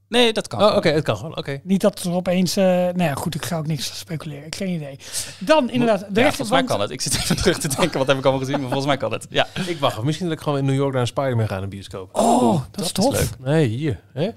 Nee, 0.10 0.34
dat 0.34 0.48
kan. 0.48 0.64
Oh, 0.64 0.76
oké, 0.76 0.90
het 0.90 1.04
kan 1.04 1.16
gewoon. 1.18 1.38
Oké. 1.38 1.60
Niet 1.64 1.82
dat 1.82 2.04
er 2.04 2.12
opeens... 2.12 2.56
eh 2.56 2.64
nou 2.66 3.04
ja, 3.04 3.14
goed, 3.14 3.36
ik 3.36 3.46
ga 3.46 3.58
ook 3.58 3.68
niks 3.68 4.00
speculeren. 4.00 4.46
Ik 4.46 4.54
heb 4.54 4.68
geen 4.68 4.76
idee. 4.76 5.00
Dan 5.40 5.70
inderdaad, 5.70 6.00
de 6.00 6.06
Ja, 6.06 6.12
rechter 6.14 6.32
volgens 6.46 6.50
mij 6.50 6.64
kan 6.64 6.80
het. 6.82 6.90
Ik 6.90 7.02
zit 7.02 7.14
even 7.16 7.36
terug 7.42 7.58
te 7.58 7.68
denken, 7.68 7.98
wat 7.98 8.08
heb 8.08 8.18
ik 8.18 8.24
allemaal 8.24 8.42
gezien, 8.44 8.56
maar 8.60 8.68
volgens 8.70 8.86
mij 8.88 8.98
kan 8.98 9.12
het. 9.12 9.28
Ja. 9.30 9.48
Ik 9.68 9.80
wacht. 9.80 10.02
Misschien 10.04 10.28
dat 10.28 10.38
ik 10.38 10.44
gewoon 10.44 10.60
in 10.60 10.66
New 10.66 10.76
York 10.76 10.92
naar 10.92 11.02
een 11.02 11.08
Spider-Man 11.08 11.48
ga 11.48 11.58
in 11.58 11.64
een 11.64 11.70
bioscoop. 11.70 12.10
Oh, 12.16 12.62
dat, 12.72 12.86
is 12.86 12.94
dat 12.94 13.06
is 13.06 13.10
tof. 13.12 13.20
leuk. 13.20 13.40
Nee, 13.40 13.68
hier. 13.68 14.02
Hè? 14.14 14.30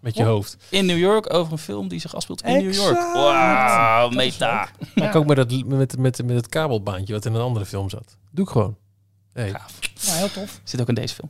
Met 0.00 0.16
je 0.16 0.22
Oh. 0.22 0.28
hoofd. 0.28 0.56
In 0.68 0.86
New 0.86 0.98
York 0.98 1.32
over 1.34 1.52
een 1.52 1.58
film 1.58 1.88
die 1.88 2.00
zich 2.00 2.14
afspeelt 2.14 2.42
in 2.42 2.52
New 2.52 2.74
York. 2.74 2.96
Exact. 2.96 3.12
Wauw, 3.14 4.08
Dat 4.08 4.14
meta. 4.16 4.68
Maar 4.94 5.08
ik 5.08 5.14
ook 5.14 5.26
met, 5.26 5.36
het, 5.36 5.66
met, 5.66 5.98
met, 5.98 6.22
met 6.26 6.36
het 6.36 6.48
kabelbaantje 6.48 7.12
wat 7.14 7.24
in 7.24 7.34
een 7.34 7.40
andere 7.40 7.66
film 7.66 7.90
zat. 7.90 8.16
Doe 8.30 8.44
ik 8.44 8.50
gewoon. 8.50 8.76
Hey. 9.32 9.50
Gaaf. 9.50 9.78
Nou, 10.06 10.18
heel 10.18 10.30
tof. 10.30 10.60
Zit 10.64 10.80
ook 10.80 10.88
in 10.88 10.94
deze 10.94 11.14
film. 11.14 11.28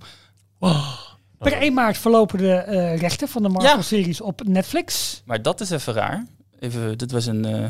Per 1.43 1.53
1 1.53 1.73
maart 1.75 1.99
verlopen 1.99 2.39
de 2.39 2.53
eh, 2.55 2.99
rechten 2.99 3.29
van 3.29 3.43
de 3.43 3.49
Ja. 3.49 3.55
Marvel-series 3.55 4.21
op 4.21 4.41
Netflix. 4.45 5.23
Maar 5.25 5.43
dat 5.43 5.61
is 5.61 5.71
even 5.71 5.93
raar. 5.93 6.27
Even, 6.61 6.99
dit 6.99 7.13
was 7.13 7.27
een... 7.27 7.45
eh, 7.45 7.65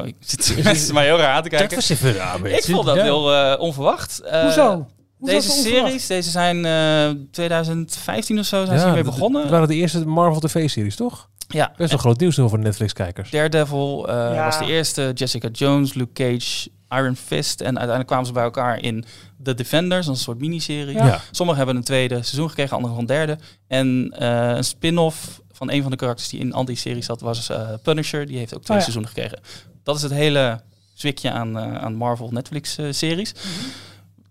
Oh, 0.00 0.06
ik 0.06 0.14
zit 0.20 0.54
mensen 0.64 0.94
mij 0.94 1.04
heel 1.04 1.18
raar 1.18 1.34
aan 1.34 1.42
te 1.42 1.48
kijken. 1.48 1.76
eens 1.76 1.88
even 1.88 2.12
raar, 2.14 2.46
Ik 2.46 2.64
vond 2.64 2.86
dat 2.86 2.96
heel 3.00 3.34
eh, 3.34 3.60
onverwacht. 3.60 4.20
Eh, 4.20 4.42
Hoezo? 4.42 4.86
Hoezo 5.18 5.34
Deze 5.34 5.50
series, 5.50 6.06
deze 6.06 6.30
zijn 6.30 6.64
eh 6.64 7.10
2015 7.30 8.38
of 8.38 8.44
zo 8.44 8.64
zijn 8.64 8.78
ze 8.78 8.84
hiermee 8.84 9.02
begonnen. 9.04 9.40
Het 9.42 9.50
waren 9.50 9.68
de 9.68 9.74
eerste 9.74 10.06
Marvel 10.06 10.40
TV-series, 10.40 10.96
toch? 10.96 11.28
ja, 11.48 11.72
Best 11.76 11.90
wel 11.90 11.98
groot 11.98 12.20
nieuws 12.20 12.34
voor 12.34 12.58
Netflix-kijkers. 12.58 13.30
Daredevil 13.30 14.08
eh, 14.08 14.14
Ja. 14.34 14.44
was 14.44 14.58
de 14.58 14.64
eerste. 14.66 15.10
Jessica 15.14 15.48
Jones, 15.52 15.94
Luke 15.94 16.12
Cage, 16.12 16.68
Iron 16.92 17.16
Fist. 17.16 17.60
En 17.60 17.66
uiteindelijk 17.66 18.06
kwamen 18.06 18.26
ze 18.26 18.32
bij 18.32 18.42
elkaar 18.42 18.82
in 18.82 19.04
The 19.42 19.54
Defenders, 19.54 20.06
een 20.06 20.16
soort 20.16 20.38
miniserie. 20.38 20.94
Ja. 20.94 21.06
Ja. 21.06 21.20
Sommigen 21.30 21.58
hebben 21.58 21.76
een 21.76 21.86
tweede 21.86 22.14
seizoen 22.14 22.48
gekregen, 22.48 22.76
anderen 22.76 22.98
een 22.98 23.06
derde. 23.06 23.38
En 23.68 24.14
eh, 24.18 24.56
een 24.56 24.64
spin-off 24.64 25.40
van 25.52 25.70
een 25.70 25.82
van 25.82 25.90
de 25.90 25.96
karakters 25.96 26.28
die 26.28 26.40
in 26.40 26.52
anti-serie 26.52 27.02
zat 27.02 27.20
was 27.20 27.48
eh, 27.50 27.68
Punisher. 27.82 28.26
Die 28.26 28.38
heeft 28.38 28.54
ook 28.54 28.62
twee 28.62 28.78
Oh 28.78 28.84
ja. 28.84 28.90
seizoenen 28.90 29.10
gekregen. 29.10 29.40
Dat 29.82 29.96
is 29.96 30.02
het 30.02 30.12
hele 30.12 30.60
zwikje 30.94 31.30
aan, 31.30 31.58
eh, 31.58 31.74
aan 31.74 31.94
Marvel 31.94 32.28
Netflix-series. 32.30 33.32
Mhm. 33.34 33.44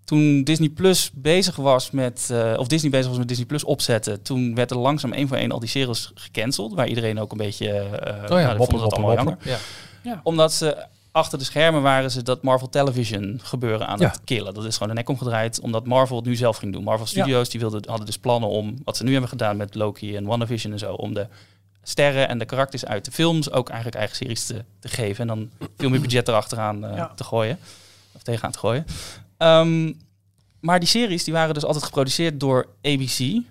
Toen 0.05 0.43
Disney 0.43 0.69
Plus 0.69 1.11
bezig 1.13 1.55
was 1.55 1.91
met, 1.91 2.29
eh, 2.31 2.53
of 2.57 2.67
Disney 2.67 2.91
bezig 2.91 3.07
was 3.09 3.17
met 3.17 3.27
Disney 3.27 3.45
Plus 3.45 3.63
opzetten, 3.63 4.21
toen 4.21 4.55
werd 4.55 4.71
er 4.71 4.77
langzaam 4.77 5.13
één 5.13 5.27
voor 5.27 5.37
één 5.37 5.51
al 5.51 5.59
die 5.59 5.69
series 5.69 6.11
gecanceld, 6.15 6.73
waar 6.73 6.87
iedereen 6.87 7.19
ook 7.19 7.31
een 7.31 7.37
beetje, 7.37 7.67
eh 7.69 7.83
Oh 7.83 7.89
ja, 7.89 8.35
nou, 8.35 8.47
die 8.47 8.57
moppen, 8.57 8.57
dat 8.57 8.69
moppen, 8.69 8.97
allemaal 8.97 9.15
moppen. 9.23 9.37
jammer. 9.49 9.65
Ja. 10.03 10.19
Omdat 10.23 10.53
ze 10.53 10.85
achter 11.11 11.37
de 11.37 11.43
schermen 11.43 11.81
waren 11.81 12.11
ze 12.11 12.23
dat 12.23 12.43
Marvel 12.43 12.69
Television 12.69 13.39
gebeuren 13.43 13.87
aan 13.87 13.99
Ja. 13.99 14.07
het 14.07 14.21
killen. 14.23 14.53
Dat 14.53 14.65
is 14.65 14.73
gewoon 14.73 14.87
de 14.87 14.93
nek 14.95 15.09
omgedraaid, 15.09 15.59
omdat 15.59 15.85
Marvel 15.85 16.15
het 16.15 16.25
nu 16.25 16.35
zelf 16.35 16.57
ging 16.57 16.73
doen. 16.73 16.83
Marvel 16.83 17.05
Studios 17.05 17.49
die 17.49 17.59
wilden, 17.59 17.87
hadden 17.89 18.05
dus 18.05 18.17
plannen 18.17 18.49
om, 18.49 18.75
wat 18.83 18.97
ze 18.97 19.03
nu 19.03 19.11
hebben 19.11 19.29
gedaan 19.29 19.57
met 19.57 19.75
Loki 19.75 20.15
en 20.15 20.25
WandaVision 20.25 20.71
en 20.73 20.79
zo, 20.79 20.93
om 20.93 21.13
de 21.13 21.27
sterren 21.83 22.27
en 22.27 22.37
de 22.37 22.45
karakters 22.45 22.85
uit 22.85 23.05
de 23.05 23.11
films 23.11 23.51
ook 23.51 23.67
eigenlijk 23.69 23.97
eigen 23.99 24.15
series 24.17 24.45
te, 24.45 24.63
te 24.79 24.87
geven. 24.87 25.21
En 25.21 25.27
dan 25.27 25.49
veel 25.77 25.89
meer 25.89 26.01
budget 26.01 26.27
erachteraan 26.27 26.79
Ja. 26.79 27.11
te 27.15 27.23
gooien. 27.23 27.59
Of 28.11 28.21
tegenaan 28.23 28.51
te 28.51 28.59
gooien. 28.59 28.85
Ehm, 29.37 29.93
maar 30.59 30.79
die 30.79 30.89
series 30.89 31.23
die 31.23 31.33
waren 31.33 31.53
dus 31.53 31.65
altijd 31.65 31.83
geproduceerd 31.83 32.39
door 32.39 32.67
ABC 32.81 33.41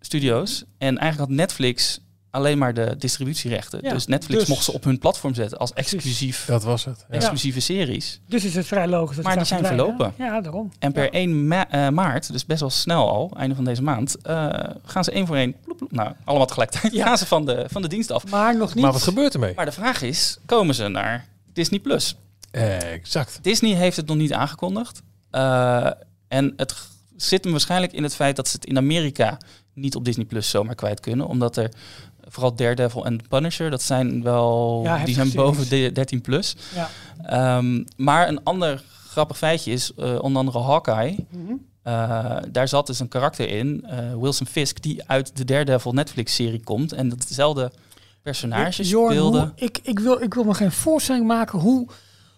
Studios. 0.00 0.64
En 0.78 0.98
eigenlijk 0.98 1.28
had 1.30 1.38
Netflix 1.38 2.00
alleen 2.30 2.58
maar 2.58 2.74
de 2.74 2.94
distributierechten. 2.98 3.78
Ja, 3.82 3.92
dus 3.92 4.06
Netflix 4.06 4.40
dus- 4.40 4.48
mocht 4.48 4.64
ze 4.64 4.72
op 4.72 4.84
hun 4.84 4.98
platform 4.98 5.34
zetten 5.34 5.58
als 5.58 5.72
exclusief, 5.72 6.44
Dat 6.44 6.62
was 6.62 6.84
het. 6.84 7.04
Ja. 7.08 7.14
exclusieve 7.16 7.60
series. 7.60 8.20
Dus 8.26 8.44
is 8.44 8.54
het 8.54 8.66
vrij 8.66 8.88
logisch. 8.88 9.16
Dat 9.16 9.24
Maar 9.24 9.36
die 9.36 9.44
zijn 9.44 9.64
verlopen. 9.66 10.12
Ja, 10.18 10.40
daarom. 10.40 10.72
En 10.78 10.92
per 10.92 11.02
Ja. 11.04 11.10
1 11.10 11.46
ma- 11.48 11.68
eh, 11.70 11.88
maart, 11.88 12.32
dus 12.32 12.46
best 12.46 12.60
wel 12.60 12.70
snel 12.70 13.08
al, 13.10 13.30
einde 13.36 13.54
van 13.54 13.64
deze 13.64 13.82
maand, 13.82 14.16
eh, 14.22 14.48
gaan 14.84 15.04
ze 15.04 15.10
één 15.10 15.26
voor 15.26 15.36
één, 15.36 15.54
ploep, 15.64 15.76
ploep, 15.76 15.92
nou, 15.92 16.12
allemaal 16.24 16.46
tegelijkertijd, 16.46 16.92
Ja. 17.00 17.04
gaan 17.06 17.18
ze 17.18 17.26
van 17.26 17.46
de, 17.46 17.64
van 17.70 17.82
de 17.82 17.88
dienst 17.88 18.10
af. 18.10 18.30
Maar 18.30 18.56
nog 18.56 18.74
niet. 18.74 18.84
Maar 18.84 18.92
wat 18.92 19.02
gebeurt 19.02 19.34
ermee? 19.34 19.52
Maar 19.56 19.64
de 19.64 19.72
vraag 19.72 20.02
is, 20.02 20.38
komen 20.46 20.74
ze 20.74 20.88
naar 20.88 21.26
Disney+. 21.52 21.80
Plus? 21.80 22.16
Exact. 22.50 23.38
Disney 23.42 23.74
heeft 23.74 23.96
het 23.96 24.06
nog 24.06 24.16
niet 24.16 24.32
aangekondigd. 24.32 25.02
Eh, 25.30 25.90
en 26.28 26.52
het 26.56 26.74
zit 27.16 27.42
hem 27.42 27.52
waarschijnlijk 27.52 27.92
in 27.92 28.02
het 28.02 28.14
feit 28.14 28.36
dat 28.36 28.48
ze 28.48 28.54
het 28.56 28.64
in 28.66 28.76
Amerika 28.76 29.38
niet 29.74 29.94
op 29.96 30.04
Disney 30.04 30.24
Plus 30.24 30.50
zomaar 30.50 30.74
kwijt 30.74 31.00
kunnen. 31.00 31.26
Omdat 31.26 31.56
er 31.56 31.70
vooral 32.30 32.54
Daredevil 32.54 33.04
en 33.04 33.18
The 33.18 33.28
Punisher, 33.28 33.70
dat 33.70 33.82
zijn 33.82 34.22
wel, 34.22 34.80
Ja, 34.84 35.04
die 35.04 35.14
zijn 35.14 35.32
boven 35.32 35.68
de 35.68 35.90
13 35.92 36.20
plus. 36.20 36.56
Ja. 36.74 36.90
Ehm, 37.22 37.84
maar 37.96 38.28
een 38.28 38.42
ander 38.44 38.82
grappig 39.08 39.38
feitje 39.38 39.72
is, 39.72 39.92
eh, 39.94 40.22
onder 40.22 40.38
andere 40.38 40.58
Hawkeye. 40.58 41.16
Mhm. 41.30 41.52
eh, 41.82 42.36
daar 42.48 42.68
zat 42.68 42.86
dus 42.86 43.00
een 43.00 43.08
karakter 43.08 43.48
in, 43.48 43.84
eh, 43.86 43.98
Wilson 44.20 44.46
Fisk, 44.46 44.82
die 44.82 45.08
uit 45.08 45.36
de 45.36 45.44
Daredevil 45.44 45.92
Netflix-serie 45.92 46.62
komt. 46.64 46.92
En 46.92 47.08
datzelfde 47.08 47.72
personage 48.22 48.84
speelde. 48.84 49.52
ik, 49.54 49.78
ik, 49.82 49.98
wil, 49.98 50.22
ik 50.22 50.34
wil 50.34 50.44
me 50.44 50.54
geen 50.54 50.72
voorstelling 50.72 51.26
maken 51.26 51.58
hoe, 51.58 51.88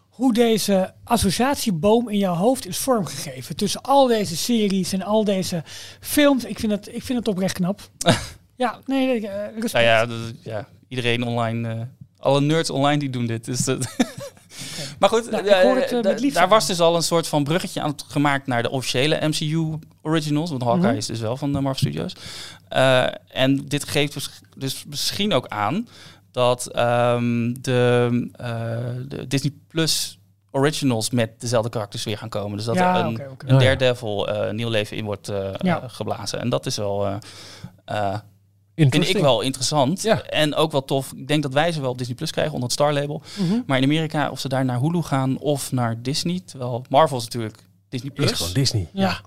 hoe 0.09 0.33
deze 0.33 0.95
associatieboom 1.05 2.09
in 2.09 2.19
jouw 2.19 2.35
hoofd 2.35 2.67
is 2.67 2.79
vormgegeven. 2.79 3.57
Tussen 3.57 3.83
al 3.83 4.07
deze 4.07 4.37
series 4.37 4.93
en 4.93 5.03
al 5.03 5.25
deze 5.25 5.63
films. 6.01 6.45
Ik 6.45 6.59
vind 6.59 6.73
het, 6.73 6.89
ik 6.95 7.03
vind 7.03 7.19
het 7.19 7.29
oprecht 7.29 7.55
knap. 7.55 7.81
ja, 8.57 8.79
nee, 8.87 9.07
nee 9.07 9.29
eh, 9.29 9.45
respect. 9.53 9.73
Nou 9.73 9.85
ja, 9.85 10.07
dat- 10.07 10.33
ja, 10.43 10.69
iedereen 10.89 11.23
online, 11.27 11.69
eh, 11.69 11.81
alle 12.19 12.41
nerds 12.41 12.71
online 12.71 12.99
die 12.99 13.11
doen 13.11 13.27
dit. 13.27 13.45
Dus 13.45 13.65
dat 13.65 13.87
maar 14.99 15.09
goed, 15.09 15.31
Nou, 15.31 15.47
eh, 15.47 15.75
het, 16.03 16.35
daar 16.35 16.49
was 16.49 16.67
dus 16.67 16.81
al 16.81 16.97
een 16.97 17.03
soort 17.03 17.27
van 17.29 17.45
bruggetje 17.45 17.81
aan 17.81 17.91
het 17.91 18.05
gemaakt 18.09 18.47
naar 18.47 18.63
de 18.63 18.71
officiële 18.71 19.29
MCU 19.29 19.79
originals. 20.03 20.51
Want 20.51 20.63
Hawkeye 20.63 20.89
Mhm. 20.89 20.97
is 20.97 21.07
dus 21.07 21.21
wel 21.21 21.37
van 21.37 21.53
de 21.53 21.61
Marvel 21.61 21.91
Studios. 21.91 22.15
Eh, 22.69 23.07
en 23.29 23.65
dit 23.69 23.85
geeft 23.89 24.13
dus- 24.15 24.41
dus 24.57 24.85
misschien 24.89 25.33
ook 25.33 25.47
aan 25.49 25.89
dat 26.31 26.67
ehm, 26.67 27.53
de, 27.61 28.09
eh, 28.33 28.79
de 29.09 29.27
Disney 29.27 29.53
Plus 29.69 30.19
originals 30.51 31.11
met 31.11 31.41
dezelfde 31.41 31.71
karakters 31.71 32.05
weer 32.05 32.19
gaan 32.19 32.29
komen. 32.29 32.57
Dus 32.57 32.67
dat 32.67 32.75
Ja, 32.75 32.99
er 32.99 33.05
een, 33.05 33.21
een 33.21 33.31
Oh, 33.31 33.37
ja. 33.47 33.59
Daredevil 33.59 34.29
eh, 34.29 34.53
nieuw 34.53 34.69
leven 34.69 34.97
in 34.97 35.05
wordt 35.05 35.33
Ja. 35.59 35.83
geblazen. 35.89 36.41
En 36.41 36.49
dat 36.49 36.67
is 36.67 36.77
wel... 36.77 37.19
vind 38.75 39.09
ik 39.09 39.19
wel 39.19 39.41
interessant. 39.41 40.03
Ja. 40.03 40.23
En 40.23 40.55
ook 40.55 40.73
wel 40.73 40.85
tof. 40.85 41.13
Ik 41.17 41.29
denk 41.29 41.43
dat 41.43 41.53
wij 41.53 41.73
ze 41.73 41.81
wel 41.81 41.91
op 41.91 41.99
Disney 41.99 42.17
Plus 42.17 42.31
krijgen 42.31 42.53
onder 42.55 42.69
het 42.69 42.79
Star 42.79 42.93
label. 42.93 43.23
Mhm. 43.39 43.61
Maar 43.67 43.79
in 43.79 43.85
Amerika, 43.85 44.31
of 44.31 44.41
ze 44.41 44.49
daar 44.49 44.65
naar 44.65 44.81
Hulu 44.81 45.03
gaan 45.03 45.39
of 45.39 45.73
naar 45.73 46.03
Disney. 46.03 46.41
Terwijl 46.45 46.85
Marvel 46.89 47.17
is 47.17 47.25
natuurlijk 47.25 47.57
Disney 47.89 48.11
Plus. 48.11 48.31
Is 48.31 48.37
gewoon 48.37 48.53
Disney. 48.53 48.89
Ja. 48.93 49.21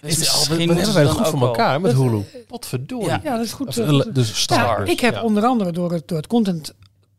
Dus 0.00 0.10
Is, 0.10 0.18
misschien 0.18 0.48
wat 0.48 0.58
moeten 0.58 0.76
hebben 0.76 0.94
wij 0.94 1.04
dan 1.04 1.14
goed 1.14 1.28
voor 1.28 1.48
elkaar 1.48 1.80
met 1.80 1.92
Hulu? 1.92 2.24
Potverdorie. 2.46 3.06
Ja. 3.06 3.20
Ja, 3.24 3.36
dat 3.36 3.44
is 3.46 3.52
goed. 3.52 3.68
Of, 3.68 3.76
eh, 3.76 4.00
dus 4.12 4.40
Star 4.40 4.84
Ja, 4.84 4.92
ik 4.92 5.00
heb 5.00 5.14
Ja. 5.14 5.22
onder 5.22 5.44
andere 5.44 5.72
door 5.72 5.92
het, 5.92 6.08
door 6.08 6.16
het 6.18 6.26
content 6.26 6.74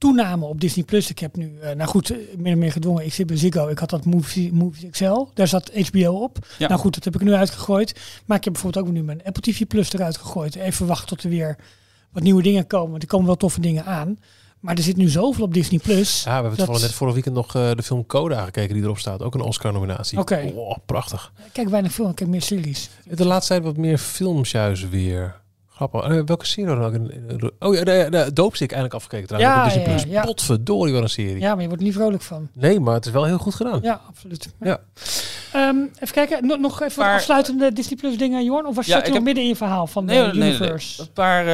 toename 0.07 0.45
op 0.45 0.61
Disney 0.61 0.85
Plus. 0.85 1.09
Ik 1.09 1.19
heb 1.19 1.35
nu, 1.35 1.57
eh, 1.61 1.75
nou 1.75 1.89
goed, 1.89 2.09
eh, 2.09 2.17
min 2.37 2.53
of 2.53 2.59
meer 2.59 2.71
gedwongen. 2.71 3.05
Ik 3.05 3.13
zit 3.13 3.27
bij 3.27 3.37
Ziggo. 3.37 3.67
Ik 3.67 3.79
had 3.79 3.89
dat 3.89 4.05
Movies, 4.05 4.51
Movies 4.51 4.83
Excel. 4.83 5.31
Daar 5.33 5.47
zat 5.47 5.71
HBO 5.89 6.11
op. 6.23 6.37
Ja. 6.57 6.67
Nou 6.67 6.79
goed, 6.79 6.93
dat 6.93 7.03
heb 7.03 7.15
ik 7.15 7.21
nu 7.21 7.33
uitgegooid. 7.33 7.99
Maar 8.25 8.37
ik 8.37 8.43
heb 8.43 8.53
bijvoorbeeld 8.53 8.85
ook 8.85 8.91
nu 8.91 9.03
mijn 9.03 9.23
Apple 9.23 9.41
TV 9.41 9.67
Plus 9.67 9.93
eruit 9.93 10.17
gegooid. 10.17 10.55
Even 10.55 10.85
wachten 10.87 11.07
tot 11.07 11.23
er 11.23 11.29
weer 11.29 11.55
wat 12.11 12.23
nieuwe 12.23 12.41
dingen 12.41 12.67
komen. 12.67 12.89
Want 12.91 13.01
er 13.01 13.07
komen 13.07 13.25
wel 13.25 13.35
toffe 13.35 13.59
dingen 13.61 13.85
aan. 13.85 14.17
Maar 14.59 14.75
er 14.75 14.83
zit 14.83 14.97
nu 14.97 15.09
zoveel 15.09 15.43
op 15.45 15.53
Disney 15.53 15.79
Plus. 15.79 16.17
Ja, 16.23 16.23
we 16.25 16.31
hebben 16.31 16.49
Dat- 16.49 16.57
toevallig 16.59 16.81
net 16.81 16.93
vorig 16.93 17.13
weekend 17.13 17.35
nog 17.35 17.55
eh, 17.55 17.71
de 17.71 17.83
film 17.83 18.05
Coda 18.05 18.43
gekeken 18.43 18.73
die 18.73 18.83
erop 18.83 18.99
staat. 18.99 19.21
Ook 19.21 19.33
een 19.35 19.41
Oscar-nominatie. 19.41 20.17
Oké. 20.19 20.51
Oh, 20.55 20.75
prachtig. 20.85 21.31
Ik 21.45 21.53
kijk 21.53 21.69
weinig 21.69 21.91
film, 21.93 22.09
ik 22.09 22.15
kijk 22.15 22.29
meer 22.29 22.41
series. 22.41 22.89
De 23.09 23.25
laatste 23.25 23.53
tijd 23.53 23.65
wat 23.65 23.77
meer 23.77 23.97
films 23.97 24.51
juist 24.51 24.89
weer. 24.89 25.41
Grappig. 25.75 26.03
Eh, 26.03 26.21
welke 26.25 26.45
serie 26.45 26.65
dan 26.75 26.83
ook? 26.83 26.93
In- 26.93 27.11
in- 27.29 27.51
Oh 27.59 27.73
ja, 27.75 27.83
de, 27.83 28.07
de 28.09 28.33
Doopstick 28.33 28.69
eindelijk 28.71 28.95
afgekeken 28.95 29.27
trouwens. 29.27 29.53
Ja, 29.55 29.63
Disney 29.63 29.83
ja, 29.83 29.89
Plus. 29.89 30.03
ja. 30.13 30.21
Potverdorie, 30.23 30.93
wat 30.93 31.01
een 31.01 31.09
serie. 31.09 31.39
Ja, 31.39 31.51
maar 31.53 31.61
je 31.61 31.67
wordt 31.67 31.81
er 31.81 31.87
niet 31.87 31.97
vrolijk 31.97 32.21
van. 32.23 32.49
Nee, 32.53 32.79
maar 32.79 32.93
het 32.93 33.05
is 33.05 33.11
wel 33.11 33.23
heel 33.25 33.37
goed 33.37 33.55
gedaan. 33.55 33.79
Ja, 33.81 34.01
absoluut. 34.07 34.53
Ja. 34.61 34.79
Ehm, 35.53 35.77
even 35.99 36.13
kijken, 36.13 36.47
nog, 36.47 36.59
nog 36.59 36.81
even 36.81 37.03
Maar- 37.03 37.15
afsluitende 37.15 37.73
Disney 37.73 37.97
Plus 37.99 38.17
dingen, 38.17 38.43
Jorn? 38.43 38.65
Of 38.65 38.75
was 38.75 38.85
Ja, 38.85 38.93
je 38.93 38.99
ik 39.01 39.05
nog 39.05 39.15
heb- 39.15 39.23
midden 39.23 39.43
in 39.43 39.49
je 39.49 39.55
verhaal 39.55 39.87
van 39.87 40.05
Nee, 40.05 40.15
de 40.17 40.21
nee, 40.23 40.31
nee, 40.33 40.41
nee. 40.49 40.57
Universe? 40.59 41.01
Een 41.01 41.11
paar 41.13 41.47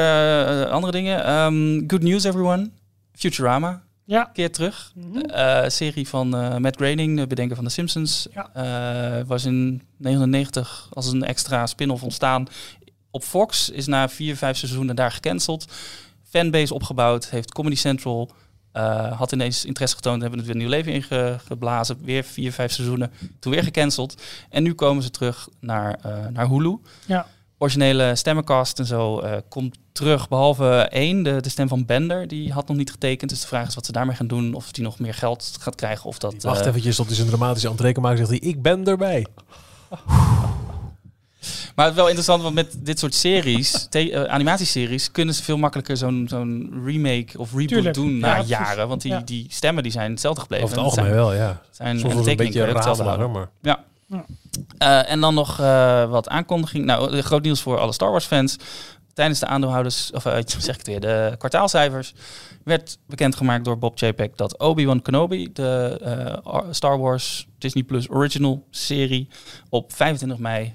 eh, 0.65 0.71
andere 0.71 0.91
dingen. 0.91 1.23
Ehm, 1.23 1.83
good 1.87 2.01
news 2.01 2.23
everyone. 2.23 2.69
Futurama. 3.13 3.81
Ja. 4.05 4.29
Keer 4.33 4.51
terug. 4.51 4.91
Mhm. 4.95 5.17
Eh, 5.19 5.63
serie 5.69 6.07
van 6.07 6.35
eh, 6.37 6.57
Matt 6.57 6.75
Groening, 6.75 7.17
de 7.17 7.27
bedenker 7.27 7.55
van 7.55 7.65
The 7.65 7.71
Simpsons. 7.71 8.27
Ja. 8.33 8.49
Eh, 9.19 9.23
was 9.27 9.45
in 9.45 9.81
99 9.97 10.87
als 10.93 11.11
een 11.11 11.23
extra 11.23 11.65
spin-off 11.67 12.03
ontstaan. 12.03 12.47
Op 13.11 13.23
Fox 13.23 13.69
is 13.69 13.87
na 13.87 14.09
vier, 14.09 14.35
vijf 14.37 14.57
seizoenen 14.57 14.95
daar 14.95 15.11
gecanceld. 15.11 15.65
Fanbase 16.29 16.73
opgebouwd, 16.73 17.29
heeft 17.29 17.51
Comedy 17.51 17.75
Central... 17.75 18.31
eh, 18.71 19.17
had 19.17 19.31
ineens 19.31 19.65
interesse 19.65 19.95
getoond, 19.95 20.21
hebben 20.21 20.39
het 20.39 20.47
weer 20.47 20.55
een 20.57 20.61
nieuw 20.61 20.71
leven 20.71 20.93
ingeblazen. 20.93 21.97
Weer 22.03 22.23
vier, 22.23 22.51
vijf 22.51 22.71
seizoenen, 22.71 23.11
toen 23.39 23.51
weer 23.51 23.63
gecanceld. 23.63 24.21
En 24.49 24.63
nu 24.63 24.73
komen 24.73 25.03
ze 25.03 25.11
terug 25.11 25.47
naar, 25.59 25.99
eh, 26.01 26.27
naar 26.27 26.47
Hulu. 26.47 26.77
Ja. 27.05 27.27
Originele 27.57 28.15
stemmencast 28.15 28.79
en 28.79 28.85
zo 28.85 29.19
eh, 29.19 29.37
komt 29.49 29.77
terug. 29.91 30.27
Behalve 30.27 30.87
één, 30.89 31.23
de, 31.23 31.41
de 31.41 31.49
stem 31.49 31.67
van 31.67 31.85
Bender, 31.85 32.27
die 32.27 32.53
had 32.53 32.67
nog 32.67 32.77
niet 32.77 32.91
getekend. 32.91 33.29
Dus 33.29 33.41
de 33.41 33.47
vraag 33.47 33.67
is 33.67 33.75
wat 33.75 33.85
ze 33.85 33.91
daarmee 33.91 34.15
gaan 34.15 34.27
doen. 34.27 34.53
Of 34.53 34.69
hij 34.71 34.83
nog 34.83 34.99
meer 34.99 35.13
geld 35.13 35.57
gaat 35.59 35.75
krijgen. 35.75 36.05
Of 36.05 36.17
dat, 36.17 36.43
Wacht 36.43 36.65
eventjes 36.65 36.95
tot 36.95 37.05
hij 37.07 37.15
zijn 37.15 37.27
dramatische 37.27 37.69
entree 37.69 37.99
maakt. 37.99 38.17
Zegt 38.17 38.29
hij, 38.29 38.39
ik 38.39 38.61
ben 38.61 38.85
erbij. 38.85 39.25
Maar 41.79 41.87
het 41.87 41.97
is 41.97 42.01
wel 42.03 42.09
interessant, 42.09 42.43
want 42.43 42.55
met 42.55 42.85
dit 42.85 42.99
soort 42.99 43.13
series, 43.13 43.87
eh, 43.89 44.23
animatieseries, 44.23 45.11
kunnen 45.11 45.35
ze 45.35 45.43
veel 45.43 45.57
makkelijker 45.57 45.97
zo'n 45.97 46.25
zo'n 46.29 46.81
remake 46.85 47.37
of 47.37 47.51
reboot 47.51 47.67
Tuurlijk. 47.67 47.93
doen 47.95 48.11
Ja, 48.13 48.19
na 48.19 48.33
precies. 48.33 48.49
jaren. 48.49 48.87
Want 48.87 49.01
die, 49.01 49.11
Ja. 49.11 49.21
die 49.25 49.45
stemmen 49.49 49.83
die 49.83 49.91
zijn 49.91 50.11
hetzelfde 50.11 50.41
gebleven. 50.41 50.65
Over 50.65 50.77
het 50.77 50.85
En 50.85 50.91
algemeen 50.91 51.13
zijn, 51.13 51.25
wel, 51.25 51.33
ja. 51.47 51.61
Zijn, 51.71 51.99
Soms 51.99 52.13
een 52.13 52.35
beetje 52.35 52.73
houden. 52.73 53.31
maar... 53.31 53.49
Eh, 54.77 55.11
en 55.11 55.19
dan 55.19 55.33
nog 55.33 55.59
eh, 55.59 56.09
wat 56.09 56.29
aankondiging. 56.29 56.85
Nou, 56.85 57.21
groot 57.21 57.43
nieuws 57.43 57.61
voor 57.61 57.79
alle 57.79 57.93
Star 57.93 58.11
Wars 58.11 58.25
fans. 58.25 58.55
Tijdens 59.13 59.39
de 59.39 59.45
aandeelhouders, 59.45 60.11
of 60.11 60.21
zeg 60.47 60.75
ik 60.75 60.77
het 60.77 60.87
weer, 60.87 60.99
de 60.99 61.35
kwartaalcijfers, 61.37 62.13
werd 62.63 62.97
bekendgemaakt 63.07 63.65
door 63.65 63.77
Bob 63.77 63.97
Chapek 63.97 64.37
dat 64.37 64.57
Obi-Wan 64.57 65.01
Kenobi, 65.01 65.49
de 65.53 65.99
eh, 66.43 66.59
Star 66.71 66.99
Wars 66.99 67.47
Disney 67.57 67.83
Plus 67.83 68.09
Original 68.09 68.65
serie, 68.69 69.27
op 69.69 69.93
25 69.93 70.37
mei 70.37 70.73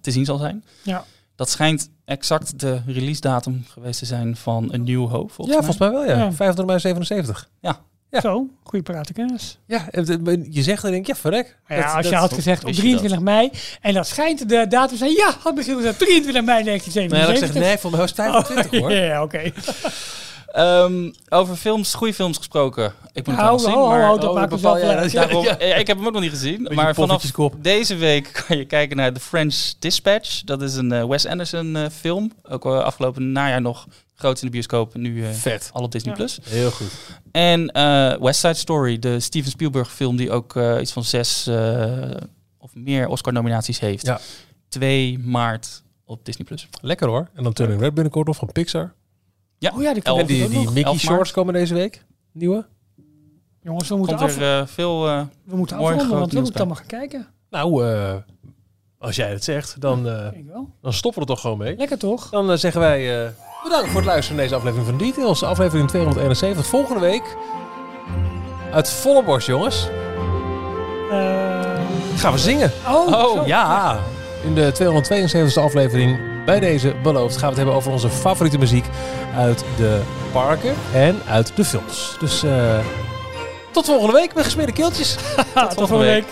te 0.00 0.10
zien 0.10 0.24
zal 0.24 0.38
zijn. 0.38 0.64
Ja. 0.82 1.04
Dat 1.36 1.50
schijnt 1.50 1.90
exact 2.04 2.60
de 2.60 2.80
release 2.86 3.20
datum 3.20 3.64
geweest 3.68 3.98
te 3.98 4.06
zijn 4.06 4.36
van 4.36 4.70
New 4.84 5.08
Hope, 5.10 5.32
volgens 5.32 5.56
ja, 5.56 5.62
mij. 5.62 5.72
volgens 5.74 5.78
mij 5.78 5.90
wel, 5.90 6.04
ja. 6.04 6.24
Ja. 6.24 6.32
25 6.32 6.64
mei 6.66 6.78
77. 6.78 7.48
Ja. 7.60 7.80
Zo, 8.20 8.46
goede 8.62 8.82
pratenkennis. 8.84 9.58
Ja, 9.66 9.86
het- 9.90 10.08
het- 10.08 10.46
je 10.50 10.62
zegt 10.62 10.82
dan 10.82 10.90
denk 10.90 11.02
ik, 11.02 11.14
ja, 11.14 11.20
verrek. 11.20 11.56
Ja, 11.68 11.76
Dat- 11.76 11.84
als 11.94 12.04
je 12.04 12.10
dat- 12.10 12.20
had 12.20 12.32
gezegd 12.32 12.60
op 12.60 12.66
wist 12.66 12.76
je 12.76 12.82
23 12.84 13.20
mei 13.20 13.50
en 13.80 13.94
dat 13.94 14.06
schijnt 14.06 14.48
de 14.48 14.66
datum 14.68 14.96
zijn, 14.96 15.10
ja, 15.12 15.34
had 15.40 15.54
misschien 15.54 15.76
gezegd 15.76 15.98
23 15.98 16.44
mei 16.44 16.62
Nee, 16.64 16.78
dat 16.78 16.86
ik 16.86 16.92
1977. 16.92 17.52
zeg, 17.62 17.62
nee, 17.62 17.78
voor 17.78 17.90
mij 17.90 18.00
was 18.00 18.10
het 18.10 18.18
25 18.20 18.80
hoor. 18.80 18.92
Ja, 19.00 19.02
ja, 19.04 19.22
oké. 19.22 19.52
Ehm, 20.52 21.10
over 21.28 21.56
films, 21.56 21.94
goede 21.94 22.14
films 22.14 22.36
gesproken. 22.36 22.92
Ik 23.12 23.26
moet 23.26 23.36
het 23.36 23.44
Hou, 23.44 23.62
wel 23.62 23.70
zien, 23.70 23.78
maar... 23.78 24.08
dat 24.20 24.24
Oh, 24.24 24.34
maakt 24.34 24.50
bepaal 24.50 24.74
Daarom, 24.80 25.44
Ja. 25.44 25.58
ik 25.58 25.86
heb 25.86 25.96
hem 25.96 26.06
ook 26.06 26.12
nog 26.12 26.22
niet 26.22 26.30
gezien. 26.30 26.58
Beetje 26.58 26.74
maar 26.74 26.94
vanaf 26.94 27.30
deze 27.56 27.96
week 27.96 28.32
kan 28.46 28.56
je 28.56 28.64
kijken 28.64 28.96
naar 28.96 29.12
The 29.12 29.20
French 29.20 29.54
Dispatch. 29.78 30.42
Dat 30.44 30.62
is 30.62 30.74
een 30.74 30.92
eh, 30.92 31.04
Wes 31.04 31.26
Anderson 31.26 31.76
eh, 31.76 31.86
film. 31.92 32.32
Ook 32.42 32.64
eh, 32.64 32.78
afgelopen 32.78 33.32
najaar 33.32 33.60
nog 33.60 33.86
groot 34.14 34.40
in 34.40 34.46
de 34.46 34.52
bioscoop. 34.52 34.94
Nu 34.96 35.24
eh, 35.26 35.30
Vet. 35.32 35.70
al 35.72 35.82
op 35.82 35.92
Disney+. 35.92 36.12
Ja. 36.12 36.18
Plus. 36.18 36.38
Heel 36.42 36.70
goed. 36.70 36.90
En 37.32 37.68
eh, 37.70 38.14
West 38.20 38.40
Side 38.40 38.54
Story, 38.54 38.98
de 38.98 39.20
Steven 39.20 39.50
Spielberg 39.50 39.92
film... 39.92 40.16
die 40.16 40.30
ook 40.30 40.56
iets 40.80 40.92
van 40.92 41.04
zes 41.04 41.46
eh, 41.46 41.92
of 42.58 42.70
meer 42.74 43.08
Oscar-nominaties 43.08 43.78
heeft. 43.80 44.06
Ja. 44.06 44.20
2 44.68 45.18
maart 45.18 45.82
op 46.04 46.24
Disney+. 46.24 46.46
Plus. 46.46 46.68
Lekker 46.80 47.08
hoor. 47.08 47.28
En 47.34 47.42
dan 47.42 47.52
Turning 47.52 47.80
Red 47.80 47.94
binnenkort 47.94 48.26
nog 48.26 48.36
van 48.36 48.52
Pixar. 48.52 48.92
Ja, 49.58 49.72
Oh 49.76 49.82
ja, 49.82 49.92
die 49.94 50.02
elf- 50.02 50.16
komt 50.18 50.30
En 50.30 50.36
die. 50.48 50.70
Mickey 50.70 50.82
11 50.92 50.98
Shorts 50.98 51.30
komen 51.30 51.54
deze 51.54 51.74
week. 51.74 52.04
Nieuwe. 52.32 52.66
Jongens, 53.62 53.88
we 53.88 53.96
moeten, 53.96 54.16
Komt 54.16 54.30
af, 54.30 54.36
er 54.36 54.60
eh, 54.60 54.66
veel... 54.66 55.08
eh, 55.08 55.22
we 55.44 55.56
moeten 55.56 55.76
afronden, 55.76 56.18
want 56.18 56.32
we 56.32 56.40
moeten 56.40 56.56
allemaal 56.60 56.76
gaan 56.76 56.86
kijken. 56.86 57.26
Nou, 57.50 57.86
eh, 57.92 58.14
als 58.98 59.16
jij 59.16 59.30
het 59.30 59.44
zegt, 59.44 59.80
dan, 59.80 60.08
eh, 60.08 60.26
dan 60.82 60.92
stoppen 60.92 61.22
we 61.22 61.28
er 61.28 61.34
toch 61.34 61.40
gewoon 61.40 61.58
mee. 61.58 61.76
Lekker 61.76 61.98
toch? 61.98 62.28
Dan 62.30 62.58
zeggen 62.58 62.80
wij 62.80 63.22
eh, 63.24 63.30
bedankt 63.62 63.86
voor 63.88 63.96
het 64.00 64.04
luisteren 64.08 64.36
naar 64.36 64.44
deze 64.44 64.56
aflevering 64.58 64.88
van 64.88 64.98
Details. 64.98 65.42
Aflevering 65.42 65.88
271. 65.88 66.66
Volgende 66.66 67.00
week 67.00 67.36
uit 68.72 68.90
volle 68.90 69.24
borst, 69.24 69.46
jongens. 69.46 69.88
Gaan 72.16 72.32
we 72.32 72.38
zingen. 72.38 72.72
oh, 72.86 73.34
zo. 73.34 73.46
ja. 73.46 73.98
In 74.44 74.54
de 74.54 74.72
272e 75.52 75.58
aflevering 75.62 76.18
bij 76.48 76.60
deze 76.60 76.94
beloofd 77.02 77.32
gaan 77.36 77.42
we 77.42 77.46
het 77.46 77.56
hebben 77.56 77.74
over 77.74 77.92
onze 77.92 78.08
favoriete 78.08 78.58
muziek 78.58 78.84
uit 79.36 79.64
de 79.76 80.00
parken 80.32 80.74
en 80.92 81.22
uit 81.28 81.52
de 81.54 81.64
films. 81.64 82.16
Dus 82.20 82.42
eh, 82.42 82.78
tot 83.70 83.86
volgende 83.86 84.12
week 84.12 84.34
met 84.34 84.44
gesmeerde 84.44 84.72
keeltjes. 84.72 85.16
Tot 85.54 85.74
volgende 85.74 86.04
week. 86.04 86.24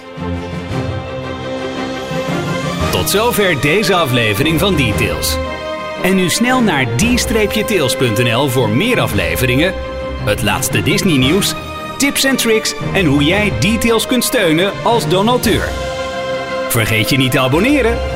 Tot 2.91 3.11
zover 3.11 3.61
deze 3.61 3.95
aflevering 3.95 4.61
van 4.61 4.77
Details. 4.77 5.37
En 6.03 6.17
nu 6.17 6.29
snel 6.29 6.61
naar 6.61 6.87
d-tails.nl 6.97 8.49
voor 8.49 8.69
meer 8.69 9.01
afleveringen, 9.01 9.75
het 10.25 10.43
laatste 10.43 10.83
Disney 10.83 11.17
nieuws, 11.17 11.55
tips 11.99 12.25
en 12.25 12.37
tricks 12.37 12.75
en 12.95 13.05
hoe 13.05 13.25
jij 13.25 13.53
Details 13.61 14.07
kunt 14.07 14.25
steunen 14.25 14.73
als 14.83 15.09
donateur. 15.09 15.69
Vergeet 16.69 17.11
je 17.11 17.17
niet 17.17 17.31
te 17.31 17.39
abonneren 17.39 18.16